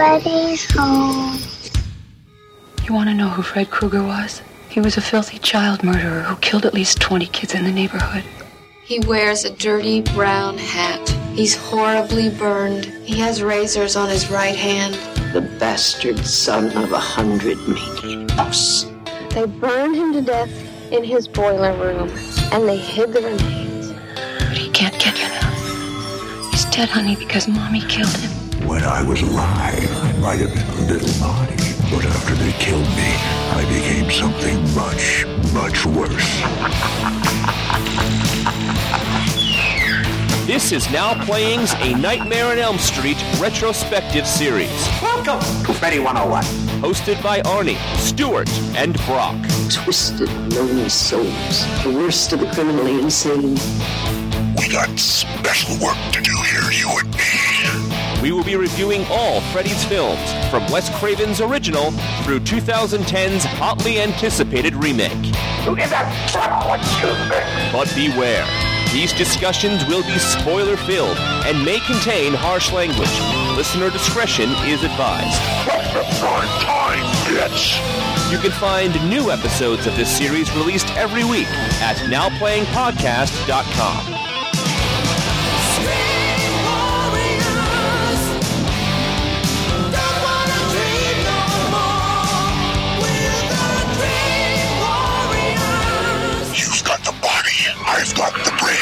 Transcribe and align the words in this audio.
Freddy's 0.00 0.64
home. 0.74 1.38
You 2.84 2.94
want 2.94 3.10
to 3.10 3.14
know 3.14 3.28
who 3.28 3.42
Fred 3.42 3.68
Krueger 3.68 4.02
was? 4.02 4.40
He 4.70 4.80
was 4.80 4.96
a 4.96 5.02
filthy 5.02 5.38
child 5.38 5.84
murderer 5.84 6.22
who 6.22 6.36
killed 6.36 6.64
at 6.64 6.72
least 6.72 7.02
20 7.02 7.26
kids 7.26 7.54
in 7.54 7.64
the 7.64 7.70
neighborhood. 7.70 8.24
He 8.82 9.00
wears 9.00 9.44
a 9.44 9.50
dirty 9.50 10.00
brown 10.00 10.56
hat. 10.56 11.06
He's 11.34 11.54
horribly 11.54 12.30
burned. 12.30 12.86
He 13.04 13.18
has 13.18 13.42
razors 13.42 13.94
on 13.94 14.08
his 14.08 14.30
right 14.30 14.56
hand. 14.56 14.94
The 15.34 15.42
bastard 15.60 16.20
son 16.20 16.74
of 16.82 16.92
a 16.92 16.98
hundred 16.98 17.58
maniacs. 17.68 18.86
They 19.34 19.44
burned 19.44 19.96
him 19.96 20.14
to 20.14 20.22
death 20.22 20.50
in 20.90 21.04
his 21.04 21.28
boiler 21.28 21.74
room, 21.74 22.08
and 22.52 22.66
they 22.66 22.78
hid 22.78 23.12
the 23.12 23.20
remains. 23.20 23.92
But 24.14 24.56
he 24.56 24.70
can't 24.70 24.98
get 24.98 25.18
you 25.18 25.28
now. 25.28 26.50
He's 26.52 26.64
dead, 26.64 26.88
honey, 26.88 27.16
because 27.16 27.46
Mommy 27.46 27.82
killed 27.82 28.16
him. 28.16 28.39
When 28.66 28.84
I 28.84 29.02
was 29.02 29.20
alive, 29.22 29.90
I 29.96 30.12
might 30.20 30.38
have 30.40 30.54
been 30.54 30.68
a 30.68 30.92
little 30.92 31.20
naughty, 31.20 31.56
but 31.90 32.04
after 32.04 32.34
they 32.34 32.52
killed 32.52 32.86
me, 32.88 33.14
I 33.52 33.64
became 33.68 34.10
something 34.10 34.60
much, 34.74 35.26
much 35.52 35.86
worse. 35.86 36.40
This 40.46 40.72
is 40.72 40.90
now 40.90 41.14
playing's 41.24 41.72
A 41.74 41.94
Nightmare 41.94 42.46
on 42.46 42.58
Elm 42.58 42.78
Street 42.78 43.16
retrospective 43.38 44.26
series. 44.26 44.88
Welcome 45.00 45.40
to 45.64 45.74
Freddy 45.74 45.98
101. 45.98 46.44
Hosted 46.82 47.22
by 47.22 47.40
Arnie, 47.42 47.78
Stuart, 47.96 48.50
and 48.76 48.94
Brock. 49.06 49.36
Twisted, 49.70 50.28
lonely 50.52 50.88
souls. 50.88 51.82
The 51.82 51.92
worst 51.94 52.32
of 52.32 52.40
the 52.40 52.46
criminally 52.46 53.00
insane. 53.00 53.56
We 54.56 54.68
got 54.68 54.98
special 54.98 55.78
work 55.84 55.96
to 56.12 56.20
do 56.20 56.36
here, 56.42 56.70
you 56.72 56.88
and 56.98 57.14
me. 57.14 58.09
We 58.22 58.32
will 58.32 58.44
be 58.44 58.56
reviewing 58.56 59.06
all 59.08 59.40
Freddy's 59.52 59.82
films, 59.84 60.20
from 60.50 60.66
Wes 60.70 60.90
Craven's 60.98 61.40
original 61.40 61.92
through 62.22 62.40
2010's 62.40 63.44
hotly 63.44 63.98
anticipated 63.98 64.74
remake. 64.74 65.32
You 65.64 65.70
in 65.70 65.88
that 65.88 66.12
trouble, 66.28 66.74
excuse 66.74 67.18
me. 67.30 67.40
But 67.72 67.88
beware, 67.94 68.44
these 68.92 69.14
discussions 69.14 69.86
will 69.86 70.02
be 70.02 70.18
spoiler 70.18 70.76
filled 70.76 71.16
and 71.46 71.64
may 71.64 71.80
contain 71.80 72.34
harsh 72.34 72.70
language. 72.72 73.08
Listener 73.56 73.88
discretion 73.88 74.50
is 74.68 74.84
advised. 74.84 75.40
What's 75.66 75.90
the 75.94 76.04
prime 76.20 76.60
time, 76.60 77.02
bitch? 77.24 77.80
You 78.30 78.36
can 78.38 78.52
find 78.52 78.92
new 79.08 79.30
episodes 79.30 79.86
of 79.86 79.96
this 79.96 80.14
series 80.14 80.54
released 80.54 80.94
every 80.94 81.24
week 81.24 81.48
at 81.80 81.96
nowplayingpodcast.com. 81.96 84.29
I've 98.00 98.14
got 98.14 98.32
the 98.32 98.50
brain. 98.58 98.78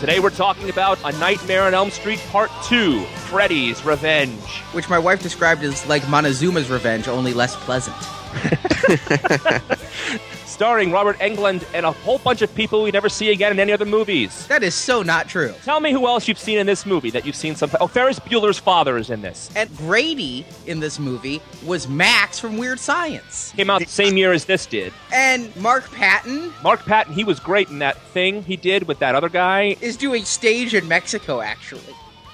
Today 0.00 0.18
we're 0.18 0.30
talking 0.30 0.70
about 0.70 0.98
A 1.04 1.12
Nightmare 1.18 1.64
on 1.64 1.74
Elm 1.74 1.90
Street 1.90 2.18
Part 2.30 2.50
2, 2.64 3.04
Freddy's 3.04 3.84
Revenge. 3.84 4.40
which 4.72 4.88
my 4.88 4.98
wife 4.98 5.22
described 5.22 5.62
as 5.62 5.86
like 5.86 6.02
Montezuma's 6.04 6.70
Revenge, 6.70 7.06
only 7.06 7.34
less 7.34 7.54
pleasant. 7.56 7.94
Starring 10.54 10.92
Robert 10.92 11.18
Englund 11.18 11.64
and 11.74 11.84
a 11.84 11.90
whole 11.90 12.18
bunch 12.18 12.40
of 12.40 12.54
people 12.54 12.84
we 12.84 12.92
never 12.92 13.08
see 13.08 13.32
again 13.32 13.50
in 13.50 13.58
any 13.58 13.72
other 13.72 13.84
movies. 13.84 14.46
That 14.46 14.62
is 14.62 14.72
so 14.72 15.02
not 15.02 15.28
true. 15.28 15.52
Tell 15.64 15.80
me 15.80 15.90
who 15.90 16.06
else 16.06 16.28
you've 16.28 16.38
seen 16.38 16.58
in 16.58 16.66
this 16.66 16.86
movie 16.86 17.10
that 17.10 17.26
you've 17.26 17.34
seen 17.34 17.56
some. 17.56 17.72
Oh, 17.80 17.88
Ferris 17.88 18.20
Bueller's 18.20 18.60
father 18.60 18.96
is 18.96 19.10
in 19.10 19.20
this. 19.20 19.50
And 19.56 19.76
Grady 19.76 20.46
in 20.68 20.78
this 20.78 21.00
movie 21.00 21.42
was 21.66 21.88
Max 21.88 22.38
from 22.38 22.56
Weird 22.56 22.78
Science. 22.78 23.52
Came 23.56 23.68
out 23.68 23.80
the 23.80 23.88
same 23.88 24.16
year 24.16 24.32
as 24.32 24.44
this 24.44 24.64
did. 24.64 24.92
And 25.12 25.54
Mark 25.56 25.90
Patton 25.90 26.52
Mark 26.62 26.84
Patton, 26.84 27.14
he 27.14 27.24
was 27.24 27.40
great 27.40 27.68
in 27.70 27.80
that 27.80 28.00
thing 28.12 28.44
he 28.44 28.56
did 28.56 28.86
with 28.86 29.00
that 29.00 29.16
other 29.16 29.28
guy. 29.28 29.76
is 29.80 29.96
doing 29.96 30.24
stage 30.24 30.72
in 30.72 30.86
Mexico, 30.86 31.40
actually. 31.40 31.82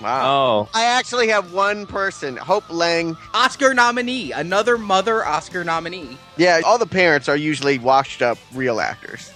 Wow. 0.00 0.22
Oh, 0.24 0.68
I 0.74 0.84
actually 0.84 1.28
have 1.28 1.52
one 1.52 1.86
person, 1.86 2.36
Hope 2.36 2.68
Lange. 2.70 3.16
Oscar 3.34 3.74
nominee, 3.74 4.32
another 4.32 4.78
mother 4.78 5.24
Oscar 5.24 5.64
nominee. 5.64 6.16
Yeah, 6.36 6.60
all 6.64 6.78
the 6.78 6.86
parents 6.86 7.28
are 7.28 7.36
usually 7.36 7.78
washed 7.78 8.22
up 8.22 8.38
real 8.54 8.80
actors. 8.80 9.30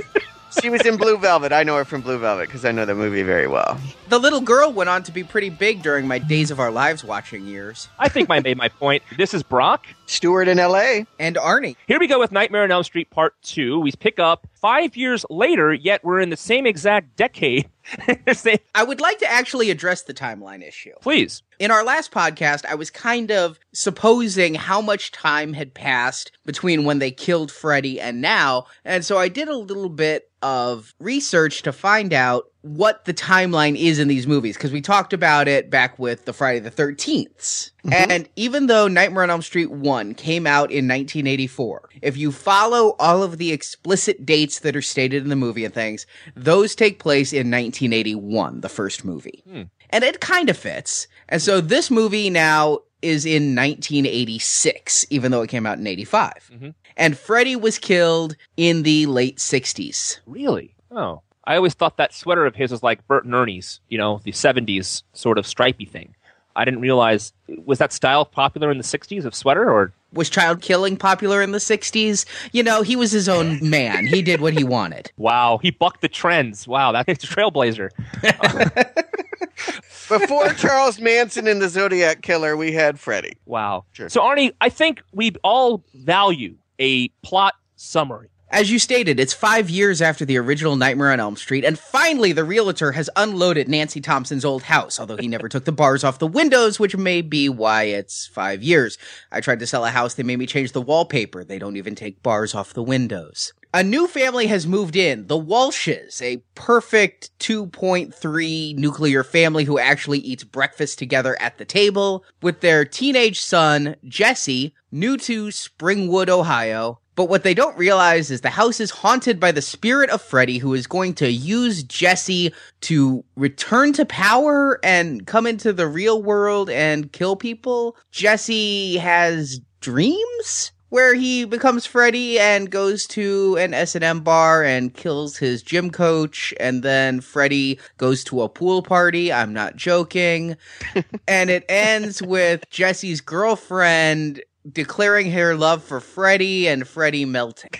she 0.60 0.70
was 0.70 0.84
in 0.86 0.96
Blue 0.96 1.18
Velvet. 1.18 1.52
I 1.52 1.62
know 1.62 1.76
her 1.76 1.84
from 1.84 2.00
Blue 2.00 2.18
Velvet 2.18 2.46
because 2.46 2.64
I 2.64 2.72
know 2.72 2.84
the 2.84 2.94
movie 2.94 3.22
very 3.22 3.46
well. 3.46 3.78
The 4.08 4.18
little 4.18 4.40
girl 4.40 4.72
went 4.72 4.88
on 4.88 5.02
to 5.02 5.12
be 5.12 5.22
pretty 5.22 5.50
big 5.50 5.82
during 5.82 6.08
my 6.08 6.18
Days 6.18 6.50
of 6.50 6.58
Our 6.58 6.70
Lives 6.70 7.04
watching 7.04 7.46
years. 7.46 7.88
I 7.98 8.08
think 8.08 8.30
I 8.30 8.40
made 8.40 8.56
my 8.56 8.70
point. 8.70 9.02
This 9.18 9.34
is 9.34 9.42
Brock. 9.42 9.84
Stuart 10.06 10.48
in 10.48 10.58
L.A. 10.58 11.04
And 11.18 11.36
Arnie. 11.36 11.76
Here 11.86 12.00
we 12.00 12.06
go 12.06 12.18
with 12.18 12.32
Nightmare 12.32 12.62
on 12.62 12.70
Elm 12.70 12.84
Street 12.84 13.10
Part 13.10 13.34
2. 13.42 13.78
We 13.80 13.92
pick 13.92 14.18
up 14.18 14.46
five 14.54 14.96
years 14.96 15.26
later, 15.28 15.74
yet 15.74 16.02
we're 16.02 16.20
in 16.20 16.30
the 16.30 16.38
same 16.38 16.64
exact 16.64 17.16
decade. 17.16 17.68
I 18.74 18.82
would 18.82 19.00
like 19.00 19.18
to 19.18 19.30
actually 19.30 19.70
address 19.70 20.02
the 20.02 20.14
timeline 20.14 20.66
issue. 20.66 20.94
Please. 21.02 21.42
In 21.58 21.70
our 21.70 21.84
last 21.84 22.10
podcast, 22.10 22.64
I 22.64 22.76
was 22.76 22.90
kind 22.90 23.30
of 23.30 23.58
supposing 23.74 24.54
how 24.54 24.80
much 24.80 25.12
time 25.12 25.52
had 25.52 25.74
passed 25.74 26.32
between 26.46 26.84
when 26.84 26.98
they 26.98 27.10
killed 27.10 27.52
Freddy 27.52 28.00
and 28.00 28.22
now, 28.22 28.66
and 28.84 29.04
so 29.04 29.18
I 29.18 29.28
did 29.28 29.48
a 29.48 29.56
little 29.56 29.88
bit 29.88 30.30
of 30.42 30.94
research 31.00 31.62
to 31.62 31.72
find 31.72 32.12
out 32.12 32.44
what 32.76 33.04
the 33.04 33.14
timeline 33.14 33.76
is 33.76 33.98
in 33.98 34.08
these 34.08 34.26
movies 34.26 34.56
because 34.56 34.72
we 34.72 34.80
talked 34.80 35.12
about 35.12 35.48
it 35.48 35.70
back 35.70 35.98
with 35.98 36.24
the 36.24 36.32
Friday 36.32 36.58
the 36.58 36.70
13th. 36.70 37.70
Mm-hmm. 37.84 37.92
And 37.92 38.28
even 38.36 38.66
though 38.66 38.88
Nightmare 38.88 39.22
on 39.22 39.30
Elm 39.30 39.42
Street 39.42 39.70
1 39.70 40.14
came 40.14 40.46
out 40.46 40.70
in 40.70 40.86
1984, 40.86 41.88
if 42.02 42.16
you 42.16 42.30
follow 42.30 42.94
all 42.98 43.22
of 43.22 43.38
the 43.38 43.52
explicit 43.52 44.26
dates 44.26 44.60
that 44.60 44.76
are 44.76 44.82
stated 44.82 45.22
in 45.22 45.30
the 45.30 45.36
movie 45.36 45.64
and 45.64 45.72
things, 45.72 46.06
those 46.36 46.74
take 46.74 46.98
place 46.98 47.32
in 47.32 47.50
1981, 47.50 48.60
the 48.60 48.68
first 48.68 49.04
movie. 49.04 49.42
Hmm. 49.48 49.62
And 49.90 50.04
it 50.04 50.20
kind 50.20 50.50
of 50.50 50.56
fits. 50.56 51.08
And 51.28 51.40
so 51.40 51.60
this 51.60 51.90
movie 51.90 52.28
now 52.28 52.80
is 53.00 53.24
in 53.24 53.54
1986, 53.54 55.06
even 55.10 55.30
though 55.30 55.42
it 55.42 55.48
came 55.48 55.66
out 55.66 55.78
in 55.78 55.86
85. 55.86 56.32
Mm-hmm. 56.52 56.70
And 56.96 57.16
Freddy 57.16 57.56
was 57.56 57.78
killed 57.78 58.36
in 58.56 58.82
the 58.82 59.06
late 59.06 59.38
60s. 59.38 60.18
Really? 60.26 60.74
Oh. 60.90 61.22
I 61.48 61.56
always 61.56 61.72
thought 61.72 61.96
that 61.96 62.12
sweater 62.12 62.44
of 62.44 62.54
his 62.54 62.70
was 62.70 62.82
like 62.82 63.08
Bert 63.08 63.24
and 63.24 63.34
Ernie's, 63.34 63.80
you 63.88 63.96
know, 63.96 64.20
the 64.22 64.32
70s 64.32 65.02
sort 65.14 65.38
of 65.38 65.46
stripy 65.46 65.86
thing. 65.86 66.14
I 66.54 66.66
didn't 66.66 66.80
realize, 66.80 67.32
was 67.64 67.78
that 67.78 67.90
style 67.90 68.26
popular 68.26 68.70
in 68.70 68.76
the 68.76 68.84
60s 68.84 69.24
of 69.24 69.34
sweater 69.34 69.70
or? 69.70 69.94
Was 70.12 70.28
child 70.28 70.60
killing 70.60 70.98
popular 70.98 71.40
in 71.40 71.52
the 71.52 71.58
60s? 71.58 72.26
You 72.52 72.62
know, 72.62 72.82
he 72.82 72.96
was 72.96 73.12
his 73.12 73.30
own 73.30 73.58
man. 73.70 74.06
He 74.06 74.20
did 74.20 74.42
what 74.42 74.52
he 74.52 74.62
wanted. 74.62 75.10
Wow, 75.16 75.58
he 75.62 75.70
bucked 75.70 76.02
the 76.02 76.08
trends. 76.08 76.68
Wow, 76.68 76.92
that's 76.92 77.24
a 77.24 77.26
trailblazer. 77.26 77.92
Before 80.08 80.52
Charles 80.52 81.00
Manson 81.00 81.46
and 81.46 81.62
the 81.62 81.70
Zodiac 81.70 82.20
Killer, 82.20 82.58
we 82.58 82.72
had 82.72 83.00
Freddy. 83.00 83.38
Wow. 83.46 83.84
Sure. 83.92 84.10
So, 84.10 84.20
Arnie, 84.20 84.52
I 84.60 84.68
think 84.68 85.02
we 85.12 85.32
all 85.42 85.82
value 85.94 86.56
a 86.78 87.08
plot 87.22 87.54
summary. 87.76 88.28
As 88.50 88.70
you 88.70 88.78
stated, 88.78 89.20
it's 89.20 89.34
five 89.34 89.68
years 89.68 90.00
after 90.00 90.24
the 90.24 90.38
original 90.38 90.74
Nightmare 90.74 91.12
on 91.12 91.20
Elm 91.20 91.36
Street, 91.36 91.66
and 91.66 91.78
finally 91.78 92.32
the 92.32 92.44
realtor 92.44 92.92
has 92.92 93.10
unloaded 93.14 93.68
Nancy 93.68 94.00
Thompson's 94.00 94.44
old 94.44 94.62
house, 94.62 94.98
although 94.98 95.18
he 95.18 95.28
never 95.28 95.50
took 95.50 95.66
the 95.66 95.72
bars 95.72 96.02
off 96.02 96.18
the 96.18 96.26
windows, 96.26 96.80
which 96.80 96.96
may 96.96 97.20
be 97.20 97.50
why 97.50 97.82
it's 97.82 98.26
five 98.26 98.62
years. 98.62 98.96
I 99.30 99.42
tried 99.42 99.58
to 99.58 99.66
sell 99.66 99.84
a 99.84 99.90
house, 99.90 100.14
they 100.14 100.22
made 100.22 100.38
me 100.38 100.46
change 100.46 100.72
the 100.72 100.80
wallpaper. 100.80 101.44
They 101.44 101.58
don't 101.58 101.76
even 101.76 101.94
take 101.94 102.22
bars 102.22 102.54
off 102.54 102.72
the 102.72 102.82
windows. 102.82 103.52
A 103.74 103.84
new 103.84 104.06
family 104.06 104.46
has 104.46 104.66
moved 104.66 104.96
in, 104.96 105.26
the 105.26 105.38
Walshes, 105.38 106.22
a 106.22 106.42
perfect 106.54 107.38
2.3 107.40 108.76
nuclear 108.76 109.22
family 109.22 109.64
who 109.64 109.78
actually 109.78 110.20
eats 110.20 110.42
breakfast 110.42 110.98
together 110.98 111.36
at 111.38 111.58
the 111.58 111.66
table 111.66 112.24
with 112.40 112.62
their 112.62 112.86
teenage 112.86 113.38
son, 113.40 113.96
Jesse, 114.06 114.74
new 114.90 115.18
to 115.18 115.48
Springwood, 115.48 116.30
Ohio. 116.30 117.00
But 117.18 117.28
what 117.28 117.42
they 117.42 117.52
don't 117.52 117.76
realize 117.76 118.30
is 118.30 118.42
the 118.42 118.48
house 118.48 118.78
is 118.78 118.92
haunted 118.92 119.40
by 119.40 119.50
the 119.50 119.60
spirit 119.60 120.08
of 120.08 120.22
Freddy, 120.22 120.58
who 120.58 120.72
is 120.72 120.86
going 120.86 121.14
to 121.14 121.28
use 121.28 121.82
Jesse 121.82 122.54
to 122.82 123.24
return 123.34 123.92
to 123.94 124.04
power 124.04 124.78
and 124.84 125.26
come 125.26 125.44
into 125.44 125.72
the 125.72 125.88
real 125.88 126.22
world 126.22 126.70
and 126.70 127.10
kill 127.10 127.34
people. 127.34 127.96
Jesse 128.12 128.98
has 128.98 129.60
dreams 129.80 130.70
where 130.90 131.12
he 131.12 131.44
becomes 131.44 131.84
Freddy 131.84 132.38
and 132.38 132.70
goes 132.70 133.04
to 133.08 133.56
an 133.58 133.74
S&M 133.74 134.20
bar 134.20 134.62
and 134.62 134.94
kills 134.94 135.38
his 135.38 135.60
gym 135.60 135.90
coach 135.90 136.54
and 136.60 136.84
then 136.84 137.20
Freddy 137.20 137.80
goes 137.96 138.22
to 138.22 138.42
a 138.42 138.48
pool 138.48 138.80
party. 138.80 139.32
I'm 139.32 139.52
not 139.52 139.74
joking. 139.74 140.56
and 141.26 141.50
it 141.50 141.64
ends 141.68 142.22
with 142.22 142.70
Jesse's 142.70 143.20
girlfriend 143.20 144.40
declaring 144.72 145.30
her 145.32 145.54
love 145.54 145.82
for 145.82 146.00
Freddy 146.00 146.68
and 146.68 146.86
Freddy 146.86 147.24
melting. 147.24 147.70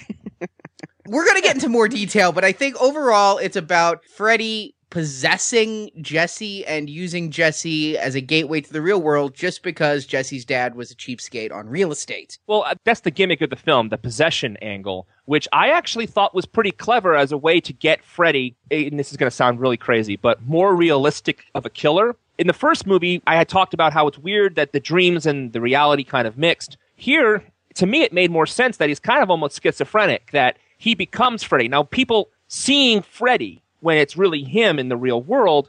We're 1.07 1.25
going 1.25 1.37
to 1.37 1.43
get 1.43 1.55
into 1.55 1.69
more 1.69 1.89
detail, 1.89 2.33
but 2.33 2.45
I 2.45 2.53
think 2.53 2.81
overall 2.81 3.39
it's 3.39 3.57
about 3.57 4.05
Freddy 4.05 4.75
possessing 4.91 5.91
Jesse 6.01 6.65
and 6.67 6.89
using 6.89 7.31
Jesse 7.31 7.99
as 7.99 8.15
a 8.15 8.21
gateway 8.21 8.61
to 8.61 8.73
the 8.73 8.81
real 8.81 9.01
world 9.01 9.35
just 9.35 9.63
because 9.63 10.07
Jesse's 10.07 10.45
dad 10.45 10.75
was 10.75 10.91
a 10.91 10.95
cheapskate 10.95 11.53
on 11.53 11.69
real 11.69 11.93
estate. 11.93 12.39
Well, 12.47 12.65
uh, 12.65 12.75
that's 12.85 13.01
the 13.01 13.11
gimmick 13.11 13.41
of 13.43 13.51
the 13.51 13.57
film, 13.57 13.91
the 13.91 13.99
possession 13.99 14.57
angle, 14.63 15.07
which 15.27 15.47
I 15.53 15.71
actually 15.71 16.07
thought 16.07 16.35
was 16.35 16.47
pretty 16.47 16.71
clever 16.71 17.17
as 17.17 17.33
a 17.33 17.39
way 17.39 17.61
to 17.61 17.73
get 17.73 18.05
Freddy, 18.05 18.57
and 18.71 18.99
this 18.99 19.11
is 19.11 19.17
going 19.17 19.31
to 19.31 19.37
sound 19.37 19.61
really 19.61 19.77
crazy, 19.77 20.17
but 20.17 20.43
more 20.43 20.75
realistic 20.75 21.45
of 21.55 21.67
a 21.67 21.71
killer. 21.71 22.17
In 22.39 22.47
the 22.47 22.53
first 22.53 22.87
movie, 22.87 23.21
I 23.27 23.35
had 23.35 23.49
talked 23.49 23.75
about 23.75 23.93
how 23.93 24.07
it's 24.07 24.17
weird 24.17 24.55
that 24.55 24.73
the 24.73 24.79
dreams 24.79 25.27
and 25.27 25.53
the 25.53 25.61
reality 25.61 26.05
kind 26.05 26.29
of 26.29 26.39
mixed. 26.39 26.77
Here, 26.95 27.43
to 27.75 27.85
me, 27.85 28.03
it 28.03 28.13
made 28.13 28.31
more 28.31 28.47
sense 28.47 28.77
that 28.77 28.89
he's 28.89 29.01
kind 29.01 29.23
of 29.23 29.29
almost 29.29 29.61
schizophrenic, 29.61 30.31
that 30.31 30.57
he 30.79 30.95
becomes 30.95 31.43
Freddy. 31.43 31.67
Now, 31.67 31.83
people 31.83 32.29
seeing 32.47 33.03
Freddy 33.03 33.61
when 33.81 33.99
it's 33.99 34.17
really 34.17 34.45
him 34.45 34.79
in 34.79 34.89
the 34.89 34.97
real 34.97 35.21
world, 35.21 35.69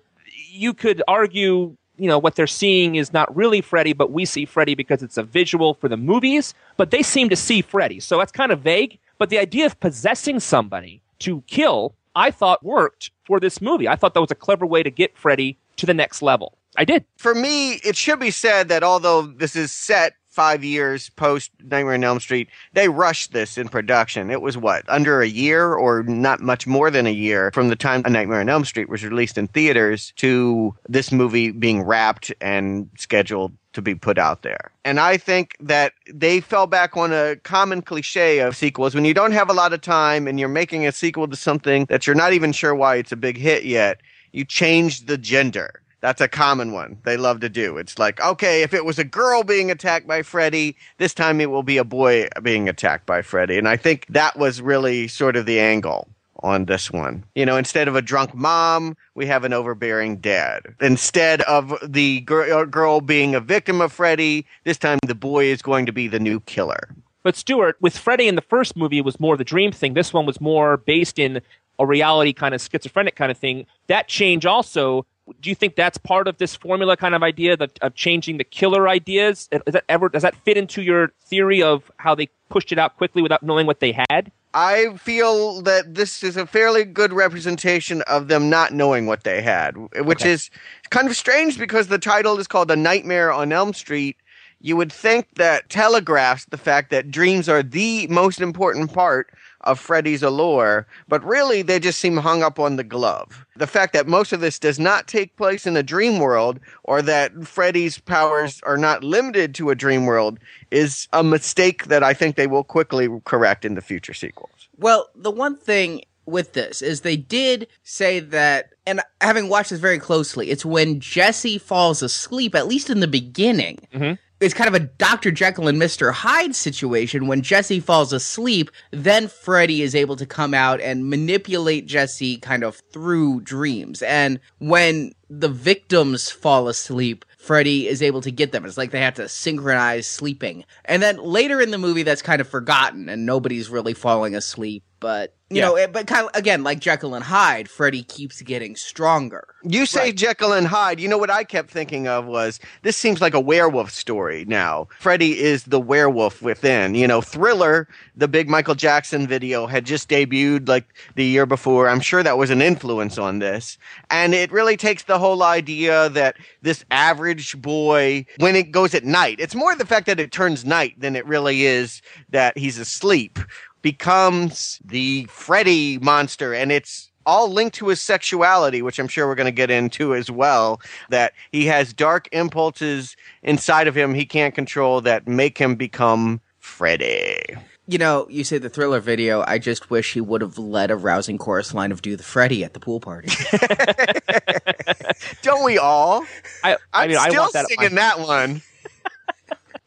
you 0.51 0.75
could 0.75 1.01
argue, 1.07 1.75
you 1.97 2.07
know, 2.07 2.19
what 2.19 2.35
they're 2.35 2.47
seeing 2.47 2.95
is 2.95 3.13
not 3.13 3.35
really 3.35 3.61
Freddy, 3.61 3.93
but 3.93 4.11
we 4.11 4.23
see 4.25 4.45
Freddy 4.45 4.75
because 4.75 5.01
it's 5.01 5.17
a 5.17 5.23
visual 5.23 5.73
for 5.73 5.89
the 5.89 5.97
movies, 5.97 6.53
but 6.77 6.91
they 6.91 7.01
seem 7.01 7.29
to 7.29 7.35
see 7.35 7.63
Freddy. 7.63 7.99
So 7.99 8.19
that's 8.19 8.31
kind 8.31 8.51
of 8.51 8.61
vague. 8.61 8.99
But 9.17 9.29
the 9.29 9.39
idea 9.39 9.65
of 9.65 9.79
possessing 9.79 10.39
somebody 10.39 11.01
to 11.19 11.41
kill, 11.47 11.95
I 12.15 12.29
thought 12.29 12.63
worked 12.63 13.09
for 13.23 13.39
this 13.39 13.59
movie. 13.59 13.87
I 13.87 13.95
thought 13.95 14.13
that 14.13 14.21
was 14.21 14.31
a 14.31 14.35
clever 14.35 14.67
way 14.67 14.83
to 14.83 14.91
get 14.91 15.17
Freddy 15.17 15.57
to 15.77 15.85
the 15.87 15.93
next 15.93 16.21
level. 16.21 16.55
I 16.77 16.85
did. 16.85 17.05
For 17.17 17.33
me, 17.35 17.73
it 17.75 17.95
should 17.95 18.19
be 18.19 18.31
said 18.31 18.69
that 18.69 18.83
although 18.83 19.23
this 19.23 19.55
is 19.55 19.71
set 19.71 20.13
five 20.29 20.63
years 20.63 21.09
post 21.11 21.51
Nightmare 21.63 21.95
on 21.95 22.03
Elm 22.03 22.19
Street, 22.19 22.47
they 22.73 22.87
rushed 22.87 23.33
this 23.33 23.57
in 23.57 23.67
production. 23.67 24.29
It 24.29 24.41
was 24.41 24.57
what, 24.57 24.85
under 24.87 25.21
a 25.21 25.27
year 25.27 25.73
or 25.73 26.03
not 26.03 26.39
much 26.39 26.67
more 26.67 26.91
than 26.91 27.07
a 27.07 27.11
year 27.11 27.51
from 27.53 27.69
the 27.69 27.75
time 27.75 28.03
A 28.05 28.09
Nightmare 28.09 28.39
on 28.39 28.47
Elm 28.49 28.63
Street 28.63 28.87
was 28.87 29.03
released 29.03 29.37
in 29.37 29.47
theaters 29.47 30.13
to 30.17 30.73
this 30.87 31.11
movie 31.11 31.51
being 31.51 31.81
wrapped 31.81 32.31
and 32.39 32.89
scheduled 32.97 33.51
to 33.73 33.81
be 33.81 33.95
put 33.95 34.17
out 34.17 34.43
there. 34.43 34.71
And 34.85 34.99
I 34.99 35.17
think 35.17 35.55
that 35.59 35.93
they 36.11 36.39
fell 36.39 36.67
back 36.67 36.95
on 36.95 37.11
a 37.11 37.35
common 37.37 37.81
cliche 37.81 38.39
of 38.39 38.55
sequels. 38.55 38.95
When 38.95 39.05
you 39.05 39.13
don't 39.13 39.31
have 39.31 39.49
a 39.49 39.53
lot 39.53 39.73
of 39.73 39.81
time 39.81 40.27
and 40.27 40.39
you're 40.39 40.49
making 40.49 40.87
a 40.87 40.91
sequel 40.91 41.27
to 41.27 41.35
something 41.35 41.85
that 41.85 42.07
you're 42.07 42.15
not 42.15 42.33
even 42.33 42.51
sure 42.51 42.73
why 42.73 42.95
it's 42.95 43.11
a 43.11 43.17
big 43.17 43.37
hit 43.37 43.65
yet, 43.65 44.01
you 44.31 44.45
change 44.45 45.05
the 45.05 45.17
gender. 45.17 45.81
That's 46.01 46.21
a 46.21 46.27
common 46.27 46.71
one 46.71 46.97
they 47.03 47.17
love 47.17 47.41
to 47.41 47.49
do. 47.49 47.77
It's 47.77 47.99
like, 47.99 48.21
okay, 48.21 48.63
if 48.63 48.73
it 48.73 48.85
was 48.85 48.99
a 48.99 49.03
girl 49.03 49.43
being 49.43 49.69
attacked 49.69 50.07
by 50.07 50.21
Freddy, 50.21 50.75
this 50.97 51.13
time 51.13 51.41
it 51.41 51.49
will 51.49 51.63
be 51.63 51.77
a 51.77 51.83
boy 51.83 52.27
being 52.41 52.69
attacked 52.69 53.05
by 53.05 53.21
Freddy. 53.21 53.57
And 53.57 53.67
I 53.67 53.77
think 53.77 54.05
that 54.09 54.37
was 54.37 54.61
really 54.61 55.07
sort 55.07 55.35
of 55.35 55.45
the 55.45 55.59
angle 55.59 56.07
on 56.41 56.65
this 56.65 56.89
one. 56.89 57.23
You 57.35 57.45
know, 57.45 57.57
instead 57.57 57.87
of 57.87 57.95
a 57.95 58.01
drunk 58.01 58.33
mom, 58.33 58.95
we 59.15 59.25
have 59.25 59.43
an 59.43 59.53
overbearing 59.53 60.17
dad. 60.17 60.73
Instead 60.79 61.41
of 61.41 61.73
the 61.85 62.21
gr- 62.21 62.43
uh, 62.43 62.65
girl 62.65 63.01
being 63.01 63.35
a 63.35 63.41
victim 63.41 63.81
of 63.81 63.91
Freddy, 63.91 64.45
this 64.63 64.77
time 64.77 64.99
the 65.05 65.15
boy 65.15 65.45
is 65.45 65.61
going 65.61 65.85
to 65.85 65.91
be 65.91 66.07
the 66.07 66.19
new 66.19 66.39
killer. 66.41 66.95
But 67.23 67.35
Stuart, 67.35 67.75
with 67.81 67.97
Freddy 67.97 68.27
in 68.29 68.35
the 68.35 68.41
first 68.41 68.77
movie, 68.77 68.99
it 68.99 69.05
was 69.05 69.19
more 69.19 69.35
the 69.35 69.43
dream 69.43 69.73
thing. 69.73 69.93
This 69.93 70.13
one 70.13 70.25
was 70.25 70.39
more 70.39 70.77
based 70.77 71.19
in 71.19 71.41
a 71.77 71.85
reality 71.85 72.33
kind 72.33 72.55
of 72.55 72.61
schizophrenic 72.61 73.15
kind 73.15 73.31
of 73.31 73.37
thing. 73.37 73.65
That 73.87 74.07
change 74.07 74.45
also 74.45 75.05
do 75.41 75.49
you 75.49 75.55
think 75.55 75.75
that's 75.75 75.97
part 75.97 76.27
of 76.27 76.37
this 76.37 76.55
formula 76.55 76.97
kind 76.97 77.15
of 77.15 77.23
idea 77.23 77.55
that, 77.57 77.77
of 77.81 77.95
changing 77.95 78.37
the 78.37 78.43
killer 78.43 78.87
ideas? 78.87 79.47
Is 79.51 79.73
that 79.73 79.83
ever 79.89 80.09
does 80.09 80.23
that 80.23 80.35
fit 80.35 80.57
into 80.57 80.81
your 80.81 81.11
theory 81.25 81.61
of 81.61 81.91
how 81.97 82.15
they 82.15 82.29
pushed 82.49 82.71
it 82.71 82.79
out 82.79 82.97
quickly 82.97 83.21
without 83.21 83.43
knowing 83.43 83.67
what 83.67 83.79
they 83.79 83.91
had? 84.09 84.31
I 84.53 84.97
feel 84.97 85.61
that 85.61 85.93
this 85.93 86.23
is 86.23 86.35
a 86.35 86.47
fairly 86.47 86.83
good 86.83 87.13
representation 87.13 88.01
of 88.03 88.27
them 88.29 88.49
not 88.49 88.73
knowing 88.73 89.05
what 89.05 89.23
they 89.23 89.41
had, 89.43 89.77
which 89.77 90.21
Okay. 90.21 90.31
is 90.31 90.49
kind 90.89 91.07
of 91.07 91.15
strange 91.15 91.59
because 91.59 91.87
the 91.87 91.99
title 91.99 92.39
is 92.39 92.47
called 92.47 92.71
A 92.71 92.75
Nightmare 92.75 93.31
on 93.31 93.51
Elm 93.51 93.73
Street. 93.73 94.17
You 94.59 94.75
would 94.75 94.91
think 94.91 95.27
that 95.35 95.69
telegraphs 95.69 96.45
the 96.45 96.57
fact 96.57 96.89
that 96.89 97.11
dreams 97.11 97.47
are 97.47 97.61
the 97.61 98.07
most 98.07 98.41
important 98.41 98.91
part 98.91 99.29
of 99.61 99.79
Freddy's 99.79 100.23
allure, 100.23 100.87
but 101.07 101.23
really 101.23 101.61
they 101.61 101.79
just 101.79 101.99
seem 101.99 102.17
hung 102.17 102.43
up 102.43 102.59
on 102.59 102.75
the 102.75 102.83
glove. 102.83 103.45
The 103.55 103.67
fact 103.67 103.93
that 103.93 104.07
most 104.07 104.31
of 104.31 104.39
this 104.39 104.59
does 104.59 104.79
not 104.79 105.07
take 105.07 105.35
place 105.35 105.67
in 105.67 105.75
a 105.75 105.83
dream 105.83 106.19
world 106.19 106.59
or 106.83 107.01
that 107.01 107.47
Freddy's 107.47 107.99
powers 107.99 108.61
are 108.63 108.77
not 108.77 109.03
limited 109.03 109.53
to 109.55 109.69
a 109.69 109.75
dream 109.75 110.05
world 110.05 110.39
is 110.71 111.07
a 111.11 111.23
mistake 111.23 111.85
that 111.85 112.03
I 112.03 112.13
think 112.13 112.35
they 112.35 112.47
will 112.47 112.63
quickly 112.63 113.09
correct 113.25 113.65
in 113.65 113.75
the 113.75 113.81
future 113.81 114.13
sequels. 114.13 114.69
Well, 114.77 115.09
the 115.15 115.31
one 115.31 115.57
thing 115.57 116.01
with 116.25 116.53
this 116.53 116.81
is 116.81 117.01
they 117.01 117.17
did 117.17 117.67
say 117.83 118.19
that, 118.19 118.73
and 118.85 119.01
having 119.19 119.49
watched 119.49 119.71
this 119.71 119.79
very 119.79 119.99
closely, 119.99 120.51
it's 120.51 120.63
when 120.63 120.99
Jesse 120.99 121.57
falls 121.57 122.01
asleep, 122.01 122.55
at 122.55 122.67
least 122.67 122.89
in 122.89 122.99
the 122.99 123.07
beginning. 123.07 123.87
Mm-hmm. 123.93 124.13
It's 124.39 124.53
kind 124.53 124.69
of 124.69 124.73
a 124.73 124.85
Dr. 124.85 125.31
Jekyll 125.31 125.67
and 125.67 125.81
Mr. 125.81 126.13
Hyde 126.13 126.55
situation. 126.55 127.27
When 127.27 127.41
Jesse 127.41 127.81
falls 127.81 128.13
asleep, 128.13 128.71
then 128.91 129.27
Freddy 129.27 129.81
is 129.81 129.93
able 129.93 130.15
to 130.15 130.25
come 130.25 130.53
out 130.53 130.79
and 130.79 131.09
manipulate 131.09 131.87
Jesse 131.87 132.37
kind 132.37 132.63
of 132.63 132.81
through 132.93 133.41
dreams. 133.41 134.01
And 134.01 134.39
when 134.59 135.11
the 135.29 135.49
victims 135.49 136.29
fall 136.29 136.69
asleep, 136.69 137.25
Freddy 137.37 137.87
is 137.87 138.01
able 138.01 138.21
to 138.21 138.31
get 138.31 138.53
them. 138.53 138.63
It's 138.63 138.77
like 138.77 138.91
they 138.91 139.01
have 139.01 139.15
to 139.15 139.27
synchronize 139.27 140.07
sleeping. 140.07 140.63
And 140.85 141.03
then 141.03 141.17
later 141.17 141.59
in 141.59 141.71
the 141.71 141.77
movie, 141.77 142.03
that's 142.03 142.21
kind 142.21 142.39
of 142.39 142.47
forgotten 142.47 143.09
and 143.09 143.25
nobody's 143.25 143.69
really 143.69 143.93
falling 143.93 144.35
asleep. 144.35 144.83
But, 145.01 145.35
you 145.49 145.57
Yeah. 145.57 145.65
know, 145.65 145.75
it, 145.77 145.91
but 145.91 146.05
kind 146.07 146.25
of, 146.27 146.31
again, 146.35 146.63
like 146.63 146.79
Jekyll 146.79 147.15
and 147.15 147.23
Hyde, 147.23 147.69
Freddy 147.69 148.03
keeps 148.03 148.41
getting 148.41 148.75
stronger. 148.75 149.47
You 149.63 149.85
say 149.85 149.99
Right. 150.05 150.15
Jekyll 150.15 150.53
and 150.53 150.67
Hyde. 150.67 150.99
You 150.99 151.07
know 151.07 151.17
what 151.17 151.29
I 151.31 151.43
kept 151.43 151.69
thinking 151.71 152.07
of 152.07 152.25
was 152.25 152.59
this 152.83 152.95
seems 152.95 153.19
like 153.19 153.33
a 153.33 153.39
werewolf 153.39 153.91
story 153.91 154.45
now. 154.47 154.87
Freddy 154.99 155.39
is 155.39 155.63
the 155.63 155.79
werewolf 155.79 156.41
within. 156.41 156.95
You 156.95 157.07
know, 157.07 157.19
Thriller, 157.21 157.87
the 158.15 158.27
big 158.27 158.47
Michael 158.47 158.75
Jackson 158.75 159.27
video, 159.27 159.65
had 159.67 159.85
just 159.85 160.07
debuted 160.09 160.67
like 160.69 160.85
the 161.15 161.25
year 161.25 161.45
before. 161.45 161.89
I'm 161.89 161.99
sure 161.99 162.23
that 162.23 162.37
was 162.37 162.49
an 162.51 162.61
influence 162.61 163.17
on 163.17 163.39
this. 163.39 163.77
And 164.09 164.33
it 164.33 164.51
really 164.51 164.77
takes 164.77 165.03
the 165.03 165.19
whole 165.19 165.43
idea 165.43 166.09
that 166.09 166.37
this 166.61 166.85
average 166.91 167.59
boy, 167.61 168.25
when 168.37 168.55
it 168.55 168.71
goes 168.71 168.93
at 168.93 169.03
night, 169.03 169.37
it's 169.39 169.55
more 169.55 169.75
the 169.75 169.85
fact 169.85 170.05
that 170.05 170.19
it 170.19 170.31
turns 170.31 170.63
night 170.63 170.93
than 170.99 171.15
it 171.15 171.25
really 171.25 171.65
is 171.65 172.01
that 172.29 172.57
he's 172.57 172.77
asleep, 172.77 173.39
becomes 173.81 174.79
the 174.83 175.25
Freddy 175.29 175.97
monster. 175.99 176.53
And 176.53 176.71
it's 176.71 177.09
all 177.25 177.51
linked 177.51 177.75
to 177.77 177.87
his 177.89 178.01
sexuality, 178.01 178.81
which 178.81 178.97
I'm 178.99 179.07
sure 179.07 179.27
we're 179.27 179.35
going 179.35 179.45
to 179.45 179.51
get 179.51 179.69
into 179.69 180.15
as 180.15 180.31
well. 180.31 180.81
That 181.09 181.33
he 181.51 181.65
has 181.67 181.93
dark 181.93 182.27
impulses 182.31 183.15
inside 183.43 183.87
of 183.87 183.95
him 183.95 184.13
he 184.13 184.25
can't 184.25 184.55
control 184.55 185.01
that 185.01 185.27
make 185.27 185.57
him 185.57 185.75
become 185.75 186.41
Freddy. 186.59 187.39
You 187.87 187.97
know, 187.97 188.27
you 188.29 188.43
say 188.43 188.59
the 188.59 188.69
thriller 188.69 188.99
video. 188.99 189.43
I 189.47 189.57
just 189.57 189.89
wish 189.89 190.13
he 190.13 190.21
would 190.21 190.41
have 190.41 190.59
led 190.59 190.91
a 190.91 190.95
rousing 190.95 191.39
chorus 191.39 191.73
line 191.73 191.91
of 191.91 192.03
"Do 192.03 192.15
the 192.15 192.21
Freddy" 192.21 192.63
at 192.63 192.73
the 192.75 192.79
pool 192.79 192.99
party. 192.99 193.29
Don't 195.41 195.63
we 195.63 195.77
all? 195.79 196.23
I, 196.63 196.73
I 196.73 196.77
I'm 196.93 197.09
mean, 197.09 197.17
I 197.17 197.29
still 197.29 197.41
want 197.41 197.53
that. 197.53 197.65
at 197.65 197.77
my- 197.77 197.83
singing 197.83 197.95
that 197.95 198.19
one. 198.19 198.61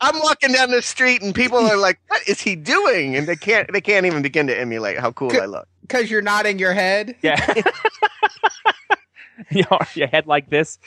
I'm 0.02 0.18
walking 0.20 0.52
down 0.52 0.70
the 0.72 0.82
street 0.82 1.22
and 1.22 1.34
people 1.34 1.58
are 1.58 1.76
like, 1.76 1.98
"What 2.08 2.28
is 2.28 2.40
he 2.40 2.56
doing?" 2.56 3.16
And 3.16 3.26
they 3.26 3.36
can't. 3.36 3.72
They 3.72 3.80
can't 3.80 4.04
even 4.04 4.20
begin 4.20 4.48
to 4.48 4.58
emulate 4.58 4.98
how 4.98 5.12
cool 5.12 5.30
I 5.40 5.46
look. 5.46 5.68
Because 5.82 6.10
you're 6.10 6.22
nodding 6.22 6.58
your 6.58 6.74
head. 6.74 7.16
Yeah. 7.22 7.54
your, 9.50 9.78
your 9.94 10.08
head 10.08 10.26
like 10.26 10.50
this. 10.50 10.78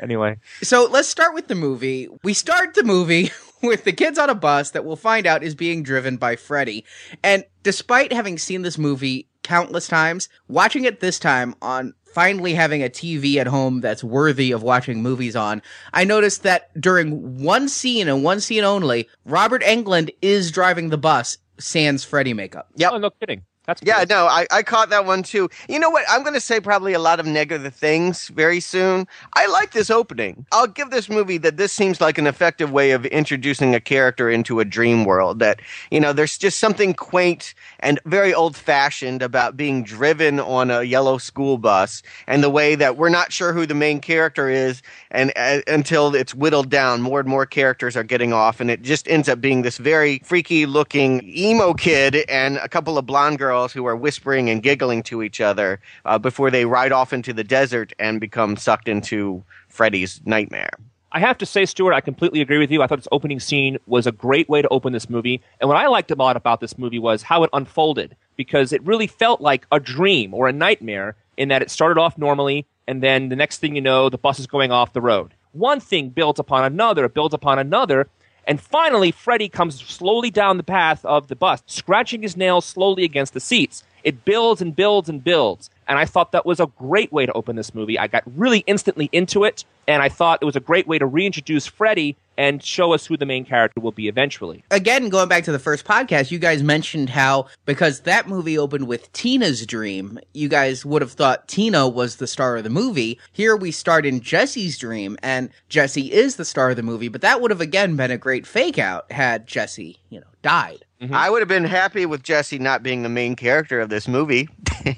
Anyway, 0.00 0.38
So 0.62 0.88
let's 0.90 1.08
start 1.08 1.34
with 1.34 1.48
the 1.48 1.54
movie. 1.54 2.08
We 2.22 2.34
start 2.34 2.74
the 2.74 2.84
movie 2.84 3.30
with 3.62 3.84
the 3.84 3.92
kids 3.92 4.18
on 4.18 4.30
a 4.30 4.34
bus 4.34 4.70
that 4.70 4.84
we'll 4.84 4.96
find 4.96 5.26
out 5.26 5.42
is 5.42 5.54
being 5.54 5.82
driven 5.82 6.16
by 6.16 6.36
Freddy. 6.36 6.84
And 7.22 7.44
despite 7.62 8.12
having 8.12 8.38
seen 8.38 8.62
this 8.62 8.78
movie 8.78 9.28
countless 9.42 9.88
times, 9.88 10.28
watching 10.46 10.84
it 10.84 11.00
this 11.00 11.18
time 11.18 11.54
on 11.62 11.94
finally 12.14 12.54
having 12.54 12.82
a 12.82 12.88
TV 12.88 13.36
at 13.36 13.46
home 13.46 13.80
that's 13.80 14.02
worthy 14.04 14.52
of 14.52 14.62
watching 14.62 15.02
movies 15.02 15.36
on, 15.36 15.62
I 15.92 16.04
noticed 16.04 16.42
that 16.42 16.70
during 16.80 17.42
one 17.42 17.68
scene 17.68 18.08
and 18.08 18.24
one 18.24 18.40
scene 18.40 18.64
only, 18.64 19.08
Robert 19.24 19.62
Englund 19.62 20.10
is 20.22 20.50
driving 20.50 20.90
the 20.90 20.98
bus 20.98 21.38
sans 21.58 22.04
Freddy 22.04 22.34
makeup. 22.34 22.68
Yep. 22.76 22.92
oh, 22.92 22.98
no 22.98 23.10
kidding. 23.10 23.42
That's 23.68 23.82
Yeah, 23.82 24.04
cool. 24.04 24.06
no, 24.06 24.26
I, 24.28 24.46
I 24.52 24.64
caught 24.64 24.90
that 24.90 25.06
one 25.06 25.24
too. 25.24 25.50
You 25.70 25.78
know 25.80 25.90
what? 25.90 26.04
I'm 26.10 26.22
going 26.22 26.34
to 26.34 26.40
say 26.40 26.60
probably 26.60 26.94
a 26.94 27.00
lot 27.00 27.20
of 27.20 27.26
negative 27.26 27.74
things 27.74 28.28
very 28.28 28.60
soon. 28.60 29.08
I 29.34 29.46
like 29.48 29.72
this 29.72 29.90
opening. 29.90 30.46
I'll 30.52 30.68
give 30.68 30.90
this 30.90 31.08
movie 31.10 31.38
that 31.40 31.58
this 31.58 31.72
seems 31.72 32.00
like 32.00 32.18
an 32.18 32.28
effective 32.28 32.72
way 32.72 32.92
of 32.92 33.06
introducing 33.06 33.74
a 33.74 33.80
character 33.80 34.30
into 34.30 34.60
a 34.60 34.66
dream 34.66 35.04
world. 35.04 35.40
That, 35.40 35.62
you 35.92 36.00
know, 36.00 36.12
there's 36.14 36.38
just 36.38 36.60
something 36.60 36.94
quaint 36.94 37.54
and 37.80 38.00
very 38.06 38.34
old 38.34 38.56
fashioned 38.56 39.22
about 39.22 39.56
being 39.56 39.84
driven 39.84 40.40
on 40.40 40.70
a 40.70 40.84
yellow 40.84 41.18
school 41.18 41.58
bus 41.58 42.02
and 42.28 42.44
the 42.44 42.50
way 42.50 42.76
that 42.76 42.96
we're 42.98 43.10
not 43.10 43.32
sure 43.32 43.54
who 43.54 43.66
the 43.66 43.74
main 43.76 44.00
character 44.00 44.50
is 44.50 44.82
and 45.12 45.32
uh, 45.36 45.60
until 45.68 46.14
it's 46.16 46.34
whittled 46.34 46.70
down, 46.70 47.02
more 47.02 47.20
and 47.20 47.28
more 47.30 47.46
characters 47.46 47.96
are 47.96 48.04
getting 48.04 48.32
off 48.32 48.60
and 48.60 48.70
it 48.72 48.82
just 48.82 49.08
ends 49.08 49.28
up 49.28 49.40
being 49.40 49.62
this 49.62 49.78
very 49.78 50.20
freaky 50.24 50.66
looking 50.66 51.22
emo 51.36 51.74
kid 51.74 52.16
and 52.30 52.58
a 52.58 52.68
couple 52.68 52.98
of 52.98 53.06
blonde 53.06 53.38
girls 53.38 53.57
girls 53.58 53.72
who 53.72 53.86
are 53.86 53.96
whispering 53.96 54.48
and 54.48 54.62
giggling 54.62 55.02
to 55.02 55.20
each 55.20 55.40
other 55.40 55.80
uh, 56.04 56.16
before 56.16 56.48
they 56.48 56.64
ride 56.64 56.92
off 56.92 57.12
into 57.12 57.32
the 57.32 57.42
desert 57.42 57.92
and 57.98 58.20
become 58.20 58.56
sucked 58.56 58.86
into 58.86 59.42
Freddy's 59.68 60.20
nightmare. 60.24 60.70
I 61.10 61.18
have 61.18 61.38
to 61.38 61.46
say, 61.46 61.64
Stuart, 61.66 61.92
I 61.92 62.00
completely 62.00 62.40
agree 62.40 62.58
with 62.58 62.70
you. 62.70 62.82
I 62.82 62.86
thought 62.86 62.98
this 62.98 63.08
opening 63.10 63.40
scene 63.40 63.78
was 63.86 64.06
a 64.06 64.12
great 64.12 64.48
way 64.48 64.62
to 64.62 64.68
open 64.68 64.92
this 64.92 65.10
movie. 65.10 65.42
And 65.60 65.66
what 65.66 65.76
I 65.76 65.88
liked 65.88 66.12
a 66.12 66.14
lot 66.14 66.36
about 66.36 66.60
this 66.60 66.78
movie 66.78 67.00
was 67.00 67.22
how 67.24 67.42
it 67.42 67.50
unfolded, 67.52 68.14
because 68.36 68.72
it 68.72 68.86
really 68.86 69.08
felt 69.08 69.40
like 69.40 69.66
a 69.72 69.80
dream 69.80 70.34
or 70.34 70.46
a 70.46 70.52
nightmare 70.52 71.16
in 71.36 71.48
that 71.48 71.62
it 71.62 71.70
started 71.70 71.98
off 71.98 72.16
normally, 72.16 72.64
and 72.86 73.02
then 73.02 73.28
the 73.28 73.36
next 73.36 73.58
thing 73.58 73.74
you 73.74 73.80
know, 73.80 74.08
the 74.08 74.18
bus 74.18 74.38
is 74.38 74.46
going 74.46 74.70
off 74.70 74.92
the 74.92 75.00
road. 75.00 75.34
One 75.50 75.80
thing 75.80 76.10
builds 76.10 76.38
upon 76.38 76.64
another, 76.64 77.08
builds 77.08 77.34
upon 77.34 77.58
another, 77.58 78.06
and 78.48 78.58
finally, 78.58 79.10
Freddy 79.10 79.50
comes 79.50 79.78
slowly 79.78 80.30
down 80.30 80.56
the 80.56 80.62
path 80.62 81.04
of 81.04 81.28
the 81.28 81.36
bus, 81.36 81.62
scratching 81.66 82.22
his 82.22 82.34
nails 82.34 82.64
slowly 82.64 83.04
against 83.04 83.34
the 83.34 83.40
seats. 83.40 83.84
It 84.04 84.24
builds 84.24 84.62
and 84.62 84.74
builds 84.74 85.10
and 85.10 85.22
builds. 85.22 85.68
And 85.86 85.98
I 85.98 86.06
thought 86.06 86.32
that 86.32 86.46
was 86.46 86.58
a 86.58 86.66
great 86.78 87.12
way 87.12 87.26
to 87.26 87.32
open 87.34 87.56
this 87.56 87.74
movie. 87.74 87.98
I 87.98 88.06
got 88.06 88.22
really 88.36 88.60
instantly 88.60 89.10
into 89.12 89.44
it, 89.44 89.66
and 89.86 90.02
I 90.02 90.08
thought 90.08 90.38
it 90.40 90.46
was 90.46 90.56
a 90.56 90.60
great 90.60 90.88
way 90.88 90.98
to 90.98 91.04
reintroduce 91.04 91.66
Freddy 91.66 92.16
and 92.38 92.62
show 92.62 92.94
us 92.94 93.04
who 93.04 93.16
the 93.16 93.26
main 93.26 93.44
character 93.44 93.80
will 93.80 93.92
be 93.92 94.08
eventually. 94.08 94.64
Again, 94.70 95.10
going 95.10 95.28
back 95.28 95.44
to 95.44 95.52
the 95.52 95.58
first 95.58 95.84
podcast, 95.84 96.30
you 96.30 96.38
guys 96.38 96.62
mentioned 96.62 97.10
how 97.10 97.48
because 97.66 98.00
that 98.00 98.28
movie 98.28 98.56
opened 98.56 98.86
with 98.86 99.12
Tina's 99.12 99.66
dream, 99.66 100.18
you 100.32 100.48
guys 100.48 100.86
would 100.86 101.02
have 101.02 101.12
thought 101.12 101.48
Tina 101.48 101.86
was 101.88 102.16
the 102.16 102.28
star 102.28 102.56
of 102.56 102.64
the 102.64 102.70
movie. 102.70 103.18
Here 103.32 103.56
we 103.56 103.72
start 103.72 104.06
in 104.06 104.20
Jesse's 104.20 104.78
dream, 104.78 105.18
and 105.22 105.50
Jesse 105.68 106.12
is 106.12 106.36
the 106.36 106.44
star 106.44 106.70
of 106.70 106.76
the 106.76 106.82
movie, 106.82 107.08
but 107.08 107.20
that 107.20 107.40
would 107.40 107.50
have 107.50 107.60
again 107.60 107.96
been 107.96 108.12
a 108.12 108.16
great 108.16 108.46
fake 108.46 108.78
out 108.78 109.10
had 109.10 109.46
Jesse, 109.46 109.98
you 110.08 110.20
know, 110.20 110.26
died. 110.42 110.84
Mm-hmm. 111.02 111.14
I 111.14 111.30
would 111.30 111.40
have 111.40 111.48
been 111.48 111.64
happy 111.64 112.06
with 112.06 112.22
Jesse 112.22 112.58
not 112.58 112.82
being 112.82 113.02
the 113.02 113.08
main 113.08 113.34
character 113.34 113.80
of 113.80 113.88
this 113.88 114.06
movie. 114.06 114.48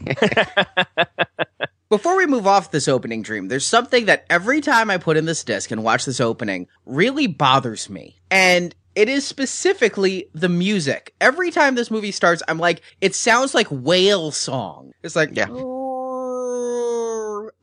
Before 1.90 2.16
we 2.16 2.26
move 2.26 2.46
off 2.46 2.70
this 2.70 2.86
opening 2.86 3.22
dream, 3.22 3.48
there's 3.48 3.66
something 3.66 4.06
that 4.06 4.24
every 4.30 4.60
time 4.60 4.90
I 4.90 4.98
put 4.98 5.16
in 5.16 5.24
this 5.24 5.42
disc 5.42 5.72
and 5.72 5.82
watch 5.82 6.04
this 6.04 6.20
opening 6.20 6.68
really 6.86 7.26
bothers 7.26 7.90
me. 7.90 8.20
And 8.30 8.72
it 8.94 9.08
is 9.08 9.26
specifically 9.26 10.28
the 10.32 10.48
music. 10.48 11.16
Every 11.20 11.50
time 11.50 11.74
this 11.74 11.90
movie 11.90 12.12
starts, 12.12 12.44
I'm 12.46 12.58
like, 12.58 12.82
it 13.00 13.16
sounds 13.16 13.54
like 13.54 13.66
whale 13.72 14.30
song. 14.30 14.92
It's 15.02 15.16
like, 15.16 15.30
yeah. 15.32 15.48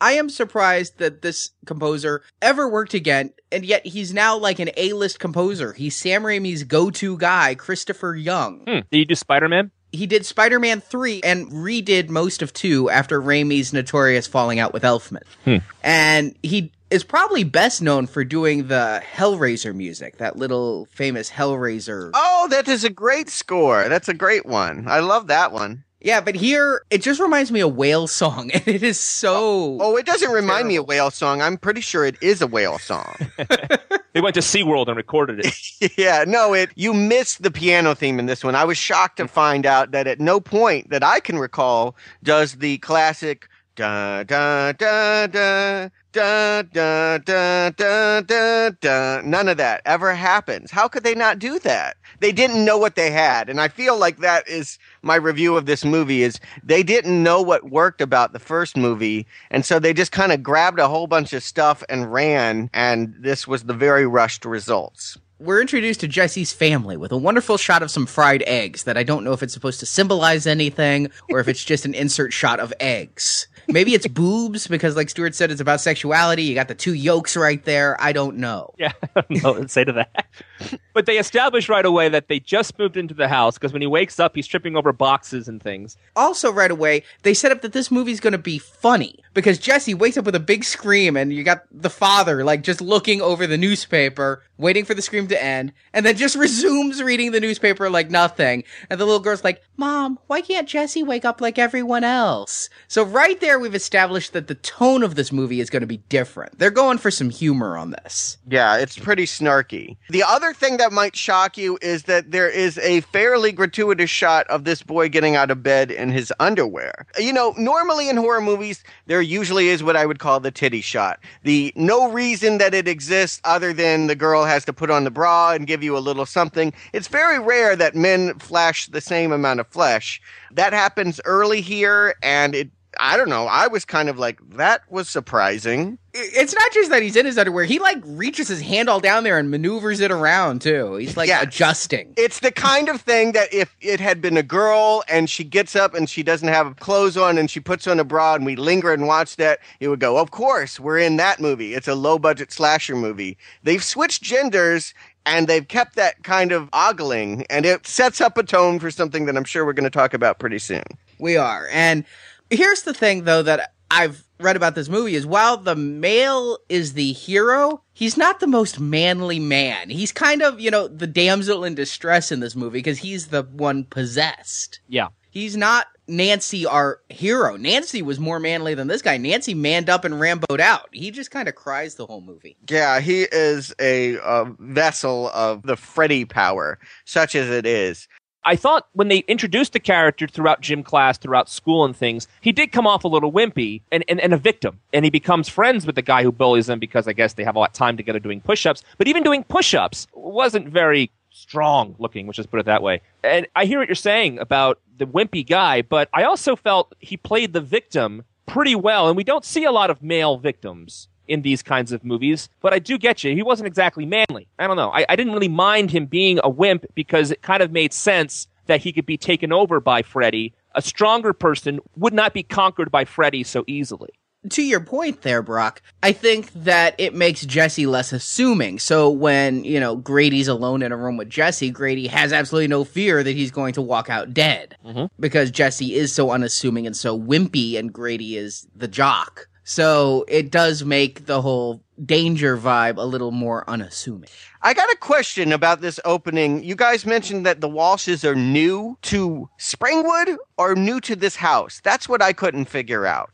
I 0.01 0.11
am 0.11 0.29
surprised 0.29 0.97
that 0.97 1.21
this 1.21 1.51
composer 1.65 2.21
ever 2.41 2.67
worked 2.67 2.93
again, 2.95 3.31
and 3.49 3.63
yet 3.63 3.85
he's 3.87 4.13
now 4.13 4.35
like 4.35 4.59
an 4.59 4.71
A-list 4.75 5.21
composer. 5.21 5.71
He's 5.71 5.95
Sam 5.95 6.23
Raimi's 6.23 6.65
go-to 6.65 7.17
guy, 7.17 7.55
Christopher 7.55 8.13
Young. 8.13 8.65
Hmm. 8.67 8.79
Did 8.91 8.97
you 8.97 9.05
do 9.05 9.15
Spider-Man? 9.15 9.71
He 9.91 10.05
did 10.05 10.25
Spider-Man 10.25 10.81
3 10.81 11.21
and 11.23 11.49
redid 11.49 12.09
most 12.09 12.41
of 12.41 12.53
2 12.53 12.89
after 12.89 13.21
Raimi's 13.21 13.73
notorious 13.73 14.27
falling 14.27 14.59
out 14.59 14.73
with 14.73 14.83
Elfman. 14.83 15.23
Hmm. 15.45 15.57
And 15.81 16.35
he 16.43 16.71
is 16.89 17.03
probably 17.03 17.43
best 17.43 17.81
known 17.81 18.07
for 18.07 18.23
doing 18.23 18.67
the 18.67 19.01
Hellraiser 19.13 19.73
music, 19.75 20.17
that 20.17 20.37
little 20.37 20.85
famous 20.91 21.29
Hellraiser. 21.29 22.11
Oh, 22.13 22.47
that 22.49 22.67
is 22.67 22.83
a 22.83 22.89
great 22.89 23.29
score. 23.29 23.89
That's 23.89 24.09
a 24.09 24.13
great 24.13 24.45
one. 24.45 24.87
I 24.87 24.99
love 24.99 25.27
that 25.27 25.51
one. 25.51 25.83
Yeah, 26.07 26.21
but 26.21 26.35
here 26.35 26.83
it 26.89 27.01
just 27.01 27.19
reminds 27.19 27.51
me 27.51 27.59
of 27.59 27.75
whale 27.75 28.07
song, 28.07 28.49
and 28.53 28.65
it 28.65 28.81
is 28.81 28.97
so. 28.97 29.35
Oh, 29.35 29.77
oh 29.81 29.97
it 29.97 30.05
doesn't 30.05 30.31
remind 30.31 30.59
terrible. 30.59 30.69
me 30.69 30.75
of 30.77 30.87
whale 30.87 31.11
song. 31.11 31.41
I'm 31.41 31.57
pretty 31.57 31.81
sure 31.81 32.05
it 32.05 32.15
is 32.21 32.41
a 32.41 32.47
whale 32.47 32.79
song. 32.79 33.13
they 34.13 34.21
went 34.21 34.33
to 34.35 34.39
SeaWorld 34.39 34.87
and 34.87 34.95
recorded 34.95 35.41
it. 35.43 35.97
yeah, 35.97 36.23
no, 36.25 36.53
it. 36.53 36.69
You 36.75 36.93
missed 36.93 37.43
the 37.43 37.51
piano 37.51 37.93
theme 37.93 38.19
in 38.19 38.25
this 38.25 38.41
one. 38.41 38.55
I 38.55 38.63
was 38.63 38.77
shocked 38.77 39.17
to 39.17 39.27
find 39.27 39.65
out 39.65 39.91
that 39.91 40.07
at 40.07 40.21
no 40.21 40.39
point 40.39 40.91
that 40.91 41.03
I 41.03 41.19
can 41.19 41.39
recall 41.39 41.97
does 42.23 42.53
the 42.53 42.77
classic 42.77 43.49
da 43.75 44.23
da 44.23 44.71
da 44.71 45.27
da 45.27 45.89
da 46.17 46.63
da 46.63 47.19
da 47.19 47.69
da 47.69 48.21
da 48.21 48.69
da. 48.71 49.21
None 49.23 49.47
of 49.47 49.57
that 49.57 49.83
ever 49.85 50.15
happens. 50.15 50.71
How 50.71 50.87
could 50.87 51.03
they 51.03 51.13
not 51.13 51.37
do 51.37 51.59
that? 51.59 51.97
They 52.21 52.31
didn't 52.31 52.65
know 52.65 52.79
what 52.79 52.95
they 52.95 53.11
had, 53.11 53.49
and 53.49 53.61
I 53.61 53.67
feel 53.67 53.99
like 53.99 54.17
that 54.17 54.47
is 54.47 54.79
my 55.03 55.15
review 55.15 55.55
of 55.55 55.67
this 55.67 55.85
movie. 55.85 56.23
Is 56.23 56.39
they 56.63 56.81
didn't 56.81 57.21
know 57.21 57.43
what 57.43 57.69
worked 57.69 58.01
about 58.01 58.33
the 58.33 58.39
first 58.39 58.75
movie, 58.75 59.27
and 59.51 59.63
so 59.63 59.77
they 59.77 59.93
just 59.93 60.11
kind 60.11 60.31
of 60.31 60.41
grabbed 60.41 60.79
a 60.79 60.87
whole 60.87 61.05
bunch 61.05 61.33
of 61.33 61.43
stuff 61.43 61.83
and 61.87 62.11
ran, 62.11 62.71
and 62.73 63.13
this 63.19 63.47
was 63.47 63.65
the 63.65 63.75
very 63.75 64.07
rushed 64.07 64.43
results 64.43 65.19
we're 65.39 65.61
introduced 65.61 65.99
to 65.99 66.07
Jesse's 66.07 66.51
family 66.51 66.97
with 66.97 67.11
a 67.11 67.17
wonderful 67.17 67.57
shot 67.57 67.83
of 67.83 67.91
some 67.91 68.07
fried 68.07 68.43
eggs 68.47 68.85
that 68.85 68.97
I 68.97 69.03
don't 69.03 69.23
know 69.23 69.33
if 69.33 69.43
it's 69.43 69.53
supposed 69.53 69.79
to 69.81 69.85
symbolize 69.85 70.47
anything 70.47 71.11
or 71.29 71.39
if 71.39 71.47
it's 71.47 71.63
just 71.63 71.85
an 71.85 71.93
insert 71.93 72.33
shot 72.33 72.59
of 72.59 72.73
eggs. 72.79 73.47
Maybe 73.67 73.93
it's 73.93 74.07
boobs 74.07 74.67
because, 74.67 74.95
like 74.95 75.09
Stuart 75.09 75.35
said, 75.35 75.51
it's 75.51 75.61
about 75.61 75.81
sexuality. 75.81 76.43
You 76.43 76.55
got 76.55 76.67
the 76.67 76.75
two 76.75 76.93
yolks 76.93 77.35
right 77.35 77.63
there. 77.65 78.01
I 78.01 78.13
don't 78.13 78.37
know. 78.37 78.73
Yeah, 78.77 78.93
I 79.15 79.21
don't 79.21 79.43
know 79.43 79.53
what 79.53 79.61
to 79.63 79.69
say 79.69 79.83
to 79.83 79.91
that. 79.93 80.25
but 80.93 81.05
they 81.05 81.17
establish 81.17 81.67
right 81.67 81.85
away 81.85 82.09
that 82.09 82.27
they 82.27 82.39
just 82.39 82.79
moved 82.79 82.97
into 82.97 83.13
the 83.13 83.27
house 83.27 83.55
because 83.55 83.73
when 83.73 83.81
he 83.81 83.87
wakes 83.87 84.19
up, 84.19 84.35
he's 84.35 84.47
tripping 84.47 84.75
over 84.75 84.93
boxes 84.93 85.47
and 85.47 85.61
things. 85.61 85.97
Also, 86.15 86.51
right 86.51 86.71
away, 86.71 87.03
they 87.23 87.33
set 87.33 87.51
up 87.51 87.61
that 87.61 87.73
this 87.73 87.91
movie's 87.91 88.19
going 88.19 88.31
to 88.31 88.37
be 88.37 88.57
funny 88.57 89.19
because 89.37 89.59
Jesse 89.59 89.93
wakes 89.93 90.17
up 90.17 90.25
with 90.25 90.33
a 90.33 90.39
big 90.39 90.63
scream 90.63 91.15
and 91.15 91.31
you 91.31 91.43
got 91.43 91.61
the 91.71 91.91
father 91.91 92.43
like 92.43 92.63
just 92.63 92.81
looking 92.81 93.21
over 93.21 93.45
the 93.45 93.55
newspaper, 93.55 94.41
waiting 94.57 94.83
for 94.83 94.95
the 94.95 95.01
scream 95.03 95.27
to 95.27 95.41
end, 95.41 95.73
and 95.93 96.03
then 96.03 96.17
just 96.17 96.35
resumes 96.47 97.03
reading 97.03 97.33
the 97.33 97.39
newspaper 97.39 97.87
like 97.87 98.09
nothing. 98.09 98.63
And 98.89 98.99
the 98.99 99.05
little 99.05 99.19
girl's 99.19 99.43
like, 99.43 99.61
Mom, 99.77 100.17
why 100.25 100.41
can't 100.41 100.67
Jesse 100.67 101.03
wake 101.03 101.23
up 101.23 101.39
like 101.39 101.59
everyone 101.59 102.03
else? 102.03 102.67
So 102.87 103.03
right 103.03 103.39
there, 103.39 103.59
we've 103.59 103.75
established 103.75 104.33
that 104.33 104.47
the 104.47 104.55
tone 104.55 105.03
of 105.03 105.13
this 105.13 105.31
movie 105.31 105.61
is 105.61 105.69
going 105.69 105.81
to 105.81 105.87
be 105.87 105.97
different. 106.09 106.57
They're 106.57 106.71
going 106.71 106.97
for 106.97 107.11
some 107.11 107.29
humor 107.29 107.77
on 107.77 107.91
this. 107.91 108.39
Yeah, 108.49 108.77
it's 108.77 108.97
pretty 108.97 109.25
snarky. 109.25 109.97
The 110.09 110.23
other 110.23 110.51
thing 110.51 110.77
that 110.77 110.91
might 110.91 111.15
shock 111.15 111.59
you 111.59 111.77
is 111.83 112.03
that 112.03 112.31
there 112.31 112.49
is 112.49 112.79
a 112.79 113.01
fairly 113.01 113.51
gratuitous 113.51 114.09
shot 114.09 114.47
of 114.47 114.63
this 114.63 114.81
boy 114.81 115.09
getting 115.09 115.35
out 115.35 115.51
of 115.51 115.61
bed 115.61 115.91
in 115.91 116.09
his 116.09 116.33
underwear. 116.39 117.05
You 117.19 117.33
know, 117.33 117.53
normally 117.55 118.09
in 118.09 118.17
horror 118.17 118.41
movies, 118.41 118.83
there 119.05 119.26
usually 119.27 119.67
is 119.67 119.83
what 119.83 119.95
I 119.95 120.05
would 120.05 120.19
call 120.19 120.39
the 120.39 120.51
titty 120.51 120.81
shot. 120.81 121.19
The 121.43 121.73
no 121.75 122.11
reason 122.11 122.57
that 122.57 122.73
it 122.73 122.87
exists 122.87 123.41
other 123.43 123.73
than 123.73 124.07
the 124.07 124.15
girl 124.15 124.45
has 124.45 124.65
to 124.65 124.73
put 124.73 124.89
on 124.89 125.03
the 125.03 125.11
bra 125.11 125.51
and 125.51 125.67
give 125.67 125.83
you 125.83 125.97
a 125.97 125.99
little 125.99 126.25
something. 126.25 126.73
It's 126.93 127.07
very 127.07 127.39
rare 127.39 127.75
that 127.75 127.95
men 127.95 128.39
flash 128.39 128.87
the 128.87 129.01
same 129.01 129.31
amount 129.31 129.59
of 129.59 129.67
flesh. 129.67 130.21
That 130.51 130.73
happens 130.73 131.19
early 131.25 131.61
here, 131.61 132.15
and 132.23 132.55
it 132.55 132.69
I 132.99 133.17
don't 133.17 133.29
know. 133.29 133.45
I 133.45 133.67
was 133.67 133.85
kind 133.85 134.09
of 134.09 134.17
like, 134.17 134.39
that 134.51 134.81
was 134.91 135.09
surprising. 135.09 135.97
It's 136.13 136.53
not 136.53 136.71
just 136.71 136.89
that 136.89 137.01
he's 137.01 137.15
in 137.15 137.25
his 137.25 137.37
underwear. 137.37 137.65
He 137.65 137.79
like 137.79 137.99
reaches 138.03 138.47
his 138.47 138.61
hand 138.61 138.89
all 138.89 138.99
down 138.99 139.23
there 139.23 139.37
and 139.37 139.51
maneuvers 139.51 139.99
it 139.99 140.11
around 140.11 140.61
too. 140.61 140.95
He's 140.95 141.15
like 141.15 141.29
yeah. 141.29 141.41
adjusting. 141.41 142.13
It's 142.17 142.39
the 142.39 142.51
kind 142.51 142.89
of 142.89 143.01
thing 143.01 143.33
that 143.33 143.53
if 143.53 143.75
it 143.81 143.99
had 143.99 144.21
been 144.21 144.35
a 144.37 144.43
girl 144.43 145.03
and 145.07 145.29
she 145.29 145.43
gets 145.43 145.75
up 145.75 145.93
and 145.93 146.09
she 146.09 146.23
doesn't 146.23 146.47
have 146.47 146.77
clothes 146.77 147.17
on 147.17 147.37
and 147.37 147.51
she 147.51 147.59
puts 147.59 147.85
on 147.87 147.99
a 147.99 148.03
bra 148.03 148.35
and 148.35 148.45
we 148.45 148.55
linger 148.55 148.91
and 148.91 149.05
watch 149.05 149.35
that, 149.35 149.59
it 149.79 149.89
would 149.89 149.99
go, 149.99 150.17
of 150.17 150.31
course, 150.31 150.79
we're 150.79 150.97
in 150.97 151.17
that 151.17 151.39
movie. 151.39 151.75
It's 151.75 151.87
a 151.87 151.95
low 151.95 152.17
budget 152.17 152.51
slasher 152.51 152.95
movie. 152.95 153.37
They've 153.63 153.83
switched 153.83 154.23
genders 154.23 154.93
and 155.27 155.47
they've 155.47 155.67
kept 155.67 155.95
that 155.97 156.23
kind 156.23 156.51
of 156.51 156.69
ogling 156.73 157.45
and 157.49 157.65
it 157.65 157.85
sets 157.85 158.21
up 158.21 158.37
a 158.37 158.43
tone 158.43 158.79
for 158.79 158.89
something 158.89 159.25
that 159.25 159.37
I'm 159.37 159.43
sure 159.43 159.65
we're 159.65 159.73
going 159.73 159.83
to 159.83 159.89
talk 159.89 160.13
about 160.13 160.39
pretty 160.39 160.59
soon. 160.59 160.83
We 161.19 161.35
are. 161.35 161.67
And 161.71 162.05
Here's 162.49 162.83
the 162.83 162.93
thing 162.93 163.23
though 163.23 163.43
that 163.43 163.73
I've 163.89 164.23
read 164.39 164.55
about 164.55 164.75
this 164.75 164.89
movie 164.89 165.15
is 165.15 165.25
while 165.25 165.57
the 165.57 165.75
male 165.75 166.59
is 166.69 166.93
the 166.93 167.13
hero, 167.13 167.81
he's 167.93 168.17
not 168.17 168.39
the 168.39 168.47
most 168.47 168.79
manly 168.79 169.39
man. 169.39 169.89
He's 169.89 170.11
kind 170.11 170.41
of, 170.41 170.59
you 170.59 170.69
know, 170.69 170.87
the 170.87 171.07
damsel 171.07 171.63
in 171.63 171.75
distress 171.75 172.31
in 172.31 172.39
this 172.39 172.55
movie 172.55 172.79
because 172.79 172.99
he's 172.99 173.27
the 173.27 173.43
one 173.43 173.85
possessed. 173.85 174.79
Yeah. 174.87 175.07
He's 175.29 175.55
not 175.55 175.87
Nancy, 176.07 176.65
our 176.65 177.01
hero. 177.09 177.57
Nancy 177.57 178.01
was 178.01 178.19
more 178.19 178.39
manly 178.39 178.73
than 178.73 178.87
this 178.87 179.01
guy. 179.01 179.17
Nancy 179.17 179.53
manned 179.53 179.89
up 179.89 180.05
and 180.05 180.15
ramboed 180.15 180.59
out. 180.59 180.89
He 180.93 181.11
just 181.11 181.31
kind 181.31 181.49
of 181.49 181.55
cries 181.55 181.95
the 181.95 182.05
whole 182.05 182.21
movie. 182.21 182.57
Yeah, 182.69 183.01
he 183.01 183.23
is 183.31 183.73
a, 183.79 184.15
a 184.15 184.45
vessel 184.59 185.29
of 185.29 185.63
the 185.63 185.75
Freddy 185.75 186.25
power, 186.25 186.79
such 187.05 187.35
as 187.35 187.49
it 187.49 187.65
is. 187.65 188.07
I 188.47 188.55
thought 188.55 188.87
when 188.93 189.09
they 189.09 189.19
introduced 189.27 189.73
the 189.73 189.79
character 189.81 190.25
throughout 190.25 190.61
gym 190.61 190.81
class, 190.81 191.17
throughout 191.17 191.49
school 191.49 191.83
and 191.83 191.93
things, 191.93 192.29
he 192.39 192.53
did 192.53 192.71
come 192.71 192.87
off 192.87 193.03
a 193.03 193.09
little 193.09 193.29
wimpy 193.29 193.81
and, 193.91 194.05
and, 194.07 194.21
and 194.21 194.33
a 194.33 194.37
victim. 194.37 194.79
And 194.93 195.03
he 195.03 195.11
becomes 195.11 195.49
friends 195.49 195.85
with 195.85 195.95
the 195.95 196.01
guy 196.01 196.23
who 196.23 196.31
bullies 196.31 196.69
him 196.69 196.79
because 196.79 197.09
I 197.09 197.13
guess 197.13 197.33
they 197.33 197.43
have 197.43 197.57
a 197.57 197.59
lot 197.59 197.71
of 197.71 197.73
time 197.73 197.97
together 197.97 198.19
doing 198.19 198.39
push 198.39 198.65
ups. 198.65 198.83
But 198.97 199.09
even 199.09 199.21
doing 199.21 199.43
push 199.43 199.73
ups 199.73 200.07
wasn't 200.13 200.69
very 200.69 201.11
strong 201.29 201.95
looking, 201.99 202.25
which 202.25 202.39
is 202.39 202.45
put 202.45 202.61
it 202.61 202.65
that 202.67 202.81
way. 202.81 203.01
And 203.21 203.47
I 203.53 203.65
hear 203.65 203.79
what 203.79 203.89
you're 203.89 203.95
saying 203.95 204.39
about 204.39 204.79
the 204.97 205.05
wimpy 205.05 205.45
guy, 205.45 205.81
but 205.81 206.07
I 206.13 206.23
also 206.23 206.55
felt 206.55 206.95
he 206.99 207.17
played 207.17 207.51
the 207.51 207.59
victim 207.59 208.23
pretty 208.45 208.75
well. 208.75 209.09
And 209.09 209.17
we 209.17 209.25
don't 209.25 209.43
see 209.43 209.65
a 209.65 209.73
lot 209.73 209.89
of 209.89 210.01
male 210.01 210.37
victims 210.37 211.09
in 211.27 211.41
these 211.41 211.63
kinds 211.63 211.91
of 211.91 212.03
movies, 212.03 212.49
but 212.61 212.73
I 212.73 212.79
do 212.79 212.97
get 212.97 213.23
you. 213.23 213.33
He 213.33 213.43
wasn't 213.43 213.67
exactly 213.67 214.05
manly. 214.05 214.47
I 214.59 214.67
don't 214.67 214.77
know. 214.77 214.91
I, 214.91 215.05
I 215.09 215.15
didn't 215.15 215.33
really 215.33 215.47
mind 215.47 215.91
him 215.91 216.05
being 216.05 216.39
a 216.43 216.49
wimp 216.49 216.85
because 216.95 217.31
it 217.31 217.41
kind 217.41 217.61
of 217.61 217.71
made 217.71 217.93
sense 217.93 218.47
that 218.67 218.81
he 218.81 218.91
could 218.91 219.05
be 219.05 219.17
taken 219.17 219.53
over 219.53 219.79
by 219.79 220.01
Freddy 220.01 220.53
a 220.77 220.81
stronger 220.81 221.33
person 221.33 221.79
would 221.97 222.13
not 222.13 222.33
be 222.33 222.43
conquered 222.43 222.91
by 222.91 223.03
Freddy 223.03 223.43
so 223.43 223.65
easily. 223.67 224.11
to 224.51 224.61
your 224.61 224.79
point 224.79 225.23
there, 225.23 225.41
Brock, 225.41 225.81
I 226.03 226.13
think 226.13 226.53
that 226.53 226.95
it 226.99 227.13
makes 227.13 227.45
Jesse 227.45 227.85
less 227.87 228.13
assuming. 228.13 228.79
So 228.79 229.09
when, 229.09 229.65
you 229.65 229.79
know, 229.79 229.97
Grady's 229.97 230.47
alone 230.47 230.83
in 230.83 230.93
a 230.93 230.95
room 230.95 231.17
with 231.17 231.29
Jesse, 231.29 231.71
Grady 231.71 232.07
has 232.07 232.31
absolutely 232.31 232.69
no 232.69 232.85
fear 232.85 233.23
that 233.23 233.35
he's 233.35 233.51
going 233.51 233.73
to 233.73 233.81
walk 233.81 234.09
out 234.09 234.33
dead 234.33 234.77
mm-hmm. 234.85 235.05
because 235.19 235.51
Jesse 235.51 235.95
is 235.95 236.13
so 236.13 236.31
unassuming 236.31 236.85
and 236.85 236.95
so 236.95 237.19
wimpy 237.19 237.77
and 237.77 237.91
Grady 237.91 238.37
is 238.37 238.67
the 238.73 238.87
jock. 238.87 239.49
So 239.69 240.23
it 240.29 240.49
does 240.49 240.85
make 240.85 241.25
the 241.25 241.41
whole 241.41 241.83
danger 242.05 242.57
vibe 242.57 242.95
a 242.95 243.01
little 243.01 243.31
more 243.31 243.69
unassuming. 243.69 244.29
I 244.61 244.73
got 244.73 244.89
a 244.89 244.95
question 244.95 245.51
about 245.51 245.81
this 245.81 245.99
opening. 246.05 246.63
You 246.63 246.73
guys 246.73 247.05
mentioned 247.05 247.45
that 247.45 247.59
the 247.59 247.67
Walshes 247.67 248.23
are 248.23 248.33
new 248.33 248.97
to 249.01 249.49
Springwood 249.59 250.37
or 250.57 250.73
new 250.75 251.01
to 251.01 251.17
this 251.17 251.35
house. 251.35 251.81
That's 251.83 252.07
what 252.07 252.21
I 252.21 252.31
couldn't 252.31 252.69
figure 252.69 253.05
out. 253.05 253.29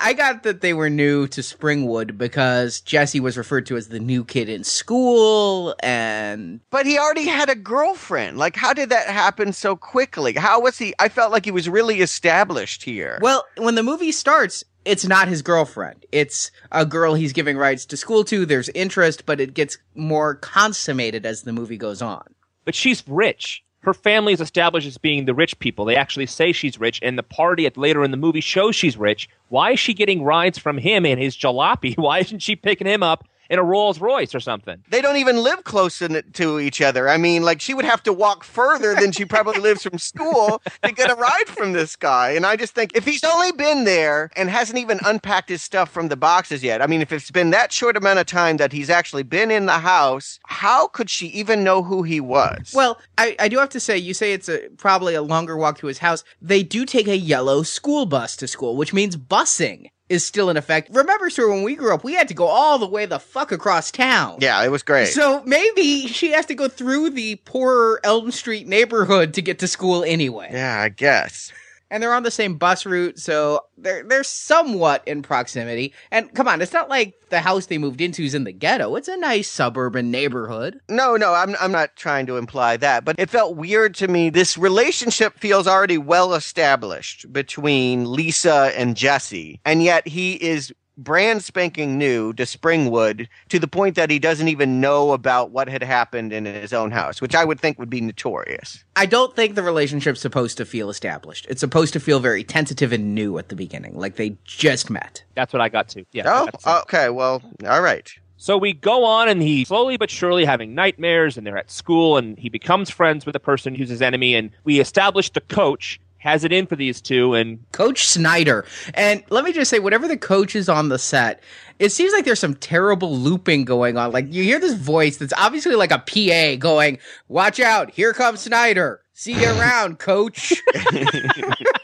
I 0.00 0.12
got 0.12 0.44
that 0.44 0.60
they 0.60 0.74
were 0.74 0.88
new 0.88 1.26
to 1.28 1.40
Springwood 1.40 2.16
because 2.16 2.80
Jesse 2.80 3.20
was 3.20 3.36
referred 3.36 3.66
to 3.66 3.76
as 3.76 3.88
the 3.88 4.00
new 4.00 4.24
kid 4.24 4.48
in 4.48 4.64
school 4.64 5.74
and 5.80 6.60
But 6.70 6.86
he 6.86 6.98
already 6.98 7.26
had 7.26 7.48
a 7.48 7.54
girlfriend. 7.54 8.38
Like, 8.38 8.56
how 8.56 8.72
did 8.72 8.90
that 8.90 9.08
happen 9.08 9.52
so 9.52 9.76
quickly? 9.76 10.34
How 10.34 10.60
was 10.60 10.78
he? 10.78 10.94
I 10.98 11.08
felt 11.08 11.32
like 11.32 11.44
he 11.44 11.50
was 11.50 11.68
really 11.68 12.00
established 12.00 12.84
here. 12.84 13.18
Well, 13.20 13.44
when 13.56 13.74
the 13.74 13.82
movie 13.82 14.12
starts, 14.12 14.64
it's 14.84 15.06
not 15.06 15.28
his 15.28 15.42
girlfriend. 15.42 16.06
It's 16.12 16.50
a 16.72 16.86
girl 16.86 17.14
he's 17.14 17.32
giving 17.32 17.56
rides 17.56 17.84
to 17.86 17.96
school 17.96 18.24
to. 18.24 18.46
There's 18.46 18.68
interest, 18.70 19.26
but 19.26 19.40
it 19.40 19.52
gets 19.52 19.78
more 19.94 20.34
consummated 20.36 21.26
as 21.26 21.42
the 21.42 21.52
movie 21.52 21.76
goes 21.76 22.00
on. 22.00 22.24
But 22.64 22.74
she's 22.74 23.02
rich. 23.06 23.62
Her 23.80 23.94
family 23.94 24.32
is 24.32 24.40
established 24.40 24.86
as 24.86 24.98
being 24.98 25.24
the 25.24 25.34
rich 25.34 25.58
people. 25.58 25.84
They 25.84 25.96
actually 25.96 26.26
say 26.26 26.52
she's 26.52 26.80
rich, 26.80 26.98
and 27.02 27.16
the 27.16 27.22
party 27.22 27.64
at 27.64 27.76
later 27.76 28.02
in 28.04 28.10
the 28.10 28.16
movie 28.16 28.40
shows 28.40 28.74
she's 28.74 28.96
rich. 28.96 29.28
Why 29.48 29.72
is 29.72 29.80
she 29.80 29.94
getting 29.94 30.22
rides 30.22 30.58
from 30.58 30.78
him 30.78 31.06
in 31.06 31.18
his 31.18 31.36
jalopy? 31.36 31.94
Why 31.98 32.18
isn't 32.18 32.42
she 32.42 32.56
picking 32.56 32.86
him 32.86 33.02
up 33.02 33.24
in 33.50 33.58
a 33.58 33.62
Rolls 33.62 34.00
Royce 34.00 34.34
or 34.34 34.40
something? 34.40 34.82
They 34.88 35.00
don't 35.00 35.16
even 35.16 35.38
live 35.42 35.64
close 35.64 35.98
to 35.98 36.22
to 36.22 36.60
each 36.60 36.80
other. 36.80 37.08
I 37.08 37.16
mean, 37.16 37.42
like 37.42 37.60
she 37.60 37.74
would 37.74 37.84
have 37.84 38.02
to 38.04 38.12
walk 38.12 38.44
further 38.44 38.94
than 38.94 39.12
she 39.12 39.24
probably 39.24 39.60
lives 39.60 39.82
from 39.82 39.98
school 39.98 40.62
to 40.82 40.92
get 40.92 41.10
a 41.10 41.14
ride 41.14 41.48
from 41.48 41.72
this 41.72 41.96
guy. 41.96 42.30
And 42.30 42.46
I 42.46 42.56
just 42.56 42.74
think 42.74 42.92
if 42.94 43.04
he's 43.04 43.24
only 43.24 43.52
been 43.52 43.84
there 43.84 44.30
and 44.36 44.50
hasn't 44.50 44.78
even 44.78 45.00
unpacked 45.04 45.48
his 45.48 45.62
stuff 45.62 45.90
from 45.90 46.08
the 46.08 46.16
boxes 46.16 46.62
yet, 46.62 46.82
I 46.82 46.86
mean, 46.86 47.02
if 47.02 47.12
it's 47.12 47.30
been 47.30 47.50
that 47.50 47.72
short 47.72 47.96
amount 47.96 48.18
of 48.18 48.26
time 48.26 48.56
that 48.58 48.72
he's 48.72 48.90
actually 48.90 49.22
been 49.22 49.50
in 49.50 49.66
the 49.66 49.78
house, 49.78 50.38
how 50.46 50.88
could 50.88 51.10
she 51.10 51.26
even 51.28 51.64
know 51.64 51.82
who 51.82 52.02
he 52.02 52.20
was? 52.20 52.72
Well, 52.74 52.98
I, 53.16 53.36
I 53.38 53.48
do 53.48 53.58
have 53.58 53.70
to 53.70 53.80
say, 53.80 53.96
you 53.96 54.14
say 54.14 54.32
it's 54.32 54.48
a 54.48 54.68
probably 54.76 55.14
a 55.14 55.22
longer 55.22 55.56
walk 55.56 55.78
to 55.78 55.86
his 55.86 55.98
house. 55.98 56.24
They 56.40 56.62
do 56.62 56.84
take 56.84 57.08
a 57.08 57.16
yellow 57.16 57.62
school 57.62 58.06
bus 58.06 58.36
to 58.36 58.46
school, 58.46 58.76
which 58.76 58.92
means 58.92 59.16
busing 59.16 59.90
is 60.08 60.24
still 60.24 60.50
in 60.50 60.56
effect. 60.56 60.88
Remember, 60.94 61.28
sir, 61.30 61.48
when 61.48 61.62
we 61.62 61.74
grew 61.74 61.92
up, 61.94 62.02
we 62.04 62.14
had 62.14 62.28
to 62.28 62.34
go 62.34 62.46
all 62.46 62.78
the 62.78 62.86
way 62.86 63.06
the 63.06 63.18
fuck 63.18 63.52
across 63.52 63.90
town. 63.90 64.38
yeah, 64.40 64.62
it 64.64 64.70
was 64.70 64.82
great. 64.82 65.08
So 65.08 65.42
maybe 65.44 66.06
she 66.06 66.30
has 66.30 66.46
to 66.46 66.54
go 66.54 66.68
through 66.68 67.10
the 67.10 67.36
poorer 67.44 68.00
Elm 68.04 68.30
Street 68.30 68.66
neighborhood 68.66 69.34
to 69.34 69.42
get 69.42 69.58
to 69.60 69.68
school 69.68 70.04
anyway. 70.04 70.48
yeah, 70.52 70.80
I 70.80 70.88
guess. 70.88 71.52
And 71.90 72.02
they're 72.02 72.14
on 72.14 72.22
the 72.22 72.30
same 72.30 72.56
bus 72.56 72.84
route, 72.84 73.18
so 73.18 73.60
they're 73.76 74.02
they're 74.02 74.24
somewhat 74.24 75.02
in 75.06 75.22
proximity. 75.22 75.92
And 76.10 76.32
come 76.34 76.48
on, 76.48 76.60
it's 76.60 76.72
not 76.72 76.88
like 76.88 77.14
the 77.30 77.40
house 77.40 77.66
they 77.66 77.78
moved 77.78 78.00
into 78.00 78.22
is 78.22 78.34
in 78.34 78.44
the 78.44 78.52
ghetto. 78.52 78.96
It's 78.96 79.08
a 79.08 79.16
nice 79.16 79.48
suburban 79.48 80.10
neighborhood. 80.10 80.80
No, 80.88 81.16
no, 81.16 81.34
I'm 81.34 81.56
I'm 81.60 81.72
not 81.72 81.96
trying 81.96 82.26
to 82.26 82.36
imply 82.36 82.76
that, 82.78 83.04
but 83.04 83.18
it 83.18 83.30
felt 83.30 83.56
weird 83.56 83.94
to 83.96 84.08
me. 84.08 84.30
This 84.30 84.58
relationship 84.58 85.38
feels 85.38 85.66
already 85.66 85.98
well 85.98 86.34
established 86.34 87.32
between 87.32 88.10
Lisa 88.10 88.72
and 88.76 88.96
Jesse, 88.96 89.60
and 89.64 89.82
yet 89.82 90.06
he 90.06 90.34
is 90.34 90.72
brand 90.98 91.42
spanking 91.42 91.96
new 91.96 92.32
to 92.34 92.42
Springwood 92.42 93.28
to 93.48 93.58
the 93.58 93.68
point 93.68 93.94
that 93.94 94.10
he 94.10 94.18
doesn't 94.18 94.48
even 94.48 94.80
know 94.80 95.12
about 95.12 95.50
what 95.50 95.68
had 95.68 95.82
happened 95.82 96.32
in 96.32 96.44
his 96.44 96.72
own 96.72 96.90
house, 96.90 97.20
which 97.22 97.34
I 97.34 97.44
would 97.44 97.60
think 97.60 97.78
would 97.78 97.88
be 97.88 98.00
notorious. 98.00 98.84
I 98.96 99.06
don't 99.06 99.34
think 99.34 99.54
the 99.54 99.62
relationship's 99.62 100.20
supposed 100.20 100.56
to 100.58 100.66
feel 100.66 100.90
established. 100.90 101.46
It's 101.48 101.60
supposed 101.60 101.92
to 101.94 102.00
feel 102.00 102.20
very 102.20 102.44
tentative 102.44 102.92
and 102.92 103.14
new 103.14 103.38
at 103.38 103.48
the 103.48 103.56
beginning, 103.56 103.94
like 103.96 104.16
they 104.16 104.36
just 104.44 104.90
met. 104.90 105.24
That's 105.34 105.52
what 105.52 105.62
I 105.62 105.68
got 105.68 105.88
to. 105.90 106.04
Yeah. 106.12 106.24
Oh, 106.26 106.44
that's 106.46 106.66
it. 106.66 106.70
okay. 106.82 107.08
Well, 107.10 107.42
all 107.66 107.80
right. 107.80 108.10
So 108.40 108.56
we 108.56 108.72
go 108.72 109.04
on, 109.04 109.28
and 109.28 109.42
he's 109.42 109.66
slowly 109.66 109.96
but 109.96 110.10
surely 110.10 110.44
having 110.44 110.72
nightmares, 110.72 111.36
and 111.36 111.44
they're 111.44 111.58
at 111.58 111.72
school, 111.72 112.16
and 112.16 112.38
he 112.38 112.48
becomes 112.48 112.88
friends 112.88 113.26
with 113.26 113.32
the 113.32 113.40
person 113.40 113.74
who's 113.74 113.88
his 113.88 114.00
enemy, 114.00 114.36
and 114.36 114.50
we 114.62 114.78
establish 114.78 115.30
the 115.30 115.40
coach 115.40 116.00
has 116.18 116.44
it 116.44 116.52
in 116.52 116.66
for 116.66 116.76
these 116.76 117.00
two, 117.00 117.34
and 117.34 117.58
Coach 117.72 118.06
Snyder. 118.06 118.64
And 118.94 119.22
let 119.30 119.44
me 119.44 119.52
just 119.52 119.70
say, 119.70 119.78
whatever 119.78 120.08
the 120.08 120.16
coach 120.16 120.54
is 120.54 120.68
on 120.68 120.88
the 120.88 120.98
set, 120.98 121.42
it 121.78 121.90
seems 121.90 122.12
like 122.12 122.24
there's 122.24 122.40
some 122.40 122.54
terrible 122.54 123.16
looping 123.16 123.64
going 123.64 123.96
on. 123.96 124.12
Like 124.12 124.32
you 124.32 124.42
hear 124.42 124.58
this 124.58 124.74
voice 124.74 125.16
that's 125.16 125.32
obviously 125.36 125.74
like 125.76 125.92
a 125.92 125.98
PA 125.98 126.56
going, 126.58 126.98
watch 127.28 127.60
out, 127.60 127.90
here 127.90 128.12
comes 128.12 128.40
Snyder. 128.40 129.00
See 129.14 129.32
you 129.32 129.48
around, 129.48 129.98
coach. 129.98 130.52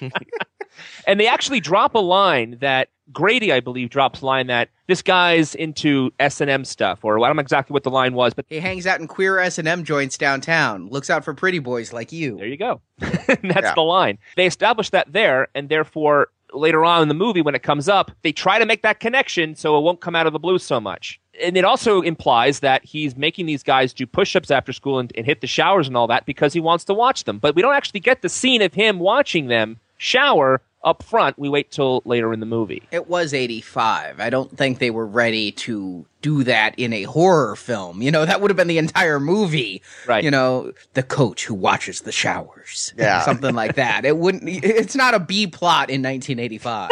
and 1.06 1.20
they 1.20 1.26
actually 1.26 1.60
drop 1.60 1.94
a 1.94 1.98
line 2.00 2.58
that 2.60 2.88
Grady, 3.12 3.52
I 3.52 3.60
believe, 3.60 3.90
drops 3.90 4.22
a 4.22 4.26
line 4.26 4.46
that 4.46 4.70
this 4.86 5.02
guy's 5.02 5.54
into 5.54 6.10
S 6.18 6.40
and 6.40 6.50
M 6.50 6.64
stuff, 6.64 7.04
or 7.04 7.22
I 7.22 7.26
don't 7.28 7.36
know 7.36 7.42
exactly 7.42 7.74
what 7.74 7.82
the 7.82 7.90
line 7.90 8.14
was, 8.14 8.32
but 8.32 8.46
he 8.48 8.60
hangs 8.60 8.86
out 8.86 8.98
in 8.98 9.06
queer 9.06 9.38
S&M 9.38 9.84
joints 9.84 10.16
downtown. 10.16 10.88
Looks 10.88 11.10
out 11.10 11.22
for 11.24 11.34
pretty 11.34 11.58
boys 11.58 11.92
like 11.92 12.12
you. 12.12 12.38
there 12.38 12.46
you 12.46 12.56
go. 12.56 12.80
That's 12.98 13.42
Yeah. 13.44 13.74
the 13.74 13.82
line. 13.82 14.18
They 14.36 14.46
established 14.46 14.92
that 14.92 15.12
there, 15.12 15.48
and 15.54 15.68
therefore 15.68 16.28
later 16.54 16.84
on 16.84 17.02
in 17.02 17.08
the 17.08 17.14
movie 17.14 17.42
when 17.42 17.54
it 17.54 17.62
comes 17.62 17.88
up, 17.88 18.10
they 18.22 18.32
try 18.32 18.58
to 18.58 18.66
make 18.66 18.82
that 18.82 19.00
connection 19.00 19.54
so 19.54 19.76
it 19.76 19.82
won't 19.82 20.00
come 20.00 20.14
out 20.14 20.26
of 20.26 20.32
the 20.32 20.38
blue 20.38 20.58
so 20.58 20.80
much. 20.80 21.20
And 21.42 21.56
it 21.56 21.64
also 21.64 22.00
implies 22.00 22.60
that 22.60 22.84
he's 22.84 23.16
making 23.16 23.46
these 23.46 23.62
guys 23.62 23.92
do 23.92 24.06
push-ups 24.06 24.50
after 24.50 24.72
school 24.72 24.98
and, 24.98 25.12
and 25.16 25.26
hit 25.26 25.40
the 25.40 25.46
showers 25.46 25.88
and 25.88 25.96
all 25.96 26.06
that 26.06 26.26
because 26.26 26.52
he 26.52 26.60
wants 26.60 26.84
to 26.84 26.94
watch 26.94 27.24
them. 27.24 27.38
But 27.38 27.56
we 27.56 27.62
don't 27.62 27.74
actually 27.74 28.00
get 28.00 28.22
the 28.22 28.28
scene 28.28 28.62
of 28.62 28.72
him 28.74 29.00
watching 29.00 29.48
them 29.48 29.78
shower 29.98 30.60
up 30.84 31.02
front. 31.02 31.38
We 31.38 31.48
wait 31.48 31.70
till 31.70 32.02
later 32.04 32.32
in 32.32 32.40
the 32.40 32.46
movie. 32.46 32.82
It 32.90 33.08
was 33.08 33.34
85. 33.34 34.20
I 34.20 34.30
don't 34.30 34.56
think 34.56 34.78
they 34.78 34.90
were 34.90 35.06
ready 35.06 35.52
to 35.52 36.06
do 36.22 36.44
that 36.44 36.78
in 36.78 36.92
a 36.92 37.02
horror 37.04 37.56
film. 37.56 38.00
You 38.02 38.10
know, 38.10 38.24
that 38.24 38.40
would 38.40 38.50
have 38.50 38.56
been 38.56 38.68
the 38.68 38.78
entire 38.78 39.18
movie. 39.18 39.82
Right. 40.06 40.22
You 40.22 40.30
know, 40.30 40.72
the 40.94 41.02
coach 41.02 41.44
who 41.44 41.54
watches 41.54 42.02
the 42.02 42.12
showers. 42.12 42.94
Yeah. 42.96 43.20
Something 43.24 43.54
like 43.54 43.74
that. 43.76 44.04
It 44.04 44.18
wouldn't, 44.18 44.44
it's 44.46 44.94
not 44.94 45.14
a 45.14 45.20
B 45.20 45.46
plot 45.46 45.90
in 45.90 46.02
1985. 46.02 46.90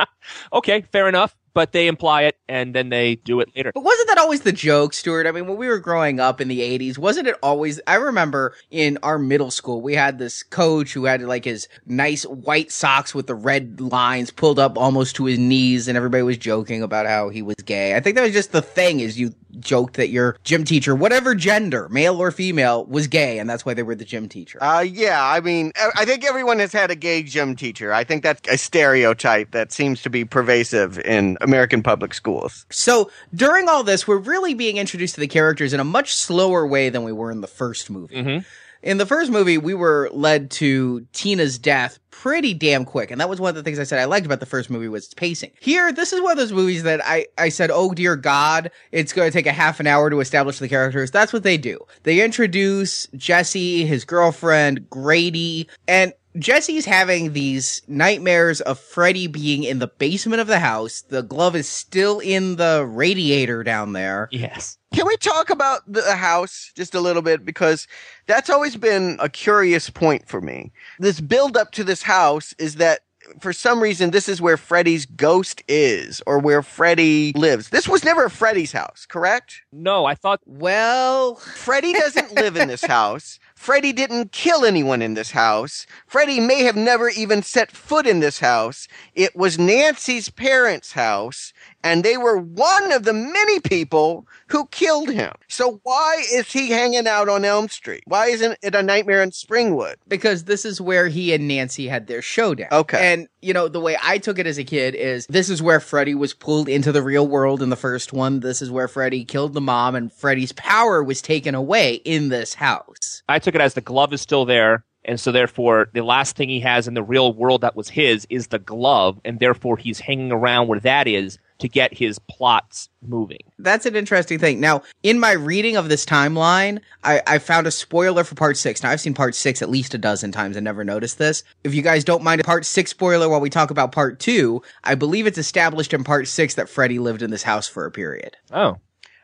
Okay, 0.52 0.82
fair 0.92 1.08
enough. 1.08 1.34
But 1.54 1.72
they 1.72 1.86
imply 1.86 2.22
it 2.22 2.36
and 2.48 2.74
then 2.74 2.88
they 2.88 3.14
do 3.16 3.40
it 3.40 3.48
later. 3.56 3.70
But 3.72 3.84
wasn't 3.84 4.08
that 4.08 4.18
always 4.18 4.40
the 4.40 4.52
joke, 4.52 4.92
Stuart? 4.92 5.26
I 5.26 5.32
mean, 5.32 5.46
when 5.46 5.56
we 5.56 5.68
were 5.68 5.78
growing 5.78 6.18
up 6.20 6.40
in 6.40 6.48
the 6.48 6.60
80s, 6.60 6.98
wasn't 6.98 7.28
it 7.28 7.36
always? 7.42 7.80
I 7.86 7.94
remember 7.94 8.54
in 8.70 8.98
our 9.02 9.18
middle 9.18 9.50
school, 9.52 9.80
we 9.80 9.94
had 9.94 10.18
this 10.18 10.42
coach 10.42 10.92
who 10.92 11.04
had 11.04 11.22
like 11.22 11.44
his 11.44 11.68
nice 11.86 12.24
white 12.24 12.72
socks 12.72 13.14
with 13.14 13.28
the 13.28 13.34
red 13.34 13.80
lines 13.80 14.30
pulled 14.30 14.58
up 14.58 14.76
almost 14.76 15.16
to 15.16 15.24
his 15.26 15.38
knees, 15.38 15.86
and 15.88 15.96
everybody 15.96 16.22
was 16.24 16.36
joking 16.38 16.82
about 16.82 17.06
how 17.06 17.28
he 17.28 17.40
was 17.40 17.56
gay. 17.64 17.94
I 17.96 18.00
think 18.00 18.16
that 18.16 18.22
was 18.22 18.32
just 18.32 18.52
the 18.52 18.60
thing 18.62 19.00
is 19.00 19.18
you 19.18 19.32
joked 19.60 19.94
that 19.94 20.08
your 20.08 20.36
gym 20.42 20.64
teacher, 20.64 20.96
whatever 20.96 21.32
gender, 21.34 21.88
male 21.88 22.16
or 22.20 22.32
female, 22.32 22.84
was 22.86 23.06
gay, 23.06 23.38
and 23.38 23.48
that's 23.48 23.64
why 23.64 23.72
they 23.72 23.84
were 23.84 23.94
the 23.94 24.04
gym 24.04 24.28
teacher. 24.28 24.58
Uh, 24.60 24.80
yeah, 24.80 25.24
I 25.24 25.40
mean, 25.40 25.70
I- 25.76 26.02
I 26.02 26.04
think 26.04 26.24
everyone 26.24 26.58
has 26.58 26.72
had 26.72 26.90
a 26.90 26.96
gay 26.96 27.22
gym 27.22 27.54
teacher. 27.54 27.92
I 27.92 28.02
think 28.02 28.24
that's 28.24 28.40
a 28.48 28.58
stereotype 28.58 29.52
that 29.52 29.70
seems 29.70 30.02
to 30.02 30.10
be 30.10 30.24
pervasive 30.24 30.98
in 30.98 31.38
American 31.44 31.82
public 31.82 32.14
schools. 32.14 32.66
So 32.70 33.10
during 33.34 33.68
all 33.68 33.84
this, 33.84 34.08
we're 34.08 34.18
really 34.18 34.54
being 34.54 34.78
introduced 34.78 35.14
to 35.14 35.20
the 35.20 35.28
characters 35.28 35.72
in 35.72 35.80
a 35.80 35.84
much 35.84 36.14
slower 36.14 36.66
way 36.66 36.88
than 36.88 37.04
we 37.04 37.12
were 37.12 37.30
in 37.30 37.40
the 37.40 37.46
first 37.46 37.90
movie. 37.90 38.16
Mm-hmm. 38.16 38.38
In 38.82 38.98
the 38.98 39.06
first 39.06 39.30
movie, 39.30 39.56
we 39.56 39.72
were 39.72 40.10
led 40.12 40.50
to 40.52 41.06
Tina's 41.14 41.58
death 41.58 41.98
pretty 42.10 42.52
damn 42.52 42.84
quick. 42.84 43.10
And 43.10 43.18
that 43.18 43.30
was 43.30 43.40
one 43.40 43.48
of 43.48 43.54
the 43.54 43.62
things 43.62 43.78
I 43.78 43.84
said 43.84 43.98
I 43.98 44.04
liked 44.04 44.26
about 44.26 44.40
the 44.40 44.46
first 44.46 44.68
movie 44.68 44.88
was 44.88 45.06
its 45.06 45.14
pacing. 45.14 45.52
Here, 45.58 45.90
this 45.90 46.12
is 46.12 46.20
one 46.20 46.32
of 46.32 46.36
those 46.36 46.52
movies 46.52 46.82
that 46.82 47.00
I, 47.02 47.26
I 47.38 47.48
said, 47.48 47.70
oh 47.70 47.92
dear 47.94 48.14
God, 48.14 48.70
it's 48.92 49.14
going 49.14 49.30
to 49.30 49.32
take 49.32 49.46
a 49.46 49.52
half 49.52 49.80
an 49.80 49.86
hour 49.86 50.10
to 50.10 50.20
establish 50.20 50.58
the 50.58 50.68
characters. 50.68 51.10
That's 51.10 51.32
what 51.32 51.44
they 51.44 51.56
do. 51.56 51.78
They 52.02 52.22
introduce 52.22 53.06
Jesse, 53.16 53.86
his 53.86 54.04
girlfriend, 54.04 54.90
Grady, 54.90 55.66
and 55.88 56.12
Jesse's 56.38 56.84
having 56.84 57.32
these 57.32 57.82
nightmares 57.86 58.60
of 58.60 58.78
Freddy 58.78 59.26
being 59.26 59.62
in 59.62 59.78
the 59.78 59.86
basement 59.86 60.40
of 60.40 60.46
the 60.46 60.58
house. 60.58 61.02
The 61.02 61.22
glove 61.22 61.54
is 61.54 61.68
still 61.68 62.18
in 62.18 62.56
the 62.56 62.84
radiator 62.88 63.62
down 63.62 63.92
there. 63.92 64.28
Yes. 64.32 64.78
Can 64.92 65.06
we 65.06 65.16
talk 65.16 65.50
about 65.50 65.80
the 65.86 66.14
house 66.14 66.72
just 66.76 66.94
a 66.94 67.00
little 67.00 67.22
bit? 67.22 67.44
Because 67.44 67.86
that's 68.26 68.50
always 68.50 68.76
been 68.76 69.16
a 69.20 69.28
curious 69.28 69.90
point 69.90 70.28
for 70.28 70.40
me. 70.40 70.72
This 70.98 71.20
build 71.20 71.56
up 71.56 71.72
to 71.72 71.84
this 71.84 72.02
house 72.02 72.54
is 72.58 72.76
that 72.76 73.00
for 73.40 73.52
some 73.52 73.80
reason, 73.82 74.10
this 74.10 74.28
is 74.28 74.40
where 74.40 74.56
Freddy's 74.56 75.06
ghost 75.06 75.62
is 75.68 76.22
or 76.26 76.38
where 76.38 76.62
Freddy 76.62 77.32
lives. 77.34 77.70
This 77.70 77.88
was 77.88 78.04
never 78.04 78.28
Freddy's 78.28 78.72
house, 78.72 79.06
correct? 79.08 79.62
No, 79.72 80.04
I 80.04 80.14
thought 80.14 80.40
Well, 80.44 81.36
Freddy 81.36 81.92
doesn't 81.92 82.34
live 82.34 82.56
in 82.56 82.68
this 82.68 82.84
house. 82.86 83.38
Freddy 83.54 83.92
didn't 83.92 84.32
kill 84.32 84.64
anyone 84.64 85.00
in 85.00 85.14
this 85.14 85.30
house. 85.30 85.86
Freddy 86.06 86.40
may 86.40 86.64
have 86.64 86.76
never 86.76 87.08
even 87.08 87.42
set 87.42 87.70
foot 87.70 88.06
in 88.06 88.20
this 88.20 88.40
house. 88.40 88.88
It 89.14 89.34
was 89.34 89.58
Nancy's 89.58 90.28
parents' 90.28 90.92
house, 90.92 91.52
and 91.84 92.02
they 92.02 92.16
were 92.16 92.38
one 92.38 92.90
of 92.90 93.04
the 93.04 93.12
many 93.12 93.60
people 93.60 94.26
who 94.48 94.66
killed 94.66 95.10
him. 95.10 95.32
So 95.48 95.80
why 95.84 96.24
is 96.32 96.50
he 96.50 96.70
hanging 96.70 97.06
out 97.06 97.28
on 97.28 97.44
Elm 97.44 97.68
Street? 97.68 98.02
Why 98.06 98.26
isn't 98.28 98.58
it 98.62 98.74
a 98.74 98.82
nightmare 98.82 99.22
in 99.22 99.30
Springwood? 99.30 99.94
because 100.08 100.44
this 100.44 100.64
is 100.64 100.80
where 100.80 101.08
he 101.08 101.34
and 101.34 101.48
Nancy 101.48 101.88
had 101.88 102.06
their 102.06 102.22
showdown. 102.22 102.68
Okay. 102.70 103.12
And, 103.12 103.28
you 103.42 103.52
know, 103.52 103.68
the 103.68 103.80
way 103.80 103.96
I 104.02 104.18
took 104.18 104.38
it 104.38 104.46
as 104.46 104.58
a 104.58 104.64
kid 104.64 104.94
is 104.94 105.26
this 105.26 105.50
is 105.50 105.60
where 105.60 105.80
Freddy 105.80 106.14
was 106.14 106.34
pulled 106.34 106.68
into 106.68 106.92
the 106.92 107.02
real 107.02 107.26
world 107.26 107.62
in 107.62 107.68
the 107.68 107.76
first 107.76 108.12
one. 108.12 108.40
This 108.40 108.62
is 108.62 108.70
where 108.70 108.88
Freddy 108.88 109.24
killed 109.24 109.54
the 109.54 109.60
mom 109.60 109.94
and 109.94 110.12
Freddy's 110.12 110.52
power 110.52 111.02
was 111.02 111.20
taken 111.20 111.54
away 111.54 111.94
in 112.04 112.28
this 112.28 112.54
house. 112.54 113.22
I 113.28 113.38
took 113.38 113.54
it 113.54 113.60
as 113.60 113.74
the 113.74 113.80
glove 113.80 114.12
is 114.12 114.20
still 114.20 114.44
there. 114.44 114.84
And 115.04 115.20
so 115.20 115.32
therefore, 115.32 115.90
the 115.92 116.02
last 116.02 116.36
thing 116.36 116.48
he 116.48 116.60
has 116.60 116.88
in 116.88 116.94
the 116.94 117.02
real 117.02 117.34
world 117.34 117.60
that 117.60 117.76
was 117.76 117.90
his 117.90 118.26
is 118.30 118.46
the 118.46 118.58
glove. 118.58 119.20
And 119.24 119.38
therefore, 119.38 119.76
he's 119.76 120.00
hanging 120.00 120.32
around 120.32 120.68
where 120.68 120.80
that 120.80 121.06
is 121.06 121.38
to 121.58 121.68
get 121.68 121.96
his 121.96 122.18
plots 122.18 122.88
moving. 123.02 123.38
That's 123.58 123.86
an 123.86 123.96
interesting 123.96 124.38
thing. 124.38 124.60
Now, 124.60 124.82
in 125.02 125.20
my 125.20 125.32
reading 125.32 125.76
of 125.76 125.88
this 125.88 126.04
timeline, 126.04 126.80
I, 127.04 127.22
I 127.26 127.38
found 127.38 127.66
a 127.66 127.70
spoiler 127.70 128.24
for 128.24 128.34
part 128.34 128.56
six. 128.56 128.82
Now, 128.82 128.90
I've 128.90 129.00
seen 129.00 129.14
part 129.14 129.34
six 129.34 129.62
at 129.62 129.70
least 129.70 129.94
a 129.94 129.98
dozen 129.98 130.32
times 130.32 130.56
and 130.56 130.64
never 130.64 130.84
noticed 130.84 131.18
this. 131.18 131.44
If 131.62 131.74
you 131.74 131.82
guys 131.82 132.04
don't 132.04 132.24
mind 132.24 132.40
a 132.40 132.44
part 132.44 132.64
six 132.66 132.90
spoiler 132.90 133.28
while 133.28 133.40
we 133.40 133.50
talk 133.50 133.70
about 133.70 133.92
part 133.92 134.18
two, 134.18 134.62
I 134.82 134.94
believe 134.94 135.26
it's 135.26 135.38
established 135.38 135.94
in 135.94 136.04
part 136.04 136.28
six 136.28 136.54
that 136.54 136.68
Freddy 136.68 136.98
lived 136.98 137.22
in 137.22 137.30
this 137.30 137.44
house 137.44 137.68
for 137.68 137.86
a 137.86 137.90
period. 137.90 138.36
Oh. 138.52 138.78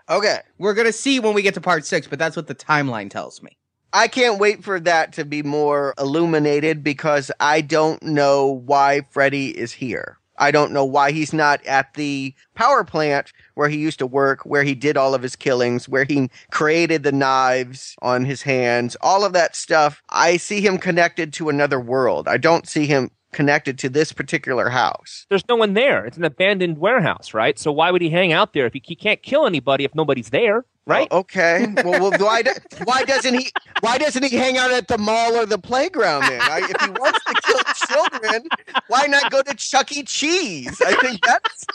Okay. 0.09 0.39
We're 0.59 0.75
gonna 0.75 0.93
see 0.93 1.21
when 1.21 1.35
we 1.35 1.43
get 1.43 1.55
to 1.55 1.61
part 1.61 1.85
six, 1.85 2.07
but 2.07 2.19
that's 2.19 2.37
what 2.37 2.47
the 2.47 2.55
timeline 2.55 3.11
tells 3.11 3.43
me. 3.43 3.57
I 3.93 4.07
can't 4.07 4.39
wait 4.39 4.63
for 4.63 4.79
that 4.81 5.15
to 5.15 5.25
be 5.25 5.43
more 5.43 5.95
illuminated 5.99 6.85
because 6.85 7.33
I 7.41 7.61
don't 7.61 8.01
know 8.05 8.47
why 8.47 9.01
Freddy 9.11 9.49
is 9.49 9.73
here. 9.73 10.20
I 10.41 10.51
don't 10.51 10.73
know 10.73 10.85
why 10.85 11.13
he's 11.13 11.33
not 11.33 11.65
at 11.67 11.95
the 11.95 12.35
power 12.55 12.83
plant 12.83 13.33
where 13.55 13.69
he 13.69 13.77
used 13.77 13.99
to 13.99 14.07
work, 14.07 14.41
where 14.45 14.65
he 14.65 14.75
did 14.75 14.97
all 14.97 15.15
of 15.15 15.23
his 15.23 15.37
killings, 15.37 15.89
where 15.89 16.05
he 16.05 16.31
created 16.51 17.03
the 17.03 17.13
knives 17.13 17.95
on 18.01 18.25
his 18.25 18.43
hands, 18.43 18.97
all 19.03 19.25
of 19.25 19.35
that 19.35 19.55
stuff. 19.55 20.03
I 20.09 20.39
see 20.39 20.61
him 20.61 20.79
connected 20.79 21.33
to 21.35 21.51
another 21.51 21.79
world. 21.79 22.27
I 22.27 22.39
don't 22.39 22.67
see 22.67 22.87
him 22.87 23.11
connected 23.33 23.79
to 23.79 23.89
this 23.89 24.13
particular 24.13 24.69
house. 24.69 25.27
There's 25.29 25.47
no 25.49 25.57
one 25.57 25.75
there. 25.75 26.05
It's 26.05 26.17
an 26.17 26.25
abandoned 26.25 26.79
warehouse, 26.79 27.33
right? 27.35 27.59
So 27.59 27.73
why 27.73 27.91
would 27.91 28.03
he 28.03 28.11
hang 28.11 28.33
out 28.33 28.53
there 28.53 28.67
if 28.67 28.73
he, 28.73 28.83
he 28.85 28.95
can't 28.95 29.23
kill 29.23 29.47
anybody 29.47 29.85
if 29.85 29.95
nobody's 29.95 30.31
there, 30.31 30.65
right? 30.87 31.09
Oh, 31.11 31.19
okay. 31.21 31.67
Well, 31.85 32.11
well 32.11 32.13
why, 32.19 32.43
do, 32.43 32.51
why 32.85 33.05
doesn't 33.05 33.35
he? 33.35 33.51
Why 33.81 33.99
doesn't 33.99 34.23
he 34.25 34.37
hang 34.37 34.59
out 34.59 34.71
at 34.71 34.89
the 34.89 34.99
mall 34.99 35.37
or 35.37 35.47
the 35.47 35.59
playground? 35.59 36.23
Then, 36.23 36.41
I, 36.43 36.59
if 36.63 36.81
he 36.81 36.91
wants 36.91 37.25
to 37.25 37.35
kill 37.45 37.61
children, 37.89 38.49
why 38.89 39.07
not 39.07 39.31
go 39.31 39.43
to 39.43 39.55
Chuck 39.55 39.93
E. 39.93 40.03
Cheese? 40.03 40.81
I 40.83 40.95
think 40.97 41.21
that's 41.25 41.67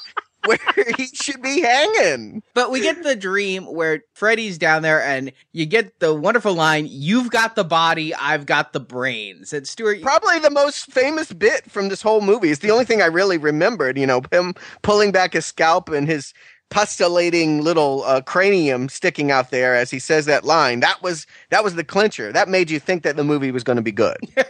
where 0.46 0.86
he 0.98 1.08
should 1.08 1.42
be 1.42 1.62
hanging. 1.62 2.44
But 2.54 2.72
we 2.72 2.82
get 2.82 3.04
the 3.04 3.16
dream 3.16 3.66
where 3.66 4.04
Freddy's 4.14 4.58
down 4.58 4.82
there 4.82 5.02
and 5.02 5.32
you 5.52 5.66
get 5.66 6.00
the 6.00 6.14
wonderful 6.14 6.54
line, 6.54 6.88
You've 6.90 7.32
got 7.32 7.56
the 7.56 7.64
body, 7.64 8.14
I've 8.16 8.46
got 8.46 8.74
the 8.74 8.80
brains. 8.80 9.54
And 9.54 9.68
Stuart, 9.68 10.02
Probably 10.02 10.40
the 10.40 10.50
most 10.50 10.92
famous 10.92 11.32
bit 11.34 11.70
from 11.70 11.90
this 11.90 12.02
whole 12.02 12.22
movie. 12.22 12.52
It's 12.52 12.62
the 12.62 12.72
only 12.72 12.86
thing 12.86 13.02
I 13.02 13.08
really 13.08 13.38
remembered. 13.38 13.98
You 13.98 14.08
know, 14.08 14.22
him 14.32 14.54
pulling 14.82 15.12
back 15.12 15.34
his 15.34 15.46
scalp 15.46 15.90
and 15.90 16.08
his 16.08 16.34
pustulating 16.70 17.62
little 17.64 18.04
uh, 18.04 18.22
cranium 18.22 18.90
sticking 18.90 19.32
out 19.32 19.52
there 19.52 19.76
as 19.76 19.92
he 19.92 20.00
says 20.00 20.26
that 20.26 20.44
line. 20.44 20.80
That 20.80 21.02
was 21.02 21.28
that 21.50 21.64
was 21.64 21.76
the 21.76 21.84
clincher. 21.84 22.32
That 22.32 22.50
made 22.50 22.70
you 22.70 22.80
think 22.80 23.04
that 23.04 23.16
the 23.16 23.24
movie 23.24 23.52
was 23.52 23.64
going 23.64 23.78
to 23.78 23.84
be 23.84 23.92
good. 23.92 24.18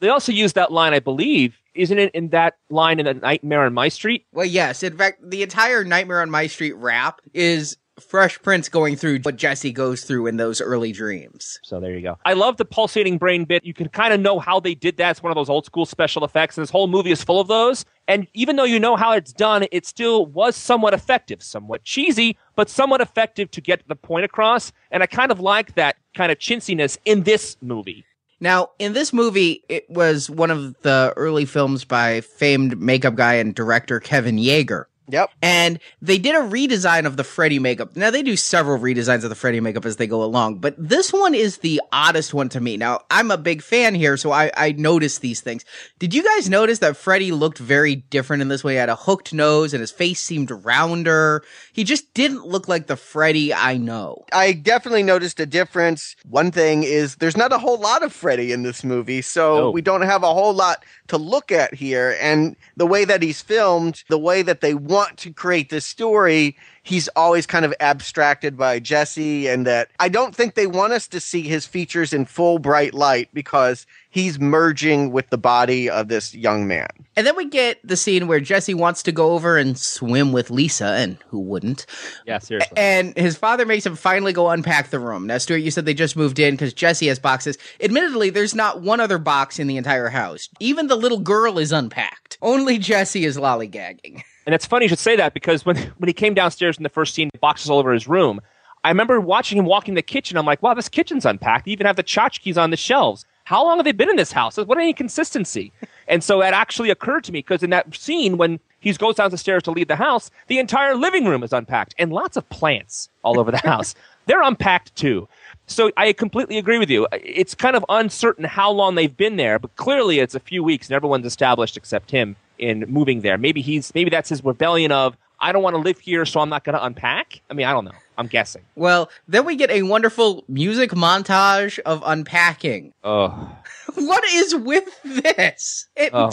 They 0.00 0.08
also 0.08 0.32
used 0.32 0.54
that 0.56 0.72
line, 0.72 0.92
I 0.92 1.00
believe, 1.00 1.58
isn't 1.76 1.98
it 1.98 2.14
in 2.14 2.30
that 2.30 2.54
line 2.70 2.98
in 3.00 3.06
A 3.06 3.14
Nightmare 3.14 3.62
on 3.62 3.74
My 3.74 3.88
Street? 3.88 4.26
well, 4.32 4.46
yes, 4.46 4.82
in 4.82 4.96
fact, 4.96 5.20
the 5.28 5.42
entire 5.42 5.84
Nightmare 5.84 6.22
on 6.22 6.30
My 6.30 6.46
Street 6.46 6.74
rap 6.76 7.20
is 7.34 7.76
Fresh 8.00 8.42
Prince 8.42 8.68
going 8.68 8.94
through 8.94 9.20
what 9.20 9.36
Jesse 9.36 9.72
goes 9.72 10.04
through 10.04 10.26
in 10.26 10.36
those 10.36 10.60
early 10.60 10.92
dreams. 10.92 11.58
So 11.62 11.80
there 11.80 11.94
you 11.94 12.02
go. 12.02 12.18
I 12.26 12.34
love 12.34 12.58
the 12.58 12.66
pulsating 12.66 13.16
brain 13.16 13.46
bit. 13.46 13.64
You 13.64 13.72
can 13.72 13.88
kind 13.88 14.12
of 14.12 14.20
know 14.20 14.38
how 14.38 14.60
they 14.60 14.74
did 14.74 14.98
that. 14.98 15.12
It's 15.12 15.22
one 15.22 15.32
of 15.32 15.36
those 15.36 15.48
old 15.48 15.64
school 15.64 15.86
special 15.86 16.22
effects, 16.22 16.58
and 16.58 16.62
this 16.62 16.70
whole 16.70 16.88
movie 16.88 17.10
is 17.10 17.24
full 17.24 17.40
of 17.40 17.48
those. 17.48 17.86
And 18.06 18.26
even 18.34 18.56
though 18.56 18.64
you 18.64 18.78
know 18.78 18.96
how 18.96 19.12
it's 19.12 19.32
done, 19.32 19.66
it 19.72 19.86
still 19.86 20.26
was 20.26 20.56
somewhat 20.56 20.92
effective, 20.92 21.42
somewhat 21.42 21.84
cheesy, 21.84 22.36
but 22.54 22.68
somewhat 22.68 23.00
effective 23.00 23.50
to 23.52 23.60
get 23.62 23.82
the 23.88 23.96
point 23.96 24.26
across. 24.26 24.72
And 24.90 25.02
I 25.02 25.06
kind 25.06 25.32
of 25.32 25.40
like 25.40 25.74
that 25.76 25.96
kind 26.14 26.30
of 26.30 26.38
chintziness 26.38 26.98
in 27.06 27.22
this 27.22 27.56
movie. 27.62 28.04
Now, 28.38 28.70
in 28.78 28.92
this 28.92 29.12
movie, 29.12 29.64
it 29.68 29.88
was 29.88 30.28
one 30.28 30.50
of 30.50 30.80
the 30.82 31.12
early 31.16 31.46
films 31.46 31.84
by 31.84 32.20
famed 32.20 32.78
makeup 32.78 33.14
guy 33.14 33.34
and 33.34 33.54
director 33.54 33.98
Kevin 33.98 34.36
Yagher. 34.36 34.84
Yep. 35.08 35.30
And 35.42 35.78
they 36.02 36.18
did 36.18 36.34
a 36.34 36.40
redesign 36.40 37.06
of 37.06 37.16
the 37.16 37.24
Freddy 37.24 37.58
makeup. 37.58 37.96
Now 37.96 38.10
they 38.10 38.22
do 38.22 38.36
several 38.36 38.78
redesigns 38.78 39.22
of 39.24 39.30
the 39.30 39.34
Freddy 39.36 39.60
makeup 39.60 39.84
as 39.86 39.96
they 39.96 40.06
go 40.06 40.22
along, 40.22 40.58
but 40.58 40.74
this 40.78 41.12
one 41.12 41.34
is 41.34 41.58
the 41.58 41.80
oddest 41.92 42.34
one 42.34 42.48
to 42.50 42.60
me. 42.60 42.76
Now 42.76 43.00
I'm 43.10 43.30
a 43.30 43.38
big 43.38 43.62
fan 43.62 43.94
here, 43.94 44.16
so 44.16 44.32
I, 44.32 44.50
I 44.56 44.72
noticed 44.72 45.20
these 45.20 45.40
things. 45.40 45.64
Did 45.98 46.12
you 46.14 46.24
guys 46.24 46.48
notice 46.50 46.80
that 46.80 46.96
Freddy 46.96 47.30
looked 47.32 47.58
very 47.58 47.96
different 47.96 48.42
in 48.42 48.48
this 48.48 48.64
way? 48.64 48.72
He 48.74 48.78
had 48.78 48.88
a 48.88 48.96
hooked 48.96 49.32
nose 49.32 49.72
and 49.72 49.80
his 49.80 49.92
face 49.92 50.20
seemed 50.20 50.50
rounder. 50.50 51.42
He 51.72 51.84
just 51.84 52.12
didn't 52.14 52.46
look 52.46 52.68
like 52.68 52.86
the 52.86 52.96
Freddy 52.96 53.54
I 53.54 53.76
know. 53.76 54.24
I 54.32 54.52
definitely 54.52 55.02
noticed 55.02 55.38
a 55.40 55.46
difference. 55.46 56.16
One 56.28 56.50
thing 56.50 56.82
is 56.82 57.16
there's 57.16 57.36
not 57.36 57.52
a 57.52 57.58
whole 57.58 57.78
lot 57.78 58.02
of 58.02 58.12
Freddy 58.12 58.52
in 58.52 58.62
this 58.62 58.82
movie, 58.82 59.22
so 59.22 59.56
No. 59.56 59.70
we 59.70 59.82
don't 59.82 60.02
have 60.02 60.22
a 60.22 60.32
whole 60.34 60.54
lot 60.54 60.84
to 61.08 61.16
look 61.18 61.52
at 61.52 61.74
here. 61.74 62.16
And 62.20 62.56
the 62.76 62.86
way 62.86 63.04
that 63.04 63.22
he's 63.22 63.40
filmed, 63.40 64.02
the 64.08 64.18
way 64.18 64.42
that 64.42 64.60
they 64.60 64.74
want 64.74 64.95
to 65.18 65.32
create 65.32 65.70
this 65.70 65.84
story, 65.84 66.56
he's 66.82 67.08
always 67.08 67.46
kind 67.46 67.64
of 67.64 67.74
abstracted 67.80 68.56
by 68.56 68.78
Jesse, 68.78 69.48
and 69.48 69.66
that 69.66 69.88
I 69.98 70.08
don't 70.08 70.34
think 70.34 70.54
they 70.54 70.66
want 70.66 70.92
us 70.92 71.08
to 71.08 71.20
see 71.20 71.42
his 71.42 71.66
features 71.66 72.12
in 72.12 72.24
full 72.24 72.58
bright 72.58 72.94
light 72.94 73.28
because 73.34 73.86
he's 74.10 74.38
merging 74.38 75.10
with 75.12 75.28
the 75.30 75.38
body 75.38 75.90
of 75.90 76.08
this 76.08 76.34
young 76.34 76.66
man. 76.66 76.88
And 77.16 77.26
then 77.26 77.36
we 77.36 77.46
get 77.46 77.86
the 77.86 77.96
scene 77.96 78.28
where 78.28 78.40
Jesse 78.40 78.74
wants 78.74 79.02
to 79.02 79.12
go 79.12 79.32
over 79.32 79.58
and 79.58 79.76
swim 79.76 80.32
with 80.32 80.50
Lisa, 80.50 80.86
and 80.86 81.18
who 81.28 81.40
wouldn't? 81.40 81.86
Yeah, 82.26 82.38
seriously. 82.38 82.76
And 82.76 83.16
his 83.16 83.36
father 83.36 83.66
makes 83.66 83.84
him 83.84 83.96
finally 83.96 84.32
go 84.32 84.48
unpack 84.50 84.90
the 84.90 85.00
room. 85.00 85.26
Now, 85.26 85.38
Stuart, 85.38 85.58
you 85.58 85.70
said 85.70 85.84
they 85.84 85.94
just 85.94 86.16
moved 86.16 86.38
in 86.38 86.54
because 86.54 86.72
Jesse 86.72 87.08
has 87.08 87.18
boxes. 87.18 87.58
Admittedly, 87.80 88.30
there's 88.30 88.54
not 88.54 88.80
one 88.80 89.00
other 89.00 89.18
box 89.18 89.58
in 89.58 89.66
the 89.66 89.76
entire 89.76 90.08
house. 90.08 90.48
Even 90.60 90.86
the 90.86 90.96
little 90.96 91.20
girl 91.20 91.58
is 91.58 91.72
unpacked. 91.72 92.38
Only 92.40 92.78
Jesse 92.78 93.24
is 93.24 93.36
lollygagging. 93.36 94.22
And 94.46 94.54
it's 94.54 94.64
funny 94.64 94.84
you 94.84 94.88
should 94.88 94.98
say 94.98 95.16
that 95.16 95.34
because 95.34 95.66
when 95.66 95.76
when 95.98 96.08
he 96.08 96.14
came 96.14 96.34
downstairs 96.34 96.76
in 96.76 96.82
the 96.82 96.88
first 96.88 97.14
scene, 97.14 97.30
boxes 97.40 97.68
all 97.68 97.78
over 97.78 97.92
his 97.92 98.08
room. 98.08 98.40
I 98.84 98.88
remember 98.90 99.20
watching 99.20 99.58
him 99.58 99.64
walking 99.64 99.94
the 99.94 100.02
kitchen. 100.02 100.36
I'm 100.36 100.46
like, 100.46 100.62
wow, 100.62 100.72
this 100.72 100.88
kitchen's 100.88 101.26
unpacked. 101.26 101.64
They 101.64 101.72
even 101.72 101.86
have 101.86 101.96
the 101.96 102.04
tchotchkes 102.04 102.56
on 102.56 102.70
the 102.70 102.76
shelves. 102.76 103.26
How 103.42 103.64
long 103.64 103.78
have 103.78 103.84
they 103.84 103.90
been 103.92 104.08
in 104.08 104.14
this 104.14 104.30
house? 104.30 104.56
What 104.56 104.78
any 104.78 104.92
consistency? 104.92 105.72
and 106.08 106.22
so 106.22 106.40
it 106.40 106.54
actually 106.54 106.90
occurred 106.90 107.24
to 107.24 107.32
me 107.32 107.40
because 107.40 107.64
in 107.64 107.70
that 107.70 107.94
scene 107.96 108.36
when 108.36 108.60
he 108.78 108.92
goes 108.92 109.16
down 109.16 109.30
the 109.30 109.38
stairs 109.38 109.64
to 109.64 109.72
leave 109.72 109.88
the 109.88 109.96
house, 109.96 110.30
the 110.46 110.60
entire 110.60 110.94
living 110.94 111.24
room 111.24 111.42
is 111.42 111.52
unpacked 111.52 111.94
and 111.98 112.12
lots 112.12 112.36
of 112.36 112.48
plants 112.48 113.08
all 113.24 113.40
over 113.40 113.50
the 113.50 113.58
house. 113.64 113.96
They're 114.26 114.42
unpacked 114.42 114.94
too. 114.94 115.28
So 115.66 115.90
I 115.96 116.12
completely 116.12 116.58
agree 116.58 116.78
with 116.78 116.90
you. 116.90 117.08
It's 117.12 117.56
kind 117.56 117.74
of 117.74 117.84
uncertain 117.88 118.44
how 118.44 118.70
long 118.70 118.94
they've 118.94 119.16
been 119.16 119.36
there, 119.36 119.58
but 119.58 119.74
clearly 119.74 120.20
it's 120.20 120.36
a 120.36 120.40
few 120.40 120.62
weeks 120.62 120.88
and 120.88 120.94
everyone's 120.94 121.26
established 121.26 121.76
except 121.76 122.12
him 122.12 122.36
in 122.58 122.84
moving 122.88 123.20
there. 123.20 123.38
Maybe 123.38 123.60
he's 123.60 123.94
maybe 123.94 124.10
that's 124.10 124.28
his 124.28 124.44
rebellion 124.44 124.92
of 124.92 125.16
I 125.40 125.52
don't 125.52 125.62
want 125.62 125.76
to 125.76 125.82
live 125.82 125.98
here, 125.98 126.24
so 126.24 126.40
I'm 126.40 126.48
not 126.48 126.64
going 126.64 126.74
to 126.74 126.84
unpack. 126.84 127.40
I 127.50 127.54
mean, 127.54 127.66
I 127.66 127.72
don't 127.72 127.84
know. 127.84 127.92
I'm 128.16 128.26
guessing. 128.26 128.62
Well, 128.74 129.10
then 129.28 129.44
we 129.44 129.56
get 129.56 129.70
a 129.70 129.82
wonderful 129.82 130.44
music 130.48 130.92
montage 130.92 131.78
of 131.80 132.02
unpacking. 132.06 132.94
Oh, 133.04 133.54
What 133.94 134.24
is 134.24 134.54
with 134.54 134.88
this? 135.04 135.88
It, 135.96 136.10
oh. 136.12 136.30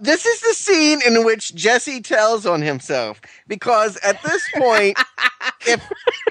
This 0.00 0.26
is 0.26 0.40
the 0.40 0.54
scene 0.54 1.00
in 1.06 1.24
which 1.24 1.54
Jesse 1.54 2.00
tells 2.00 2.46
on 2.46 2.62
himself 2.62 3.20
because 3.48 3.96
at 3.98 4.22
this 4.22 4.42
point, 4.56 4.98
if 5.66 5.82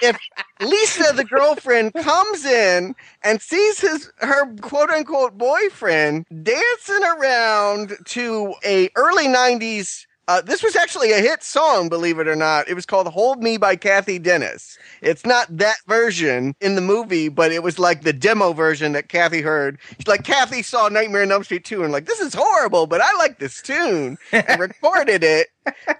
if 0.02 0.18
Lisa, 0.62 1.14
the 1.14 1.24
girlfriend, 1.26 1.94
comes 1.94 2.46
in 2.46 2.96
and 3.24 3.42
sees 3.42 3.80
his 3.80 4.12
her 4.20 4.54
quote 4.58 4.90
unquote 4.92 5.38
boyfriend 5.38 6.26
dancing 6.44 7.04
around 7.04 7.94
to 8.06 8.54
a 8.66 8.90
early 8.96 9.28
'90s. 9.28 10.06
Uh, 10.28 10.42
this 10.42 10.64
was 10.64 10.76
actually 10.76 11.12
a 11.12 11.20
hit 11.20 11.44
song, 11.44 11.88
believe 11.88 12.18
it 12.18 12.28
or 12.28 12.36
not. 12.36 12.68
It 12.68 12.74
was 12.74 12.86
called 12.86 13.08
"Hold 13.08 13.44
Me" 13.44 13.58
by 13.58 13.76
Cathy 13.76 14.18
Dennis. 14.18 14.78
It's 15.02 15.26
not 15.26 15.46
that 15.56 15.78
version 15.88 16.56
in 16.60 16.76
the 16.76 16.82
movie, 16.82 17.30
but 17.30 17.52
it 17.52 17.62
was 17.62 17.78
like 17.78 18.02
the 18.02 18.14
demo 18.14 18.54
version 18.54 18.94
that 18.94 19.10
Cathy 19.10 19.42
heard. 19.42 19.78
She's 19.98 20.08
like 20.08 20.24
Cathy 20.24 20.64
saw 20.64 20.90
Nightmare 20.90 21.22
on 21.22 21.32
Elm 21.32 21.44
Street 21.44 21.64
2 21.64 21.84
and 21.84 21.94
like, 21.94 22.06
this 22.06 22.20
is 22.20 22.34
horrible, 22.34 22.88
but 22.88 23.02
I 23.02 23.14
like 23.18 23.38
this 23.38 23.62
tune 23.62 24.18
and 24.32 24.60
recorded 24.60 25.24
it. 25.24 25.48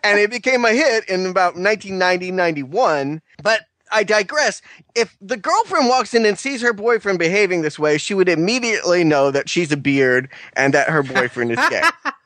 And 0.04 0.20
it 0.20 0.32
became 0.32 0.66
a 0.66 0.72
hit 0.72 1.08
in 1.08 1.26
about 1.26 1.56
1990, 1.56 2.32
91. 2.32 3.22
But 3.44 3.62
I 3.92 4.04
digress. 4.04 4.62
If 4.96 5.16
the 5.22 5.38
girlfriend 5.38 5.88
walks 5.88 6.14
in 6.14 6.26
and 6.26 6.38
sees 6.38 6.62
her 6.62 6.74
boyfriend 6.74 7.20
behaving 7.20 7.62
this 7.62 7.78
way, 7.78 7.98
she 7.98 8.14
would 8.14 8.30
immediately 8.30 9.04
know 9.04 9.30
that 9.32 9.50
she's 9.50 9.72
a 9.72 9.78
beard 9.78 10.30
and 10.54 10.74
that 10.74 10.90
her 10.90 11.04
boyfriend 11.04 11.52
is 11.52 11.70
gay. 11.70 11.84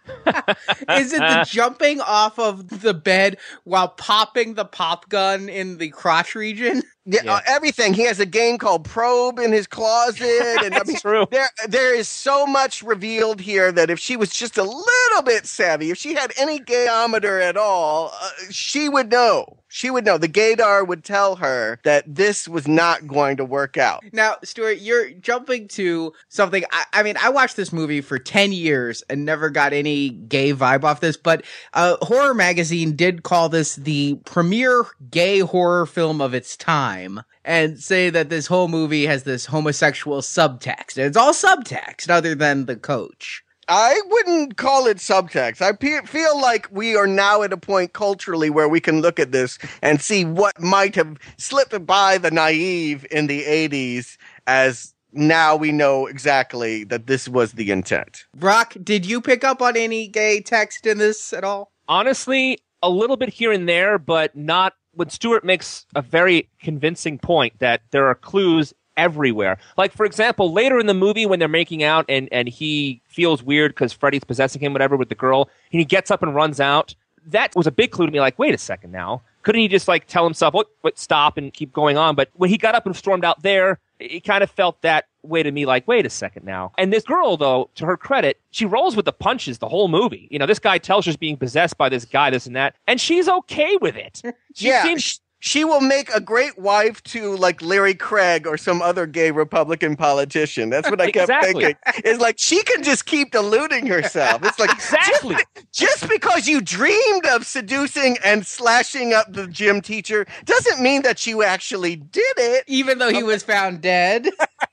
Is 0.90 1.14
it 1.14 1.20
the 1.20 1.46
jumping 1.48 2.02
off 2.02 2.40
of 2.40 2.82
the 2.82 2.94
bed 2.94 3.38
while 3.64 3.90
popping 3.90 4.54
the 4.56 4.66
pop 4.66 5.10
gun 5.10 5.50
in 5.50 5.78
the 5.78 5.90
crotch 5.90 6.36
region? 6.36 6.84
Yeah, 7.12 7.22
Yeah. 7.24 7.34
Uh, 7.36 7.40
everything. 7.48 7.94
He 7.94 8.04
has 8.04 8.20
a 8.20 8.26
game 8.26 8.58
called 8.58 8.86
Probe 8.86 9.40
in 9.40 9.52
his 9.52 9.68
closet, 9.68 10.24
and 10.64 10.74
I 10.76 10.80
That's 10.80 10.88
mean, 10.88 10.98
true. 10.98 11.28
there 11.32 11.50
there 11.68 11.96
is 11.96 12.08
so 12.08 12.46
much 12.46 12.84
revealed 12.84 13.42
here 13.42 13.72
that 13.72 13.90
if 13.90 14.00
she 14.00 14.16
was 14.18 14.30
just 14.30 14.58
a 14.58 14.64
little 14.64 15.22
bit 15.24 15.46
savvy, 15.46 15.92
if 15.92 15.98
she 15.98 16.14
had 16.14 16.32
any 16.38 16.60
gayometer 16.60 17.42
at 17.42 17.58
all, 17.58 18.12
uh, 18.22 18.30
she 18.50 18.90
would 18.90 19.10
know. 19.12 19.56
She 19.72 19.92
would 19.92 20.04
know. 20.04 20.18
The 20.18 20.28
gaydar 20.28 20.88
would 20.88 21.04
tell 21.04 21.36
her 21.36 21.80
that 21.84 22.04
this 22.08 22.48
was 22.48 22.68
not 22.68 23.06
going 23.06 23.38
to 23.38 23.46
work 23.46 23.78
out. 23.78 24.04
Now, 24.12 24.38
Stuart, 24.44 24.80
you're 24.80 25.12
jumping 25.12 25.68
to 25.70 26.12
something. 26.28 26.64
I, 26.72 26.86
I 26.92 27.04
mean, 27.04 27.16
I 27.22 27.30
watched 27.30 27.56
this 27.56 27.72
movie 27.72 28.02
for 28.02 28.18
10 28.18 28.52
years 28.52 29.04
and 29.12 29.26
never 29.26 29.52
got 29.52 29.72
any 29.72 30.10
gay 30.10 30.54
vibe 30.54 30.84
off 30.84 31.02
this, 31.02 31.18
but 31.18 31.44
uh, 31.76 31.98
Horror 32.02 32.34
Magazine 32.34 32.96
did 32.96 33.22
call 33.22 33.48
this 33.48 33.76
the 33.76 34.16
premier 34.26 34.86
gay 35.12 35.40
horror 35.42 35.86
film 35.86 36.20
of 36.20 36.34
its 36.34 36.58
time 36.58 36.99
and 37.46 37.80
say 37.80 38.10
that 38.10 38.30
this 38.30 38.48
whole 38.48 38.68
movie 38.68 39.06
has 39.06 39.24
this 39.24 39.46
homosexual 39.46 40.22
subtext. 40.22 40.98
And 40.98 41.06
it's 41.06 41.18
all 41.18 41.34
subtext 41.34 42.10
other 42.10 42.36
than 42.36 42.66
the 42.66 42.76
coach. 42.76 43.44
I 43.68 44.02
wouldn't 44.08 44.58
call 44.58 44.88
it 44.88 44.98
subtext. 44.98 45.62
I 45.62 45.74
pe- 45.74 46.06
feel 46.06 46.42
like 46.42 46.68
we 46.72 46.96
are 46.96 47.06
now 47.06 47.44
at 47.44 47.54
a 47.54 47.58
point 47.58 47.94
culturally 47.94 48.50
where 48.50 48.68
we 48.68 48.80
can 48.80 49.02
look 49.02 49.20
at 49.20 49.32
this 49.32 49.60
and 49.84 50.02
see 50.02 50.26
what 50.26 50.60
might 50.60 50.96
have 50.96 51.18
slipped 51.38 51.86
by 51.86 52.18
the 52.18 52.32
naive 52.32 53.06
in 53.12 53.28
the 53.28 53.44
80s 53.44 54.18
as 54.48 54.96
now 55.12 55.56
we 55.56 55.72
know 55.72 56.08
exactly 56.08 56.84
that 56.86 57.06
this 57.06 57.30
was 57.30 57.54
the 57.54 57.70
intent. 57.70 58.26
Brock, 58.36 58.76
did 58.84 59.06
you 59.06 59.22
pick 59.22 59.44
up 59.44 59.62
on 59.62 59.78
any 59.78 60.08
gay 60.08 60.42
text 60.42 60.88
in 60.88 60.98
this 60.98 61.32
at 61.32 61.44
all? 61.44 61.72
honestly, 61.90 62.60
a 62.82 62.90
little 62.90 63.18
bit 63.18 63.30
here 63.30 63.52
and 63.52 63.68
there, 63.68 63.98
but 63.98 64.38
not 64.38 64.76
when 64.94 65.10
Stuart 65.10 65.44
makes 65.44 65.86
a 65.96 66.02
very 66.02 66.50
convincing 66.62 67.18
point 67.18 67.54
that 67.60 67.82
there 67.92 68.08
are 68.08 68.16
clues 68.16 68.74
everywhere. 68.98 69.58
Like, 69.78 69.94
for 69.94 70.06
example, 70.06 70.52
later 70.52 70.78
in 70.78 70.86
the 70.86 70.94
movie 70.94 71.26
when 71.26 71.40
they're 71.40 71.48
making 71.48 71.84
out 71.84 72.06
and, 72.10 72.28
and 72.32 72.50
he 72.50 73.02
feels 73.08 73.42
weird 73.42 73.72
because 73.72 73.94
Freddy's 73.94 74.24
possessing 74.24 74.62
him, 74.62 74.74
whatever, 74.74 74.98
with 74.98 75.10
the 75.10 75.16
girl, 75.16 75.50
and 75.72 75.80
he 75.80 75.86
gets 75.86 76.12
up 76.12 76.22
and 76.22 76.36
runs 76.36 76.60
out. 76.60 76.94
That 77.26 77.56
was 77.56 77.68
a 77.68 77.72
big 77.72 77.92
clue 77.92 78.06
to 78.06 78.12
me. 78.12 78.20
Like, 78.20 78.38
wait 78.38 78.54
a 78.54 78.58
second 78.58 78.92
now. 78.92 79.22
Couldn't 79.44 79.62
he 79.62 79.68
just 79.68 79.88
like 79.88 80.08
tell 80.08 80.26
himself, 80.26 80.54
what, 80.54 80.68
what, 80.82 81.00
stop 81.00 81.38
and 81.38 81.54
keep 81.54 81.72
going 81.72 81.98
on? 81.98 82.16
But 82.16 82.30
when 82.34 82.50
he 82.50 82.58
got 82.58 82.76
up 82.76 82.86
and 82.86 82.96
stormed 82.96 83.24
out 83.24 83.42
there, 83.42 83.80
it 84.00 84.24
kind 84.24 84.44
of 84.44 84.52
felt 84.52 84.82
that 84.82 85.06
way 85.24 85.44
to 85.44 85.52
me, 85.52 85.66
like, 85.66 85.88
wait 85.88 86.06
a 86.06 86.10
second 86.10 86.46
now. 86.46 86.72
And 86.78 86.92
this 86.94 87.04
girl, 87.04 87.38
though, 87.38 87.70
to 87.76 87.86
her 87.86 87.98
credit, 87.98 88.40
she 88.52 88.66
rolls 88.66 88.96
with 88.96 89.06
the 89.06 89.14
punches 89.14 89.58
the 89.60 89.70
whole 89.70 89.88
movie. 89.88 90.28
You 90.32 90.40
know, 90.40 90.46
this 90.46 90.60
guy 90.60 90.78
tells 90.78 91.06
her 91.06 91.12
she's 91.12 91.18
being 91.18 91.38
possessed 91.38 91.78
by 91.78 91.90
this 91.90 92.06
guy, 92.06 92.30
this 92.30 92.46
and 92.46 92.56
that, 92.56 92.76
and 92.88 93.00
she's 93.02 93.28
okay 93.28 93.76
with 93.82 93.96
it. 93.96 94.22
She 94.56 94.68
yeah, 94.68 94.84
seems 94.84 95.04
sh- 95.04 95.18
she 95.42 95.64
will 95.64 95.80
make 95.80 96.10
a 96.10 96.20
great 96.20 96.58
wife 96.60 97.02
to 97.04 97.36
like 97.38 97.62
Larry 97.62 97.94
Craig 97.94 98.46
or 98.46 98.58
some 98.58 98.82
other 98.82 99.06
gay 99.06 99.32
Republican 99.32 99.96
politician. 99.96 100.70
That's 100.70 100.90
what 100.90 101.00
I 101.00 101.12
kept 101.12 101.30
Exactly. 101.30 101.64
thinking. 101.64 101.78
It's 102.04 102.20
like 102.20 102.36
she 102.40 102.62
can 102.64 102.84
just 102.84 103.06
keep 103.06 103.32
deluding 103.32 103.86
herself. 103.86 104.44
It's 104.44 104.60
like 104.60 104.72
Exactly. 104.74 105.36
just, 105.36 105.72
just 106.02 106.10
because 106.10 106.48
you 106.48 106.60
dreamed 106.60 107.26
of 107.28 107.46
seducing 107.46 108.18
and 108.26 108.46
slashing 108.46 109.14
up 109.14 109.32
the 109.32 109.48
gym 109.48 109.80
teacher 109.82 110.26
doesn't 110.44 110.82
mean 110.82 111.04
that 111.04 111.26
you 111.26 111.42
actually 111.44 111.96
did 111.96 112.34
it. 112.38 112.66
Even 112.68 112.98
though 112.98 113.12
he 113.12 113.24
was 113.24 113.42
found 113.44 113.82
dead. 113.82 114.28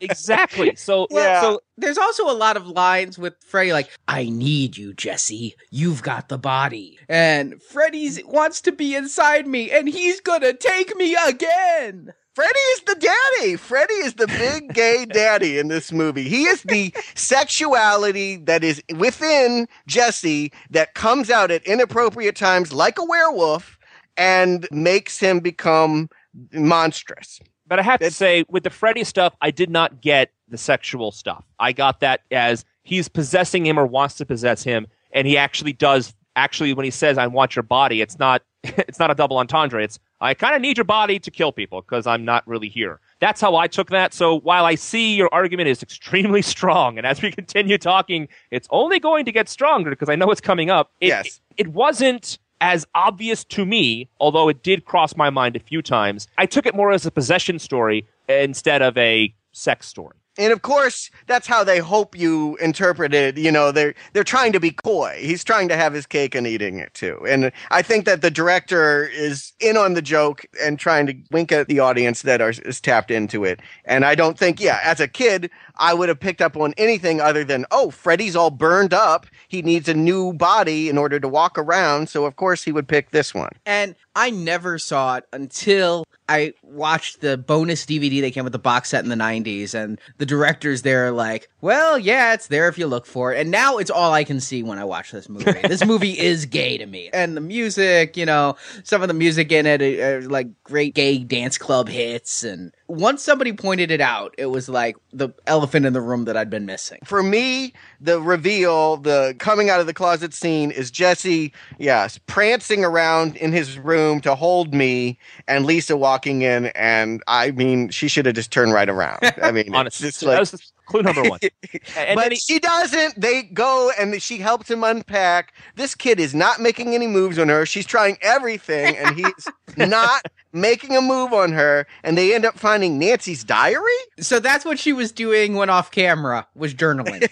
exactly. 0.00 0.74
So, 0.76 1.06
Yeah. 1.10 1.40
so 1.40 1.60
There's 1.76 1.98
also 1.98 2.30
a 2.30 2.34
lot 2.34 2.56
of 2.56 2.66
lines 2.66 3.18
with 3.18 3.34
Freddy 3.44 3.72
like, 3.72 3.90
I 4.08 4.28
need 4.28 4.76
you, 4.76 4.94
Jesse. 4.94 5.56
You've 5.70 6.02
got 6.02 6.28
the 6.28 6.38
body. 6.38 6.98
And 7.08 7.62
Freddy's 7.62 8.22
wants 8.24 8.60
to 8.62 8.72
be 8.72 8.94
inside 8.94 9.46
me 9.46 9.70
and 9.70 9.88
he's 9.88 10.20
gonna 10.20 10.52
take 10.52 10.94
me 10.96 11.16
again. 11.26 12.12
Freddy 12.34 12.58
is 12.58 12.80
the 12.82 12.94
daddy. 12.94 13.56
Freddy 13.56 13.94
is 13.94 14.14
the 14.14 14.28
big 14.28 14.72
gay 14.72 15.04
daddy 15.12 15.58
in 15.58 15.68
this 15.68 15.90
movie. 15.92 16.28
He 16.28 16.44
is 16.44 16.62
the 16.62 16.94
sexuality 17.14 18.36
that 18.36 18.62
is 18.62 18.82
within 18.96 19.66
Jesse 19.86 20.52
that 20.70 20.94
comes 20.94 21.28
out 21.28 21.50
at 21.50 21.66
inappropriate 21.66 22.36
times 22.36 22.72
like 22.72 22.98
a 22.98 23.04
werewolf 23.04 23.78
and 24.16 24.68
makes 24.70 25.18
him 25.18 25.40
become 25.40 26.08
monstrous. 26.52 27.40
But 27.70 27.78
I 27.78 27.82
have 27.82 28.00
to 28.00 28.10
say, 28.10 28.44
with 28.48 28.64
the 28.64 28.70
Freddy 28.70 29.04
stuff, 29.04 29.34
I 29.40 29.50
did 29.52 29.70
not 29.70 30.02
get 30.02 30.32
the 30.48 30.58
sexual 30.58 31.12
stuff. 31.12 31.44
I 31.60 31.72
got 31.72 32.00
that 32.00 32.22
as 32.32 32.64
he's 32.82 33.08
possessing 33.08 33.64
him 33.64 33.78
or 33.78 33.86
wants 33.86 34.16
to 34.16 34.26
possess 34.26 34.64
him, 34.64 34.88
and 35.12 35.26
he 35.26 35.38
actually 35.38 35.72
does. 35.72 36.12
Actually, 36.36 36.72
when 36.74 36.84
he 36.84 36.90
says 36.90 37.16
"I 37.16 37.26
want 37.28 37.54
your 37.56 37.62
body," 37.62 38.02
it's 38.02 38.18
not. 38.18 38.42
It's 38.76 38.98
not 38.98 39.10
a 39.10 39.14
double 39.14 39.38
entendre. 39.38 39.82
It's 39.82 39.98
I 40.20 40.34
kind 40.34 40.54
of 40.54 40.60
need 40.60 40.76
your 40.76 40.84
body 40.84 41.18
to 41.20 41.30
kill 41.30 41.50
people 41.52 41.80
because 41.80 42.06
I'm 42.06 42.24
not 42.26 42.46
really 42.46 42.68
here. 42.68 43.00
That's 43.20 43.40
how 43.40 43.56
I 43.56 43.66
took 43.68 43.88
that. 43.90 44.12
So 44.12 44.40
while 44.40 44.66
I 44.66 44.74
see 44.74 45.14
your 45.14 45.32
argument 45.32 45.68
is 45.68 45.82
extremely 45.82 46.42
strong, 46.54 46.98
and 46.98 47.06
as 47.06 47.22
we 47.22 47.30
continue 47.30 47.78
talking, 47.78 48.28
it's 48.50 48.68
only 48.70 48.98
going 49.00 49.24
to 49.24 49.32
get 49.32 49.48
stronger 49.48 49.88
because 49.90 50.08
I 50.10 50.16
know 50.16 50.30
it's 50.30 50.40
coming 50.42 50.68
up. 50.70 50.90
It, 51.00 51.06
Yes. 51.08 51.40
it 51.56 51.68
wasn't 51.68 52.38
as 52.60 52.86
obvious 52.94 53.44
to 53.44 53.64
me, 53.64 54.08
although 54.20 54.48
it 54.48 54.62
did 54.62 54.84
cross 54.84 55.16
my 55.16 55.30
mind 55.30 55.56
a 55.56 55.60
few 55.60 55.82
times. 55.82 56.28
I 56.38 56.46
took 56.46 56.66
it 56.66 56.74
more 56.74 56.92
as 56.92 57.06
a 57.06 57.10
possession 57.10 57.58
story 57.58 58.06
instead 58.28 58.82
of 58.82 58.96
a 58.98 59.34
sex 59.52 59.86
story. 59.88 60.16
And 60.38 60.52
of 60.52 60.62
course, 60.62 61.10
that's 61.26 61.46
how 61.46 61.64
they 61.64 61.80
hope 61.80 62.16
you 62.16 62.56
interpret 62.62 63.12
it. 63.12 63.36
You 63.36 63.50
know, 63.50 63.72
they're 63.72 63.94
they're 64.12 64.24
trying 64.24 64.52
to 64.52 64.60
be 64.60 64.70
coy. 64.70 65.18
He's 65.20 65.42
trying 65.44 65.68
to 65.68 65.76
have 65.76 65.92
his 65.92 66.06
cake 66.06 66.34
and 66.34 66.46
eating 66.46 66.78
it 66.78 66.94
too. 66.94 67.20
And 67.28 67.50
I 67.70 67.82
think 67.82 68.04
that 68.06 68.22
the 68.22 68.30
director 68.30 69.06
is 69.06 69.52
in 69.60 69.76
on 69.76 69.94
the 69.94 70.02
joke 70.02 70.46
and 70.62 70.78
trying 70.78 71.06
to 71.08 71.14
wink 71.32 71.50
at 71.52 71.66
the 71.66 71.80
audience 71.80 72.22
that 72.22 72.40
are, 72.40 72.54
is 72.64 72.80
tapped 72.80 73.10
into 73.10 73.44
it. 73.44 73.60
And 73.84 74.04
I 74.04 74.14
don't 74.14 74.38
think, 74.38 74.60
yeah, 74.60 74.80
as 74.82 75.00
a 75.00 75.08
kid, 75.08 75.50
I 75.80 75.94
would 75.94 76.10
have 76.10 76.20
picked 76.20 76.42
up 76.42 76.56
on 76.56 76.74
anything 76.76 77.20
other 77.20 77.42
than, 77.42 77.64
oh, 77.70 77.90
Freddy's 77.90 78.36
all 78.36 78.50
burned 78.50 78.92
up. 78.92 79.26
He 79.48 79.62
needs 79.62 79.88
a 79.88 79.94
new 79.94 80.34
body 80.34 80.90
in 80.90 80.98
order 80.98 81.18
to 81.18 81.26
walk 81.26 81.58
around. 81.58 82.10
So 82.10 82.26
of 82.26 82.36
course 82.36 82.62
he 82.62 82.70
would 82.70 82.86
pick 82.86 83.10
this 83.10 83.34
one. 83.34 83.52
And 83.64 83.96
I 84.14 84.30
never 84.30 84.78
saw 84.78 85.16
it 85.16 85.24
until 85.32 86.04
I 86.28 86.52
watched 86.62 87.22
the 87.22 87.38
bonus 87.38 87.86
DVD 87.86 88.20
that 88.20 88.32
came 88.32 88.44
with 88.44 88.52
the 88.52 88.58
box 88.58 88.90
set 88.90 89.02
in 89.02 89.10
the 89.10 89.16
90s. 89.16 89.74
And 89.74 89.98
the 90.18 90.26
directors 90.26 90.82
there 90.82 91.06
are 91.06 91.12
like, 91.12 91.48
well, 91.62 91.98
yeah, 91.98 92.34
it's 92.34 92.48
there 92.48 92.68
if 92.68 92.76
you 92.76 92.86
look 92.86 93.06
for 93.06 93.32
it. 93.32 93.40
And 93.40 93.50
now 93.50 93.78
it's 93.78 93.90
all 93.90 94.12
I 94.12 94.22
can 94.22 94.38
see 94.38 94.62
when 94.62 94.78
I 94.78 94.84
watch 94.84 95.10
this 95.10 95.30
movie. 95.30 95.52
this 95.66 95.84
movie 95.84 96.18
is 96.18 96.44
gay 96.44 96.76
to 96.76 96.86
me. 96.86 97.08
And 97.12 97.36
the 97.36 97.40
music, 97.40 98.18
you 98.18 98.26
know, 98.26 98.56
some 98.84 99.00
of 99.00 99.08
the 99.08 99.14
music 99.14 99.50
in 99.50 99.64
it 99.64 99.80
are, 99.80 100.18
are 100.18 100.22
like 100.22 100.48
great 100.62 100.94
gay 100.94 101.18
dance 101.18 101.56
club 101.56 101.88
hits. 101.88 102.44
And 102.44 102.74
once 102.90 103.22
somebody 103.22 103.52
pointed 103.52 103.90
it 103.90 104.00
out, 104.00 104.34
it 104.36 104.46
was 104.46 104.68
like 104.68 104.96
the 105.12 105.30
elephant 105.46 105.86
in 105.86 105.92
the 105.92 106.00
room 106.00 106.24
that 106.24 106.36
I'd 106.36 106.50
been 106.50 106.66
missing. 106.66 106.98
for 107.04 107.22
me, 107.22 107.72
the 108.00 108.20
reveal, 108.20 108.96
the 108.96 109.34
coming 109.38 109.70
out 109.70 109.80
of 109.80 109.86
the 109.86 109.94
closet 109.94 110.34
scene 110.34 110.70
is 110.70 110.90
Jesse, 110.90 111.52
yes, 111.78 112.18
prancing 112.26 112.84
around 112.84 113.36
in 113.36 113.52
his 113.52 113.78
room 113.78 114.20
to 114.22 114.34
hold 114.34 114.74
me, 114.74 115.18
and 115.46 115.64
Lisa 115.66 115.96
walking 115.96 116.42
in, 116.42 116.66
and 116.68 117.22
I 117.28 117.52
mean, 117.52 117.90
she 117.90 118.08
should 118.08 118.26
have 118.26 118.34
just 118.34 118.50
turned 118.50 118.72
right 118.72 118.88
around. 118.88 119.20
I 119.42 119.52
mean, 119.52 119.66
it's 119.74 119.74
Honestly, 119.74 120.08
just 120.08 120.20
that 120.20 120.26
like. 120.26 120.38
was 120.40 120.72
clue 120.90 121.02
number 121.02 121.22
one. 121.22 121.38
But 122.14 122.32
he- 122.32 122.38
she 122.38 122.58
doesn't. 122.58 123.20
They 123.20 123.42
go 123.42 123.90
and 123.98 124.20
she 124.20 124.38
helps 124.38 124.70
him 124.70 124.84
unpack. 124.84 125.54
This 125.76 125.94
kid 125.94 126.18
is 126.20 126.34
not 126.34 126.60
making 126.60 126.94
any 126.94 127.06
moves 127.06 127.38
on 127.38 127.48
her. 127.48 127.64
She's 127.64 127.86
trying 127.86 128.18
everything, 128.22 128.96
and 128.96 129.16
he's 129.16 129.48
not 129.76 130.22
making 130.52 130.96
a 130.96 131.00
move 131.00 131.32
on 131.32 131.52
her. 131.52 131.86
And 132.02 132.18
they 132.18 132.34
end 132.34 132.44
up 132.44 132.58
finding 132.58 132.98
Nancy's 132.98 133.44
diary. 133.44 133.82
So 134.18 134.40
that's 134.40 134.64
what 134.64 134.78
she 134.78 134.92
was 134.92 135.12
doing 135.12 135.54
when 135.54 135.70
off 135.70 135.90
camera, 135.90 136.46
was 136.54 136.74
journaling. 136.74 137.28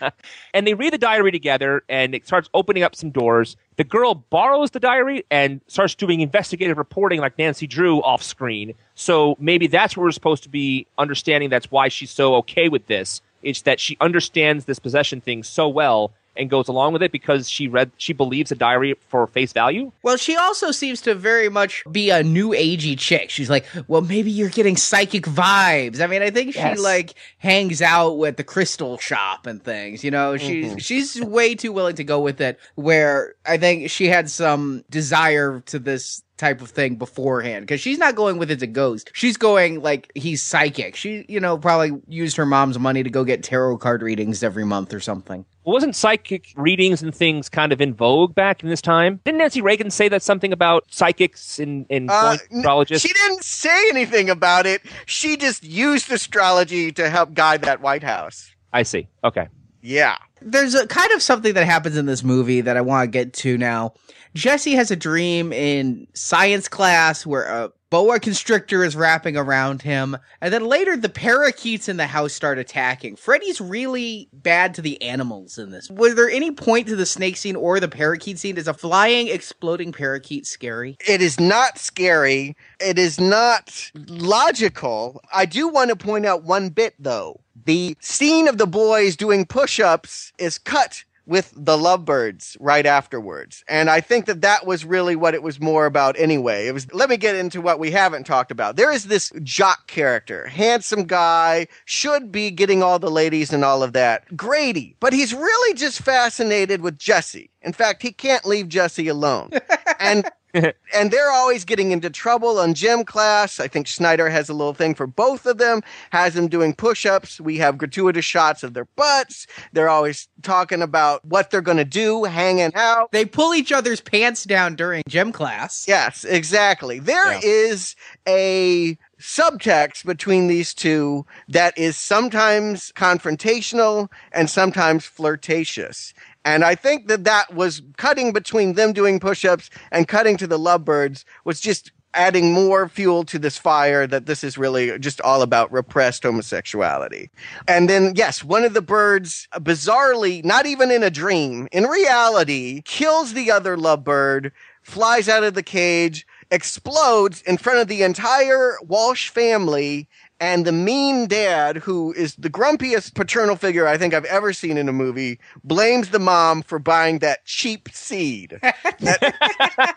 and 0.54 0.66
they 0.66 0.74
read 0.74 0.92
the 0.92 0.98
diary 0.98 1.32
together 1.32 1.82
and 1.88 2.14
it 2.14 2.26
starts 2.26 2.48
opening 2.54 2.82
up 2.82 2.94
some 2.94 3.10
doors. 3.10 3.56
The 3.76 3.84
girl 3.84 4.14
borrows 4.14 4.70
the 4.70 4.80
diary 4.80 5.24
and 5.30 5.60
starts 5.66 5.94
doing 5.94 6.20
investigative 6.20 6.78
reporting 6.78 7.20
like 7.20 7.38
Nancy 7.38 7.66
Drew 7.66 8.02
off 8.02 8.22
screen. 8.22 8.74
So 8.94 9.36
maybe 9.38 9.66
that's 9.66 9.96
what 9.96 10.04
we're 10.04 10.12
supposed 10.12 10.42
to 10.44 10.48
be 10.48 10.86
understanding. 10.96 11.50
That's 11.50 11.70
why 11.70 11.88
she's 11.88 12.10
so 12.10 12.36
okay 12.36 12.68
with 12.68 12.86
this. 12.86 13.20
It's 13.42 13.62
that 13.62 13.78
she 13.78 13.96
understands 14.00 14.64
this 14.64 14.78
possession 14.78 15.20
thing 15.20 15.42
so 15.42 15.68
well 15.68 16.12
and 16.38 16.50
goes 16.50 16.68
along 16.68 16.92
with 16.92 17.02
it 17.02 17.12
because 17.12 17.48
she 17.48 17.68
read, 17.68 17.90
she 17.96 18.12
believes 18.12 18.52
a 18.52 18.54
diary 18.54 18.94
for 19.08 19.26
face 19.26 19.52
value. 19.52 19.92
Well, 20.02 20.16
she 20.16 20.36
also 20.36 20.70
seems 20.70 21.00
to 21.02 21.14
very 21.14 21.48
much 21.48 21.84
be 21.90 22.10
a 22.10 22.22
new 22.22 22.50
agey 22.50 22.98
chick. 22.98 23.30
She's 23.30 23.50
like, 23.50 23.64
well, 23.88 24.02
maybe 24.02 24.30
you're 24.30 24.50
getting 24.50 24.76
psychic 24.76 25.24
vibes. 25.24 26.00
I 26.00 26.06
mean, 26.06 26.22
I 26.22 26.30
think 26.30 26.54
Yes. 26.54 26.76
she 26.76 26.82
like 26.82 27.14
hangs 27.38 27.82
out 27.82 28.18
with 28.18 28.36
the 28.36 28.44
crystal 28.44 28.98
shop 28.98 29.46
and 29.46 29.62
things. 29.62 30.04
You 30.04 30.10
know, 30.10 30.36
she's 30.36 30.66
mm-hmm. 30.66 30.78
she's 30.78 31.20
way 31.20 31.54
too 31.54 31.72
willing 31.72 31.96
to 31.96 32.04
go 32.04 32.20
with 32.20 32.40
it. 32.40 32.58
Where 32.74 33.34
I 33.44 33.56
think 33.58 33.90
she 33.90 34.06
had 34.06 34.30
some 34.30 34.84
desire 34.90 35.60
to 35.66 35.78
this 35.78 36.22
type 36.36 36.60
of 36.60 36.68
thing 36.70 36.96
beforehand 36.96 37.64
because 37.66 37.80
she's 37.80 37.98
not 37.98 38.14
going 38.14 38.36
with 38.38 38.50
it's 38.50 38.62
a 38.62 38.66
ghost. 38.66 39.10
She's 39.14 39.36
going 39.36 39.80
like 39.82 40.12
he's 40.14 40.42
psychic. 40.42 40.94
She, 40.96 41.24
you 41.28 41.40
know, 41.40 41.56
probably 41.58 42.00
used 42.08 42.36
her 42.36 42.44
mom's 42.46 42.78
money 42.78 43.02
to 43.02 43.10
go 43.10 43.24
get 43.24 43.42
tarot 43.42 43.78
card 43.78 44.02
readings 44.02 44.42
every 44.42 44.64
month 44.64 44.92
or 44.92 45.00
something. 45.00 45.44
Wasn't 45.64 45.96
psychic 45.96 46.52
readings 46.56 47.02
and 47.02 47.12
things 47.14 47.48
kind 47.48 47.72
of 47.72 47.80
in 47.80 47.92
vogue 47.94 48.34
back 48.34 48.62
in 48.62 48.68
this 48.68 48.80
time? 48.82 49.20
Didn't 49.24 49.38
Nancy 49.38 49.60
Reagan 49.60 49.90
say 49.90 50.08
that 50.08 50.22
something 50.22 50.52
about 50.52 50.84
psychics 50.90 51.58
and, 51.58 51.86
and 51.90 52.08
Uh, 52.10 52.36
going 52.62 52.86
to 52.86 52.94
n- 52.94 53.00
She 53.00 53.12
didn't 53.12 53.42
say 53.42 53.88
anything 53.88 54.30
about 54.30 54.66
it. 54.66 54.82
She 55.06 55.36
just 55.36 55.64
used 55.64 56.12
astrology 56.12 56.92
to 56.92 57.10
help 57.10 57.34
guide 57.34 57.62
that 57.62 57.80
White 57.80 58.04
House. 58.04 58.52
I 58.72 58.84
see. 58.84 59.08
Okay. 59.24 59.48
Yeah. 59.82 60.18
There's 60.42 60.74
a 60.74 60.86
kind 60.86 61.10
of 61.12 61.22
something 61.22 61.54
that 61.54 61.64
happens 61.64 61.96
in 61.96 62.06
this 62.06 62.22
movie 62.22 62.60
that 62.60 62.76
I 62.76 62.80
want 62.82 63.04
to 63.04 63.10
get 63.10 63.32
to 63.34 63.56
now. 63.58 63.94
Jesse 64.36 64.74
has 64.74 64.90
a 64.90 64.96
dream 64.96 65.50
in 65.50 66.06
science 66.12 66.68
class 66.68 67.24
where 67.24 67.44
a 67.44 67.72
boa 67.88 68.20
constrictor 68.20 68.84
is 68.84 68.94
wrapping 68.94 69.34
around 69.34 69.80
him. 69.80 70.14
And 70.42 70.52
then 70.52 70.66
later 70.66 70.94
the 70.94 71.08
parakeets 71.08 71.88
in 71.88 71.96
the 71.96 72.06
house 72.06 72.34
start 72.34 72.58
attacking. 72.58 73.16
Freddy's 73.16 73.62
really 73.62 74.28
bad 74.34 74.74
to 74.74 74.82
the 74.82 75.00
animals 75.00 75.56
in 75.56 75.70
this. 75.70 75.88
Was 75.88 76.16
there 76.16 76.28
any 76.28 76.50
point 76.50 76.86
to 76.88 76.96
the 76.96 77.06
snake 77.06 77.38
scene 77.38 77.56
or 77.56 77.80
the 77.80 77.88
parakeet 77.88 78.38
scene? 78.38 78.58
Is 78.58 78.68
a 78.68 78.74
flying, 78.74 79.28
exploding 79.28 79.90
parakeet 79.90 80.46
scary? 80.46 80.98
It 81.08 81.22
is 81.22 81.40
not 81.40 81.78
scary. 81.78 82.56
It 82.78 82.98
is 82.98 83.18
not 83.18 83.90
logical. 83.94 85.22
I 85.32 85.46
do 85.46 85.66
want 85.66 85.88
to 85.88 85.96
point 85.96 86.26
out 86.26 86.44
one 86.44 86.68
bit, 86.68 86.94
though. 86.98 87.40
The 87.64 87.96
scene 88.00 88.48
of 88.48 88.58
the 88.58 88.66
boys 88.66 89.16
doing 89.16 89.46
push 89.46 89.80
ups 89.80 90.34
is 90.38 90.58
cut 90.58 91.04
with 91.26 91.52
the 91.56 91.76
lovebirds 91.76 92.56
right 92.60 92.86
afterwards. 92.86 93.64
And 93.68 93.90
I 93.90 94.00
think 94.00 94.26
that 94.26 94.42
that 94.42 94.66
was 94.66 94.84
really 94.84 95.16
what 95.16 95.34
it 95.34 95.42
was 95.42 95.60
more 95.60 95.86
about 95.86 96.18
anyway. 96.18 96.66
It 96.66 96.72
was, 96.72 96.92
let 96.92 97.10
me 97.10 97.16
get 97.16 97.36
into 97.36 97.60
what 97.60 97.78
we 97.78 97.90
haven't 97.90 98.24
talked 98.24 98.50
about. 98.50 98.76
There 98.76 98.92
is 98.92 99.04
this 99.04 99.32
jock 99.42 99.86
character, 99.86 100.46
handsome 100.46 101.04
guy, 101.04 101.66
should 101.84 102.30
be 102.30 102.50
getting 102.50 102.82
all 102.82 102.98
the 102.98 103.10
ladies 103.10 103.52
and 103.52 103.64
all 103.64 103.82
of 103.82 103.92
that. 103.94 104.36
Grady, 104.36 104.96
but 105.00 105.12
he's 105.12 105.34
really 105.34 105.74
just 105.74 106.00
fascinated 106.00 106.80
with 106.80 106.98
Jesse. 106.98 107.50
In 107.62 107.72
fact, 107.72 108.02
he 108.02 108.12
can't 108.12 108.44
leave 108.44 108.68
Jesse 108.68 109.08
alone. 109.08 109.50
And 109.98 110.30
and 110.94 111.10
they're 111.10 111.30
always 111.30 111.64
getting 111.64 111.90
into 111.90 112.10
trouble 112.10 112.58
on 112.58 112.74
gym 112.74 113.04
class. 113.04 113.60
I 113.60 113.68
think 113.68 113.86
Schneider 113.86 114.28
has 114.28 114.48
a 114.48 114.54
little 114.54 114.74
thing 114.74 114.94
for 114.94 115.06
both 115.06 115.46
of 115.46 115.58
them, 115.58 115.82
has 116.10 116.34
them 116.34 116.48
doing 116.48 116.74
push 116.74 117.06
ups. 117.06 117.40
We 117.40 117.58
have 117.58 117.78
gratuitous 117.78 118.24
shots 118.24 118.62
of 118.62 118.74
their 118.74 118.86
butts. 118.96 119.46
They're 119.72 119.88
always 119.88 120.28
talking 120.42 120.82
about 120.82 121.24
what 121.24 121.50
they're 121.50 121.60
going 121.60 121.76
to 121.78 121.84
do, 121.84 122.24
hanging 122.24 122.72
out. 122.74 123.12
They 123.12 123.24
pull 123.24 123.54
each 123.54 123.72
other's 123.72 124.00
pants 124.00 124.44
down 124.44 124.76
during 124.76 125.02
gym 125.08 125.32
class. 125.32 125.84
Yes, 125.86 126.24
exactly. 126.24 126.98
There 126.98 127.32
Yeah. 127.32 127.40
is 127.42 127.96
a 128.26 128.98
subtext 129.20 130.04
between 130.04 130.46
these 130.46 130.74
two 130.74 131.24
that 131.48 131.76
is 131.78 131.96
sometimes 131.96 132.92
confrontational 132.94 134.08
and 134.32 134.48
sometimes 134.50 135.04
flirtatious. 135.06 136.12
And 136.46 136.62
I 136.64 136.76
think 136.76 137.08
that 137.08 137.24
that 137.24 137.52
was 137.52 137.82
cutting 137.96 138.32
between 138.32 138.74
them 138.74 138.92
doing 138.92 139.18
push-ups 139.18 139.68
and 139.90 140.06
cutting 140.06 140.36
to 140.36 140.46
the 140.46 140.58
lovebirds 140.58 141.24
was 141.44 141.60
just 141.60 141.90
adding 142.14 142.52
more 142.52 142.88
fuel 142.88 143.24
to 143.24 143.38
this 143.38 143.58
fire 143.58 144.06
that 144.06 144.26
this 144.26 144.44
is 144.44 144.56
really 144.56 144.96
just 145.00 145.20
all 145.22 145.42
about 145.42 145.70
repressed 145.72 146.22
homosexuality. 146.22 147.30
And 147.66 147.90
then, 147.90 148.12
yes, 148.14 148.44
one 148.44 148.62
of 148.62 148.74
the 148.74 148.80
birds, 148.80 149.48
uh, 149.52 149.58
bizarrely, 149.58 150.44
not 150.44 150.66
even 150.66 150.92
in 150.92 151.02
a 151.02 151.10
dream, 151.10 151.66
in 151.72 151.84
reality, 151.84 152.80
kills 152.82 153.34
the 153.34 153.50
other 153.50 153.76
lovebird, 153.76 154.52
flies 154.82 155.28
out 155.28 155.42
of 155.42 155.54
the 155.54 155.64
cage, 155.64 156.24
explodes 156.52 157.42
in 157.42 157.58
front 157.58 157.80
of 157.80 157.88
the 157.88 158.02
entire 158.02 158.78
Walsh 158.82 159.30
family. 159.30 160.08
And 160.38 160.66
the 160.66 160.72
mean 160.72 161.28
dad, 161.28 161.78
who 161.78 162.12
is 162.12 162.34
the 162.36 162.50
grumpiest 162.50 163.14
paternal 163.14 163.56
figure 163.56 163.86
I 163.86 163.96
think 163.96 164.12
I've 164.12 164.26
ever 164.26 164.52
seen 164.52 164.76
in 164.76 164.88
a 164.88 164.92
movie, 164.92 165.38
blames 165.64 166.10
the 166.10 166.18
mom 166.18 166.62
for 166.62 166.78
buying 166.78 167.20
that 167.20 167.44
cheap 167.46 167.88
seed. 167.92 168.60
That- 169.00 169.95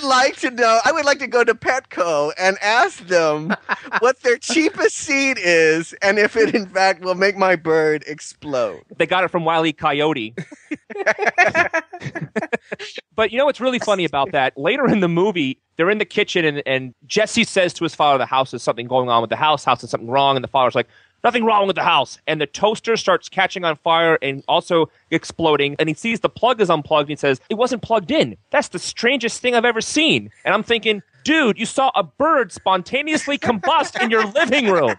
would 0.00 0.08
like 0.08 0.36
to 0.36 0.50
know, 0.50 0.80
I 0.84 0.92
would 0.92 1.04
like 1.04 1.18
to 1.18 1.26
go 1.26 1.44
to 1.44 1.54
Petco 1.54 2.32
and 2.38 2.56
ask 2.62 3.06
them 3.06 3.54
what 4.00 4.20
their 4.22 4.38
cheapest 4.38 4.96
seed 4.96 5.38
is 5.40 5.92
and 6.02 6.18
if 6.18 6.36
it 6.36 6.54
in 6.54 6.66
fact 6.66 7.02
will 7.02 7.14
make 7.14 7.36
my 7.36 7.56
bird 7.56 8.04
explode. 8.06 8.82
They 8.96 9.06
got 9.06 9.24
it 9.24 9.28
from 9.28 9.44
Wile 9.44 9.66
E. 9.66 9.72
Coyote. 9.72 10.34
but 13.14 13.30
you 13.30 13.38
know 13.38 13.44
what's 13.44 13.60
really 13.60 13.78
funny 13.78 14.04
about 14.04 14.32
that? 14.32 14.56
Later 14.56 14.88
in 14.88 15.00
the 15.00 15.08
movie, 15.08 15.58
they're 15.76 15.90
in 15.90 15.98
the 15.98 16.04
kitchen 16.04 16.44
and, 16.44 16.62
and 16.66 16.94
Jesse 17.06 17.44
says 17.44 17.72
to 17.74 17.84
his 17.84 17.94
father, 17.94 18.18
the 18.18 18.26
house 18.26 18.54
is 18.54 18.62
something 18.62 18.86
going 18.86 19.08
on 19.08 19.20
with 19.20 19.30
the 19.30 19.36
house, 19.36 19.64
house 19.64 19.82
is 19.84 19.90
something 19.90 20.10
wrong, 20.10 20.36
and 20.36 20.44
the 20.44 20.48
father's 20.48 20.74
like, 20.74 20.88
nothing 21.24 21.44
wrong 21.44 21.66
with 21.66 21.76
the 21.76 21.82
house. 21.82 22.18
And 22.26 22.40
the 22.40 22.46
toaster 22.46 22.96
starts 22.96 23.28
catching 23.28 23.64
on 23.64 23.76
fire 23.76 24.18
and 24.22 24.42
also 24.48 24.90
exploding, 25.10 25.76
and 25.78 25.88
he 25.88 25.94
sees 25.94 26.20
the 26.20 26.28
plug 26.28 26.60
is 26.60 26.70
unplugged 26.70 27.08
and 27.10 27.18
he 27.18 27.20
says, 27.20 27.40
It 27.48 27.54
wasn't 27.54 27.82
plugged 27.82 28.10
in. 28.10 28.36
That's 28.50 28.68
the 28.68 28.78
strangest 28.78 29.40
thing 29.40 29.54
I've 29.54 29.64
ever 29.64 29.80
seen. 29.80 30.30
And 30.44 30.54
I'm 30.54 30.62
thinking, 30.62 31.02
dude, 31.24 31.58
you 31.58 31.66
saw 31.66 31.90
a 31.94 32.02
bird 32.02 32.52
spontaneously 32.52 33.38
combust 33.38 34.00
in 34.02 34.10
your 34.10 34.24
living 34.26 34.66
room. 34.70 34.94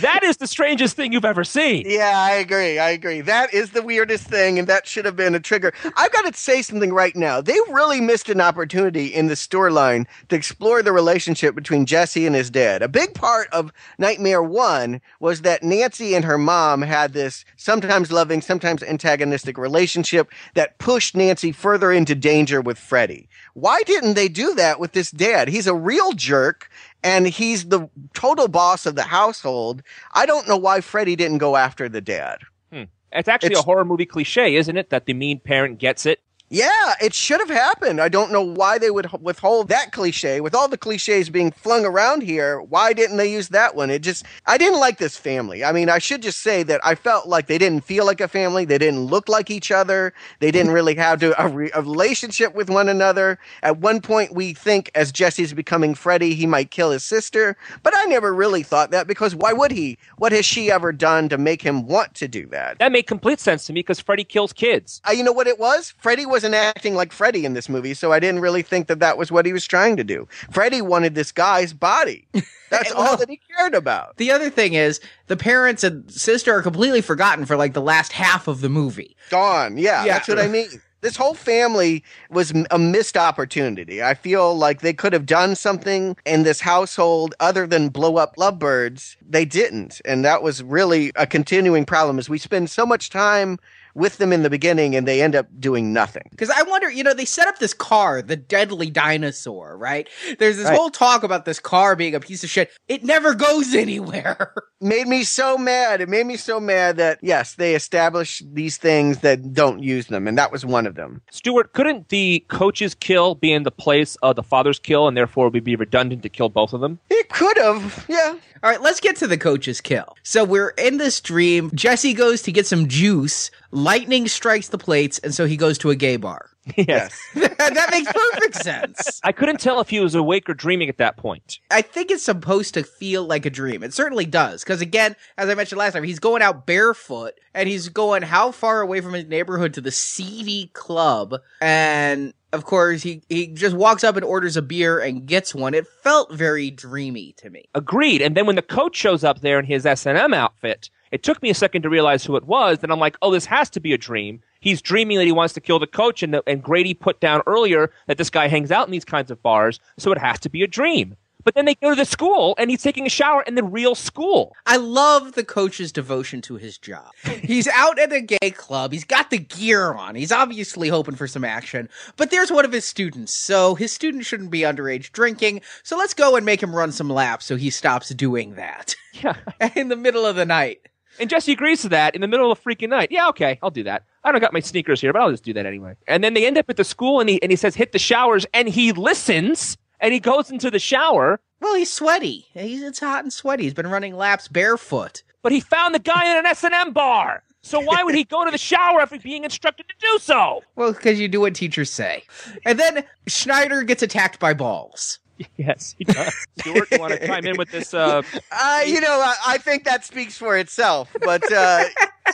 That 0.00 0.22
is 0.22 0.36
the 0.38 0.46
strangest 0.46 0.96
thing 0.96 1.12
you've 1.12 1.24
ever 1.24 1.44
seen. 1.44 1.84
Yeah, 1.86 2.12
I 2.14 2.32
agree. 2.32 2.78
I 2.78 2.90
agree. 2.90 3.20
That 3.20 3.52
is 3.52 3.70
the 3.70 3.82
weirdest 3.82 4.24
thing, 4.24 4.58
and 4.58 4.68
that 4.68 4.86
should 4.86 5.04
have 5.04 5.16
been 5.16 5.34
a 5.34 5.40
trigger. 5.40 5.72
I've 5.96 6.12
got 6.12 6.32
to 6.32 6.38
say 6.38 6.62
something 6.62 6.92
right 6.92 7.14
now. 7.14 7.40
They 7.40 7.56
really 7.70 8.00
missed 8.00 8.28
an 8.28 8.40
opportunity 8.40 9.06
in 9.06 9.26
the 9.26 9.34
storyline 9.34 10.06
to 10.28 10.36
explore 10.36 10.82
the 10.82 10.92
relationship 10.92 11.54
between 11.54 11.86
Jesse 11.86 12.26
and 12.26 12.34
his 12.34 12.50
dad. 12.50 12.82
A 12.82 12.88
big 12.88 13.14
part 13.14 13.48
of 13.52 13.72
Nightmare 13.98 14.42
1 14.42 15.00
was 15.20 15.42
that 15.42 15.62
Nancy 15.62 16.14
and 16.14 16.24
her 16.24 16.38
mom 16.38 16.82
had 16.82 17.12
this 17.12 17.44
sometimes 17.56 18.12
loving, 18.12 18.40
sometimes 18.40 18.82
antagonistic 18.82 19.58
relationship 19.58 20.30
that 20.54 20.78
pushed 20.78 21.16
Nancy 21.16 21.52
further 21.52 21.92
into 21.92 22.14
danger 22.14 22.60
with 22.60 22.78
Freddy. 22.78 23.28
Why 23.54 23.82
didn't 23.82 24.14
they 24.14 24.28
do 24.28 24.54
that 24.54 24.80
with 24.80 24.92
this 24.92 25.10
dad? 25.10 25.48
He's 25.48 25.66
a 25.66 25.74
real 25.74 26.12
jerk 26.12 26.70
and 27.02 27.26
he's 27.26 27.66
the 27.68 27.88
total 28.14 28.48
boss 28.48 28.86
of 28.86 28.94
the 28.94 29.02
household. 29.02 29.82
I 30.12 30.26
don't 30.26 30.48
know 30.48 30.56
why 30.56 30.80
Freddy 30.80 31.16
didn't 31.16 31.38
go 31.38 31.56
after 31.56 31.88
the 31.88 32.00
dad. 32.00 32.38
Hmm. 32.72 32.84
It's 33.12 33.28
actually 33.28 33.48
It's- 33.48 33.60
a 33.62 33.64
horror 33.64 33.84
movie 33.84 34.06
cliche, 34.06 34.54
isn't 34.56 34.76
it? 34.76 34.90
That 34.90 35.06
the 35.06 35.14
mean 35.14 35.40
parent 35.40 35.78
gets 35.78 36.06
it. 36.06 36.20
Yeah, 36.52 36.92
it 37.00 37.14
should 37.14 37.40
have 37.40 37.48
happened. 37.48 37.98
I 37.98 38.10
don't 38.10 38.30
know 38.30 38.42
why 38.42 38.76
they 38.76 38.90
would 38.90 39.10
withhold 39.22 39.68
that 39.68 39.90
cliche. 39.90 40.42
With 40.42 40.54
all 40.54 40.68
the 40.68 40.76
cliches 40.76 41.30
being 41.30 41.50
flung 41.50 41.86
around 41.86 42.22
here, 42.22 42.60
why 42.60 42.92
didn't 42.92 43.16
they 43.16 43.32
use 43.32 43.48
that 43.48 43.74
one? 43.74 43.88
It 43.88 44.02
just, 44.02 44.26
I 44.44 44.58
didn't 44.58 44.78
like 44.78 44.98
this 44.98 45.16
family. 45.16 45.64
I 45.64 45.72
mean, 45.72 45.88
I 45.88 45.96
should 45.96 46.20
just 46.20 46.40
say 46.40 46.62
that 46.64 46.82
I 46.84 46.94
felt 46.94 47.26
like 47.26 47.46
they 47.46 47.56
didn't 47.56 47.84
feel 47.84 48.04
like 48.04 48.20
a 48.20 48.28
family. 48.28 48.66
They 48.66 48.76
didn't 48.76 49.00
look 49.06 49.30
like 49.30 49.50
each 49.50 49.70
other. 49.70 50.12
They 50.40 50.50
didn't 50.50 50.72
really 50.74 50.94
have 50.96 51.20
to, 51.20 51.42
a, 51.42 51.48
re, 51.48 51.70
a 51.72 51.80
relationship 51.80 52.54
with 52.54 52.68
one 52.68 52.90
another. 52.90 53.38
At 53.62 53.78
one 53.78 54.02
point, 54.02 54.34
we 54.34 54.52
think 54.52 54.90
as 54.94 55.10
Jesse's 55.10 55.54
becoming 55.54 55.94
Freddy, 55.94 56.34
he 56.34 56.44
might 56.44 56.70
kill 56.70 56.90
his 56.90 57.02
sister. 57.02 57.56
But 57.82 57.94
I 57.96 58.04
never 58.04 58.34
really 58.34 58.62
thought 58.62 58.90
that 58.90 59.06
because 59.06 59.34
why 59.34 59.54
would 59.54 59.70
he? 59.70 59.96
What 60.18 60.32
has 60.32 60.44
she 60.44 60.70
ever 60.70 60.92
done 60.92 61.30
to 61.30 61.38
make 61.38 61.62
him 61.62 61.86
want 61.86 62.12
to 62.16 62.28
do 62.28 62.44
that? 62.48 62.78
That 62.78 62.92
made 62.92 63.06
complete 63.06 63.40
sense 63.40 63.64
to 63.68 63.72
me 63.72 63.78
because 63.80 64.00
Freddy 64.00 64.24
kills 64.24 64.52
kids. 64.52 65.00
Uh, 65.08 65.12
you 65.12 65.24
know 65.24 65.32
what 65.32 65.46
it 65.46 65.58
was? 65.58 65.94
Freddy 65.96 66.26
wasn't 66.42 66.54
acting 66.56 66.96
like 66.96 67.12
Freddy 67.12 67.44
in 67.44 67.54
this 67.54 67.68
movie, 67.68 67.94
so 67.94 68.10
I 68.10 68.18
didn't 68.18 68.40
really 68.40 68.62
think 68.62 68.88
that 68.88 68.98
that 68.98 69.16
was 69.16 69.30
what 69.30 69.46
he 69.46 69.52
was 69.52 69.64
trying 69.64 69.96
to 69.96 70.02
do. 70.02 70.26
Freddy 70.50 70.82
wanted 70.82 71.14
this 71.14 71.30
guy's 71.30 71.72
body. 71.72 72.26
That's 72.70 72.90
all 72.90 73.16
that 73.16 73.28
he 73.30 73.38
cared 73.56 73.74
about. 73.74 74.16
The 74.16 74.32
other 74.32 74.50
thing 74.50 74.74
is 74.74 74.98
the 75.28 75.36
parents 75.36 75.84
and 75.84 76.10
sister 76.10 76.52
are 76.52 76.62
completely 76.62 77.00
forgotten 77.00 77.46
for 77.46 77.54
like 77.56 77.74
the 77.74 77.80
last 77.82 78.10
half 78.10 78.48
of 78.48 78.60
the 78.60 78.68
movie. 78.68 79.14
Gone. 79.30 79.78
Yeah, 79.78 80.04
Yeah. 80.04 80.14
that's 80.14 80.26
what 80.26 80.40
I 80.40 80.48
mean. 80.48 80.66
This 81.00 81.16
whole 81.16 81.34
family 81.34 82.02
was 82.30 82.52
a 82.70 82.78
missed 82.78 83.16
opportunity. 83.16 84.02
I 84.02 84.14
feel 84.14 84.54
like 84.56 84.80
they 84.80 84.92
could 84.92 85.12
have 85.12 85.26
done 85.26 85.54
something 85.56 86.16
in 86.24 86.42
this 86.44 86.60
household 86.60 87.34
other 87.40 87.66
than 87.68 87.88
blow 87.88 88.16
up 88.16 88.34
lovebirds. 88.36 89.16
They 89.28 89.44
didn't. 89.44 90.00
And 90.04 90.24
that 90.24 90.42
was 90.42 90.62
really 90.62 91.10
a 91.16 91.26
continuing 91.26 91.84
problem 91.84 92.18
as 92.20 92.28
we 92.28 92.38
spend 92.38 92.70
so 92.70 92.86
much 92.86 93.10
time 93.10 93.58
with 93.94 94.18
them 94.18 94.32
in 94.32 94.42
the 94.42 94.50
beginning 94.50 94.94
and 94.96 95.06
they 95.06 95.22
end 95.22 95.34
up 95.34 95.46
doing 95.58 95.92
nothing. 95.92 96.24
Because 96.30 96.50
I 96.50 96.62
wonder, 96.62 96.90
you 96.90 97.02
know, 97.04 97.14
they 97.14 97.24
set 97.24 97.48
up 97.48 97.58
this 97.58 97.74
car, 97.74 98.22
the 98.22 98.36
deadly 98.36 98.90
dinosaur, 98.90 99.76
right? 99.76 100.08
There's 100.38 100.56
this 100.56 100.66
Right. 100.66 100.76
whole 100.76 100.90
talk 100.90 101.22
about 101.22 101.44
this 101.44 101.58
car 101.60 101.94
being 101.96 102.14
a 102.14 102.20
piece 102.20 102.42
of 102.44 102.50
shit. 102.50 102.70
It 102.88 103.04
never 103.04 103.34
goes 103.34 103.74
anywhere. 103.74 104.54
made 104.80 105.06
me 105.06 105.22
so 105.24 105.56
mad. 105.58 106.00
It 106.00 106.08
made 106.08 106.26
me 106.26 106.36
so 106.36 106.58
mad 106.58 106.96
that 106.96 107.18
yes, 107.22 107.54
they 107.54 107.74
establish 107.74 108.42
these 108.52 108.76
things 108.78 109.18
that 109.18 109.52
don't 109.52 109.82
use 109.82 110.06
them, 110.06 110.26
and 110.26 110.36
that 110.38 110.50
was 110.50 110.64
one 110.66 110.86
of 110.86 110.94
them. 110.94 111.20
Stuart, 111.30 111.72
couldn't 111.72 112.08
the 112.08 112.44
coach's 112.48 112.94
kill 112.94 113.34
be 113.34 113.52
in 113.52 113.62
the 113.62 113.70
place 113.70 114.16
of 114.22 114.36
the 114.36 114.42
father's 114.42 114.78
kill, 114.78 115.06
and 115.08 115.16
therefore 115.16 115.46
it 115.48 115.52
would 115.52 115.64
be 115.64 115.76
redundant 115.76 116.22
to 116.22 116.28
kill 116.28 116.48
both 116.48 116.72
of 116.72 116.80
them? 116.80 116.98
It 117.10 117.28
could 117.28 117.56
have, 117.58 118.04
yeah. 118.08 118.34
All 118.62 118.70
right, 118.70 118.80
let's 118.80 119.00
get 119.00 119.16
to 119.16 119.26
the 119.26 119.36
coach's 119.38 119.80
kill. 119.80 120.16
So 120.22 120.44
we're 120.44 120.70
in 120.70 120.96
this 120.98 121.20
dream. 121.20 121.70
Jesse 121.74 122.14
goes 122.14 122.42
to 122.42 122.52
get 122.52 122.66
some 122.66 122.86
juice. 122.88 123.50
Lightning 123.72 124.28
strikes 124.28 124.68
the 124.68 124.78
plates, 124.78 125.18
and 125.20 125.34
so 125.34 125.46
he 125.46 125.56
goes 125.56 125.78
to 125.78 125.90
a 125.90 125.96
gay 125.96 126.16
bar. 126.16 126.50
yes. 126.76 127.18
that 127.34 127.88
makes 127.90 128.12
perfect 128.12 128.56
sense. 128.56 129.20
I 129.24 129.32
couldn't 129.32 129.60
tell 129.60 129.80
if 129.80 129.88
he 129.88 129.98
was 129.98 130.14
awake 130.14 130.48
or 130.48 130.54
dreaming 130.54 130.88
at 130.88 130.98
that 130.98 131.16
point. 131.16 131.58
I 131.70 131.82
think 131.82 132.10
it's 132.10 132.22
supposed 132.22 132.74
to 132.74 132.84
feel 132.84 133.24
like 133.24 133.46
a 133.46 133.50
dream. 133.50 133.82
It 133.82 133.94
certainly 133.94 134.26
does. 134.26 134.62
Because 134.62 134.80
again, 134.80 135.16
as 135.38 135.48
I 135.48 135.54
mentioned 135.54 135.78
last 135.78 135.94
time, 135.94 136.04
he's 136.04 136.18
going 136.18 136.42
out 136.42 136.66
barefoot 136.66 137.32
and 137.54 137.68
he's 137.68 137.88
going 137.88 138.22
how 138.22 138.52
far 138.52 138.82
away 138.82 139.00
from 139.00 139.14
his 139.14 139.24
neighborhood 139.24 139.74
to 139.74 139.80
the 139.80 139.90
seedy 139.90 140.70
club. 140.74 141.34
And 141.60 142.34
of 142.52 142.64
course, 142.64 143.02
he, 143.02 143.22
he 143.28 143.46
just 143.46 143.74
walks 143.74 144.04
up 144.04 144.16
and 144.16 144.24
orders 144.24 144.56
a 144.56 144.62
beer 144.62 144.98
and 144.98 145.26
gets 145.26 145.54
one. 145.54 145.74
It 145.74 145.86
felt 145.86 146.32
very 146.32 146.70
dreamy 146.70 147.32
to 147.38 147.50
me. 147.50 147.64
Agreed. 147.74 148.20
And 148.20 148.36
then 148.36 148.46
when 148.46 148.56
the 148.56 148.62
coach 148.62 148.96
shows 148.96 149.24
up 149.24 149.40
there 149.40 149.58
in 149.58 149.64
his 149.64 149.86
S&M 149.86 150.34
outfit, 150.34 150.90
it 151.10 151.22
took 151.22 151.42
me 151.42 151.50
a 151.50 151.54
second 151.54 151.82
to 151.82 151.90
realize 151.90 152.24
who 152.24 152.36
it 152.36 152.44
was. 152.44 152.78
Then 152.78 152.90
I'm 152.90 152.98
like, 152.98 153.16
oh, 153.22 153.30
this 153.30 153.46
has 153.46 153.70
to 153.70 153.80
be 153.80 153.92
a 153.92 153.98
dream. 153.98 154.40
He's 154.60 154.80
dreaming 154.80 155.18
that 155.18 155.24
he 155.24 155.32
wants 155.32 155.54
to 155.54 155.60
kill 155.60 155.78
the 155.78 155.86
coach, 155.86 156.22
and, 156.22 156.40
and 156.46 156.62
Grady 156.62 156.94
put 156.94 157.20
down 157.20 157.42
earlier 157.46 157.90
that 158.06 158.16
this 158.16 158.30
guy 158.30 158.48
hangs 158.48 158.70
out 158.70 158.86
in 158.86 158.92
these 158.92 159.04
kinds 159.04 159.30
of 159.30 159.42
bars, 159.42 159.80
so 159.98 160.12
it 160.12 160.18
has 160.18 160.38
to 160.40 160.48
be 160.48 160.62
a 160.62 160.68
dream. 160.68 161.16
But 161.44 161.54
then 161.54 161.64
they 161.64 161.74
go 161.74 161.90
to 161.90 161.96
the 161.96 162.04
school, 162.04 162.54
and 162.58 162.70
he's 162.70 162.82
taking 162.82 163.06
a 163.06 163.10
shower 163.10 163.42
in 163.42 163.54
the 163.54 163.62
real 163.62 163.94
school. 163.94 164.54
I 164.66 164.76
love 164.76 165.32
the 165.32 165.44
coach's 165.44 165.92
devotion 165.92 166.40
to 166.42 166.56
his 166.56 166.78
job. 166.78 167.10
He's 167.42 167.68
out 167.68 167.98
at 167.98 168.12
a 168.12 168.20
gay 168.20 168.50
club. 168.50 168.92
He's 168.92 169.04
got 169.04 169.30
the 169.30 169.38
gear 169.38 169.92
on. 169.92 170.14
He's 170.14 170.32
obviously 170.32 170.88
hoping 170.88 171.14
for 171.14 171.26
some 171.26 171.44
action. 171.44 171.88
But 172.16 172.30
there's 172.30 172.52
one 172.52 172.64
of 172.64 172.72
his 172.72 172.84
students, 172.84 173.34
so 173.34 173.74
his 173.74 173.92
student 173.92 174.24
shouldn't 174.24 174.50
be 174.50 174.60
underage 174.60 175.12
drinking. 175.12 175.62
So 175.82 175.96
let's 175.96 176.14
go 176.14 176.36
and 176.36 176.46
make 176.46 176.62
him 176.62 176.74
run 176.74 176.92
some 176.92 177.08
laps 177.08 177.46
so 177.46 177.56
he 177.56 177.70
stops 177.70 178.10
doing 178.10 178.54
that. 178.54 178.94
Yeah. 179.12 179.36
in 179.76 179.88
the 179.88 179.96
middle 179.96 180.24
of 180.24 180.36
the 180.36 180.46
night. 180.46 180.88
And 181.20 181.28
Jesse 181.28 181.52
agrees 181.52 181.82
to 181.82 181.90
that 181.90 182.14
in 182.14 182.20
the 182.20 182.28
middle 182.28 182.50
of 182.50 182.58
a 182.58 182.62
freaking 182.62 182.88
night. 182.88 183.08
Yeah, 183.10 183.28
okay, 183.28 183.58
I'll 183.62 183.70
do 183.70 183.82
that. 183.84 184.04
I 184.24 184.32
don't 184.32 184.40
got 184.40 184.52
my 184.52 184.60
sneakers 184.60 185.00
here, 185.00 185.12
but 185.12 185.20
I'll 185.20 185.30
just 185.30 185.44
do 185.44 185.52
that 185.52 185.66
anyway. 185.66 185.94
And 186.06 186.22
then 186.24 186.34
they 186.34 186.46
end 186.46 186.56
up 186.56 186.70
at 186.70 186.76
the 186.76 186.84
school 186.84 187.20
and 187.20 187.28
he 187.28 187.42
and 187.42 187.50
he 187.50 187.56
says 187.56 187.74
hit 187.74 187.92
the 187.92 187.98
showers 187.98 188.46
and 188.54 188.68
he 188.68 188.92
listens 188.92 189.76
and 190.02 190.12
he 190.12 190.20
goes 190.20 190.50
into 190.50 190.70
the 190.70 190.78
shower. 190.78 191.40
Well, 191.60 191.74
he's 191.76 191.92
sweaty. 191.92 192.46
He's 192.52 192.82
it's 192.82 193.00
hot 193.00 193.22
and 193.24 193.32
sweaty. 193.32 193.62
He's 193.62 193.72
been 193.74 193.86
running 193.86 194.14
laps 194.16 194.48
barefoot. 194.48 195.22
But 195.42 195.52
he 195.52 195.60
found 195.60 195.94
the 195.94 195.98
guy 196.00 196.30
in 196.30 196.36
an 196.36 196.46
S&M 196.46 196.92
bar. 196.92 197.42
So 197.62 197.80
why 197.80 198.02
would 198.02 198.14
he 198.16 198.24
go 198.24 198.44
to 198.44 198.50
the 198.50 198.58
shower 198.58 199.00
after 199.00 199.18
being 199.18 199.44
instructed 199.44 199.86
to 199.88 199.94
do 200.00 200.18
so? 200.18 200.62
Well, 200.74 200.92
because 200.92 201.20
you 201.20 201.28
do 201.28 201.40
what 201.40 201.54
teachers 201.54 201.90
say. 201.90 202.24
And 202.66 202.78
then 202.78 203.04
Schneider 203.28 203.84
gets 203.84 204.02
attacked 204.02 204.40
by 204.40 204.52
balls. 204.52 205.20
Yes, 205.56 205.94
he 205.98 206.04
does. 206.04 206.34
Stuart, 206.60 206.88
you 206.92 206.98
want 206.98 207.14
to 207.14 207.26
chime 207.26 207.44
in 207.46 207.56
with 207.56 207.70
this? 207.70 207.94
Uh, 207.94 208.22
Uh, 208.52 208.82
you 208.86 209.00
know, 209.00 209.08
I, 209.20 209.34
I 209.46 209.58
think 209.58 209.84
that 209.84 210.04
speaks 210.04 210.36
for 210.36 210.56
itself. 210.56 211.14
But 211.24 211.50
uh, 211.52 211.84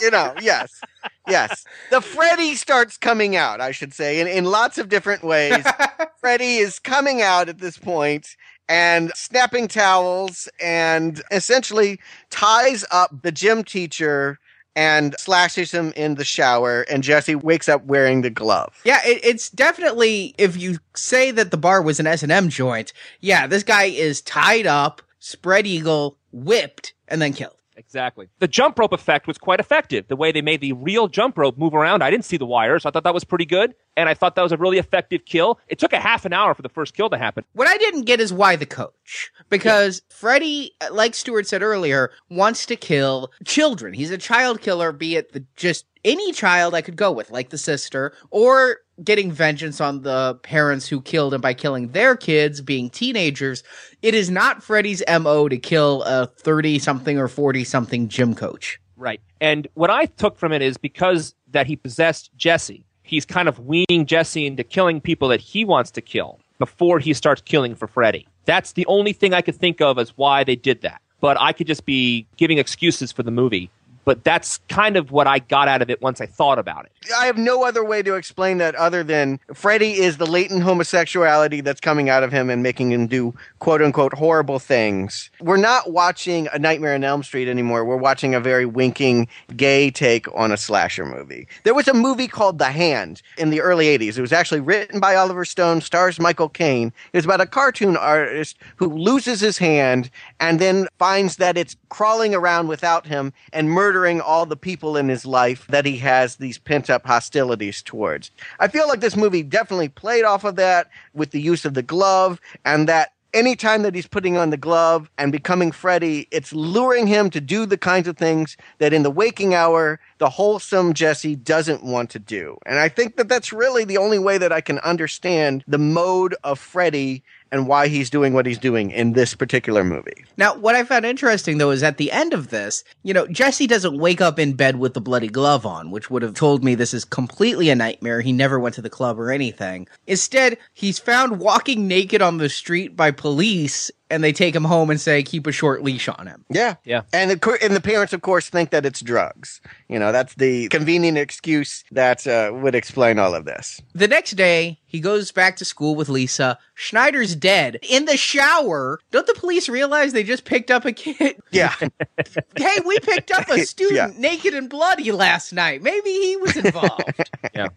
you 0.01 0.11
know, 0.11 0.35
yes, 0.43 0.81
yes. 1.27 1.65
The 1.91 2.01
Freddy 2.01 2.55
starts 2.55 2.97
coming 2.99 3.37
out. 3.37 3.61
I 3.61 3.71
should 3.71 3.95
say, 3.95 4.21
in 4.21 4.27
in 4.27 4.45
lots 4.45 4.77
of 4.79 4.89
different 4.89 5.23
ways. 5.25 5.65
Freddy 6.21 6.57
is 6.57 6.79
coming 6.79 7.23
out 7.23 7.49
at 7.49 7.59
this 7.59 7.79
point 7.79 8.37
and 8.69 9.13
snapping 9.15 9.69
towels 9.69 10.49
and 10.61 11.23
essentially 11.31 12.01
ties 12.31 12.85
up 12.91 13.23
the 13.23 13.33
gym 13.33 13.63
teacher 13.65 14.39
and 14.75 15.15
slashes 15.19 15.73
him 15.73 15.93
in 15.97 16.17
the 16.17 16.25
shower. 16.25 16.83
And 16.83 17.03
Jesse 17.03 17.35
wakes 17.35 17.69
up 17.69 17.85
wearing 17.85 18.23
the 18.23 18.31
glove. 18.31 18.81
Yeah, 18.85 19.01
it, 19.05 19.21
it's 19.25 19.49
definitely 19.51 20.35
if 20.39 20.57
you 20.57 20.79
say 20.95 21.31
that 21.31 21.51
the 21.51 21.57
bar 21.57 21.83
was 21.83 22.01
an 22.01 22.07
S 22.07 22.23
and 22.23 22.33
M 22.33 22.49
joint. 22.49 22.93
Yeah, 23.21 23.47
this 23.47 23.63
guy 23.63 23.85
is 23.85 24.21
tied 24.21 24.67
up, 24.67 25.03
spread 25.19 25.67
eagle, 25.67 26.19
whipped, 26.33 26.95
and 27.07 27.23
then 27.23 27.33
killed. 27.33 27.55
Exactly. 27.77 28.29
The 28.41 28.49
jump 28.49 28.77
rope 28.77 28.93
effect 28.93 29.29
was 29.29 29.39
quite 29.39 29.61
effective. 29.61 30.09
The 30.09 30.17
way 30.17 30.33
they 30.33 30.43
made 30.43 30.61
the 30.61 30.73
real 30.73 31.07
jump 31.07 31.39
rope 31.39 31.57
move 31.57 31.75
around, 31.75 32.03
I 32.03 32.11
didn't 32.11 32.25
see 32.25 32.37
the 32.37 32.45
wires. 32.45 32.85
I 32.85 32.91
thought 32.91 33.05
that 33.05 33.15
was 33.15 33.23
pretty 33.23 33.47
good. 33.47 33.75
And 33.99 34.09
I 34.09 34.15
thought 34.15 34.37
that 34.37 34.43
was 34.43 34.53
a 34.53 34.57
really 34.57 34.79
effective 34.79 35.25
kill. 35.25 35.59
It 35.67 35.81
took 35.81 35.93
a 35.93 35.99
half 35.99 36.25
an 36.25 36.33
hour 36.33 36.55
for 36.55 36.63
the 36.63 36.69
first 36.69 36.95
kill 36.95 37.11
to 37.11 37.19
happen. 37.19 37.45
What 37.55 37.67
I 37.67 37.77
didn't 37.79 38.03
get 38.03 38.21
is 38.21 38.33
why 38.33 38.55
the 38.55 38.65
coach. 38.65 39.33
Because 39.49 40.03
Freddy, 40.09 40.71
uh, 40.81 40.93
like 40.93 41.17
Stuart 41.17 41.49
said 41.49 41.63
earlier, 41.63 42.13
wants 42.31 42.65
to 42.67 42.77
kill 42.77 43.33
children. 43.45 43.95
He's 43.95 44.13
a 44.13 44.17
child 44.17 44.61
killer, 44.61 44.93
be 44.93 45.17
it 45.17 45.33
the, 45.33 45.45
just 45.57 45.85
any 46.05 46.31
child 46.31 46.75
I 46.75 46.81
could 46.81 46.95
go 46.95 47.11
with, 47.11 47.33
like 47.33 47.51
the 47.51 47.59
sister, 47.59 48.15
or 48.31 48.79
getting 49.03 49.33
vengeance 49.33 49.81
on 49.81 50.03
the 50.03 50.39
parents 50.45 50.87
who 50.87 51.01
killed 51.01 51.35
him 51.35 51.41
by 51.41 51.53
killing 51.53 51.89
their 51.89 52.15
kids, 52.15 52.61
being 52.61 52.91
teenagers. 52.91 53.65
It 54.01 54.15
is 54.15 54.31
not 54.31 54.63
Freddy's 54.63 55.03
MO 55.09 55.49
to 55.49 55.59
kill 55.59 56.05
a 56.05 56.29
30 56.29 56.79
something 56.79 57.19
or 57.19 57.27
40 57.27 57.65
something 57.65 58.09
gym 58.09 58.37
coach. 58.37 58.81
Right. 58.97 59.21
And 59.41 59.67
what 59.75 59.91
I 59.91 60.07
took 60.07 60.37
from 60.37 60.53
it 60.53 60.63
is 60.63 60.77
because 60.77 61.35
that 61.51 61.67
he 61.67 61.77
possessed 61.77 62.31
Jesse, 62.37 62.85
he's 63.09 63.25
kind 63.25 63.49
of 63.49 63.59
weaning 63.61 64.07
Jesse 64.07 64.47
into 64.47 64.63
killing 64.63 65.01
people 65.01 65.29
that 65.29 65.41
he 65.41 65.65
wants 65.65 65.91
to 65.93 66.01
kill 66.01 66.39
before 66.59 66.99
he 66.99 67.15
starts 67.15 67.41
killing 67.43 67.75
for 67.75 67.89
Freddy. 67.89 68.27
That's 68.45 68.73
the 68.73 68.87
only 68.87 69.13
thing 69.13 69.33
I 69.35 69.43
could 69.43 69.57
think 69.57 69.81
of 69.81 69.99
as 69.99 70.11
why 70.17 70.45
they 70.45 70.57
did 70.57 70.83
that. 70.83 71.01
But 71.21 71.41
I 71.41 71.53
could 71.53 71.67
just 71.67 71.85
be 71.85 72.27
giving 72.37 72.59
excuses 72.59 73.11
for 73.11 73.23
the 73.23 73.31
movie. 73.31 73.71
But 74.09 74.25
that's 74.25 74.57
kind 74.71 74.97
of 74.97 75.13
what 75.13 75.27
I 75.27 75.39
got 75.39 75.69
out 75.69 75.83
of 75.83 75.91
it 75.91 76.01
once 76.01 76.23
I 76.23 76.25
thought 76.25 76.59
about 76.59 76.87
it. 76.87 76.93
I 77.15 77.27
have 77.27 77.37
no 77.37 77.63
other 77.63 77.85
way 77.85 78.03
to 78.03 78.15
explain 78.15 78.57
that 78.57 78.75
other 78.75 79.05
than 79.05 79.39
Freddy 79.53 79.99
is 79.99 80.17
the 80.17 80.25
latent 80.25 80.63
homosexuality 80.63 81.61
that's 81.61 81.79
coming 81.79 82.09
out 82.09 82.23
of 82.23 82.33
him 82.33 82.49
and 82.49 82.63
making 82.63 82.91
him 82.91 83.07
do 83.07 83.35
quote 83.59 83.83
unquote 83.83 84.15
horrible 84.15 84.59
things. 84.59 85.29
We're 85.43 85.59
not 85.59 85.93
watching 85.93 86.49
a 86.55 86.59
Nightmare 86.59 86.95
on 86.95 87.05
Elm 87.05 87.23
Street 87.23 87.49
anymore. 87.49 87.85
We're 87.85 87.99
watching 87.99 88.35
a 88.35 88.41
very 88.41 88.65
winking 88.65 89.29
gay 89.55 89.91
take 89.91 90.27
on 90.35 90.53
a 90.53 90.57
slasher 90.57 91.05
movie. 91.05 91.47
There 91.65 91.75
was 91.75 91.87
a 91.87 91.93
movie 91.93 92.29
called 92.29 92.59
The 92.59 92.71
Hand 92.71 93.21
in 93.37 93.51
the 93.51 93.61
early 93.61 93.87
80s. 93.99 94.17
It 94.17 94.23
was 94.23 94.33
actually 94.33 94.61
written 94.61 95.01
by 95.01 95.17
Oliver 95.17 95.45
Stone, 95.45 95.83
stars 95.83 96.19
Michael 96.19 96.49
Caine. 96.49 96.95
It 97.13 97.19
was 97.19 97.27
about 97.27 97.43
a 97.43 97.47
cartoon 97.47 97.95
artist 97.95 98.57
who 98.77 98.89
loses 98.89 99.41
his 99.41 99.59
hand 99.59 100.09
and 100.41 100.59
then 100.59 100.89
finds 100.99 101.37
that 101.37 101.59
it's 101.59 101.77
crawling 101.91 102.35
around 102.35 102.69
without 102.69 103.07
him 103.07 103.35
and 103.53 103.71
murdering 103.99 104.21
all 104.21 104.47
the 104.47 104.57
people 104.57 104.97
in 104.97 105.09
his 105.09 105.27
life 105.27 105.67
that 105.67 105.85
he 105.85 105.97
has 105.97 106.37
these 106.37 106.57
pent 106.57 106.89
up 106.89 107.05
hostilities 107.05 107.83
towards. 107.83 108.31
I 108.61 108.69
feel 108.69 108.87
like 108.87 109.01
this 109.01 109.17
movie 109.17 109.43
definitely 109.43 109.89
played 109.89 110.23
off 110.23 110.45
of 110.45 110.55
that 110.55 110.89
with 111.15 111.33
the 111.33 111.41
use 111.41 111.65
of 111.65 111.75
the 111.75 111.83
glove 111.83 112.41
and 112.65 112.89
that 112.89 113.13
anytime 113.35 113.83
that 113.83 113.97
he's 113.97 114.07
putting 114.07 114.37
on 114.37 114.51
the 114.51 114.57
glove 114.57 115.11
and 115.19 115.33
becoming 115.33 115.73
Freddy, 115.73 116.29
it's 116.31 116.53
luring 116.53 117.09
him 117.09 117.29
to 117.31 117.41
do 117.41 117.67
the 117.67 117.77
kinds 117.77 118.07
of 118.07 118.17
things 118.17 118.57
that 118.79 118.93
in 118.93 119.03
the 119.03 119.11
waking 119.11 119.53
hour, 119.53 119.99
the 120.19 120.29
wholesome 120.29 120.95
Jesse 120.95 121.37
doesn't 121.37 121.83
want 121.83 122.11
to 122.11 122.19
do. 122.19 122.59
And 122.67 122.79
I 122.79 122.89
think 122.89 123.17
that 123.17 123.29
that's 123.29 123.53
really 123.53 123.85
the 123.85 123.99
only 123.99 124.19
way 124.19 124.39
that 124.39 124.53
I 124.53 124.61
can 124.61 124.79
understand 124.81 125.65
the 125.67 125.79
mode 125.79 126.35
of 126.45 126.59
Freddy 126.59 127.23
and 127.51 127.67
why 127.67 127.89
he's 127.89 128.11
doing 128.11 128.35
what 128.35 128.47
he's 128.47 128.59
doing 128.59 128.91
in 128.91 129.13
this 129.13 129.35
particular 129.35 129.83
movie. 129.83 130.25
Now, 130.37 130.57
what 130.57 130.75
I 130.75 130.85
found 130.85 131.07
interesting 131.07 131.59
though 131.59 131.71
is 131.71 131.83
at 131.83 131.97
the 131.97 132.13
end 132.13 132.35
of 132.35 132.49
this, 132.49 132.85
you 133.03 133.15
know, 133.15 133.27
Jesse 133.27 133.67
doesn't 133.67 133.99
wake 133.99 134.21
up 134.21 134.39
in 134.39 134.53
bed 134.53 134.77
with 134.77 134.95
the 134.95 135.01
bloody 135.01 135.29
glove 135.29 135.65
on, 135.65 135.91
which 135.91 136.11
would 136.11 136.23
have 136.23 136.35
told 136.35 136.63
me 136.63 136.75
this 136.75 136.93
is 136.95 137.05
completely 137.05 137.71
a 137.71 137.75
nightmare. 137.75 138.21
He 138.21 138.33
never 138.33 138.59
went 138.59 138.75
to 138.75 138.83
the 138.83 138.91
club 138.91 139.19
or 139.19 139.31
anything. 139.31 139.89
Instead, 140.07 140.59
he's 140.75 140.99
found 140.99 141.41
walking 141.41 141.89
naked 141.89 142.21
on 142.21 142.39
the 142.39 142.49
street 142.49 142.97
by 142.97 143.11
police 143.11 143.91
and 144.11 144.25
they 144.25 144.33
take 144.33 144.55
him 144.55 144.65
home 144.65 144.91
and 144.91 145.01
say 145.01 145.23
keep 145.23 145.47
a 145.47 145.53
short 145.53 145.83
leash 145.83 146.09
on 146.09 146.27
him. 146.27 146.45
Yeah. 146.51 146.77
Yeah. 146.85 147.03
And 147.13 147.31
the, 147.31 147.59
and 147.63 147.75
the 147.75 147.81
parents, 147.81 148.13
of 148.13 148.23
course, 148.23 148.49
think 148.49 148.71
that 148.71 148.87
it's 148.87 149.01
drugs. 149.01 149.61
You 149.89 149.99
know, 149.99 150.13
that's 150.13 150.35
the 150.35 150.69
convenient 150.69 151.19
excuse 151.19 151.85
that 151.93 152.27
uh, 152.27 152.51
would 152.55 152.75
explain 152.75 153.19
all 153.19 153.35
of 153.35 153.45
this. 153.45 153.81
The 153.95 154.09
next 154.09 154.33
day, 154.33 154.79
he 154.89 155.01
goes 155.01 155.31
back 155.31 155.57
to 155.57 155.65
school 155.65 155.95
with 155.95 156.09
Lisa. 156.09 156.59
Schneider's 156.75 157.37
dead 157.37 157.79
in 157.89 158.07
the 158.07 158.17
shower. 158.17 158.99
Don't 159.11 159.27
the 159.27 159.35
police 159.35 159.69
realize 159.69 160.13
they 160.13 160.25
just 160.25 160.45
picked 160.45 160.71
up 160.71 160.85
a 160.85 160.93
kid? 160.93 161.37
Yeah. 161.51 161.75
hey, 162.57 162.77
we 162.85 162.99
picked 163.01 163.31
up 163.31 163.49
a 163.49 163.61
student 163.65 164.15
Yeah. 164.15 164.21
naked 164.21 164.53
and 164.55 164.69
bloody 164.69 165.13
last 165.13 165.53
night. 165.53 165.83
Maybe 165.83 166.11
he 166.11 166.37
was 166.37 166.57
involved. 166.57 167.31
Yeah. 167.55 167.69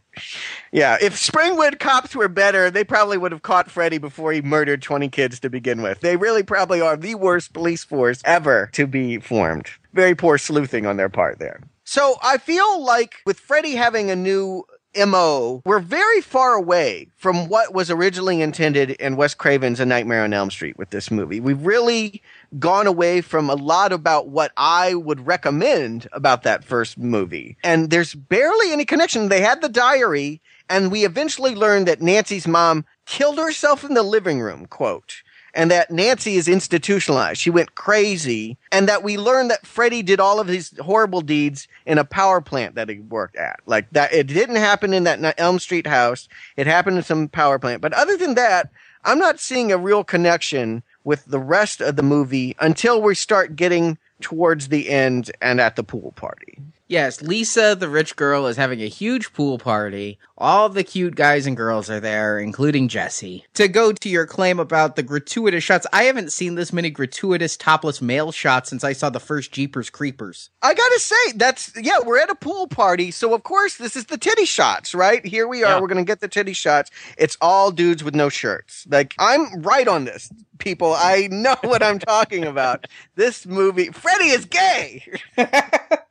yeah. 0.74 0.98
If 1.02 1.16
Springwood 1.16 1.80
cops 1.80 2.14
were 2.16 2.28
better, 2.28 2.70
they 2.70 2.84
probably 2.84 3.18
would 3.18 3.32
have 3.32 3.44
caught 3.44 3.72
Freddy 3.72 3.98
before 3.98 4.34
he 4.34 4.42
murdered 4.42 4.82
20 4.82 5.08
kids 5.10 5.40
to 5.42 5.50
begin 5.50 5.82
with. 5.82 6.02
They 6.02 6.18
really 6.18 6.44
probably 6.44 6.82
are 6.82 6.98
the 6.98 7.16
worst 7.16 7.54
police 7.54 7.84
force 7.84 8.22
ever 8.26 8.70
to 8.74 8.88
be 8.88 9.20
formed. 9.20 9.68
Very 9.94 10.16
poor 10.16 10.38
sleuthing 10.38 10.86
on 10.86 10.98
their 10.98 11.10
part 11.10 11.40
there. 11.40 11.62
So 11.84 12.16
I 12.22 12.38
feel 12.38 12.84
like 12.84 13.16
with 13.26 13.40
Freddy 13.40 13.76
having 13.76 14.10
a 14.12 14.16
new 14.16 14.64
MO, 14.96 15.62
we're 15.66 15.80
very 15.80 16.22
far 16.22 16.54
away 16.54 17.08
from 17.16 17.48
what 17.48 17.74
was 17.74 17.90
originally 17.90 18.42
intended 18.42 18.92
in 18.92 19.16
Wes 19.16 19.34
Craven's 19.34 19.80
A 19.80 19.86
Nightmare 19.86 20.24
on 20.24 20.34
Elm 20.34 20.52
Street 20.52 20.78
with 20.78 20.90
this 20.90 21.10
movie. 21.10 21.40
We've 21.40 21.66
really 21.66 22.22
gone 22.60 22.88
away 22.88 23.22
from 23.22 23.50
a 23.50 23.56
lot 23.56 23.94
about 23.94 24.28
what 24.28 24.52
I 24.58 24.96
would 24.96 25.26
recommend 25.26 26.10
about 26.12 26.44
that 26.44 26.66
first 26.66 26.98
movie. 26.98 27.58
And 27.64 27.90
there's 27.90 28.14
barely 28.14 28.74
any 28.74 28.84
connection. 28.84 29.30
They 29.30 29.42
had 29.42 29.62
the 29.62 29.70
diary, 29.70 30.42
and 30.70 30.92
we 30.92 31.06
eventually 31.06 31.56
learned 31.56 31.88
that 31.88 32.02
Nancy's 32.02 32.48
mom 32.48 32.86
killed 33.06 33.38
herself 33.38 33.86
in 33.86 33.94
the 33.94 34.04
living 34.04 34.42
room, 34.42 34.66
quote. 34.66 35.24
And 35.54 35.72
that 35.72 35.92
Nancy 35.92 36.36
is 36.36 36.48
institutionalized. 36.48 37.40
She 37.40 37.50
went 37.50 37.76
crazy, 37.76 38.58
and 38.72 38.88
that 38.88 39.04
we 39.04 39.18
learn 39.18 39.48
that 39.50 39.66
Freddy 39.66 40.02
did 40.02 40.20
all 40.20 40.40
of 40.40 40.48
his 40.48 40.74
horrible 40.80 41.22
deeds 41.22 41.68
in 41.86 41.98
a 41.98 42.06
power 42.06 42.42
plant 42.42 42.76
that 42.76 42.90
he 42.90 43.00
worked 43.00 43.36
at. 43.36 43.60
Like 43.66 43.90
that, 43.92 44.14
it 44.14 44.28
didn't 44.28 44.56
happen 44.56 44.94
in 44.94 45.04
that 45.04 45.36
Elm 45.38 45.60
Street 45.60 45.88
house. 45.88 46.28
It 46.56 46.68
happened 46.68 46.98
in 46.98 47.04
some 47.04 47.28
power 47.28 47.60
plant. 47.60 47.82
But 47.82 47.94
other 47.94 48.18
than 48.18 48.36
that, 48.36 48.70
I'm 49.04 49.20
not 49.20 49.40
seeing 49.40 49.72
a 49.72 49.78
real 49.78 50.04
connection 50.04 50.84
with 51.04 51.26
the 51.26 51.40
rest 51.40 51.82
of 51.82 51.96
the 51.96 52.04
movie 52.04 52.56
until 52.60 53.02
we 53.02 53.16
start 53.16 53.56
getting 53.56 53.98
towards 54.22 54.68
the 54.68 54.90
end 54.90 55.32
and 55.42 55.60
at 55.60 55.76
the 55.76 55.84
pool 55.84 56.14
party. 56.16 56.60
Yes, 56.88 57.22
Lisa, 57.22 57.74
the 57.74 57.88
rich 57.88 58.16
girl, 58.18 58.48
is 58.48 58.58
having 58.58 58.82
a 58.82 58.88
huge 58.88 59.32
pool 59.32 59.58
party. 59.58 60.20
All 60.42 60.70
the 60.70 60.84
cute 60.84 61.14
guys 61.16 61.46
and 61.46 61.56
girls 61.56 61.88
are 61.90 62.00
there, 62.00 62.40
including 62.40 62.88
Jesse. 62.88 63.46
To 63.54 63.68
go 63.68 63.92
to 63.94 64.10
your 64.10 64.26
claim 64.26 64.60
about 64.60 64.96
the 64.96 65.04
gratuitous 65.04 65.64
shots, 65.64 65.86
I 65.94 66.06
haven't 66.06 66.32
seen 66.32 66.56
this 66.56 66.74
many 66.74 66.90
gratuitous 66.90 67.56
topless 67.56 68.02
male 68.02 68.32
shots 68.32 68.70
since 68.72 68.84
I 68.84 68.94
saw 68.94 69.12
the 69.12 69.20
first 69.20 69.52
Jeepers 69.52 69.92
Creepers. 69.92 70.50
I 70.64 70.74
gotta 70.74 71.00
say, 71.00 71.32
that's, 71.36 71.72
yeah, 71.80 72.00
we're 72.04 72.18
at 72.20 72.32
a 72.32 72.36
pool 72.36 72.66
party, 72.68 73.12
so 73.12 73.36
of 73.36 73.44
course 73.44 73.78
this 73.78 73.96
is 73.96 74.06
the 74.08 74.18
titty 74.18 74.46
shots, 74.46 74.96
right? 74.96 75.24
Here 75.24 75.48
we 75.48 75.64
are, 75.64 75.76
Yeah. 75.76 75.80
we're 75.80 75.88
gonna 75.88 76.04
get 76.04 76.22
the 76.22 76.28
titty 76.28 76.54
shots. 76.54 76.90
It's 77.20 77.38
all 77.40 77.70
dudes 77.70 78.04
with 78.04 78.16
no 78.16 78.30
shirts. 78.30 78.88
Like, 78.90 79.14
I'm 79.20 79.62
right 79.62 79.88
on 79.88 80.06
this, 80.06 80.32
people. 80.58 80.94
I 80.98 81.28
know 81.32 81.56
what 81.62 81.84
I'm 81.84 82.00
talking 82.00 82.46
about. 82.46 82.88
This 83.16 83.46
movie, 83.46 83.90
Freddy 83.92 84.30
is 84.30 84.46
gay! 84.46 85.06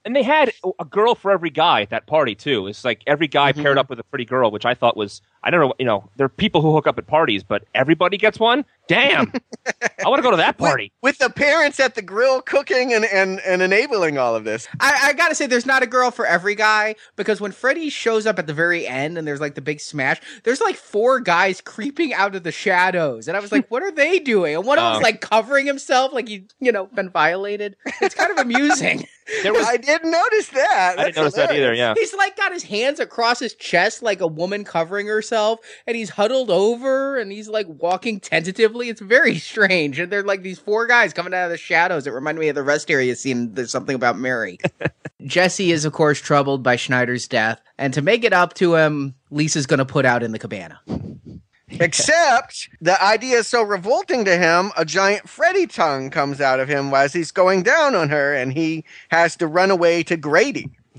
And 0.03 0.17
they 0.17 0.23
had 0.23 0.51
a 0.81 0.85
girl 0.87 1.15
for 1.15 1.31
every 1.31 1.51
guy 1.51 1.83
at 1.83 1.91
that 1.91 2.07
party 2.07 2.35
too. 2.35 2.67
It's 2.69 2.87
like 2.87 3.03
every 3.07 3.29
guy 3.29 3.53
Mm-hmm. 3.53 3.63
paired 3.63 3.77
up 3.79 3.91
with 3.91 4.01
a 4.01 4.03
pretty 4.03 4.20
girl, 4.25 4.51
which 4.51 4.65
I 4.67 4.75
thought 4.75 4.97
was 4.97 5.23
I 5.43 5.51
don't 5.51 5.61
know. 5.61 5.75
You 5.79 5.87
know, 5.87 6.11
there 6.17 6.27
are 6.27 6.31
people 6.31 6.61
who 6.61 6.73
hook 6.75 6.87
up 6.87 6.99
at 6.99 7.07
parties, 7.07 7.43
but 7.43 7.65
everybody 7.75 8.17
gets 8.17 8.39
one. 8.39 8.65
Damn, 8.89 9.33
I 10.05 10.09
want 10.09 10.19
to 10.19 10.23
go 10.23 10.31
to 10.31 10.37
that 10.39 10.59
party. 10.59 10.93
With 11.03 11.19
the 11.19 11.31
parents 11.31 11.79
at 11.81 11.95
the 11.95 12.03
grill 12.03 12.43
cooking 12.43 12.93
and, 12.95 13.05
and, 13.05 13.41
and 13.41 13.63
enabling 13.63 14.19
all 14.19 14.35
of 14.35 14.45
this. 14.45 14.69
I, 14.81 15.09
I 15.09 15.13
gotta 15.13 15.35
say, 15.35 15.47
there's 15.47 15.67
not 15.67 15.83
a 15.83 15.87
girl 15.87 16.11
for 16.11 16.27
every 16.27 16.55
guy 16.55 16.95
because 17.17 17.41
when 17.41 17.53
Freddy 17.53 17.91
shows 17.91 18.27
up 18.27 18.39
at 18.39 18.47
the 18.47 18.55
very 18.55 18.87
end 18.87 19.19
and 19.19 19.27
there's 19.27 19.41
like 19.41 19.55
the 19.55 19.61
big 19.61 19.81
smash, 19.81 20.21
there's 20.45 20.61
like 20.61 20.77
four 20.77 21.21
guys 21.21 21.61
creeping 21.61 22.13
out 22.15 22.35
of 22.35 22.43
the 22.43 22.53
shadows, 22.53 23.29
and 23.29 23.37
I 23.37 23.41
was 23.41 23.53
like, 23.53 23.71
what 23.71 23.83
are 23.83 23.93
they 23.93 24.19
doing? 24.19 24.55
And 24.57 24.65
one 24.67 24.79
of 24.79 24.85
Oh. 24.85 24.93
them's 24.95 25.03
like 25.03 25.21
covering 25.21 25.67
himself, 25.67 26.13
like 26.13 26.29
he, 26.29 26.47
you 26.61 26.73
know, 26.73 26.87
been 26.87 27.11
violated. 27.11 27.77
It's 28.01 28.15
kind 28.15 28.31
of 28.31 28.39
amusing. 28.39 29.07
There 29.45 29.53
was 29.53 29.65
I 29.65 29.77
didn't 29.77 30.11
notice 30.11 30.49
that. 30.49 30.97
I 30.99 31.05
didn't 31.05 31.17
notice 31.19 31.35
that 31.35 31.53
either. 31.53 31.73
Yeah, 31.73 31.95
He's 31.97 32.13
like 32.15 32.37
got 32.37 32.53
his 32.53 32.65
hands 32.65 32.99
across 32.99 33.39
his 33.39 33.55
chest 33.55 34.03
like 34.03 34.21
a 34.21 34.27
woman 34.27 34.65
covering 34.65 35.07
herself, 35.07 35.61
and 35.87 35.97
he's 35.97 36.11
huddled 36.11 36.51
over 36.51 37.17
and 37.17 37.31
he's 37.31 37.49
like 37.49 37.67
walking 37.69 38.19
tentatively. 38.19 38.89
It's 38.89 39.01
very 39.01 39.39
strange. 39.39 39.90
And 39.99 40.11
they're 40.11 40.23
like 40.23 40.43
these 40.43 40.59
four 40.59 40.87
guys 40.87 41.13
coming 41.13 41.35
out 41.35 41.45
of 41.45 41.51
the 41.51 41.57
shadows. 41.57 42.07
It 42.07 42.13
reminded 42.13 42.41
me 42.41 42.49
of 42.49 42.55
the 42.55 42.63
rest 42.63 42.91
area 42.91 43.17
scene. 43.17 43.55
There's 43.55 43.71
something 43.71 43.95
about 43.95 44.19
Mary. 44.19 44.59
Jesse 45.25 45.73
is, 45.73 45.85
of 45.85 45.93
course, 45.93 46.21
troubled 46.21 46.63
by 46.63 46.77
Schneider's 46.77 47.29
death, 47.29 47.61
and 47.79 47.93
to 47.95 48.03
make 48.03 48.25
it 48.25 48.33
up 48.33 48.55
to 48.55 48.75
him, 48.75 49.15
Lisa's 49.31 49.67
going 49.67 49.79
to 49.79 49.85
put 49.85 50.07
out 50.07 50.23
in 50.23 50.33
the 50.33 50.39
cabana. 50.39 50.81
Except 51.69 52.69
the 52.81 53.01
idea 53.03 53.39
is 53.39 53.47
so 53.47 53.63
revolting 53.63 54.25
to 54.25 54.37
him, 54.37 54.73
a 54.77 54.85
giant 54.85 55.29
Freddy 55.29 55.67
tongue 55.67 56.11
comes 56.11 56.41
out 56.41 56.59
of 56.59 56.69
him 56.69 56.93
as 56.93 57.13
he's 57.13 57.31
going 57.31 57.63
down 57.63 57.95
on 57.95 58.09
her, 58.09 58.35
and 58.35 58.53
he 58.53 58.85
has 59.11 59.37
to 59.37 59.47
run 59.47 59.71
away 59.71 60.03
to 60.05 60.17
Grady. 60.17 60.71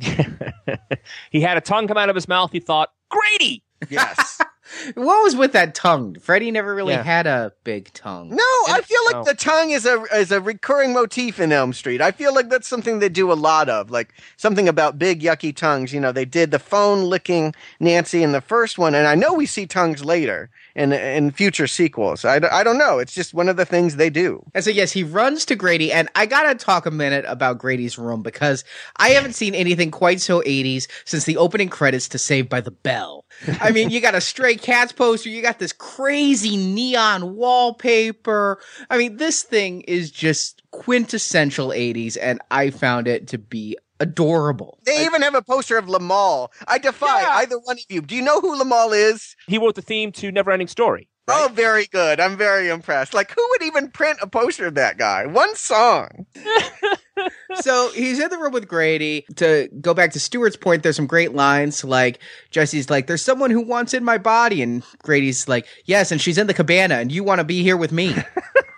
he 1.31 1.41
had 1.41 1.57
a 1.57 1.61
tongue 1.61 1.87
come 1.87 1.97
out 1.97 2.09
of 2.09 2.15
his 2.15 2.27
mouth. 2.27 2.51
He 2.51 2.59
thought 2.59 2.91
Grady. 3.09 3.63
Yes. 3.89 4.39
What 4.95 5.24
was 5.24 5.36
with 5.36 5.51
that 5.53 5.76
tongue? 5.76 6.15
Freddy 6.19 6.51
never 6.51 6.74
really 6.74 6.93
Yeah. 6.93 7.03
had 7.03 7.28
a 7.28 7.53
big 7.63 7.91
tongue. 7.93 8.30
No, 8.30 8.43
I 8.67 8.82
feel 8.82 8.99
like 9.05 9.15
No. 9.15 9.24
the 9.24 9.34
tongue 9.34 9.72
is 9.72 9.86
a 9.86 10.01
is 10.15 10.32
a 10.32 10.39
recurring 10.41 10.93
motif 10.93 11.39
in 11.39 11.51
Elm 11.51 11.74
Street. 11.74 12.01
I 12.01 12.11
feel 12.11 12.34
like 12.34 12.49
that's 12.49 12.67
something 12.67 12.99
they 12.99 13.09
do 13.09 13.32
a 13.32 13.34
lot 13.36 13.69
of, 13.69 13.91
like 13.91 14.13
something 14.38 14.67
about 14.69 14.97
big 14.99 15.22
yucky 15.22 15.55
tongues. 15.55 15.93
You 15.93 15.99
know, 15.99 16.11
they 16.11 16.26
did 16.26 16.51
the 16.51 16.59
phone 16.59 17.03
licking 17.03 17.53
Nancy 17.80 18.24
in 18.24 18.32
the 18.32 18.41
first 18.41 18.78
one, 18.78 18.95
and 18.95 19.07
I 19.07 19.15
know 19.15 19.34
we 19.34 19.45
see 19.45 19.65
tongues 19.65 20.03
later 20.05 20.49
in 20.76 20.93
in 20.93 21.32
future 21.32 21.67
sequels. 21.67 22.26
I, 22.26 22.36
I 22.51 22.63
don't 22.63 22.78
know. 22.78 22.99
It's 22.99 23.13
just 23.13 23.34
one 23.34 23.49
of 23.49 23.57
the 23.57 23.65
things 23.65 23.95
they 23.95 24.09
do. 24.09 24.43
And 24.53 24.63
so, 24.63 24.69
yes, 24.69 24.91
he 24.91 25.03
runs 25.03 25.45
to 25.45 25.55
Grady, 25.55 25.91
and 25.91 26.09
I 26.15 26.26
gotta 26.26 26.55
talk 26.55 26.86
a 26.86 26.91
minute 26.91 27.26
about 27.28 27.57
Grady's 27.57 27.97
room 27.97 28.22
because 28.22 28.63
I 28.97 29.09
haven't 29.09 29.34
seen 29.34 29.55
anything 29.55 29.91
quite 29.91 30.22
so 30.22 30.41
80s 30.41 30.88
since 31.05 31.26
the 31.26 31.38
opening 31.38 31.69
credits 31.69 32.07
to 32.09 32.17
Saved 32.17 32.49
by 32.49 32.61
the 32.61 32.72
Bell. 32.72 33.26
I 33.59 33.72
mean, 33.72 33.89
you 33.89 34.01
got 34.01 34.15
a 34.15 34.22
Stray 34.22 34.55
Cats 34.55 34.91
poster, 34.91 35.30
you 35.30 35.41
got 35.41 35.59
this 35.59 35.74
crazy 35.74 36.57
neon 36.57 37.36
wallpaper. 37.36 38.59
I 38.89 38.97
mean, 38.97 39.17
this 39.17 39.43
thing 39.43 39.82
is 39.82 40.11
just 40.11 40.61
quintessential 40.72 41.69
80s, 41.69 42.17
and 42.22 42.41
I 42.49 42.69
found 42.69 43.07
it 43.07 43.28
to 43.30 43.38
be 43.38 43.78
adorable. 44.01 44.79
They 44.85 45.05
even 45.05 45.21
have 45.21 45.35
a 45.35 45.41
poster 45.41 45.77
of 45.77 45.85
Limahl. 45.85 46.49
I 46.67 46.77
defy 46.77 47.21
Yeah. 47.21 47.29
either 47.35 47.57
one 47.59 47.77
of 47.77 47.85
you. 47.89 48.01
Do 48.01 48.15
you 48.15 48.21
know 48.21 48.39
who 48.41 48.59
Limahl 48.61 48.93
is? 48.93 49.35
He 49.47 49.57
wrote 49.57 49.75
the 49.75 49.81
theme 49.81 50.11
to 50.13 50.31
Neverending 50.31 50.69
Story. 50.69 51.07
Oh, 51.27 51.49
very 51.53 51.85
good. 51.85 52.19
I'm 52.19 52.35
very 52.35 52.67
impressed. 52.67 53.13
Like, 53.13 53.31
who 53.31 53.47
would 53.51 53.61
even 53.63 53.89
print 53.91 54.17
a 54.21 54.27
poster 54.27 54.65
of 54.65 54.73
that 54.75 54.97
guy? 54.97 55.25
One 55.27 55.55
song. 55.55 56.25
so 57.61 57.91
he's 57.93 58.19
in 58.19 58.29
the 58.29 58.37
room 58.37 58.51
with 58.51 58.67
Grady. 58.67 59.25
To 59.37 59.69
go 59.79 59.93
back 59.93 60.11
to 60.11 60.19
Stuart's 60.19 60.57
point, 60.57 60.83
there's 60.83 60.95
some 60.95 61.07
great 61.07 61.33
lines 61.33 61.83
like 61.83 62.19
Jesse's 62.49 62.89
like, 62.89 63.07
"There's 63.07 63.21
someone 63.23 63.51
who 63.51 63.61
wants 63.61 63.93
in 63.93 64.03
my 64.03 64.17
body," 64.17 64.61
and 64.61 64.83
Grady's 65.03 65.47
like, 65.47 65.67
"Yes, 65.85 66.11
and 66.11 66.19
she's 66.19 66.37
in 66.37 66.47
the 66.47 66.53
cabana, 66.53 66.95
and 66.95 67.11
you 67.11 67.23
want 67.23 67.39
to 67.39 67.45
be 67.45 67.63
here 67.63 67.77
with 67.77 67.91
me." 67.91 68.15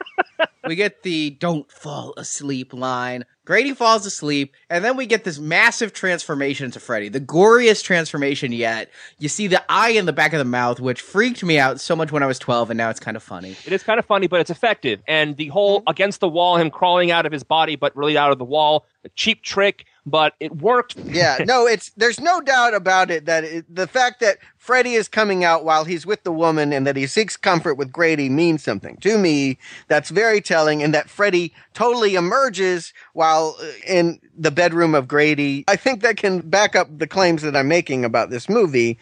we 0.69 0.75
get 0.75 1.03
the 1.03 1.31
"Don't 1.31 1.69
fall 1.71 2.13
asleep" 2.17 2.73
line. 2.73 3.25
Grady 3.45 3.73
falls 3.73 4.05
asleep, 4.05 4.53
and 4.69 4.85
then 4.85 4.95
we 4.95 5.05
get 5.05 5.25
this 5.25 5.37
massive 5.37 5.91
transformation 5.91 6.71
to 6.71 6.79
Freddy, 6.79 7.09
the 7.09 7.19
goriest 7.19 7.83
transformation 7.83 8.53
yet. 8.53 8.89
You 9.19 9.27
see 9.27 9.47
the 9.47 9.61
eye 9.69 9.89
in 9.89 10.05
the 10.05 10.13
back 10.13 10.31
of 10.31 10.39
the 10.39 10.45
mouth, 10.45 10.79
which 10.79 11.01
freaked 11.01 11.43
me 11.43 11.59
out 11.59 11.81
so 11.81 11.93
much 11.93 12.11
when 12.13 12.23
I 12.23 12.25
was 12.25 12.39
12, 12.39 12.69
and 12.69 12.77
now 12.77 12.89
it's 12.89 13.01
kind 13.01 13.17
of 13.17 13.23
funny. 13.23 13.57
It 13.65 13.73
is 13.73 13.83
kind 13.83 13.99
of 13.99 14.05
funny, 14.05 14.27
but 14.27 14.39
it's 14.39 14.49
effective. 14.49 15.01
And 15.09 15.35
the 15.35 15.47
whole 15.47 15.83
against 15.87 16.21
the 16.21 16.29
wall, 16.29 16.55
him 16.55 16.71
crawling 16.71 17.11
out 17.11 17.25
of 17.25 17.33
his 17.33 17.43
body, 17.43 17.75
but 17.75 17.93
really 17.97 18.17
out 18.17 18.31
of 18.31 18.37
the 18.37 18.45
wall, 18.45 18.85
a 19.03 19.09
cheap 19.09 19.43
trick, 19.43 19.85
but 20.05 20.33
it 20.39 20.55
worked. 20.57 20.95
Yeah, 21.05 21.37
no, 21.45 21.65
it's 21.65 21.91
there's 21.97 22.19
no 22.19 22.41
doubt 22.41 22.73
about 22.73 23.11
it 23.11 23.25
that 23.25 23.43
it, 23.43 23.73
the 23.73 23.87
fact 23.87 24.19
that 24.21 24.37
Freddy 24.57 24.93
is 24.93 25.07
coming 25.07 25.43
out 25.43 25.65
while 25.65 25.83
he's 25.83 26.05
with 26.05 26.23
the 26.23 26.31
woman 26.31 26.71
and 26.71 26.87
that 26.87 26.95
he 26.95 27.07
seeks 27.07 27.35
comfort 27.35 27.75
with 27.75 27.91
Grady 27.91 28.29
means 28.29 28.63
something 28.63 28.97
to 28.97 29.17
me. 29.17 29.57
That's 29.87 30.09
very 30.09 30.41
telling, 30.41 30.81
and 30.81 30.93
that 30.93 31.09
Freddy 31.09 31.53
totally 31.73 32.15
emerges 32.15 32.93
while 33.13 33.55
uh, 33.61 33.65
in 33.87 34.19
the 34.37 34.51
bedroom 34.51 34.95
of 34.95 35.07
Grady. 35.07 35.63
I 35.67 35.75
think 35.75 36.01
that 36.01 36.17
can 36.17 36.39
back 36.41 36.75
up 36.75 36.87
the 36.97 37.07
claims 37.07 37.41
that 37.41 37.55
I'm 37.55 37.67
making 37.67 38.05
about 38.05 38.29
this 38.29 38.49
movie. 38.49 38.97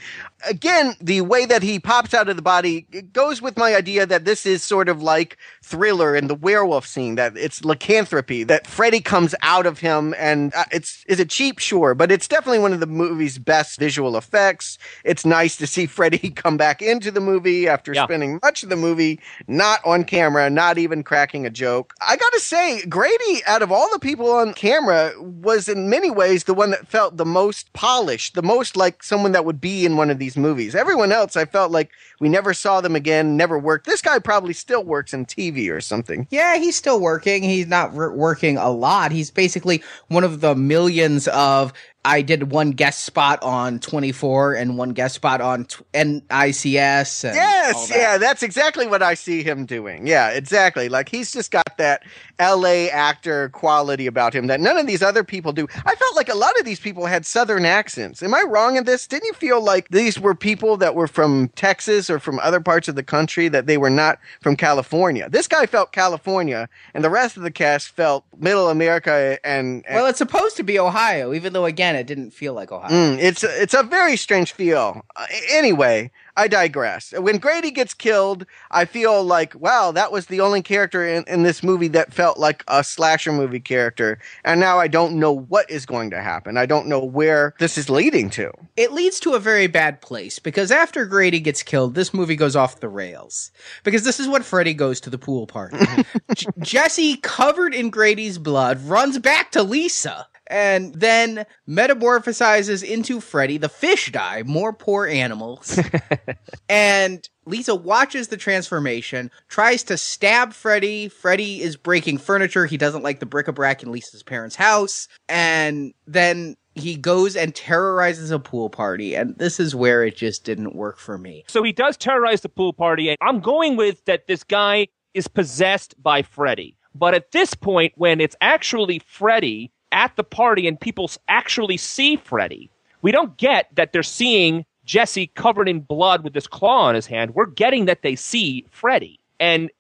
Again, 0.47 0.95
the 0.99 1.21
way 1.21 1.45
that 1.45 1.63
he 1.63 1.79
pops 1.79 2.13
out 2.13 2.29
of 2.29 2.35
the 2.35 2.41
body 2.41 2.81
goes 3.13 3.41
with 3.41 3.57
my 3.57 3.75
idea 3.75 4.05
that 4.05 4.25
this 4.25 4.45
is 4.45 4.63
sort 4.63 4.89
of 4.89 5.01
like 5.01 5.37
thriller 5.63 6.15
in 6.15 6.27
the 6.27 6.35
werewolf 6.35 6.85
scene 6.85 7.15
that 7.15 7.37
it's 7.37 7.63
lycanthropy 7.63 8.43
that 8.43 8.67
Freddy 8.67 8.99
comes 9.01 9.35
out 9.41 9.65
of 9.65 9.79
him 9.79 10.13
and 10.17 10.53
uh, 10.55 10.63
it's 10.71 11.03
is 11.07 11.19
it 11.19 11.29
cheap? 11.29 11.59
Sure 11.59 11.93
but 11.93 12.11
it's 12.11 12.27
definitely 12.27 12.59
one 12.59 12.73
of 12.73 12.79
the 12.79 12.87
movie's 12.87 13.37
best 13.37 13.79
visual 13.79 14.17
effects. 14.17 14.77
It's 15.03 15.25
nice 15.25 15.57
to 15.57 15.67
see 15.67 15.85
Freddy 15.87 16.29
come 16.31 16.57
back 16.57 16.81
into 16.81 17.11
the 17.11 17.21
movie 17.21 17.67
after 17.67 17.93
Yeah. 17.93 18.05
spending 18.05 18.39
much 18.43 18.63
of 18.63 18.69
the 18.69 18.75
movie 18.75 19.19
not 19.47 19.79
on 19.85 20.03
camera 20.03 20.49
not 20.49 20.77
even 20.77 21.03
cracking 21.03 21.45
a 21.45 21.49
joke. 21.49 21.93
I 22.01 22.15
got 22.17 22.33
to 22.33 22.39
say 22.39 22.85
Grady 22.85 23.41
out 23.47 23.61
of 23.61 23.71
all 23.71 23.89
the 23.91 23.99
people 23.99 24.31
on 24.31 24.53
camera 24.53 25.13
was 25.19 25.67
in 25.69 25.89
many 25.89 26.09
ways 26.11 26.45
the 26.45 26.53
one 26.53 26.71
that 26.71 26.87
felt 26.87 27.17
the 27.17 27.25
most 27.25 27.71
polished 27.73 28.33
the 28.33 28.41
most 28.43 28.75
like 28.75 29.03
someone 29.03 29.31
that 29.33 29.45
would 29.45 29.61
be 29.61 29.85
in 29.85 29.97
one 29.97 30.09
of 30.09 30.19
these 30.19 30.30
movies 30.37 30.75
everyone 30.75 31.11
else 31.11 31.35
I 31.35 31.45
felt 31.45 31.71
like 31.71 31.91
we 32.19 32.29
never 32.29 32.53
saw 32.53 32.81
them 32.81 32.95
again 32.95 33.37
never 33.37 33.57
worked 33.57 33.85
this 33.85 34.01
guy 34.01 34.19
probably 34.19 34.53
still 34.53 34.83
works 34.83 35.13
in 35.13 35.25
TV 35.25 35.71
or 35.71 35.81
something 35.81 36.27
Yeah, 36.29 36.57
he's 36.57 36.75
still 36.75 36.99
working. 36.99 37.43
He's 37.43 37.67
not 37.67 37.95
r- 37.95 38.11
working 38.11 38.57
a 38.57 38.69
lot. 38.69 39.11
He's 39.11 39.31
basically 39.31 39.83
one 40.07 40.23
of 40.23 40.41
the 40.41 40.55
millions 40.55 41.27
of. 41.29 41.73
I 42.03 42.21
did 42.23 42.51
one 42.51 42.71
guest 42.71 43.03
spot 43.03 43.41
on 43.43 43.79
24 43.79 44.55
and 44.55 44.77
one 44.77 44.89
guest 44.91 45.15
spot 45.15 45.39
on 45.39 45.65
t- 45.65 45.83
NCIS. 45.93 47.23
And 47.25 47.35
Yes, 47.35 47.89
that. 47.89 47.97
yeah, 47.97 48.17
that's 48.17 48.41
exactly 48.43 48.87
what 48.87 49.03
I 49.03 49.13
see 49.13 49.43
him 49.43 49.65
doing. 49.65 50.07
Yeah, 50.07 50.29
exactly. 50.29 50.89
Like 50.89 51.09
he's 51.09 51.31
just 51.31 51.51
got 51.51 51.77
that 51.77 52.03
LA 52.39 52.87
actor 52.91 53.49
quality 53.49 54.07
about 54.07 54.33
him 54.33 54.47
that 54.47 54.59
none 54.59 54.77
of 54.77 54.87
these 54.87 55.03
other 55.03 55.23
people 55.23 55.51
do. 55.53 55.67
I 55.85 55.93
felt 55.95 56.15
like 56.15 56.29
a 56.29 56.35
lot 56.35 56.57
of 56.59 56.65
these 56.65 56.79
people 56.79 57.05
had 57.05 57.25
southern 57.25 57.65
accents. 57.65 58.23
Am 58.23 58.33
I 58.33 58.43
wrong 58.47 58.77
in 58.77 58.85
this? 58.85 59.05
Didn't 59.05 59.27
you 59.27 59.33
feel 59.33 59.61
like 59.63 59.87
these 59.89 60.19
were 60.19 60.33
people 60.33 60.77
that 60.77 60.95
were 60.95 61.07
from 61.07 61.49
Texas 61.49 62.09
or 62.09 62.17
from 62.19 62.39
other 62.39 62.59
parts 62.59 62.87
of 62.87 62.95
the 62.95 63.03
country 63.03 63.47
that 63.49 63.67
they 63.67 63.77
were 63.77 63.91
not 63.91 64.17
from 64.41 64.55
California? 64.55 65.29
This 65.29 65.47
guy 65.47 65.67
felt 65.67 65.91
California 65.91 66.67
and 66.95 67.03
the 67.03 67.09
rest 67.11 67.37
of 67.37 67.43
the 67.43 67.51
cast 67.51 67.89
felt 67.89 68.25
middle 68.39 68.69
America 68.69 69.37
and, 69.43 69.85
and 69.85 69.95
Well, 69.95 70.07
it's 70.07 70.17
supposed 70.17 70.57
to 70.57 70.63
be 70.63 70.79
Ohio, 70.79 71.33
even 71.33 71.53
though 71.53 71.65
again 71.65 71.90
it 71.95 72.07
didn't 72.07 72.31
feel 72.31 72.53
like 72.53 72.71
Ohio. 72.71 72.89
Mm, 72.89 73.19
it's 73.19 73.43
a, 73.43 73.61
it's 73.61 73.73
a 73.73 73.83
very 73.83 74.17
strange 74.17 74.51
feel. 74.53 75.01
Uh, 75.15 75.25
anyway, 75.51 76.11
I 76.37 76.47
digress. 76.47 77.13
When 77.17 77.37
Grady 77.37 77.71
gets 77.71 77.93
killed, 77.93 78.45
I 78.69 78.85
feel 78.85 79.23
like 79.23 79.53
wow, 79.55 79.91
that 79.91 80.11
was 80.11 80.27
the 80.27 80.41
only 80.41 80.61
character 80.61 81.05
in, 81.05 81.23
in 81.27 81.43
this 81.43 81.63
movie 81.63 81.89
that 81.89 82.13
felt 82.13 82.37
like 82.37 82.63
a 82.67 82.83
slasher 82.83 83.31
movie 83.31 83.59
character, 83.59 84.19
and 84.43 84.59
now 84.59 84.79
I 84.79 84.87
don't 84.87 85.19
know 85.19 85.31
what 85.31 85.69
is 85.69 85.85
going 85.85 86.09
to 86.11 86.21
happen. 86.21 86.57
I 86.57 86.65
don't 86.65 86.87
know 86.87 87.03
where 87.03 87.53
this 87.59 87.77
is 87.77 87.89
leading 87.89 88.29
to. 88.31 88.51
It 88.77 88.91
leads 88.91 89.19
to 89.21 89.33
a 89.33 89.39
very 89.39 89.67
bad 89.67 90.01
place 90.01 90.39
because 90.39 90.71
after 90.71 91.05
Grady 91.05 91.39
gets 91.39 91.63
killed, 91.63 91.95
this 91.95 92.13
movie 92.13 92.35
goes 92.35 92.55
off 92.55 92.79
the 92.79 92.89
rails. 92.89 93.51
Because 93.83 94.03
this 94.03 94.19
is 94.19 94.27
what 94.27 94.45
Freddy 94.45 94.73
goes 94.73 95.01
to 95.01 95.09
the 95.09 95.17
pool 95.17 95.47
party. 95.47 95.77
J- 96.35 96.47
Jesse, 96.59 97.17
covered 97.17 97.73
in 97.73 97.89
Grady's 97.89 98.37
blood, 98.37 98.81
runs 98.83 99.19
back 99.19 99.51
to 99.51 99.63
Lisa 99.63 100.27
and 100.51 100.93
then 100.93 101.45
metamorphosizes 101.67 102.83
into 102.83 103.21
Freddy. 103.21 103.57
The 103.57 103.69
fish 103.69 104.11
die, 104.11 104.43
more 104.45 104.73
poor 104.73 105.07
animals. 105.07 105.79
and 106.69 107.27
Lisa 107.45 107.73
watches 107.73 108.27
the 108.27 108.37
transformation, 108.37 109.31
tries 109.47 109.81
to 109.83 109.97
stab 109.97 110.53
Freddy. 110.53 111.07
Freddy 111.07 111.61
is 111.61 111.77
breaking 111.77 112.17
furniture. 112.17 112.65
He 112.65 112.77
doesn't 112.77 113.01
like 113.01 113.19
the 113.19 113.25
bric-a-brac 113.25 113.81
in 113.81 113.91
Lisa's 113.91 114.23
parents' 114.23 114.57
house. 114.57 115.07
And 115.29 115.93
then 116.05 116.57
he 116.75 116.97
goes 116.97 117.37
and 117.37 117.55
terrorizes 117.55 118.29
a 118.29 118.39
pool 118.39 118.69
party. 118.69 119.15
And 119.15 119.37
this 119.37 119.57
is 119.57 119.73
where 119.73 120.03
it 120.03 120.17
just 120.17 120.43
didn't 120.43 120.75
work 120.75 120.97
for 120.97 121.17
me. 121.17 121.45
So 121.47 121.63
he 121.63 121.71
does 121.71 121.95
terrorize 121.95 122.41
the 122.41 122.49
pool 122.49 122.73
party, 122.73 123.07
and 123.07 123.17
I'm 123.21 123.39
going 123.39 123.77
with 123.77 124.03
that 124.05 124.27
this 124.27 124.43
guy 124.43 124.87
is 125.13 125.29
possessed 125.29 125.95
by 126.01 126.21
Freddy. 126.21 126.77
But 126.93 127.13
at 127.13 127.31
this 127.31 127.53
point, 127.53 127.93
when 127.95 128.19
it's 128.19 128.35
actually 128.41 128.99
Freddy 128.99 129.71
at 129.91 130.15
the 130.15 130.23
party 130.23 130.67
and 130.67 130.79
people 130.79 131.09
actually 131.27 131.77
see 131.77 132.15
Freddy, 132.15 132.69
we 133.01 133.11
don't 133.11 133.35
get 133.37 133.67
that 133.75 133.93
they're 133.93 134.03
seeing 134.03 134.65
Jesse 134.85 135.27
covered 135.35 135.69
in 135.69 135.79
blood 135.79 136.23
with 136.23 136.33
this 136.33 136.47
claw 136.47 136.83
on 136.83 136.95
his 136.95 137.05
hand. 137.07 137.35
We're 137.35 137.45
getting 137.45 137.85
that 137.85 138.01
they 138.01 138.15
see 138.15 138.65
Freddy. 138.71 139.19
And 139.39 139.71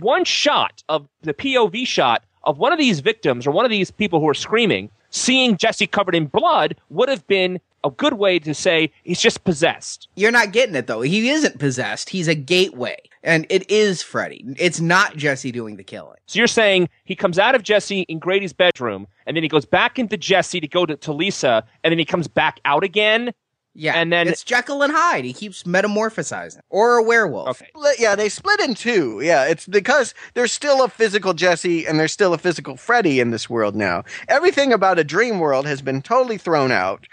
one 0.00 0.24
shot 0.24 0.82
of 0.88 1.08
the 1.22 1.34
POV 1.34 1.86
shot 1.86 2.24
of 2.44 2.58
one 2.58 2.72
of 2.72 2.78
these 2.78 3.00
victims 3.00 3.46
or 3.46 3.50
one 3.50 3.64
of 3.64 3.70
these 3.70 3.90
people 3.90 4.20
who 4.20 4.28
are 4.28 4.34
screaming, 4.34 4.90
seeing 5.10 5.56
Jesse 5.56 5.86
covered 5.86 6.14
in 6.14 6.26
blood 6.26 6.76
would 6.90 7.08
have 7.08 7.26
been 7.26 7.60
a 7.84 7.90
good 7.90 8.14
way 8.14 8.38
to 8.40 8.52
say 8.54 8.90
he's 9.04 9.20
just 9.20 9.44
possessed. 9.44 10.08
You're 10.16 10.32
not 10.32 10.52
getting 10.52 10.74
it 10.74 10.88
though. 10.88 11.02
He 11.02 11.28
isn't 11.28 11.58
possessed. 11.58 12.10
He's 12.10 12.26
a 12.26 12.34
gateway. 12.34 12.96
And 13.26 13.44
it 13.50 13.68
is 13.70 14.02
Freddy. 14.02 14.44
It's 14.56 14.80
not 14.80 15.16
Jesse 15.16 15.50
doing 15.52 15.76
the 15.76 15.82
killing. 15.84 16.16
So 16.26 16.38
you're 16.38 16.46
saying 16.46 16.88
he 17.04 17.14
comes 17.16 17.38
out 17.38 17.54
of 17.56 17.62
Jesse 17.64 18.02
in 18.02 18.18
Grady's 18.20 18.52
bedroom, 18.52 19.08
and 19.26 19.36
then 19.36 19.42
he 19.42 19.48
goes 19.48 19.64
back 19.66 19.98
into 19.98 20.16
Jesse 20.16 20.60
to 20.60 20.68
go 20.68 20.86
to, 20.86 20.96
to 20.96 21.12
Lisa, 21.12 21.64
and 21.82 21.90
then 21.92 21.98
he 21.98 22.04
comes 22.04 22.28
back 22.28 22.60
out 22.64 22.84
again. 22.84 23.32
Yeah. 23.74 23.94
And 23.94 24.10
then- 24.12 24.28
it's 24.28 24.42
Jekyll 24.44 24.82
and 24.82 24.92
Hyde. 24.94 25.24
He 25.24 25.32
keeps 25.34 25.64
metamorphosizing. 25.64 26.60
Or 26.70 26.96
a 26.96 27.02
werewolf. 27.02 27.60
Okay. 27.60 27.70
Yeah, 27.98 28.14
they 28.14 28.28
split 28.28 28.60
in 28.60 28.74
two. 28.74 29.20
Yeah, 29.22 29.44
it's 29.44 29.66
because 29.66 30.14
there's 30.34 30.52
still 30.52 30.82
a 30.82 30.88
physical 30.88 31.34
Jesse 31.34 31.84
and 31.86 31.98
there's 32.00 32.12
still 32.12 32.32
a 32.32 32.38
physical 32.38 32.76
Freddy 32.76 33.20
in 33.20 33.32
this 33.32 33.50
world 33.50 33.74
now. 33.74 34.04
Everything 34.28 34.72
about 34.72 34.98
a 34.98 35.04
dream 35.04 35.40
world 35.40 35.66
has 35.66 35.82
been 35.82 36.00
totally 36.00 36.38
thrown 36.38 36.70
out. 36.72 37.06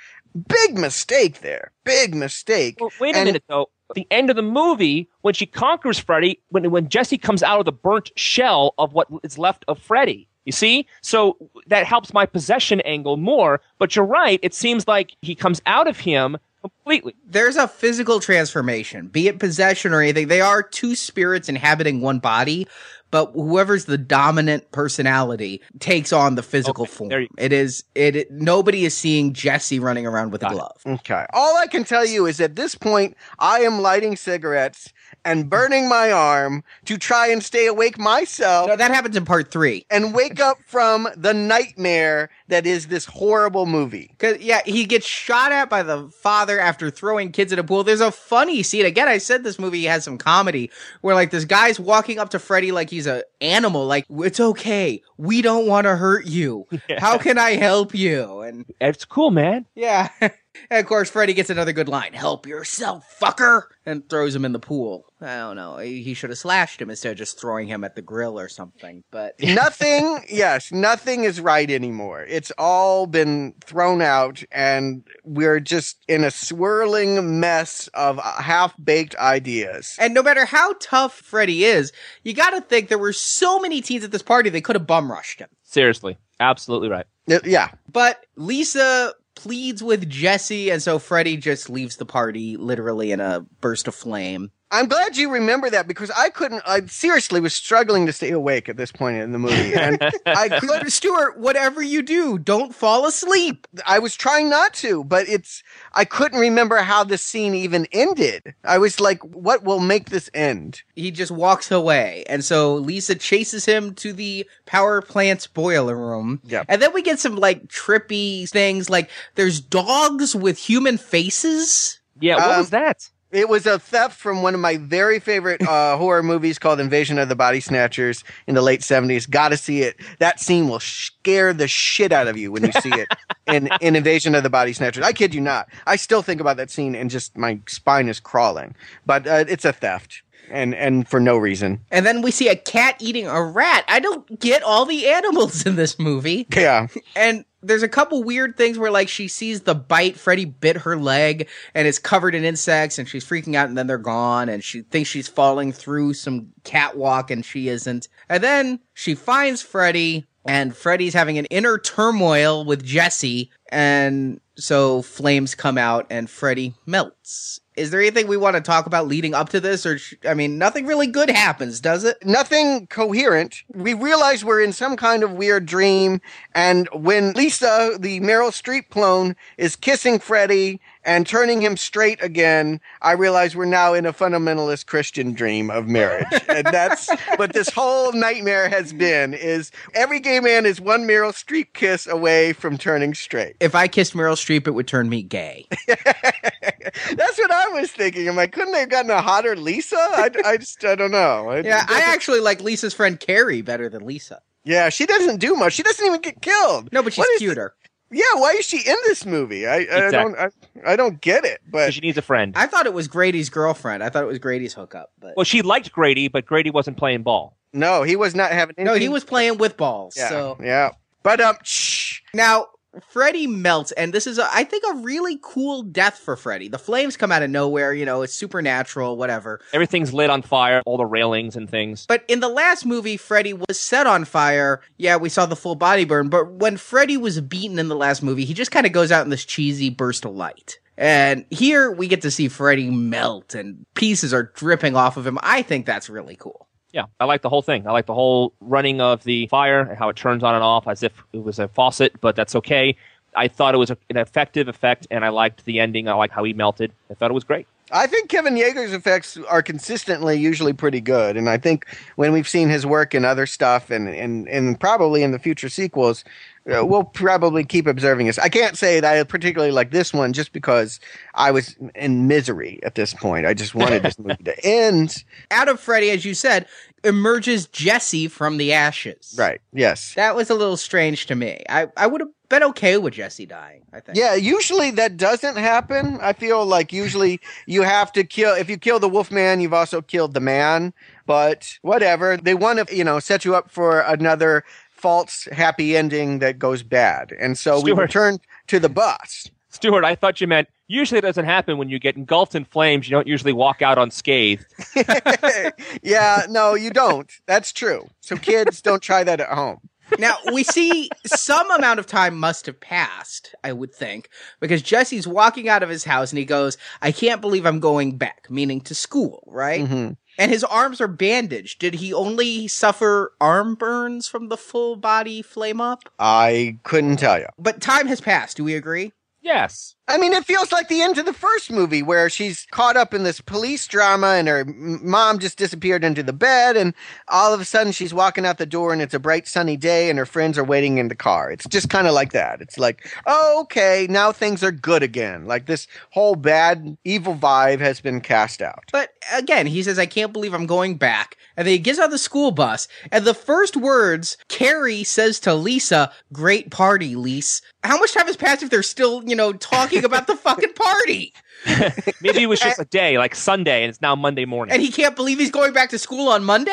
Big 0.48 0.78
mistake 0.78 1.42
there. 1.42 1.72
Big 1.84 2.16
mistake. 2.16 2.78
Well, 2.80 2.92
wait 3.00 3.16
a 3.16 3.18
And- 3.20 3.26
minute 3.26 3.44
though. 3.50 3.70
The 3.96 4.08
end 4.10 4.30
of 4.30 4.36
the 4.36 4.42
movie, 4.42 5.10
when 5.22 5.34
she 5.34 5.46
conquers 5.46 6.00
Freddy, 6.00 6.40
when 6.50 6.70
when 6.72 6.90
Jesse 6.90 7.18
comes 7.18 7.44
out 7.44 7.60
of 7.60 7.66
the 7.66 7.72
burnt 7.72 8.12
shell 8.16 8.74
of 8.78 8.94
what 8.94 9.08
is 9.24 9.38
left 9.38 9.66
of 9.68 9.80
Freddy. 9.80 10.28
You 10.46 10.52
see? 10.52 10.88
So 11.02 11.38
that 11.68 11.86
helps 11.86 12.14
my 12.14 12.26
possession 12.26 12.82
angle 12.82 13.18
more. 13.18 13.62
But 13.78 13.96
you're 13.96 14.06
right. 14.06 14.40
It 14.44 14.54
seems 14.54 14.88
like 14.88 15.16
he 15.22 15.36
comes 15.36 15.62
out 15.66 15.88
of 15.88 16.00
him 16.00 16.38
completely. 16.64 17.16
There's 17.26 17.56
a 17.56 17.68
physical 17.68 18.20
transformation, 18.20 19.08
be 19.08 19.28
it 19.28 19.40
possession 19.40 19.94
or 19.94 20.02
anything. 20.02 20.28
They 20.28 20.42
are 20.42 20.64
two 20.64 20.96
spirits 20.96 21.50
inhabiting 21.50 22.02
one 22.02 22.20
body, 22.20 22.68
but 23.14 23.32
whoever's 23.34 23.86
the 23.86 23.98
dominant 23.98 24.72
personality 24.72 25.62
takes 25.80 26.12
on 26.12 26.34
the 26.34 26.42
physical 26.42 26.84
Okay, 26.86 26.92
form. 26.92 27.10
there 27.10 27.22
you- 27.22 27.28
It 27.38 27.54
is 27.54 27.84
it, 27.94 28.16
it- 28.16 28.32
nobody 28.32 28.86
is 28.86 28.98
seeing 28.98 29.34
Jesse 29.34 29.78
running 29.80 30.08
around 30.08 30.32
with 30.32 30.42
a 30.42 30.46
Got 30.46 30.52
it. 30.52 30.56
glove. 30.56 30.82
Okay. 31.00 31.26
All 31.34 31.56
I 31.58 31.68
can 31.68 31.84
tell 31.84 32.06
you 32.06 32.26
is 32.26 32.40
at 32.42 32.56
this 32.56 32.74
point, 32.76 33.16
I 33.38 33.60
am 33.60 33.82
lighting 33.82 34.16
cigarettes 34.16 34.92
and 35.26 35.50
burning 35.50 35.88
my 35.88 36.12
arm 36.12 36.64
to 36.86 36.98
try 36.98 37.28
and 37.28 37.44
stay 37.44 37.66
awake 37.68 37.98
myself 37.98 38.68
No, 38.68 38.76
that 38.76 38.92
happens 38.92 39.16
in 39.16 39.26
part 39.26 39.52
3. 39.52 39.86
and 39.90 40.14
wake 40.14 40.40
up 40.40 40.58
from 40.66 41.08
the 41.16 41.34
nightmare 41.34 42.30
that 42.48 42.66
is 42.66 42.88
this 42.88 43.06
horrible 43.06 43.66
movie. 43.66 44.14
Cause 44.20 44.38
yeah, 44.40 44.62
he 44.66 44.86
gets 44.86 45.06
shot 45.06 45.52
at 45.52 45.70
by 45.70 45.82
the 45.84 46.10
father 46.10 46.60
after 46.60 46.90
throwing 46.90 47.32
kids 47.32 47.52
in 47.54 47.60
a 47.60 47.64
pool. 47.64 47.84
There's 47.84 48.02
a 48.02 48.12
funny 48.12 48.64
scene. 48.64 48.86
Again, 48.86 49.08
I 49.08 49.18
said 49.18 49.44
this 49.44 49.58
movie 49.60 49.84
has 49.86 50.04
some 50.04 50.18
comedy 50.18 50.70
where 51.02 51.16
like 51.16 51.32
this 51.32 51.46
guy's 51.46 51.80
walking 51.80 52.20
up 52.20 52.30
to 52.32 52.40
Freddy 52.40 52.72
like 52.72 52.90
he's 52.90 53.08
a 53.08 53.24
animal, 53.42 53.86
like 53.86 54.06
it's 54.10 54.40
okay. 54.40 55.02
We 55.18 55.42
don't 55.42 55.68
want 55.68 55.86
to 55.86 55.96
hurt 55.96 56.26
you. 56.26 56.68
How 57.00 57.18
can 57.18 57.38
I 57.38 57.52
help 57.52 57.96
you? 57.96 58.42
And 58.42 58.66
It's 58.82 59.06
cool, 59.06 59.32
man. 59.32 59.66
yeah. 59.76 60.10
and 60.70 60.80
of 60.80 60.86
course, 60.86 61.10
Freddy 61.10 61.34
gets 61.34 61.50
another 61.50 61.74
good 61.74 61.90
line. 61.90 62.14
Help 62.14 62.48
yourself, 62.48 63.18
fucker. 63.20 63.64
And 63.86 64.08
throws 64.10 64.36
him 64.36 64.46
in 64.46 64.54
the 64.54 64.60
pool. 64.60 65.06
I 65.22 65.38
don't 65.38 65.56
know. 65.56 65.78
He 65.78 66.04
he 66.04 66.14
should 66.14 66.30
have 66.30 66.40
slashed 66.40 66.82
him 66.82 66.90
instead 66.90 67.12
of 67.12 67.18
just 67.18 67.40
throwing 67.40 67.68
him 67.68 67.84
at 67.84 67.96
the 67.96 68.02
grill 68.02 68.40
or 68.40 68.48
something. 68.50 69.04
But 69.12 69.36
nothing, 69.42 70.24
yes, 70.30 70.72
nothing 70.72 71.24
is 71.24 71.42
right 71.42 71.70
anymore. 71.70 72.26
It's 72.28 72.52
all 72.58 73.08
been 73.08 73.54
thrown 73.64 74.02
out 74.02 74.44
and 74.52 75.04
we're 75.24 75.60
just 75.60 76.04
in 76.08 76.24
a 76.24 76.32
swirling 76.32 77.40
mess 77.40 77.88
of 77.94 78.20
uh, 78.20 78.42
half 78.42 78.74
baked 78.84 79.16
ideas. 79.16 79.96
And 80.00 80.14
no 80.14 80.24
matter 80.24 80.46
how 80.46 80.74
tough 80.80 81.14
Freddy 81.14 81.66
is, 81.66 81.92
you 82.24 82.34
gotta 82.34 82.62
think 82.62 82.90
there 82.90 82.98
were 82.98 83.14
so 83.14 83.60
many 83.60 83.82
teens 83.82 84.04
at 84.04 84.12
this 84.12 84.24
party 84.24 84.50
they 84.50 84.62
could 84.62 84.76
have 84.76 84.88
bum 84.88 85.12
rushed 85.12 85.40
him. 85.40 85.50
Seriously. 85.64 86.18
Absolutely 86.40 86.90
right. 86.90 87.06
Yeah. 87.26 87.70
But 87.90 88.26
Lisa 88.36 89.14
pleads 89.44 89.84
with 89.84 90.10
Jesse, 90.10 90.70
and 90.70 90.82
so 90.82 91.00
Freddy 91.00 91.36
just 91.36 91.70
leaves 91.70 91.98
the 91.98 92.06
party 92.06 92.56
literally 92.56 93.12
in 93.12 93.20
a 93.20 93.42
burst 93.60 93.90
of 93.90 93.94
flame. 93.94 94.52
I'm 94.74 94.88
glad 94.88 95.16
you 95.16 95.32
remember 95.32 95.70
that 95.70 95.88
because 95.88 96.10
I 96.12 96.30
couldn't, 96.30 96.64
I 96.66 96.82
seriously 96.88 97.40
was 97.40 97.54
struggling 97.54 98.08
to 98.08 98.12
stay 98.14 98.32
awake 98.32 98.68
at 98.68 98.76
this 98.76 98.92
point 98.92 99.18
in 99.18 99.32
the 99.32 99.38
movie. 99.38 99.76
And 99.76 100.02
I 100.26 100.50
could, 100.50 100.68
But 100.68 100.92
Stuart, 100.92 101.38
whatever 101.38 101.82
you 101.82 102.02
do, 102.02 102.40
don't 102.40 102.74
fall 102.74 103.06
asleep. 103.06 103.68
I 103.86 104.00
was 104.00 104.16
trying 104.16 104.50
not 104.50 104.74
to, 104.76 105.04
but 105.04 105.30
it's, 105.30 105.62
I 105.94 106.06
couldn't 106.06 106.40
remember 106.40 106.78
how 106.78 107.04
this 107.04 107.22
scene 107.22 107.54
even 107.54 107.88
ended. 107.92 108.56
I 108.64 108.80
was 108.80 109.00
like, 109.00 109.20
what 109.24 109.64
will 109.64 109.80
make 109.80 110.10
this 110.10 110.30
end? 110.34 110.82
He 110.96 111.12
just 111.12 111.32
walks 111.32 111.72
away, 111.72 112.24
and 112.28 112.44
so 112.44 112.76
Lisa 112.76 113.14
chases 113.16 113.66
him 113.66 113.94
to 113.96 114.12
the 114.12 114.48
power 114.66 115.02
plant's 115.02 115.46
boiler 115.46 115.96
room. 115.96 116.42
Yep. 116.46 116.66
And 116.68 116.82
then 116.82 116.94
we 116.94 117.04
get 117.04 117.20
some 117.20 117.36
like 117.36 117.68
trippy 117.68 118.50
things, 118.50 118.90
like 118.90 119.10
there's 119.36 119.62
dogs 119.62 120.36
with 120.36 120.58
human 120.58 120.98
faces. 120.98 122.00
Yeah, 122.20 122.36
what 122.38 122.52
Um, 122.52 122.58
was 122.60 122.70
that? 122.72 123.10
It 123.34 123.50
was 123.50 123.66
a 123.66 123.80
theft 123.80 124.20
from 124.20 124.44
one 124.44 124.54
of 124.54 124.60
my 124.60 124.78
very 124.78 125.20
favorite 125.20 125.62
uh, 125.64 125.98
horror 125.98 126.22
movies 126.22 126.60
called 126.60 126.80
Invasion 126.80 127.18
of 127.18 127.30
the 127.30 127.36
Body 127.36 127.60
Snatchers 127.60 128.24
in 128.46 128.54
the 128.54 128.62
late 128.62 128.82
70s. 128.82 129.28
Gotta 129.28 129.58
see 129.58 129.82
it. 129.82 130.00
That 130.20 130.40
scene 130.40 130.70
will 130.70 130.80
scare 130.80 131.52
the 131.52 131.68
shit 131.68 132.12
out 132.12 132.28
of 132.28 132.38
you 132.38 132.52
when 132.52 132.64
you 132.64 132.72
see 132.74 132.92
it 132.92 133.08
in, 133.48 133.70
in 133.82 133.96
Invasion 133.96 134.36
of 134.36 134.44
the 134.44 134.52
Body 134.52 134.72
Snatchers. 134.72 135.04
I 135.04 135.14
kid 135.14 135.34
you 135.34 135.42
not. 135.42 135.68
I 135.88 135.96
still 135.96 136.22
think 136.22 136.42
about 136.42 136.58
that 136.58 136.70
scene 136.70 136.94
and 136.94 137.10
just 137.10 137.36
my 137.36 137.60
spine 137.68 138.08
is 138.08 138.20
crawling. 138.20 138.76
But 139.08 139.26
uh, 139.26 139.46
it's 139.48 139.66
a 139.66 139.74
theft. 139.74 140.22
And, 140.52 140.76
and 140.76 141.08
for 141.08 141.20
no 141.20 141.38
reason. 141.38 141.80
And 141.90 142.06
then 142.06 142.22
we 142.22 142.30
see 142.30 142.50
a 142.50 142.56
cat 142.56 142.98
eating 143.00 143.28
a 143.28 143.42
rat. 143.42 143.86
I 143.88 144.00
don't 144.00 144.40
get 144.40 144.62
all 144.62 144.86
the 144.86 145.08
animals 145.08 145.66
in 145.66 145.78
this 145.78 145.98
movie. 145.98 146.46
Yeah. 146.56 146.88
And 147.16 147.46
there's 147.64 147.84
a 147.84 147.88
couple 147.88 148.24
weird 148.24 148.58
things 148.58 148.78
where 148.78 148.92
like 148.92 149.10
she 149.10 149.28
sees 149.28 149.62
the 149.62 149.74
bite, 149.74 150.18
Freddy 150.18 150.46
bit 150.46 150.78
her 150.78 150.98
leg 150.98 151.48
and 151.74 151.88
it's 151.88 152.00
covered 152.00 152.36
in 152.36 152.44
insects 152.44 153.00
and 153.00 153.08
she's 153.08 153.26
freaking 153.26 153.56
out 153.56 153.70
and 153.70 153.78
then 153.78 153.88
they're 153.88 153.98
gone 153.98 154.50
and 154.50 154.64
she 154.64 154.82
thinks 154.82 155.10
she's 155.10 155.28
falling 155.28 155.72
through 155.72 156.14
some 156.14 156.50
catwalk 156.64 157.32
and 157.32 157.46
she 157.46 157.70
isn't. 157.70 158.08
And 158.30 158.44
then 158.44 158.80
she 158.94 159.16
finds 159.16 159.62
Freddy 159.62 160.28
and 160.46 160.76
Freddy's 160.76 161.14
having 161.14 161.38
an 161.38 161.46
inner 161.46 161.78
turmoil 161.78 162.66
with 162.66 162.84
Jesse 162.84 163.50
and 163.70 164.40
so 164.56 165.02
flames 165.02 165.56
come 165.56 165.78
out 165.78 166.06
and 166.10 166.30
Freddy 166.30 166.76
melts. 166.86 167.60
Is 167.76 167.92
there 167.92 168.00
anything 168.00 168.28
we 168.28 168.38
want 168.38 168.56
to 168.56 168.62
talk 168.62 168.86
about 168.86 169.08
leading 169.08 169.34
up 169.34 169.50
to 169.50 169.60
this, 169.60 169.86
or 169.86 169.98
sh- 169.98 170.16
I 170.26 170.34
mean, 170.34 170.58
nothing 170.58 170.86
really 170.86 171.08
good 171.08 171.30
happens, 171.30 171.80
does 171.80 172.04
it? 172.04 172.18
Nothing 172.26 172.88
coherent. 172.88 173.64
We 173.74 173.94
realize 173.94 174.46
we're 174.46 174.62
in 174.62 174.74
some 174.74 174.96
kind 174.96 175.24
of 175.24 175.32
weird 175.32 175.66
dream, 175.66 176.22
and 176.54 176.88
when 176.94 177.34
Lisa, 177.34 177.98
the 178.00 178.20
Meryl 178.20 178.52
Streep 178.52 178.90
clone, 178.90 179.36
is 179.58 179.76
kissing 179.76 180.20
Freddy 180.20 180.80
and 181.06 181.28
turning 181.28 181.62
him 181.62 181.78
straight 181.78 182.22
again, 182.24 182.80
I 183.02 183.14
realize 183.14 183.56
we're 183.56 183.66
now 183.66 183.94
in 183.94 184.06
a 184.06 184.14
fundamentalist 184.14 184.86
Christian 184.86 185.34
dream 185.34 185.70
of 185.70 185.88
marriage. 185.88 186.28
and 186.48 186.66
that's 186.68 187.10
what 187.36 187.54
this 187.54 187.70
whole 187.70 188.14
nightmare 188.14 188.70
has 188.70 188.94
been 188.94 189.34
is 189.34 189.72
every 189.94 190.20
gay 190.20 190.40
man 190.40 190.66
is 190.66 190.80
one 190.80 191.04
Meryl 191.04 191.34
Streep 191.34 191.74
kiss 191.74 192.08
away 192.08 192.54
from 192.54 192.78
turning 192.78 193.14
straight. 193.14 193.56
If 193.60 193.76
I 193.76 193.88
kissed 193.88 194.14
Meryl 194.14 194.36
Streep, 194.36 194.68
it 194.68 194.72
would 194.72 194.88
turn 194.88 195.10
me 195.10 195.24
gay. 195.24 195.68
That's 197.16 197.38
what 197.38 197.52
I 197.52 197.68
was 197.70 197.92
thinking. 197.92 198.28
I'm 198.30 198.36
like, 198.36 198.52
couldn't 198.52 198.72
they 198.74 198.82
have 198.82 198.90
gotten 198.90 199.12
a 199.12 199.22
hotter 199.22 199.56
Lisa? 199.56 199.96
I, 199.98 200.30
I 200.46 200.58
just, 200.58 200.84
I 200.86 200.96
don't 200.96 201.12
know. 201.12 201.50
It 201.52 201.66
yeah, 201.66 201.86
I 201.88 202.02
actually 202.08 202.40
like 202.40 202.62
Lisa's 202.62 202.94
friend 202.94 203.20
Carrie 203.20 203.62
better 203.62 203.90
than 203.90 204.06
Lisa. 204.06 204.42
yeah, 204.64 204.90
she 204.90 205.06
doesn't 205.06 205.40
do 205.40 205.56
much. 205.56 205.74
She 205.74 205.84
doesn't 205.84 206.06
even 206.06 206.22
get 206.22 206.42
killed. 206.42 206.92
No, 206.94 207.04
but 207.04 207.14
she's 207.14 207.20
What 207.20 207.30
is 207.34 207.40
cuter. 207.40 207.74
Yeah, 208.12 208.36
why 208.36 208.52
is 208.52 208.66
she 208.66 208.78
in 208.78 208.96
this 209.06 209.26
movie? 209.26 209.66
I, 209.66 209.78
I 209.92 210.12
don't 210.12 210.36
I, 210.38 210.50
I 210.86 210.96
don't 210.96 211.20
get 211.20 211.46
it. 211.46 211.62
But 211.68 211.96
she 211.96 212.00
needs 212.02 212.18
a 212.18 212.22
friend. 212.22 212.54
I 212.56 212.68
thought 212.68 212.86
it 212.86 212.94
was 212.94 213.08
Grady's 213.08 213.50
girlfriend. 213.50 214.04
I 214.04 214.10
thought 214.10 214.22
it 214.24 214.28
was 214.28 214.38
Grady's 214.38 214.74
hookup, 214.76 215.12
but 215.20 215.34
Well, 215.36 215.46
she 215.46 215.64
liked 215.64 215.92
Grady, 215.92 216.28
but 216.28 216.46
Grady 216.46 216.70
wasn't 216.70 216.98
playing 216.98 217.24
ball. 217.24 217.58
no, 217.74 218.04
he 218.04 218.16
was 218.16 218.36
not 218.36 218.52
having. 218.52 218.76
no, 218.78 218.94
he 218.94 219.10
was 219.10 219.24
playing 219.24 219.58
with 219.58 219.78
balls. 219.78 220.16
Yeah, 220.16 220.30
So 220.30 220.58
yeah. 220.62 220.92
But 221.24 221.42
um, 221.42 221.56
shh. 221.64 222.20
now 222.36 222.68
Freddy 223.10 223.48
melts, 223.48 223.92
and 223.94 224.14
this 224.14 224.28
is, 224.28 224.38
a, 224.38 224.48
I 224.54 224.64
think, 224.64 224.84
a 224.90 224.96
really 224.98 225.40
cool 225.42 225.84
death 225.84 226.18
for 226.18 226.36
Freddy. 226.36 226.68
The 226.68 226.78
flames 226.80 227.18
come 227.18 227.32
out 227.32 227.44
of 227.44 227.50
nowhere. 227.50 227.94
You 227.94 228.06
know, 228.06 228.22
it's 228.22 228.34
supernatural, 228.34 229.18
whatever. 229.18 229.60
Everything's 229.74 230.14
lit 230.14 230.30
on 230.30 230.42
fire, 230.42 230.82
all 230.86 230.98
the 230.98 231.06
railings 231.06 231.56
and 231.56 231.70
things. 231.70 232.06
But 232.06 232.24
in 232.28 232.40
the 232.40 232.50
last 232.50 232.86
movie, 232.86 233.18
Freddy 233.18 233.54
was 233.54 233.80
set 233.80 234.08
on 234.08 234.26
fire. 234.26 234.82
Yeah, 234.98 235.18
we 235.18 235.30
saw 235.30 235.46
the 235.46 235.56
full 235.56 235.76
body 235.76 236.06
burn. 236.06 236.30
But 236.30 236.52
when 236.52 236.78
Freddy 236.78 237.18
was 237.18 237.42
beaten 237.42 237.80
in 237.80 237.88
the 237.88 237.96
last 237.96 238.22
movie, 238.22 238.46
he 238.46 238.54
just 238.54 238.72
kind 238.72 238.86
of 238.86 238.92
goes 238.92 239.12
out 239.12 239.24
in 239.24 239.30
this 239.30 239.46
cheesy 239.46 239.90
burst 239.90 240.26
of 240.26 240.36
light. 240.36 240.80
And 240.98 241.46
here 241.50 241.92
we 241.92 242.08
get 242.08 242.22
to 242.22 242.32
see 242.32 242.48
Freddy 242.48 242.92
melt 242.92 243.56
and 243.56 243.86
pieces 243.96 244.34
are 244.34 244.52
dripping 244.54 244.96
off 244.96 245.18
of 245.18 245.26
him. 245.26 245.40
I 245.42 245.64
think 245.64 245.86
that's 245.86 246.10
really 246.10 246.36
cool. 246.36 246.68
Yeah, 246.94 247.06
I 247.20 247.26
like 247.26 247.42
the 247.42 247.50
whole 247.50 247.64
thing. 247.64 247.88
I 247.88 247.92
like 247.92 248.06
the 248.06 248.14
whole 248.14 248.54
running 248.62 249.02
of 249.02 249.24
the 249.24 249.48
fire 249.48 249.82
and 249.82 249.98
how 249.98 250.10
it 250.10 250.16
turns 250.16 250.44
on 250.44 250.54
and 250.54 250.64
off 250.64 250.88
as 250.88 251.02
if 251.02 251.12
it 251.34 251.44
was 251.44 251.58
a 251.58 251.68
faucet, 251.68 252.22
but 252.22 252.36
that's 252.36 252.56
okay. 252.56 252.96
I 253.36 253.48
thought 253.48 253.74
it 253.74 253.80
was 253.80 253.90
an 253.90 253.98
effective 254.10 254.68
effect, 254.68 255.08
and 255.10 255.26
I 255.26 255.30
liked 255.30 255.66
the 255.66 255.80
ending. 255.80 256.08
I 256.08 256.14
like 256.14 256.30
how 256.30 256.44
he 256.44 256.54
melted. 256.54 256.94
I 257.10 257.16
thought 257.16 257.32
it 257.32 257.34
was 257.34 257.44
great. 257.44 257.68
I 257.94 258.08
think 258.08 258.30
Kevin 258.30 258.56
Yagher's 258.56 258.92
effects 258.92 259.38
are 259.48 259.62
consistently 259.62 260.38
usually 260.38 260.74
pretty 260.74 261.00
good, 261.00 261.38
and 261.38 261.48
I 261.48 261.58
think 261.58 261.86
when 262.16 262.34
we've 262.34 262.48
seen 262.48 262.70
his 262.70 262.86
work 262.86 263.14
in 263.14 263.24
other 263.24 263.46
stuff 263.46 263.92
and 263.92 264.10
and 264.10 264.50
and 264.50 264.80
probably 264.80 265.22
in 265.22 265.32
the 265.32 265.40
future 265.40 265.70
sequels, 265.70 266.24
uh, 266.66 266.84
we'll 266.84 267.04
probably 267.04 267.64
keep 267.64 267.86
observing 267.86 268.28
this. 268.28 268.40
I 268.40 268.50
can't 268.50 268.78
say 268.78 269.00
that 269.00 269.18
I 269.18 269.24
particularly 269.24 269.72
like 269.72 269.92
this 269.92 270.14
one 270.14 270.34
just 270.34 270.54
because 270.54 271.00
I 271.36 271.52
was 271.52 271.76
in 271.94 272.28
misery 272.28 272.80
at 272.84 272.96
this 272.96 273.14
point. 273.14 273.46
I 273.46 273.54
just 273.54 273.76
wanted 273.76 274.02
this 274.02 274.18
movie 274.18 274.44
to 274.44 274.56
end. 274.66 275.24
Out 275.52 275.70
of 275.70 275.80
Freddy, 275.80 276.10
as 276.10 276.26
you 276.26 276.34
said, 276.34 276.66
emerges 277.04 277.68
Jesse 277.68 278.28
from 278.28 278.58
the 278.58 278.74
ashes. 278.74 279.36
Right? 279.38 279.62
Yes. 279.74 280.14
That 280.16 280.36
was 280.36 280.50
a 280.50 280.56
little 280.56 280.78
strange 280.78 281.26
to 281.28 281.36
me. 281.36 281.64
I, 281.70 281.88
I 281.96 282.08
would 282.08 282.22
have 282.22 282.30
been 282.54 282.64
okay 282.70 282.98
with 282.98 283.16
Jesse 283.16 283.46
dying, 283.46 283.82
I 283.92 284.00
think. 284.00 284.18
Yeah, 284.18 284.36
usually 284.36 284.92
that 284.92 285.18
doesn't 285.18 285.56
happen. 285.56 286.20
I 286.22 286.34
feel 286.34 286.66
like 286.66 286.94
usually 286.94 287.40
you 287.66 287.82
have 287.82 288.12
to 288.14 288.24
kill 288.24 288.54
if 288.54 288.70
you 288.70 288.78
kill 288.78 289.00
the 289.00 289.10
wolf 289.10 289.32
man, 289.32 289.60
you've 289.60 289.74
also 289.74 290.02
killed 290.02 290.34
the 290.34 290.40
man. 290.40 290.94
But 291.26 291.78
whatever. 291.82 292.38
They 292.38 292.54
want 292.54 292.88
to, 292.88 292.96
you 292.96 293.04
know, 293.04 293.20
set 293.20 293.44
you 293.46 293.56
up 293.56 293.72
for 293.72 294.02
another 294.02 294.64
false 294.92 295.48
happy 295.52 295.98
ending 295.98 296.40
that 296.40 296.60
goes 296.60 296.84
bad. 296.84 297.34
And 297.40 297.58
so 297.58 297.82
we 297.82 297.92
return 297.92 298.38
to 298.68 298.80
the 298.80 298.90
bus. 298.90 299.50
Stuart, 299.70 300.06
I 300.06 300.14
thought 300.14 300.40
you 300.40 300.48
meant 300.48 300.70
usually 300.88 301.18
it 301.18 301.24
doesn't 301.24 301.46
happen 301.46 301.78
when 301.78 301.90
you 301.90 301.98
get 301.98 302.16
engulfed 302.16 302.54
in 302.54 302.66
flames. 302.66 303.10
You 303.10 303.16
don't 303.16 303.28
usually 303.28 303.54
walk 303.54 303.82
out 303.82 303.98
unscathed. 303.98 304.66
yeah, 306.04 306.44
no, 306.50 306.76
you 306.76 306.92
don't. 306.92 307.32
That's 307.48 307.74
true. 307.74 308.08
So 308.22 308.36
kids 308.36 308.82
don't 308.82 309.02
try 309.02 309.24
that 309.24 309.42
at 309.42 309.50
home. 309.50 309.80
Now 310.20 310.38
we 310.52 310.64
see 310.64 311.10
some 311.26 311.70
amount 311.72 312.00
of 312.00 312.06
time 312.06 312.38
must 312.38 312.66
have 312.66 312.80
passed, 312.80 313.56
I 313.64 313.74
would 313.74 313.94
think, 313.94 314.30
because 314.60 314.82
Jesse's 314.82 315.28
walking 315.28 315.70
out 315.70 315.84
of 315.84 315.90
his 315.90 316.04
house 316.04 316.32
and 316.32 316.40
he 316.40 316.46
goes, 316.46 316.78
I 317.02 317.12
can't 317.12 317.42
believe 317.42 317.66
I'm 317.66 317.80
going 317.80 318.18
back, 318.18 318.48
meaning 318.50 318.82
to 318.82 318.96
school, 318.96 319.44
right? 319.48 319.82
Mm-hmm. 319.82 320.14
And 320.40 320.52
his 320.52 320.64
arms 320.64 321.00
are 321.00 321.08
bandaged. 321.08 321.80
Did 321.80 321.96
he 321.96 322.14
only 322.14 322.68
suffer 322.68 323.34
arm 323.40 323.76
burns 323.76 324.28
from 324.28 324.50
the 324.50 324.58
full 324.58 324.96
body 324.96 325.42
flame 325.42 325.80
up? 325.80 326.10
I 326.18 326.80
couldn't 326.84 327.18
tell 327.18 327.40
you. 327.40 327.48
But 327.60 327.82
time 327.82 328.08
has 328.08 328.20
passed. 328.20 328.58
Do 328.58 328.64
we 328.64 328.76
agree? 328.76 329.14
Yes. 329.42 329.96
I 330.06 330.18
mean, 330.18 330.34
it 330.34 330.44
feels 330.44 330.74
like 330.74 330.90
the 330.90 331.02
end 331.02 331.18
of 331.18 331.26
the 331.26 331.32
first 331.32 331.72
movie 331.72 332.04
where 332.04 332.30
she's 332.30 332.68
caught 332.72 332.98
up 332.98 333.14
in 333.14 333.24
this 333.24 333.40
police 333.40 333.88
drama 333.88 334.28
and 334.28 334.50
her 334.50 334.66
mom 334.66 335.40
just 335.40 335.58
disappeared 335.58 336.04
into 336.04 336.22
the 336.22 336.34
bed 336.34 336.76
and 336.76 336.94
all 337.30 337.54
of 337.54 337.62
a 337.62 337.66
sudden 337.66 337.94
she's 337.94 338.14
walking 338.14 338.46
out 338.46 338.58
the 338.58 338.66
door 338.66 338.92
and 338.92 339.02
it's 339.02 339.14
a 339.14 339.20
bright 339.20 339.48
sunny 339.48 339.78
day 339.78 340.10
and 340.10 340.20
her 340.20 340.26
friends 340.26 340.58
are 340.58 340.64
waiting 340.64 340.98
in 340.98 341.08
the 341.08 341.16
car. 341.16 341.50
It's 341.52 341.66
just 341.68 341.90
kind 341.90 342.06
of 342.06 342.14
like 342.14 342.34
that. 342.34 342.60
It's 342.60 342.78
like, 342.78 343.10
oh, 343.26 343.62
okay, 343.62 344.06
now 344.10 344.34
things 344.34 344.62
are 344.62 344.72
good 344.72 345.04
again. 345.04 345.46
Like 345.46 345.68
this 345.68 345.88
whole 346.10 346.36
bad, 346.36 346.98
evil 347.06 347.36
vibe 347.36 347.80
has 347.80 348.02
been 348.02 348.20
cast 348.20 348.62
out. 348.62 348.84
But 348.92 349.14
again, 349.32 349.68
he 349.68 349.84
says, 349.84 349.98
I 349.98 350.06
can't 350.06 350.34
believe 350.34 350.54
I'm 350.54 350.66
going 350.66 350.96
back. 350.96 351.38
And 351.56 351.66
then 351.66 351.72
he 351.74 351.80
gets 351.80 352.00
on 352.00 352.10
the 352.10 352.18
school 352.18 352.52
bus, 352.52 352.88
and 353.12 353.26
the 353.26 353.34
first 353.36 353.78
words 353.78 354.38
Carrie 354.48 355.04
says 355.04 355.40
to 355.42 355.54
Lisa, 355.54 356.12
Great 356.32 356.72
party, 356.72 357.16
Lise. 357.16 357.62
How 357.84 357.98
much 357.98 358.14
time 358.14 358.26
has 358.26 358.38
passed 358.38 358.64
if 358.64 358.72
they're 358.72 358.82
still, 358.82 359.24
you 359.24 359.36
know, 359.36 359.54
talking 359.54 359.93
about 360.02 360.28
the 360.28 360.36
fucking 360.36 360.74
party? 360.74 361.34
Maybe 362.22 362.44
it 362.44 362.50
was 362.50 362.60
just 362.60 362.80
a 362.80 362.86
day, 362.86 363.18
like 363.18 363.36
Sunday, 363.36 363.84
and 363.84 363.90
it's 363.90 364.02
now 364.02 364.16
Monday 364.16 364.46
morning. 364.46 364.74
And 364.74 364.82
he 364.82 364.92
can't 364.92 365.16
believe 365.16 365.40
he's 365.40 365.52
going 365.52 365.74
back 365.74 365.90
to 365.92 366.00
school 366.00 366.30
on 366.30 366.44
Monday? 366.44 366.72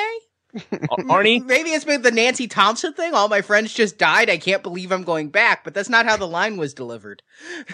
Uh, 0.54 0.96
Arnie, 1.08 1.44
Maybe 1.46 1.70
it's 1.70 1.84
been 1.84 2.02
the 2.02 2.10
Nancy 2.10 2.46
Thompson 2.46 2.92
thing. 2.92 3.14
All 3.14 3.28
my 3.28 3.40
friends 3.40 3.72
just 3.72 3.98
died. 3.98 4.30
I 4.30 4.36
can't 4.36 4.62
believe 4.62 4.90
I'm 4.90 5.04
going 5.04 5.28
back. 5.28 5.64
But 5.64 5.74
that's 5.74 5.88
not 5.88 6.06
how 6.06 6.16
the 6.16 6.26
line 6.26 6.56
was 6.56 6.74
delivered. 6.74 7.22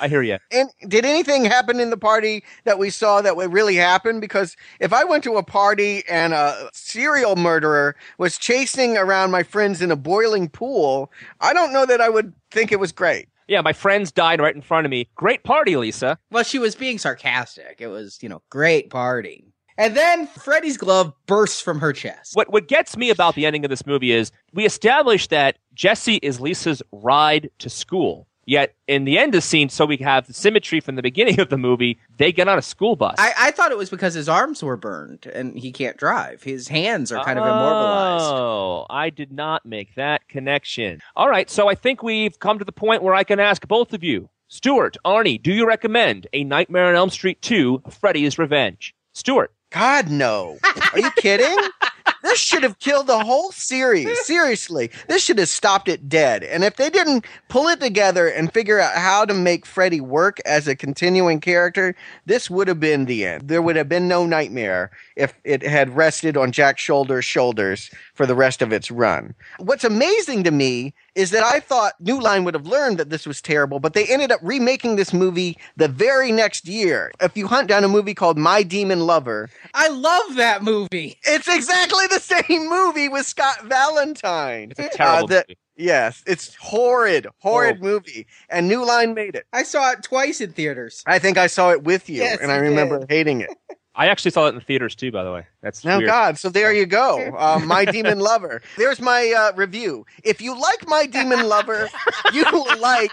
I 0.00 0.08
hear 0.08 0.22
you. 0.22 0.38
And 0.52 0.70
did 0.86 1.04
anything 1.04 1.44
happen 1.44 1.80
in 1.80 1.90
the 1.90 1.96
party 1.96 2.44
that 2.64 2.78
we 2.78 2.90
saw 2.90 3.22
that 3.22 3.36
would 3.36 3.52
really 3.52 3.76
happen? 3.76 4.20
Because 4.20 4.56
if 4.80 4.92
I 4.92 5.04
went 5.04 5.24
to 5.24 5.36
a 5.36 5.42
party 5.42 6.04
and 6.08 6.32
a 6.32 6.68
serial 6.72 7.36
murderer 7.36 7.96
was 8.18 8.38
chasing 8.38 8.96
around 8.96 9.30
my 9.30 9.42
friends 9.42 9.80
in 9.80 9.90
a 9.90 9.96
boiling 9.96 10.48
pool, 10.48 11.10
I 11.40 11.52
don't 11.52 11.72
know 11.72 11.86
that 11.86 12.00
I 12.00 12.08
would 12.08 12.32
think 12.50 12.72
it 12.72 12.80
was 12.80 12.92
great. 12.92 13.28
Yeah, 13.48 13.60
my 13.60 13.72
friends 13.72 14.10
died 14.10 14.40
right 14.40 14.54
in 14.54 14.62
front 14.62 14.86
of 14.86 14.90
me. 14.90 15.08
Great 15.14 15.44
party, 15.44 15.76
Lisa. 15.76 16.18
Well, 16.30 16.42
she 16.42 16.58
was 16.58 16.74
being 16.74 16.98
sarcastic. 16.98 17.76
It 17.78 17.86
was, 17.88 18.18
you 18.22 18.28
know, 18.28 18.42
great 18.50 18.90
party. 18.90 19.52
And 19.78 19.96
then 19.96 20.26
Freddy's 20.26 20.78
glove 20.78 21.12
bursts 21.26 21.60
from 21.60 21.80
her 21.80 21.92
chest. 21.92 22.34
What 22.34 22.50
what 22.50 22.66
gets 22.66 22.96
me 22.96 23.10
about 23.10 23.34
the 23.34 23.44
ending 23.44 23.64
of 23.64 23.68
this 23.68 23.86
movie 23.86 24.10
is 24.10 24.32
we 24.52 24.64
established 24.64 25.30
that 25.30 25.58
Jesse 25.74 26.16
is 26.16 26.40
Lisa's 26.40 26.82
ride 26.92 27.50
to 27.58 27.68
school. 27.68 28.26
Yet 28.46 28.76
in 28.86 29.04
the 29.04 29.18
end 29.18 29.34
of 29.34 29.38
the 29.38 29.42
scene, 29.42 29.68
so 29.68 29.84
we 29.84 29.96
have 29.98 30.28
the 30.28 30.32
symmetry 30.32 30.78
from 30.78 30.94
the 30.94 31.02
beginning 31.02 31.40
of 31.40 31.50
the 31.50 31.58
movie, 31.58 31.98
they 32.16 32.30
get 32.30 32.46
on 32.46 32.56
a 32.56 32.62
school 32.62 32.94
bus. 32.94 33.16
I, 33.18 33.32
I 33.36 33.50
thought 33.50 33.72
it 33.72 33.76
was 33.76 33.90
because 33.90 34.14
his 34.14 34.28
arms 34.28 34.62
were 34.62 34.76
burned 34.76 35.26
and 35.26 35.58
he 35.58 35.72
can't 35.72 35.96
drive. 35.96 36.44
His 36.44 36.68
hands 36.68 37.10
are 37.10 37.24
kind 37.24 37.38
of 37.40 37.44
immobilized. 37.44 38.24
Oh, 38.24 38.86
I 38.88 39.10
did 39.10 39.32
not 39.32 39.66
make 39.66 39.96
that 39.96 40.28
connection. 40.28 41.00
All 41.16 41.28
right, 41.28 41.50
so 41.50 41.68
I 41.68 41.74
think 41.74 42.04
we've 42.04 42.38
come 42.38 42.60
to 42.60 42.64
the 42.64 42.72
point 42.72 43.02
where 43.02 43.14
I 43.14 43.24
can 43.24 43.40
ask 43.40 43.66
both 43.66 43.92
of 43.92 44.04
you. 44.04 44.30
Stuart, 44.48 44.96
Arnie, 45.04 45.42
do 45.42 45.52
you 45.52 45.66
recommend 45.66 46.28
A 46.32 46.44
Nightmare 46.44 46.86
on 46.86 46.94
Elm 46.94 47.10
Street 47.10 47.42
2, 47.42 47.82
Freddy's 47.90 48.38
Revenge? 48.38 48.94
Stuart. 49.12 49.52
God, 49.70 50.08
no. 50.08 50.58
Are 50.92 51.00
you 51.00 51.10
kidding? 51.18 51.58
This 52.26 52.40
should 52.40 52.64
have 52.64 52.80
killed 52.80 53.06
the 53.06 53.24
whole 53.24 53.52
series. 53.52 54.08
Seriously. 54.26 54.90
This 55.06 55.22
should 55.22 55.38
have 55.38 55.48
stopped 55.48 55.86
it 55.86 56.08
dead. 56.08 56.42
And 56.42 56.64
if 56.64 56.74
they 56.74 56.90
didn't 56.90 57.24
pull 57.48 57.68
it 57.68 57.78
together 57.78 58.26
and 58.26 58.52
figure 58.52 58.80
out 58.80 58.96
how 58.96 59.24
to 59.24 59.32
make 59.32 59.64
Freddy 59.64 60.00
work 60.00 60.40
as 60.44 60.66
a 60.66 60.74
continuing 60.74 61.38
character, 61.38 61.94
this 62.24 62.50
would 62.50 62.66
have 62.66 62.80
been 62.80 63.04
the 63.04 63.24
end. 63.24 63.46
There 63.46 63.62
would 63.62 63.76
have 63.76 63.88
been 63.88 64.08
no 64.08 64.26
nightmare 64.26 64.90
if 65.14 65.34
it 65.44 65.62
had 65.62 65.94
rested 65.94 66.36
on 66.36 66.50
Jack 66.50 66.78
Sholder's 66.78 67.24
shoulders 67.24 67.92
for 68.14 68.26
the 68.26 68.34
rest 68.34 68.60
of 68.60 68.72
its 68.72 68.90
run. 68.90 69.32
What's 69.58 69.84
amazing 69.84 70.42
to 70.44 70.50
me 70.50 70.94
is 71.16 71.30
that 71.30 71.42
I 71.42 71.58
thought 71.58 71.94
New 71.98 72.20
Line 72.20 72.44
would 72.44 72.54
have 72.54 72.66
learned 72.66 72.98
that 72.98 73.10
this 73.10 73.26
was 73.26 73.40
terrible, 73.42 73.80
but 73.80 73.94
they 73.94 74.04
ended 74.06 74.30
up 74.30 74.38
remaking 74.42 74.94
this 74.96 75.12
movie 75.12 75.58
the 75.76 75.88
very 75.88 76.30
next 76.30 76.68
year. 76.68 77.10
If 77.20 77.36
you 77.36 77.48
hunt 77.48 77.68
down 77.68 77.82
a 77.82 77.88
movie 77.88 78.14
called 78.14 78.38
My 78.38 78.62
Demon 78.62 79.00
Lover, 79.00 79.48
I 79.74 79.88
love 79.88 80.36
that 80.36 80.62
movie. 80.62 81.18
it's 81.24 81.48
exactly 81.48 82.06
the 82.06 82.20
same 82.48 82.68
movie 82.70 83.08
with 83.08 83.26
Scott 83.26 83.64
Valentine. 83.64 84.70
It's 84.70 84.78
a 84.80 84.88
terrible 84.96 85.24
Uh, 85.24 85.26
the- 85.26 85.44
movie. 85.48 85.58
Yes, 85.78 86.22
it's 86.26 86.54
horrid, 86.54 87.26
horrid 87.40 87.78
Oh. 87.80 87.84
movie. 87.84 88.26
And 88.48 88.66
New 88.68 88.84
Line 88.86 89.12
made 89.12 89.34
it. 89.34 89.44
I 89.52 89.62
saw 89.62 89.90
it 89.92 90.02
twice 90.02 90.40
in 90.40 90.52
theaters. 90.52 91.02
I 91.06 91.18
think 91.18 91.36
I 91.36 91.48
saw 91.48 91.70
it 91.70 91.82
with 91.82 92.08
you, 92.08 92.22
Yes, 92.22 92.38
and 92.40 92.50
I 92.50 92.56
remember 92.56 93.00
did. 93.00 93.10
hating 93.10 93.40
it. 93.42 93.50
I 93.96 94.08
actually 94.08 94.30
saw 94.30 94.46
it 94.46 94.50
in 94.50 94.54
the 94.56 94.60
theaters 94.60 94.94
too, 94.94 95.10
by 95.10 95.24
the 95.24 95.32
way. 95.32 95.46
That's 95.62 95.84
Oh 95.84 95.96
weird. 95.98 96.06
God! 96.06 96.38
So 96.38 96.48
there 96.50 96.72
you 96.72 96.86
go. 96.86 97.34
Uh, 97.36 97.60
my 97.64 97.84
Demon 97.90 98.20
Lover. 98.20 98.62
There's 98.76 99.00
my 99.00 99.32
uh, 99.36 99.52
review. 99.56 100.04
If 100.22 100.40
you 100.40 100.58
like 100.58 100.86
My 100.86 101.06
Demon 101.06 101.48
Lover, 101.48 101.88
you 102.32 102.44
will 102.52 102.66
like 102.80 103.10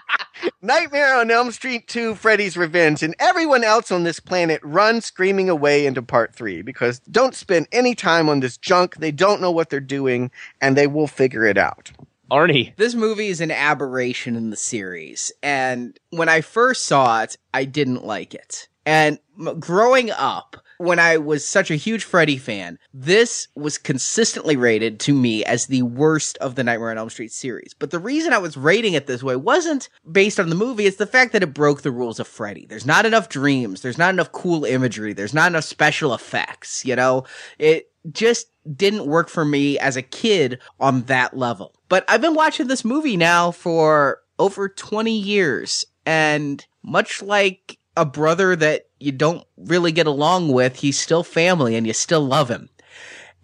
Nightmare 0.61 1.15
on 1.15 1.31
Elm 1.31 1.51
Street 1.51 1.87
2: 1.87 2.15
Freddy's 2.15 2.57
Revenge, 2.57 3.01
and 3.01 3.15
everyone 3.19 3.63
else 3.63 3.91
on 3.91 4.03
this 4.03 4.19
planet 4.19 4.59
run 4.63 5.01
screaming 5.01 5.49
away 5.49 5.85
into 5.85 6.01
Part 6.01 6.35
Three 6.35 6.61
because 6.61 6.99
don't 7.11 7.35
spend 7.35 7.67
any 7.71 7.95
time 7.95 8.29
on 8.29 8.41
this 8.41 8.57
junk. 8.57 8.97
They 8.97 9.11
don't 9.11 9.41
know 9.41 9.51
what 9.51 9.69
they're 9.69 9.79
doing, 9.79 10.31
and 10.61 10.75
they 10.75 10.87
will 10.87 11.07
figure 11.07 11.45
it 11.45 11.57
out. 11.57 11.91
Arnie. 12.31 12.75
This 12.77 12.95
movie 12.95 13.27
is 13.27 13.41
an 13.41 13.51
aberration 13.51 14.35
in 14.35 14.49
the 14.49 14.55
series. 14.55 15.31
And 15.43 15.99
when 16.09 16.29
I 16.29 16.41
first 16.41 16.85
saw 16.85 17.21
it, 17.21 17.37
I 17.53 17.65
didn't 17.65 18.05
like 18.05 18.33
it. 18.33 18.67
And 18.85 19.19
growing 19.59 20.09
up, 20.09 20.57
when 20.77 20.99
I 20.99 21.17
was 21.17 21.47
such 21.47 21.71
a 21.71 21.75
huge 21.75 22.03
Freddy 22.03 22.37
fan, 22.37 22.79
this 22.93 23.47
was 23.55 23.77
consistently 23.77 24.55
rated 24.55 24.99
to 25.01 25.13
me 25.13 25.43
as 25.45 25.67
the 25.67 25.81
worst 25.83 26.37
of 26.39 26.55
the 26.55 26.63
Nightmare 26.63 26.91
on 26.91 26.97
Elm 26.97 27.09
Street 27.09 27.31
series. 27.31 27.73
But 27.73 27.91
the 27.91 27.99
reason 27.99 28.33
I 28.33 28.37
was 28.37 28.57
rating 28.57 28.93
it 28.93 29.07
this 29.07 29.23
way 29.23 29.35
wasn't 29.35 29.89
based 30.09 30.39
on 30.39 30.49
the 30.49 30.55
movie, 30.55 30.85
it's 30.85 30.97
the 30.97 31.07
fact 31.07 31.33
that 31.33 31.43
it 31.43 31.53
broke 31.53 31.81
the 31.81 31.91
rules 31.91 32.19
of 32.19 32.27
Freddy. 32.27 32.65
There's 32.65 32.85
not 32.85 33.05
enough 33.05 33.29
dreams, 33.29 33.81
there's 33.81 33.97
not 33.97 34.13
enough 34.13 34.31
cool 34.31 34.65
imagery, 34.65 35.13
there's 35.13 35.33
not 35.33 35.51
enough 35.51 35.63
special 35.63 36.13
effects, 36.13 36.85
you 36.85 36.95
know? 36.95 37.25
It 37.59 37.89
just 38.11 38.47
didn't 38.75 39.05
work 39.05 39.29
for 39.29 39.45
me 39.45 39.79
as 39.79 39.95
a 39.95 40.01
kid 40.01 40.59
on 40.79 41.03
that 41.03 41.35
level. 41.37 41.73
But 41.89 42.05
I've 42.07 42.21
been 42.21 42.35
watching 42.35 42.67
this 42.67 42.85
movie 42.85 43.17
now 43.17 43.51
for 43.51 44.19
over 44.39 44.67
20 44.67 45.17
years, 45.17 45.85
and 46.05 46.65
much 46.83 47.21
like 47.21 47.77
a 47.95 48.05
brother 48.05 48.55
that 48.55 48.87
you 49.03 49.11
don't 49.11 49.45
really 49.57 49.91
get 49.91 50.07
along 50.07 50.49
with, 50.49 50.77
he's 50.77 50.99
still 50.99 51.23
family 51.23 51.75
and 51.75 51.85
you 51.85 51.93
still 51.93 52.25
love 52.25 52.49
him. 52.49 52.69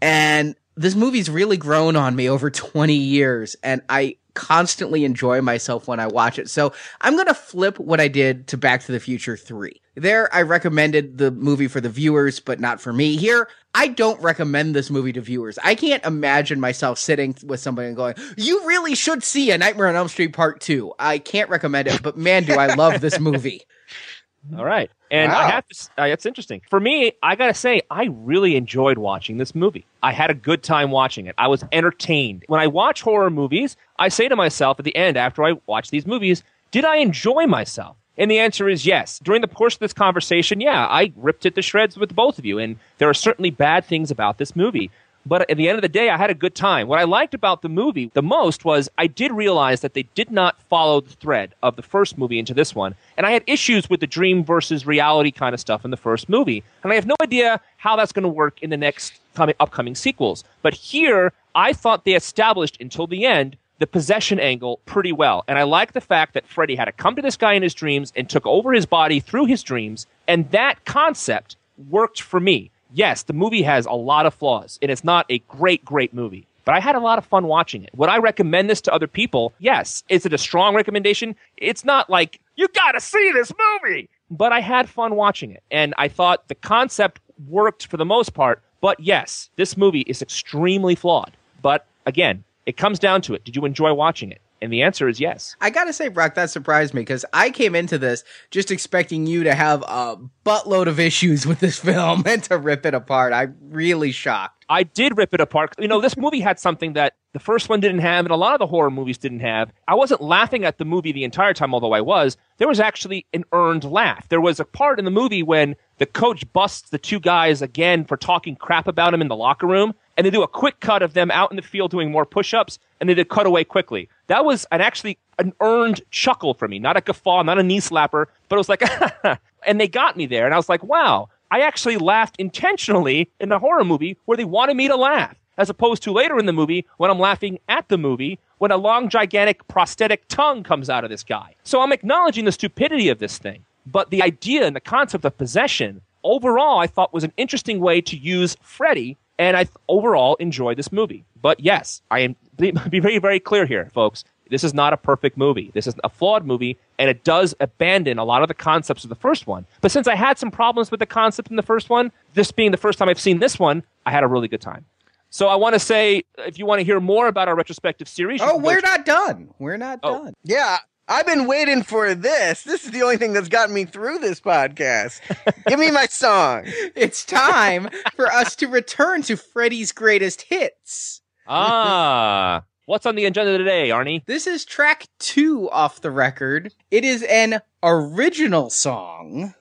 And 0.01 0.55
this 0.76 0.95
movie's 0.95 1.30
really 1.30 1.57
grown 1.57 1.97
on 1.97 2.16
me 2.16 2.30
over 2.30 2.49
20 2.49 2.93
years, 2.93 3.57
and 3.62 3.82
I 3.89 4.16
constantly 4.34 5.03
enjoy 5.03 5.41
myself 5.41 5.89
when 5.89 5.99
I 5.99 6.07
watch 6.07 6.39
it. 6.39 6.49
So 6.49 6.72
I'm 7.01 7.18
gonna 7.18 7.34
flip 7.34 7.78
what 7.78 7.99
I 7.99 8.07
did 8.07 8.47
to 8.47 8.57
Back 8.57 8.84
to 8.86 8.93
the 8.93 8.99
Future 9.01 9.36
3. 9.36 9.82
There, 9.95 10.34
I 10.34 10.43
recommended 10.43 11.18
the 11.18 11.32
movie 11.32 11.68
for 11.68 11.82
the 11.82 11.89
viewers, 11.89 12.39
but 12.39 12.62
not 12.62 12.80
for 12.80 12.93
me. 12.93 13.18
Here, 13.18 13.49
I 13.76 13.89
don't 13.89 14.22
recommend 14.22 14.74
this 14.74 14.89
movie 14.89 15.12
to 15.12 15.20
viewers. 15.20 15.60
I 15.62 15.76
can't 15.76 16.05
imagine 16.05 16.62
myself 16.62 16.97
sitting 16.97 17.36
with 17.43 17.60
somebody 17.60 17.89
and 17.89 17.97
going, 17.97 18.16
you 18.38 18.66
really 18.66 18.95
should 18.95 19.22
see 19.24 19.51
A 19.51 19.57
Nightmare 19.57 19.89
on 19.89 19.97
Elm 19.97 20.07
Street 20.07 20.32
Part 20.32 20.62
2. 20.62 20.93
I 20.97 21.18
can't 21.18 21.49
recommend 21.49 21.89
it, 21.89 22.01
but 22.01 22.16
man, 22.16 22.45
do 22.45 22.53
I 22.53 22.74
love 22.76 23.01
this 23.01 23.20
movie. 23.20 23.64
All 24.57 24.64
right. 24.64 24.89
And 25.12 25.32
Wow. 25.32 25.39
I 25.39 25.49
have 25.49 25.68
to, 25.68 25.89
uh, 25.97 26.05
it's 26.05 26.26
interesting. 26.26 26.62
For 26.70 26.80
me, 26.80 27.14
I 27.24 27.36
got 27.36 27.47
to 27.47 27.53
say, 27.53 27.82
I 27.89 28.10
really 28.12 28.55
enjoyed 28.55 28.97
watching 28.97 29.38
this 29.38 29.55
movie. 29.55 29.86
I 30.03 30.12
had 30.12 30.30
a 30.30 30.36
good 30.36 30.62
time 30.62 30.91
watching 30.91 31.26
it. 31.26 31.36
I 31.38 31.47
was 31.47 31.64
entertained. 31.72 32.43
When 32.47 32.60
I 32.62 32.68
watch 32.68 33.01
horror 33.01 33.30
movies, 33.30 33.76
I 33.97 34.10
say 34.10 34.28
to 34.28 34.36
myself 34.36 34.80
at 34.80 34.86
the 34.86 34.95
end, 34.95 35.18
after 35.18 35.43
I 35.43 35.53
watch 35.66 35.89
these 35.89 36.05
movies, 36.05 36.43
did 36.72 36.86
I 36.86 36.97
enjoy 36.97 37.47
myself? 37.47 37.97
And 38.18 38.30
the 38.30 38.38
answer 38.39 38.68
is 38.68 38.86
yes. 38.86 39.18
During 39.20 39.41
the 39.41 39.47
course 39.47 39.76
of 39.76 39.80
this 39.80 39.93
conversation, 39.93 40.60
yeah, 40.60 40.86
I 40.88 41.12
ripped 41.16 41.45
it 41.45 41.55
to 41.55 41.62
shreds 41.62 41.97
with 41.97 42.14
both 42.14 42.38
of 42.38 42.45
you. 42.45 42.60
And 42.60 42.78
there 42.97 43.10
are 43.10 43.14
certainly 43.14 43.49
bad 43.49 43.86
things 43.86 44.12
about 44.12 44.38
this 44.38 44.55
movie. 44.55 44.91
But 45.26 45.49
at 45.49 45.57
the 45.57 45.70
end 45.70 45.78
of 45.78 45.82
the 45.82 45.89
day, 45.89 46.09
I 46.09 46.17
had 46.17 46.30
a 46.30 46.36
good 46.36 46.55
time. 46.55 46.88
What 46.88 46.99
I 46.99 47.03
liked 47.03 47.34
about 47.34 47.61
the 47.61 47.70
movie 47.70 48.09
the 48.13 48.22
most 48.22 48.65
was 48.65 48.89
I 48.97 49.07
did 49.07 49.32
realize 49.32 49.82
that 49.82 49.93
they 49.93 50.03
did 50.15 50.32
not 50.32 50.61
follow 50.63 51.01
the 51.01 51.13
thread 51.13 51.53
of 51.61 51.76
the 51.76 51.82
first 51.82 52.17
movie 52.17 52.39
into 52.39 52.53
this 52.53 52.74
one. 52.74 52.95
And 53.17 53.26
I 53.26 53.32
had 53.32 53.43
issues 53.45 53.89
with 53.89 53.99
the 53.99 54.07
dream 54.07 54.43
versus 54.43 54.86
reality 54.86 55.32
kind 55.32 55.53
of 55.53 55.59
stuff 55.59 55.86
in 55.86 55.91
the 55.91 55.97
first 55.97 56.30
movie. 56.30 56.63
And 56.84 56.91
I 56.91 56.95
have 56.95 57.05
no 57.05 57.15
idea 57.22 57.59
how 57.78 57.95
that's 57.95 58.11
going 58.11 58.24
to 58.24 58.30
work 58.30 58.61
in 58.63 58.70
the 58.70 58.78
next 58.78 59.13
coming, 59.36 59.55
upcoming 59.59 59.95
sequels. 59.95 60.43
But 60.61 60.74
here, 60.74 61.34
I 61.53 61.74
thought 61.74 62.05
they 62.05 62.15
established 62.15 62.78
until 62.80 63.07
the 63.07 63.26
end 63.26 63.57
the 63.80 63.88
possession 63.88 64.39
angle 64.39 64.80
pretty 64.86 65.11
well. 65.11 65.45
And 65.47 65.57
I 65.57 65.63
like 65.63 65.93
the 65.93 66.01
fact 66.01 66.34
that 66.34 66.45
Freddy 66.45 66.76
had 66.76 66.86
to 66.86 66.91
come 66.91 67.15
to 67.15 67.22
this 67.22 67.38
guy 67.38 67.53
in 67.53 67.63
his 67.63 67.74
dreams 67.74 68.11
and 68.15 68.30
took 68.30 68.45
over 68.45 68.74
his 68.74 68.86
body 68.86 69.20
through 69.20 69.45
his 69.45 69.63
dreams. 69.63 70.05
And 70.28 70.51
that 70.51 70.84
concept 70.86 71.55
worked 71.89 72.22
for 72.22 72.39
me. 72.39 72.72
Yes, 72.92 73.24
the 73.24 73.34
movie 73.34 73.62
has 73.62 73.86
a 73.86 73.92
lot 73.92 74.26
of 74.26 74.34
flaws, 74.34 74.80
and 74.82 74.92
it's 74.92 75.04
not 75.04 75.26
a 75.30 75.40
great, 75.40 75.84
great 75.86 76.14
movie. 76.14 76.46
But 76.66 76.76
I 76.76 76.80
had 76.80 76.96
a 76.96 77.00
lot 77.00 77.18
of 77.18 77.26
fun 77.26 77.48
watching 77.48 77.84
it. 77.84 77.90
Would 77.96 78.10
I 78.10 78.18
recommend 78.18 78.70
this 78.70 78.82
to 78.82 78.94
other 78.94 79.08
people? 79.08 79.54
Yes. 79.60 80.04
Is 80.10 80.26
it 80.26 80.34
a 80.34 80.38
strong 80.38 80.76
recommendation? 80.76 81.36
It's 81.58 81.84
not 81.84 82.10
like, 82.10 82.40
you 82.56 82.68
gotta 82.70 83.00
see 83.00 83.32
this 83.32 83.52
movie! 83.84 84.10
But 84.30 84.52
I 84.52 84.60
had 84.60 84.88
fun 84.88 85.16
watching 85.16 85.52
it. 85.52 85.64
And 85.72 85.94
I 85.98 86.08
thought 86.08 86.48
the 86.48 86.56
concept 86.56 87.20
worked 87.48 87.88
for 87.88 87.98
the 87.98 88.06
most 88.06 88.34
part. 88.34 88.62
But 88.82 89.00
yes, 89.00 89.50
this 89.56 89.78
movie 89.78 90.02
is 90.02 90.22
extremely 90.22 90.94
flawed. 90.96 91.32
But 91.62 91.86
again, 92.06 92.44
it 92.66 92.78
comes 92.78 93.00
down 93.00 93.22
to 93.24 93.34
it. 93.34 93.44
Did 93.44 93.56
you 93.56 93.66
enjoy 93.66 93.94
watching 93.94 94.32
it? 94.32 94.42
And 94.62 94.74
the 94.74 94.82
answer 94.82 95.07
is 95.07 95.20
yes. 95.20 95.55
I 95.62 95.70
gotta 95.70 95.93
say, 95.93 96.07
Brock, 96.10 96.36
that 96.36 96.49
surprised 96.49 96.93
me 96.93 97.01
because 97.01 97.26
I 97.34 97.49
came 97.49 97.76
into 97.76 97.97
this 97.97 98.24
just 98.51 98.72
expecting 98.72 99.26
you 99.26 99.43
to 99.43 99.55
have 99.55 99.82
a 99.84 100.18
buttload 100.45 100.88
of 100.88 100.99
issues 100.99 101.45
with 101.45 101.60
this 101.60 101.80
film 101.80 102.24
and 102.26 102.43
to 102.45 102.57
rip 102.57 102.86
it 102.86 102.93
apart. 102.93 103.34
I'm 103.34 103.55
really 103.62 104.12
shocked. 104.12 104.66
I 104.70 104.84
did 104.84 105.18
rip 105.18 105.34
it 105.34 105.41
apart. 105.41 105.74
You 105.80 105.88
know, 105.88 105.99
this 105.99 106.16
movie 106.16 106.41
had 106.41 106.60
something 106.60 106.93
that 106.93 107.16
the 107.34 107.39
first 107.39 107.70
one 107.70 107.80
didn't 107.80 107.99
have, 107.99 108.26
and 108.26 108.32
a 108.32 108.36
lot 108.36 108.53
of 108.53 108.60
the 108.60 108.68
horror 108.68 108.91
movies 108.91 109.18
didn't 109.18 109.39
have. 109.39 109.72
I 109.88 109.95
wasn't 109.95 110.22
laughing 110.22 110.64
at 110.64 110.78
the 110.78 110.86
movie 110.86 111.12
the 111.12 111.24
entire 111.24 111.53
time, 111.53 111.74
although 111.74 111.93
I 111.93 112.01
was. 112.01 112.38
There 112.57 112.68
was 112.68 112.80
actually 112.80 113.26
an 113.34 113.45
earned 113.51 113.84
laugh. 113.84 114.28
There 114.30 114.41
was 114.41 114.60
a 114.60 114.66
part 114.66 114.99
in 114.99 115.05
the 115.05 115.12
movie 115.12 115.43
when 115.43 115.76
the 115.97 116.05
coach 116.05 116.51
busts 116.53 116.89
the 116.89 116.97
two 116.97 117.20
guys 117.20 117.62
again 117.62 118.05
for 118.05 118.18
talking 118.18 118.55
crap 118.55 118.88
about 118.88 119.14
him 119.14 119.22
in 119.22 119.28
the 119.28 119.36
locker 119.36 119.68
room, 119.68 119.93
and 120.20 120.26
they 120.26 120.32
do 120.32 120.43
a 120.43 120.49
quick 120.49 120.82
cut 120.82 121.01
of 121.01 121.13
them 121.13 121.32
out 121.32 121.49
in 121.49 121.55
the 121.55 121.61
field 121.61 121.91
doing 121.91 122.11
more 122.11 122.26
push 122.26 122.53
ups, 122.53 122.78
and 122.99 123.09
they 123.09 123.24
cut 123.24 123.45
away 123.45 123.63
quickly. 123.63 124.09
That 124.28 124.43
was 124.43 124.67
an 124.70 124.82
actually 124.82 125.17
an 125.39 125.53
earned 125.61 126.01
chuckle 126.11 126.53
for 126.53 126.67
me, 126.67 126.78
not 126.78 126.97
a 126.97 127.01
guffaw, 127.01 127.41
not 127.43 127.57
a 127.57 127.63
knee 127.63 127.80
slapper, 127.80 128.26
but 128.49 128.57
it 128.57 128.57
was 128.57 128.67
like, 128.67 128.84
and 129.65 129.80
they 129.80 129.88
got 129.88 130.17
me 130.17 130.26
there, 130.26 130.43
and 130.43 130.53
I 130.53 130.57
was 130.57 130.67
like, 130.67 130.84
wow. 130.84 131.30
I 131.51 131.61
actually 131.61 131.95
laughed 131.95 132.36
intentionally 132.38 133.32
in 133.39 133.47
the 133.47 133.59
horror 133.59 133.86
movie 133.86 134.17
where 134.26 134.36
they 134.36 134.43
wanted 134.43 134.76
me 134.76 134.89
to 134.89 134.97
laugh, 134.97 135.38
as 135.57 135.70
opposed 135.70 136.03
to 136.03 136.11
later 136.11 136.38
in 136.38 136.47
the 136.47 136.53
movie 136.53 136.86
when 136.97 137.09
I'm 137.09 137.17
laughing 137.17 137.57
at 137.70 137.88
the 137.88 137.97
movie 137.97 138.39
when 138.57 138.72
a 138.72 138.78
long, 138.78 139.07
gigantic 139.07 139.65
prosthetic 139.70 140.28
tongue 140.28 140.63
comes 140.63 140.89
out 140.89 141.05
of 141.05 141.09
this 141.09 141.24
guy. 141.24 141.55
So 141.63 141.80
I'm 141.80 141.93
acknowledging 141.93 142.43
the 142.43 142.51
stupidity 142.51 143.07
of 143.07 143.20
this 143.20 143.38
thing. 143.38 143.63
But 143.86 144.09
the 144.09 144.22
idea 144.22 144.67
and 144.67 144.76
the 144.76 144.82
concept 144.82 145.24
of 145.24 145.38
possession, 145.38 146.01
overall, 146.26 146.80
I 146.80 146.88
thought 146.88 147.13
was 147.13 147.24
an 147.24 147.32
interesting 147.38 147.80
way 147.80 148.01
to 148.01 148.17
use 148.17 148.57
Freddy, 148.61 149.17
and 149.40 149.58
I 149.58 149.68
overall 149.88 150.36
enjoy 150.36 150.76
this 150.76 150.92
movie. 150.92 151.26
But 151.42 151.60
yes, 151.62 152.04
I 152.12 152.20
am 152.20 152.36
be 152.58 153.00
very, 153.00 153.18
very 153.18 153.40
clear 153.40 153.66
here, 153.66 153.90
folks. 153.92 154.24
This 154.50 154.64
is 154.64 154.74
not 154.74 154.94
a 154.94 154.98
perfect 154.98 155.38
movie. 155.38 155.70
This 155.76 155.86
is 155.88 155.94
a 156.04 156.10
flawed 156.10 156.44
movie, 156.46 156.76
and 156.98 157.08
it 157.10 157.24
does 157.24 157.54
abandon 157.60 158.18
a 158.18 158.24
lot 158.24 158.42
of 158.42 158.48
the 158.48 158.56
concepts 158.56 159.04
of 159.04 159.10
the 159.10 159.16
first 159.16 159.46
one. 159.48 159.66
But 159.82 159.92
since 159.92 160.08
I 160.08 160.16
had 160.16 160.40
some 160.40 160.50
problems 160.52 160.90
with 160.92 161.00
the 161.00 161.06
concept 161.06 161.50
in 161.52 161.56
the 161.56 161.62
first 161.64 161.90
one, 161.90 162.12
this 162.34 162.52
being 162.52 162.72
the 162.72 162.78
first 162.78 162.98
time 163.00 163.10
I've 163.10 163.20
seen 163.20 163.40
this 163.40 163.60
one, 163.60 163.84
I 164.08 164.12
had 164.12 164.24
a 164.24 164.28
really 164.28 164.48
good 164.48 164.62
time. 164.62 164.86
So 165.30 165.48
I 165.48 165.56
want 165.56 165.76
to 165.76 165.80
say, 165.80 166.24
if 166.40 166.58
you 166.58 166.66
want 166.66 166.80
to 166.80 166.84
hear 166.84 167.00
more 167.00 167.28
about 167.28 167.48
our 167.48 167.56
retrospective 167.56 168.08
series, 168.08 168.42
Oh, 168.44 168.58
we're 168.58 168.82
not 168.82 169.06
done. 169.06 169.54
We're 169.60 169.78
not 169.78 170.00
Oh. 170.02 170.24
done. 170.26 170.34
Yeah, 170.44 170.80
I've 171.12 171.26
been 171.26 171.47
waiting 171.47 171.82
for 171.82 172.14
this. 172.14 172.62
This 172.64 172.86
is 172.86 172.91
the 172.91 173.01
only 173.01 173.18
thing 173.18 173.34
that's 173.34 173.49
gotten 173.49 173.74
me 173.74 173.86
through 173.86 174.20
this 174.20 174.39
podcast. 174.39 175.20
Give 175.68 175.80
me 175.80 175.89
my 175.91 176.05
song. 176.05 176.66
It's 176.95 177.26
time 177.26 177.89
for 178.16 178.28
us 178.32 178.55
to 178.57 178.68
return 178.68 179.22
to 179.24 179.36
Freddy's 179.36 179.91
greatest 179.91 180.43
hits. 180.43 181.22
ah. 181.47 182.64
What's 182.86 183.05
on 183.05 183.16
the 183.16 183.26
agenda 183.26 183.57
today, 183.57 183.89
Arnie? 183.89 184.26
This 184.26 184.47
is 184.47 184.66
track 184.66 185.07
two 185.20 185.70
off 185.72 186.01
the 186.01 186.12
record. 186.12 186.74
It 186.91 187.03
is 187.05 187.24
an 187.24 187.62
original 187.84 188.70
song. 188.70 189.53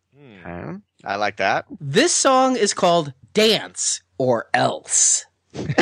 Huh? 0.43 0.75
I 1.05 1.17
like 1.17 1.37
that. 1.37 1.67
This 1.81 2.13
song 2.13 2.57
is 2.57 2.73
called 2.75 3.13
Dance 3.35 4.03
or 4.19 4.49
Else. 4.55 5.27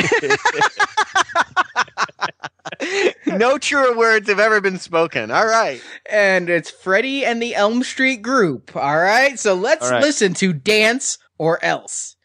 No 3.25 3.57
truer 3.57 3.95
words 3.95 4.29
have 4.29 4.39
ever 4.39 4.61
been 4.61 4.77
spoken. 4.77 5.31
All 5.31 5.45
right. 5.45 5.81
And 6.09 6.49
it's 6.49 6.69
Freddy 6.69 7.25
and 7.25 7.41
the 7.41 7.55
Elm 7.55 7.83
Street 7.83 8.21
group. 8.21 8.75
All 8.75 8.97
right. 8.97 9.37
So 9.39 9.53
let's 9.53 9.85
All 9.85 9.91
right. 9.91 10.01
listen 10.01 10.33
to 10.35 10.53
Dance 10.53 11.17
or 11.37 11.63
Else. 11.63 12.15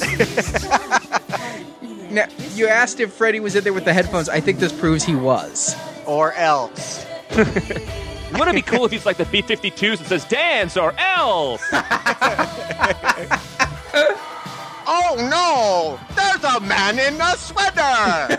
Now, 2.10 2.26
you 2.54 2.68
asked 2.68 3.00
if 3.00 3.12
Freddy 3.12 3.40
was 3.40 3.56
in 3.56 3.64
there 3.64 3.72
with 3.72 3.84
the 3.84 3.92
headphones. 3.92 4.28
I 4.28 4.38
think 4.38 4.60
this 4.60 4.72
proves 4.72 5.02
he 5.02 5.16
was. 5.16 5.74
Or 6.06 6.32
else. 6.34 7.04
Wouldn't 7.36 8.50
it 8.50 8.54
be 8.54 8.62
cool 8.62 8.84
if 8.84 8.92
he's 8.92 9.04
like 9.04 9.16
the 9.16 9.24
B 9.24 9.42
52s 9.42 9.98
and 9.98 10.06
says 10.06 10.24
dance 10.26 10.76
or 10.76 10.94
else? 10.96 11.64
Oh 14.86 15.16
no! 15.16 15.98
There's 16.14 16.44
a 16.44 16.60
man 16.60 16.98
in 16.98 17.18
a 17.20 17.36
sweater! 17.36 18.38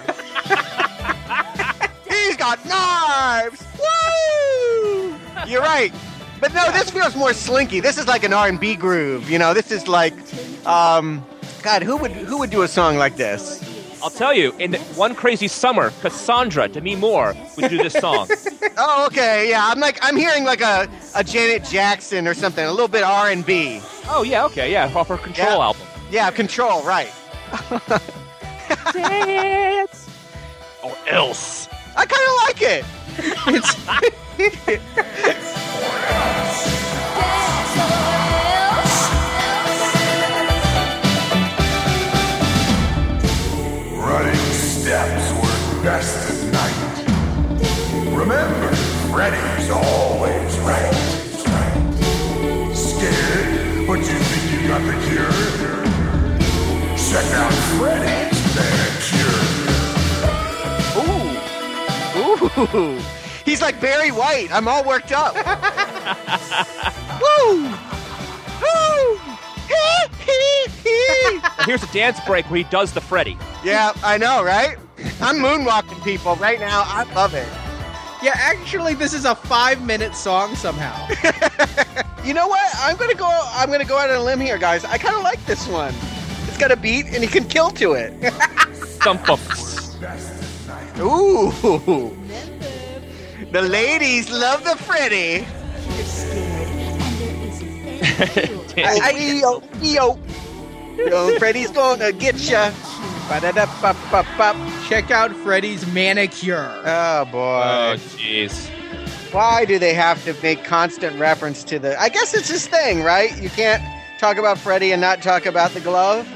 He's 2.08 2.38
got 2.38 2.64
knives! 2.66 3.64
Woo! 3.80 5.16
You're 5.48 5.62
right. 5.62 5.92
But 6.40 6.54
no, 6.54 6.72
this 6.72 6.92
feels 6.92 7.16
more 7.16 7.34
slinky. 7.34 7.80
This 7.80 7.98
is 7.98 8.08
like 8.08 8.24
an 8.24 8.34
R&B 8.34 8.76
groove. 8.76 9.30
You 9.30 9.40
know, 9.40 9.54
this 9.54 9.72
is 9.72 9.88
like, 9.88 10.14
um, 10.68 11.26
God, 11.66 11.82
who 11.82 11.98
would 11.98 12.12
who 12.12 12.38
would 12.38 12.52
do 12.52 12.62
a 12.62 12.68
song 12.68 12.96
like 12.96 13.16
this? 13.18 13.60
I'll 14.04 14.12
tell 14.12 14.34
you, 14.36 14.54
in 14.60 14.76
one 14.96 15.16
crazy 15.16 15.48
summer, 15.48 15.90
Cassandra, 16.02 16.68
Demi 16.68 16.96
Moore, 16.96 17.34
would 17.58 17.72
do 17.72 17.78
this 17.80 17.94
song. 17.94 18.30
Oh, 18.78 19.06
okay, 19.08 19.50
yeah. 19.50 19.70
I'm 19.70 19.80
like, 19.80 19.98
I'm 20.02 20.18
hearing 20.18 20.44
like 20.44 20.60
a, 20.60 20.86
a 21.16 21.24
Janet 21.24 21.64
Jackson 21.64 22.28
or 22.28 22.34
something, 22.34 22.66
a 22.66 22.70
little 22.72 22.90
bit 22.90 23.04
R&B. 23.04 23.80
oh, 24.10 24.24
yeah, 24.24 24.44
okay, 24.46 24.70
yeah, 24.70 24.92
off 24.94 25.08
her 25.08 25.18
Control 25.18 25.48
Yeah. 25.48 25.64
album. 25.64 25.82
Yeah, 26.12 26.30
Control, 26.30 26.84
right? 26.84 27.10
Dance 28.92 30.10
or 30.84 30.94
else. 31.08 31.70
I 31.96 32.06
kind 32.06 32.28
of 32.28 32.36
like 32.44 32.62
it. 32.62 32.84
work 45.86 46.02
best 46.02 46.44
at 46.44 46.52
night. 46.52 46.76
Remember, 48.18 48.76
Freddy's 49.12 49.70
always 49.70 50.60
right. 50.60 50.94
Scared, 52.74 53.88
but 53.88 54.00
you 54.00 54.04
think 54.04 54.52
you 54.52 54.68
got 54.68 54.82
the 54.82 54.94
cure? 55.06 55.32
Check 56.98 57.28
out 57.34 57.54
Freddy's 57.78 58.42
manicure. 58.56 59.40
Ooh. 61.02 62.78
Ooh. 62.78 63.00
He's 63.44 63.62
like 63.62 63.80
Barry 63.80 64.12
White. 64.12 64.52
I'm 64.52 64.68
all 64.68 64.84
worked 64.84 65.12
up. 65.12 65.36
Woo! 67.22 67.70
Woo! 68.62 69.20
Here's 71.66 71.84
a 71.84 71.92
dance 71.94 72.20
break 72.26 72.50
where 72.50 72.58
he 72.58 72.64
does 72.66 72.94
the 72.94 73.02
Freddy. 73.02 73.38
yeah, 73.64 73.92
I 74.04 74.18
know, 74.18 74.44
right? 74.44 74.78
I'm 75.22 75.38
moonwalking 75.38 76.04
people 76.04 76.36
right 76.36 76.60
now. 76.60 76.84
I 76.86 77.04
love 77.14 77.34
it. 77.34 77.48
Yeah, 78.24 78.34
actually, 78.36 78.94
this 78.96 79.14
is 79.14 79.26
a 79.26 79.36
five-minute 79.36 80.16
song 80.16 80.56
somehow. 80.56 81.08
You 82.26 82.34
know 82.34 82.48
what? 82.48 82.68
I'm 82.80 82.98
gonna 82.98 83.14
go. 83.14 83.30
I'm 83.54 83.70
gonna 83.70 83.86
go 83.86 84.00
out 84.00 84.10
on 84.10 84.16
a 84.16 84.24
limb 84.24 84.40
here, 84.40 84.58
guys. 84.58 84.84
I 84.84 84.98
kind 84.98 85.16
of 85.16 85.22
like 85.22 85.38
this 85.46 85.68
one. 85.68 85.94
It's 86.48 86.58
got 86.58 86.72
a 86.72 86.76
beat, 86.76 87.06
and 87.14 87.22
you 87.22 87.28
can 87.28 87.44
kill 87.46 87.70
to 87.78 87.94
it. 87.94 88.14
Thump 89.06 89.30
up. 89.30 89.40
Ooh! 91.00 91.52
The 93.52 93.62
ladies 93.62 94.32
love 94.32 94.64
the 94.64 94.76
Freddy. 94.76 95.46
I- 98.84 99.40
yo, 99.40 99.62
yo, 99.84 100.18
yo, 100.98 101.38
Freddy's 101.38 101.70
gonna 101.70 102.12
get 102.12 102.38
ya. 102.42 102.72
Ba-da-da-ba-ba-ba. 103.30 104.56
Check 104.88 105.10
out 105.10 105.32
Freddy's 105.38 105.86
manicure. 105.94 106.70
Oh 106.86 107.26
boy. 107.26 107.40
Oh, 107.40 107.96
jeez. 108.18 108.70
Why 109.34 109.66
do 109.66 109.80
they 109.80 109.96
have 109.96 110.24
to 110.26 110.36
make 110.44 110.64
constant 110.64 111.20
reference 111.20 111.64
to 111.66 111.80
the? 111.80 112.00
I 112.00 112.10
guess 112.10 112.36
it's 112.36 112.50
his 112.50 112.68
thing, 112.68 113.02
right? 113.02 113.36
You 113.42 113.50
can't 113.50 113.84
talk 114.20 114.38
about 114.38 114.60
Freddy 114.60 114.92
and 114.92 115.02
not 115.02 115.24
talk 115.24 115.48
about 115.48 115.72
the 115.72 115.82
glove. 115.82 116.28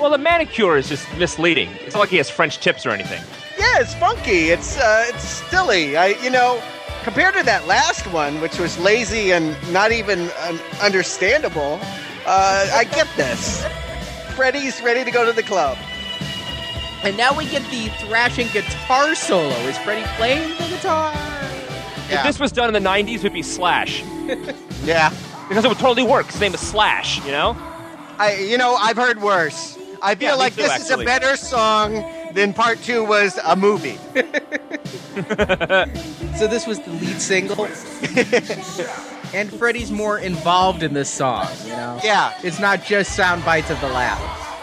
Well, 0.00 0.10
the 0.10 0.18
manicure 0.18 0.76
is 0.76 0.88
just 0.88 1.06
misleading. 1.16 1.70
It's 1.80 1.94
not 1.94 2.00
like 2.00 2.08
he 2.08 2.16
has 2.16 2.28
French 2.28 2.58
tips 2.58 2.84
or 2.84 2.90
anything. 2.90 3.22
Yeah, 3.56 3.80
it's 3.80 3.94
funky. 3.94 4.50
It's 4.50 4.76
uh, 4.78 5.04
it's 5.08 5.22
silly. 5.48 5.96
I, 5.96 6.08
you 6.22 6.28
know, 6.28 6.60
compared 7.04 7.34
to 7.36 7.44
that 7.44 7.68
last 7.68 8.04
one, 8.12 8.40
which 8.40 8.58
was 8.58 8.76
lazy 8.80 9.32
and 9.32 9.56
not 9.72 9.92
even 9.92 10.28
um, 10.42 10.60
understandable. 10.82 11.78
Uh, 12.26 12.68
I 12.74 12.82
get 12.82 13.06
this. 13.16 13.64
Freddy's 14.34 14.82
ready 14.82 15.04
to 15.04 15.10
go 15.12 15.24
to 15.24 15.32
the 15.32 15.44
club. 15.44 15.78
And 17.04 17.16
now 17.16 17.36
we 17.36 17.46
get 17.46 17.62
the 17.70 17.88
thrashing 18.06 18.48
guitar 18.48 19.14
solo. 19.14 19.48
Is 19.68 19.78
Freddy 19.78 20.02
playing 20.16 20.48
the 20.50 20.64
guitar? 20.68 21.12
If 22.08 22.22
this 22.24 22.38
was 22.40 22.52
done 22.52 22.74
in 22.74 22.82
the 22.82 22.88
90s, 22.88 23.16
it 23.16 23.22
would 23.24 23.32
be 23.32 23.42
Slash. 23.42 24.02
Yeah. 24.84 25.12
Because 25.48 25.64
it 25.64 25.68
would 25.68 25.78
totally 25.78 26.06
work. 26.06 26.26
His 26.26 26.40
name 26.40 26.54
is 26.54 26.60
Slash, 26.60 27.24
you 27.24 27.32
know? 27.32 27.56
I, 28.18 28.36
you 28.36 28.56
know, 28.58 28.76
I've 28.76 28.96
heard 28.96 29.20
worse. 29.20 29.76
I 30.00 30.14
feel 30.14 30.28
Yeah, 30.30 30.34
like 30.34 30.54
too, 30.54 30.62
this 30.62 30.70
actually. 30.70 30.84
is 30.84 31.00
a 31.00 31.04
better 31.04 31.36
song 31.36 32.04
than 32.34 32.52
part 32.52 32.80
two 32.82 33.04
was 33.04 33.38
a 33.44 33.56
movie. 33.56 33.98
So 36.36 36.46
this 36.46 36.66
was 36.66 36.78
the 36.80 36.90
lead 36.90 37.18
single. 37.20 37.64
and 39.34 39.50
Freddy's 39.58 39.90
more 39.90 40.18
involved 40.18 40.82
in 40.82 40.92
this 40.92 41.08
song, 41.08 41.48
you 41.64 41.70
know? 41.70 41.98
Yeah. 42.04 42.34
It's 42.42 42.60
not 42.60 42.84
just 42.84 43.16
sound 43.16 43.42
bites 43.44 43.70
of 43.70 43.80
the 43.80 43.88
laugh. 43.88 44.20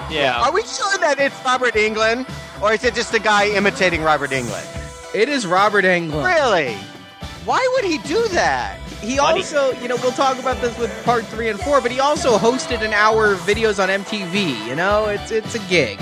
Yeah. 0.09 0.41
Are 0.41 0.51
we 0.51 0.63
sure 0.63 0.97
that 0.99 1.19
it's 1.19 1.35
Robert 1.43 1.73
Englund, 1.73 2.29
or 2.61 2.73
is 2.73 2.83
it 2.83 2.93
just 2.95 3.13
a 3.13 3.19
guy 3.19 3.47
imitating 3.47 4.01
Robert 4.01 4.31
Englund? 4.31 5.15
It 5.15 5.29
is 5.29 5.45
Robert 5.45 5.85
Englund. 5.85 6.25
Really? 6.25 6.73
Why 7.45 7.67
would 7.75 7.85
he 7.85 7.97
do 7.99 8.27
that? 8.29 8.79
He 9.01 9.17
Funny. 9.17 9.41
also, 9.41 9.71
you 9.81 9.87
know, 9.89 9.97
we'll 9.97 10.11
talk 10.13 10.39
about 10.39 10.61
this 10.61 10.77
with 10.77 10.89
part 11.03 11.25
three 11.25 11.49
and 11.49 11.59
four, 11.59 11.81
but 11.81 11.91
he 11.91 11.99
also 11.99 12.37
hosted 12.37 12.81
an 12.81 12.93
hour 12.93 13.33
of 13.33 13.39
videos 13.39 13.81
on 13.83 13.89
MTV. 13.89 14.65
You 14.65 14.75
know, 14.75 15.07
it's 15.07 15.29
it's 15.29 15.55
a 15.55 15.59
gig. 15.69 15.99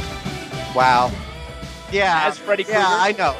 Wow. 0.76 1.12
Yeah. 1.92 2.22
As 2.26 2.38
Freddy 2.38 2.64
Krueger. 2.64 2.80
Yeah, 2.80 2.88
I 2.88 3.12
know. 3.14 3.36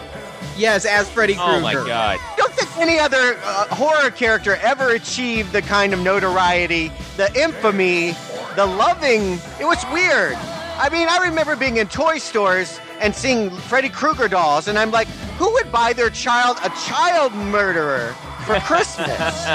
Yes, 0.58 0.86
as 0.86 1.10
Freddy 1.10 1.36
Krueger. 1.36 1.52
Oh, 1.52 1.60
my 1.62 1.74
God. 1.74 2.20
I 2.20 2.34
don't 2.38 2.52
think 2.54 2.76
any 2.78 3.00
other 3.00 3.38
uh, 3.44 3.68
horror 3.74 4.10
character 4.10 4.56
ever 4.58 4.90
achieved 4.90 5.54
the 5.54 5.62
kind 5.62 5.94
of 5.94 6.00
notoriety, 6.00 6.92
the 7.18 7.32
infamy, 7.40 8.14
the 8.56 8.66
loving. 8.66 9.34
It 9.60 9.66
was 9.66 9.84
weird. 9.92 10.34
I 10.36 10.90
mean, 10.92 11.08
I 11.08 11.18
remember 11.26 11.56
being 11.56 11.78
in 11.78 11.88
toy 11.88 12.18
stores 12.18 12.80
and 13.00 13.16
seeing 13.16 13.50
Freddy 13.52 13.90
Krueger 13.90 14.28
dolls, 14.28 14.68
and 14.68 14.78
I'm 14.78 14.92
like, 14.92 15.08
who 15.38 15.52
would 15.54 15.72
buy 15.72 15.94
their 15.94 16.10
child 16.10 16.58
a 16.64 16.70
child 16.88 17.34
murderer 17.34 18.14
for 18.46 18.60
Christmas? 18.62 19.46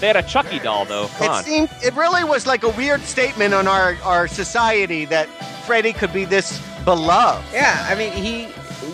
They 0.00 0.06
had 0.06 0.16
a 0.16 0.22
Chucky 0.22 0.58
doll, 0.58 0.84
though. 0.84 1.08
Come 1.18 1.26
it 1.26 1.30
on. 1.30 1.44
seemed 1.44 1.70
it 1.82 1.94
really 1.94 2.24
was 2.24 2.46
like 2.46 2.62
a 2.62 2.68
weird 2.70 3.02
statement 3.02 3.52
on 3.54 3.66
our, 3.66 3.96
our 4.04 4.28
society 4.28 5.04
that 5.06 5.26
Freddy 5.66 5.92
could 5.92 6.12
be 6.12 6.24
this 6.24 6.60
beloved. 6.84 7.44
Yeah, 7.52 7.86
I 7.88 7.94
mean, 7.94 8.12
he. 8.12 8.48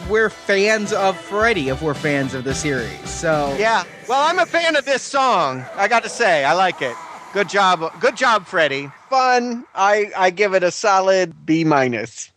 We're 0.08 0.28
fans 0.28 0.92
of 0.92 1.18
Freddy 1.18 1.70
if 1.70 1.80
we're 1.80 1.94
fans 1.94 2.34
of 2.34 2.44
the 2.44 2.54
series. 2.54 3.08
So 3.08 3.54
Yeah. 3.58 3.84
Well, 4.06 4.20
I'm 4.20 4.38
a 4.38 4.44
fan 4.44 4.76
of 4.76 4.84
this 4.84 5.00
song. 5.02 5.64
I 5.76 5.88
got 5.88 6.02
to 6.02 6.10
say, 6.10 6.44
I 6.44 6.52
like 6.52 6.82
it. 6.82 6.94
Good 7.32 7.48
job. 7.48 7.90
Good 8.00 8.14
job, 8.14 8.44
Freddy. 8.46 8.90
Fun. 9.14 9.64
I 9.74 10.10
I 10.16 10.30
give 10.30 10.54
it 10.54 10.62
a 10.62 10.70
solid 10.70 11.44
B 11.46 11.64
minus. 11.64 12.30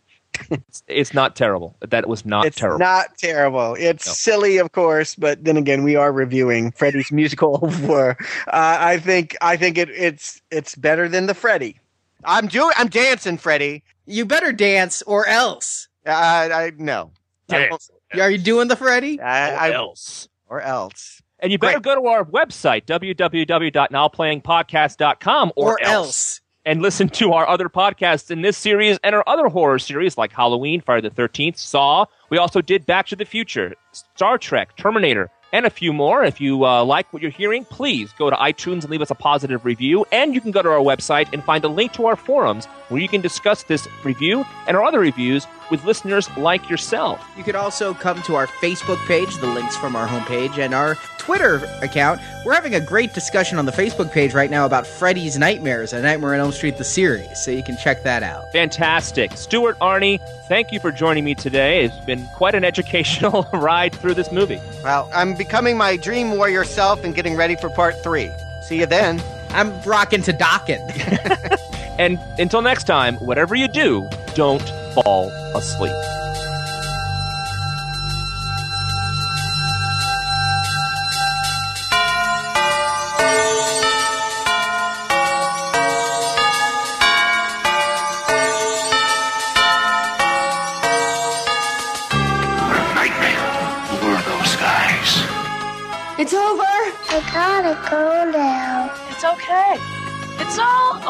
It's 0.86 1.12
not 1.12 1.34
terrible. 1.34 1.74
That 1.80 2.06
was 2.08 2.24
not 2.24 2.46
It's 2.46 2.56
terrible. 2.56 2.78
not 2.78 3.18
terrible. 3.18 3.74
It's 3.78 4.06
No. 4.06 4.12
silly, 4.12 4.58
of 4.58 4.70
course, 4.70 5.16
but 5.16 5.42
then 5.44 5.56
again, 5.56 5.82
we 5.82 5.96
are 5.96 6.12
reviewing 6.12 6.70
Freddy's 6.70 7.10
musical 7.10 7.68
for. 7.86 8.16
Uh, 8.46 8.76
I 8.78 8.98
think 8.98 9.36
I 9.40 9.56
think 9.56 9.76
it, 9.78 9.90
it's 9.90 10.40
it's 10.52 10.76
better 10.76 11.08
than 11.08 11.26
the 11.26 11.34
Freddy. 11.34 11.80
I'm 12.24 12.46
doing. 12.46 12.72
I'm 12.76 12.86
dancing, 12.88 13.36
Freddy. 13.38 13.82
you 14.06 14.24
better 14.24 14.52
dance 14.52 15.02
or 15.02 15.26
else. 15.26 15.88
Uh, 16.06 16.10
I 16.12 16.70
no. 16.78 17.10
Dance. 17.48 17.90
Are 18.14 18.30
you 18.30 18.38
doing 18.38 18.68
the 18.68 18.76
Freddy? 18.76 19.20
I, 19.20 19.50
Or 19.50 19.56
I, 19.58 19.72
else. 19.72 20.28
or 20.48 20.60
else. 20.60 21.20
And 21.40 21.50
you 21.52 21.58
better 21.58 21.80
Great. 21.80 21.96
go 21.96 22.00
to 22.02 22.06
our 22.08 22.24
website, 22.24 22.84
www.nowplayingpodcast.com, 22.86 25.52
or, 25.56 25.72
Or 25.72 25.82
else. 25.82 26.40
And 26.64 26.82
listen 26.82 27.08
to 27.08 27.32
our 27.32 27.48
other 27.48 27.68
podcasts 27.68 28.30
in 28.30 28.42
this 28.42 28.56
series 28.56 28.98
and 29.02 29.14
our 29.14 29.24
other 29.26 29.48
horror 29.48 29.78
series 29.78 30.18
like 30.18 30.32
Halloween, 30.32 30.80
Friday 30.80 31.08
the 31.08 31.14
13th, 31.14 31.58
Saw. 31.58 32.04
We 32.30 32.38
also 32.38 32.60
did 32.60 32.86
Back 32.86 33.06
to 33.06 33.16
the 33.16 33.24
Future, 33.24 33.74
Star 33.92 34.38
Trek, 34.38 34.76
Terminator, 34.76 35.30
and 35.52 35.66
a 35.66 35.70
few 35.70 35.92
more. 35.92 36.24
If 36.24 36.40
you 36.40 36.64
uh, 36.64 36.84
like 36.84 37.12
what 37.12 37.22
you're 37.22 37.30
hearing, 37.30 37.64
please 37.64 38.12
go 38.18 38.28
to 38.30 38.36
iTunes 38.36 38.82
and 38.82 38.90
leave 38.90 39.02
us 39.02 39.10
a 39.10 39.14
positive 39.14 39.64
review. 39.64 40.04
And 40.12 40.34
you 40.34 40.40
can 40.40 40.50
go 40.50 40.62
to 40.62 40.68
our 40.68 40.80
website 40.80 41.32
and 41.32 41.42
find 41.42 41.64
a 41.64 41.68
link 41.68 41.92
to 41.94 42.06
our 42.06 42.16
forums 42.16 42.66
where 42.88 43.00
you 43.00 43.08
can 43.08 43.20
discuss 43.20 43.62
this 43.62 43.86
review 44.04 44.44
and 44.66 44.76
our 44.76 44.84
other 44.84 45.00
reviews 45.00 45.46
with 45.70 45.84
listeners 45.84 46.28
like 46.36 46.68
yourself. 46.70 47.24
You 47.36 47.44
could 47.44 47.56
also 47.56 47.94
come 47.94 48.22
to 48.22 48.34
our 48.36 48.46
Facebook 48.46 48.98
page, 49.06 49.36
the 49.36 49.46
links 49.46 49.76
from 49.76 49.96
our 49.96 50.06
homepage, 50.06 50.58
and 50.58 50.74
our 50.74 50.96
Twitter 51.18 51.56
account. 51.82 52.20
We're 52.46 52.54
having 52.54 52.74
a 52.74 52.80
great 52.80 53.12
discussion 53.12 53.58
on 53.58 53.66
the 53.66 53.72
Facebook 53.72 54.10
page 54.10 54.32
right 54.32 54.50
now 54.50 54.64
about 54.64 54.86
Freddy's 54.86 55.36
Nightmares, 55.36 55.92
A 55.92 56.00
Nightmare 56.00 56.32
on 56.32 56.40
Elm 56.40 56.52
Street, 56.52 56.78
the 56.78 56.84
series, 56.84 57.38
so 57.38 57.50
you 57.50 57.62
can 57.62 57.76
check 57.76 58.02
that 58.04 58.22
out. 58.22 58.50
Fantastic. 58.52 59.32
Stuart 59.32 59.78
Arnie, 59.80 60.20
thank 60.48 60.72
you 60.72 60.80
for 60.80 60.90
joining 60.90 61.24
me 61.24 61.34
today. 61.34 61.84
It's 61.84 62.04
been 62.06 62.26
quite 62.34 62.54
an 62.54 62.64
educational 62.64 63.46
ride 63.52 63.94
through 63.94 64.14
this 64.14 64.32
movie. 64.32 64.60
Well, 64.82 65.10
I'm 65.14 65.34
becoming 65.34 65.76
my 65.76 65.98
dream 65.98 66.30
warrior 66.30 66.64
self 66.64 67.04
and 67.04 67.14
getting 67.14 67.36
ready 67.36 67.56
for 67.56 67.68
part 67.68 68.02
three. 68.02 68.30
See 68.62 68.78
you 68.78 68.86
then. 68.86 69.22
I'm 69.50 69.78
rocking 69.82 70.22
to 70.22 70.32
docking. 70.32 70.80
And 71.98 72.18
until 72.38 72.62
next 72.62 72.84
time, 72.84 73.16
whatever 73.16 73.54
you 73.54 73.68
do, 73.68 74.08
don't 74.34 74.62
fall 74.94 75.30
asleep. 75.54 76.17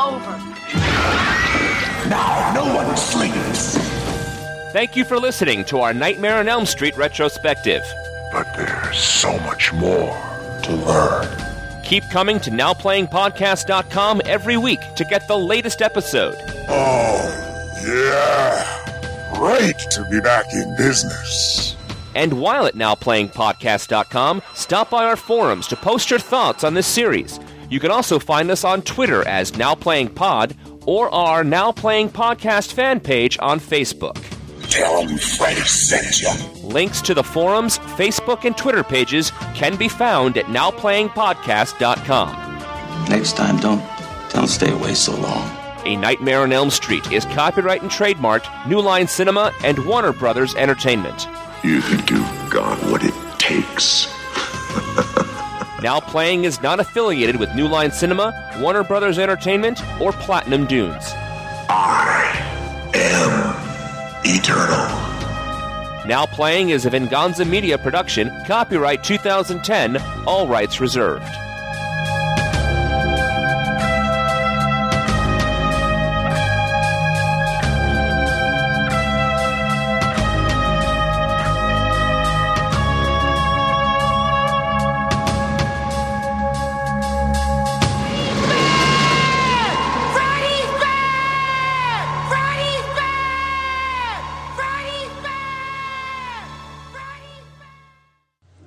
Over. 0.09 0.39
Now 2.09 2.53
no 2.55 2.75
one 2.75 2.97
sleeps. 2.97 3.77
Thank 4.73 4.97
you 4.97 5.05
for 5.05 5.19
listening 5.19 5.65
to 5.67 5.79
our 5.81 5.93
Nightmare 5.93 6.39
on 6.39 6.49
Elm 6.49 6.67
Street 6.67 6.97
retrospective. 6.97 7.83
But 8.33 8.55
there's 8.57 8.99
so 8.99 9.39
much 9.41 9.73
more 9.73 10.15
to 10.63 10.73
learn. 10.73 11.29
Keep 11.85 12.05
coming 12.11 12.39
to 12.41 12.51
NowPlayingPodcast.com 12.51 14.23
every 14.27 14.57
week 14.59 14.81
to 14.97 15.05
get 15.05 15.27
the 15.27 15.39
latest 15.39 15.81
episode. 15.81 16.37
Oh, 16.69 17.25
yeah. 17.87 19.35
Great 19.35 19.79
to 19.93 20.07
be 20.11 20.21
back 20.21 20.45
in 20.53 20.77
business. 20.77 21.77
And 22.15 22.41
while 22.41 22.67
at 22.67 22.75
NowPlayingPodcast.com, 22.75 24.43
stop 24.55 24.91
by 24.91 25.05
our 25.05 25.17
forums 25.17 25.67
to 25.69 25.77
post 25.77 26.11
your 26.11 26.19
thoughts 26.19 26.65
on 26.65 26.75
this 26.75 26.87
series. 26.87 27.41
You 27.71 27.81
can 27.81 27.91
also 27.91 28.19
find 28.19 28.51
us 28.51 28.65
on 28.65 28.81
Twitter 28.83 29.27
as 29.29 29.57
Now 29.57 29.75
Playing 29.75 30.09
Pod 30.15 30.55
or 30.87 31.13
our 31.15 31.45
Now 31.45 31.71
Playing 31.73 32.09
Podcast 32.11 32.73
fan 32.73 33.01
page 33.01 33.37
on 33.41 33.61
Facebook. 33.61 34.17
Tell 34.71 35.05
them 35.07 35.17
Freddy 35.19 35.61
sent 35.63 36.21
you. 36.21 36.31
Links 36.63 37.01
to 37.03 37.15
the 37.15 37.25
forums, 37.25 37.79
Facebook, 37.79 38.45
and 38.45 38.57
Twitter 38.57 38.83
pages 38.85 39.31
can 39.55 39.77
be 39.77 39.89
found 39.89 40.37
at 40.37 40.45
NowPlayingPodcast.com. 40.47 43.07
Next 43.09 43.37
time, 43.37 43.57
don't 43.59 43.83
don't 44.33 44.49
stay 44.49 44.71
away 44.71 44.95
so 44.95 45.17
long. 45.17 45.51
A 45.87 45.97
Nightmare 45.97 46.43
on 46.43 46.53
Elm 46.53 46.69
Street 46.71 47.11
is 47.11 47.25
copyright 47.27 47.81
and 47.81 47.91
trademarked 47.91 48.67
New 48.69 48.81
Line 48.81 49.09
Cinema 49.09 49.53
and 49.65 49.79
Warner 49.87 50.13
Brothers 50.13 50.55
Entertainment. 50.55 51.27
You 51.63 51.81
think 51.81 52.11
you've 52.11 52.51
got 52.51 52.79
what 52.91 53.03
it 53.05 53.15
takes? 53.39 54.07
Now 55.81 56.01
Playing 56.01 56.43
is 56.43 56.61
not 56.61 56.81
affiliated 56.81 57.37
with 57.37 57.55
New 57.55 57.69
Line 57.69 57.93
Cinema, 57.93 58.35
Warner 58.59 58.83
Brothers 58.83 59.17
Entertainment, 59.17 59.81
or 60.01 60.11
Platinum 60.11 60.67
Dunes. 60.67 61.05
I 61.69 62.91
am 62.95 63.55
eternal. 64.25 64.89
Now 66.09 66.27
Playing 66.27 66.71
is 66.71 66.85
a 66.85 66.91
Venganza 66.91 67.45
Media 67.45 67.79
production, 67.79 68.29
copyright 68.45 69.05
2010, 69.05 69.99
all 70.27 70.49
rights 70.49 70.81
reserved. 70.81 71.29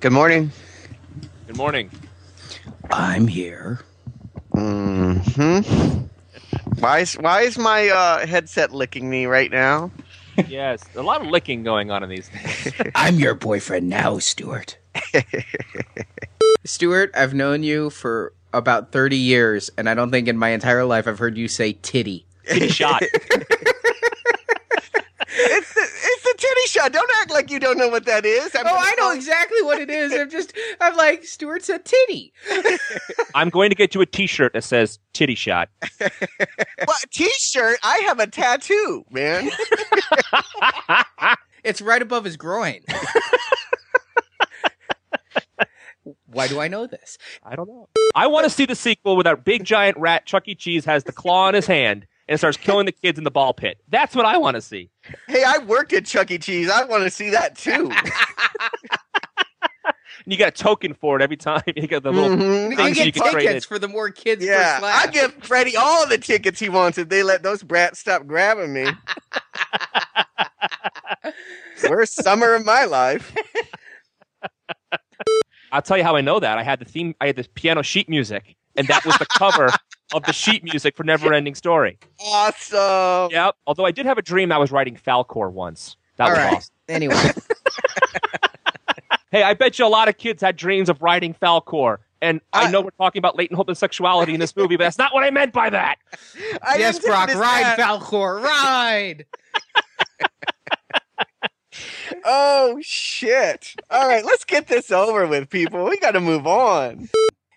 Good 0.02 0.10
morning. 0.10 0.50
Good 1.46 1.56
morning. 1.56 1.88
I'm 2.90 3.28
here. 3.28 3.82
Hmm. 4.52 5.18
Why 6.80 6.98
is 6.98 7.14
why 7.14 7.42
is 7.42 7.56
my 7.56 7.88
uh, 7.88 8.26
headset 8.26 8.72
licking 8.72 9.08
me 9.08 9.26
right 9.26 9.48
now? 9.48 9.92
Yes, 10.48 10.82
a 10.96 11.02
lot 11.02 11.20
of 11.20 11.28
licking 11.28 11.62
going 11.62 11.92
on 11.92 12.02
in 12.02 12.08
these 12.08 12.28
things. 12.28 12.74
I'm 12.96 13.20
your 13.20 13.36
boyfriend 13.36 13.88
now, 13.88 14.18
Stuart. 14.18 14.76
Stuart, 16.64 17.12
I've 17.14 17.32
known 17.32 17.62
you 17.62 17.88
for 17.88 18.32
about 18.52 18.90
30 18.90 19.16
years, 19.16 19.70
and 19.78 19.88
I 19.88 19.94
don't 19.94 20.10
think 20.10 20.26
in 20.26 20.36
my 20.36 20.48
entire 20.48 20.84
life 20.84 21.06
I've 21.06 21.20
heard 21.20 21.38
you 21.38 21.46
say 21.46 21.74
titty. 21.74 22.26
Titty 22.48 22.70
shot. 22.70 23.04
It's 25.34 25.74
the, 25.74 25.80
it's 25.80 25.94
the 26.04 26.11
titty 26.42 26.66
shot. 26.66 26.92
Don't 26.92 27.10
act 27.20 27.30
like 27.30 27.50
you 27.50 27.58
don't 27.58 27.78
know 27.78 27.88
what 27.88 28.04
that 28.06 28.24
is. 28.26 28.54
I'm 28.54 28.66
Oh, 28.66 28.74
I 28.76 28.94
know 28.98 29.12
exactly 29.12 29.62
what 29.62 29.80
it 29.80 29.90
is. 29.90 30.12
I'm 30.12 30.28
just, 30.30 30.52
I'm 30.80 30.96
like, 30.96 31.24
Stuart 31.24 31.64
said 31.64 31.84
titty. 31.84 32.32
I'm 33.34 33.48
going 33.48 33.70
to 33.70 33.76
get 33.76 33.94
you 33.94 34.00
a 34.00 34.06
T-shirt 34.06 34.52
that 34.54 34.64
says 34.64 34.98
"titty 35.12 35.34
shot." 35.34 35.68
What 36.84 37.04
t-shirt? 37.12 37.78
I 37.84 37.98
have 37.98 38.18
a 38.18 38.26
tattoo, 38.26 39.04
man. 39.10 39.50
It's 41.62 41.80
right 41.80 42.02
above 42.02 42.24
his 42.24 42.36
groin. 42.36 42.80
Why 46.26 46.48
do 46.48 46.58
I 46.60 46.66
know 46.66 46.86
this? 46.88 47.18
I 47.44 47.54
don't 47.54 47.68
know. 47.68 47.88
I 48.16 48.26
want 48.26 48.44
to 48.44 48.50
see 48.50 48.66
the 48.66 48.74
sequel 48.74 49.14
where 49.14 49.24
that 49.24 49.44
big 49.44 49.64
giant 49.64 49.96
rat 49.96 50.26
Chuck 50.26 50.48
E. 50.48 50.56
Cheese 50.56 50.84
has 50.86 51.04
the 51.04 51.12
claw 51.12 51.48
in 51.50 51.54
his 51.54 51.66
hand 51.66 52.06
and 52.32 52.40
starts 52.40 52.56
killing 52.56 52.86
the 52.86 52.92
kids 52.92 53.18
in 53.18 53.24
the 53.24 53.30
ball 53.30 53.52
pit. 53.52 53.78
That's 53.88 54.16
what 54.16 54.24
I 54.24 54.38
want 54.38 54.54
to 54.56 54.62
see. 54.62 54.88
hey, 55.28 55.44
I 55.46 55.58
worked 55.58 55.92
at 55.92 56.06
Chuck 56.06 56.30
E. 56.30 56.38
Cheese. 56.38 56.70
I 56.70 56.84
want 56.84 57.02
to 57.04 57.10
see 57.10 57.28
that 57.30 57.56
too. 57.58 57.90
And 57.92 58.10
you 60.32 60.38
got 60.38 60.48
a 60.48 60.52
token 60.52 60.94
for 60.94 61.14
it 61.16 61.22
every 61.22 61.36
time. 61.36 61.62
You 61.76 61.86
got 61.86 62.02
the 62.04 62.10
little 62.10 62.30
Mhm. 62.36 62.70
You 62.70 62.76
things 62.76 62.96
get 62.96 63.06
you 63.06 63.12
can 63.12 63.30
trade 63.32 63.46
tickets 63.46 63.66
in. 63.66 63.68
for 63.68 63.78
the 63.78 63.88
more 63.88 64.08
kids 64.10 64.42
Yeah, 64.44 64.74
per 64.74 64.78
slab. 64.80 65.08
I 65.08 65.12
give 65.12 65.34
Freddy 65.44 65.76
all 65.76 66.06
the 66.08 66.16
tickets 66.18 66.58
he 66.58 66.68
wants 66.70 66.96
if 66.98 67.08
they 67.10 67.22
let 67.22 67.42
those 67.42 67.62
brats 67.62 67.98
stop 68.00 68.26
grabbing 68.26 68.72
me. 68.72 68.86
Worst 71.88 72.22
summer 72.22 72.54
of 72.54 72.64
my 72.64 72.84
life. 72.84 73.34
I'll 75.72 75.82
tell 75.82 75.96
you 75.98 76.04
how 76.04 76.16
I 76.16 76.20
know 76.20 76.38
that. 76.40 76.58
I 76.58 76.62
had 76.62 76.78
the 76.80 76.84
theme. 76.84 77.14
I 77.20 77.26
had 77.26 77.36
this 77.36 77.48
piano 77.54 77.82
sheet 77.82 78.08
music, 78.08 78.56
and 78.76 78.86
that 78.88 79.04
was 79.04 79.16
the 79.18 79.26
cover 79.26 79.68
of 80.12 80.22
the 80.24 80.32
sheet 80.32 80.62
music 80.64 80.96
for 80.96 81.04
Neverending 81.04 81.56
Story. 81.56 81.98
Awesome. 82.20 83.30
Yep. 83.32 83.56
Although 83.66 83.84
I 83.86 83.90
did 83.90 84.06
have 84.06 84.18
a 84.18 84.22
dream 84.22 84.52
I 84.52 84.58
was 84.58 84.70
writing 84.72 84.96
Falkor 84.96 85.50
once. 85.50 85.96
That 86.16 86.24
All 86.24 86.30
was 86.30 86.38
right. 86.38 86.52
awesome. 86.54 86.74
Anyway, 86.88 87.14
Hey, 89.30 89.42
I 89.42 89.54
bet 89.54 89.78
you 89.78 89.86
a 89.86 89.88
lot 89.88 90.08
of 90.08 90.18
kids 90.18 90.42
had 90.42 90.56
dreams 90.56 90.90
of 90.90 91.00
writing 91.00 91.32
Falkor. 91.34 91.98
And 92.20 92.40
I 92.52 92.66
I- 92.66 92.70
know 92.70 92.82
we're 92.82 92.90
talking 92.90 93.18
about 93.18 93.36
latent 93.36 93.56
homosexuality 93.56 94.34
in 94.34 94.40
this 94.40 94.54
movie, 94.54 94.76
but 94.76 94.84
that's 94.84 94.98
not 94.98 95.14
what 95.14 95.24
I 95.24 95.30
meant 95.30 95.52
by 95.54 95.70
that. 95.70 95.96
I 96.62 96.76
yes, 96.76 96.96
didn't 96.98 97.08
Brock, 97.10 97.28
ride 97.34 97.62
that- 97.64 97.78
Falkor, 97.78 98.42
ride. 98.42 99.24
Oh 102.24 102.78
shit! 102.82 103.74
All 103.90 104.06
right, 104.06 104.24
let's 104.24 104.44
get 104.44 104.68
this 104.68 104.90
over 104.92 105.26
with, 105.26 105.48
people. 105.48 105.84
We 105.88 105.98
got 105.98 106.12
to 106.12 106.20
move 106.20 106.46
on. 106.46 107.08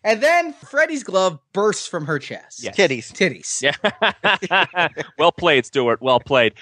And 0.06 0.22
then 0.22 0.54
Freddy's 0.54 1.04
glove 1.04 1.40
bursts 1.52 1.88
from 1.88 2.06
her 2.06 2.20
chest. 2.20 2.64
Yes. 2.64 2.78
Titties. 2.78 3.12
Titties. 3.12 3.60
Yeah. 3.60 4.88
well 5.18 5.32
played, 5.32 5.66
Stuart. 5.66 6.00
Well 6.00 6.20
played. 6.20 6.54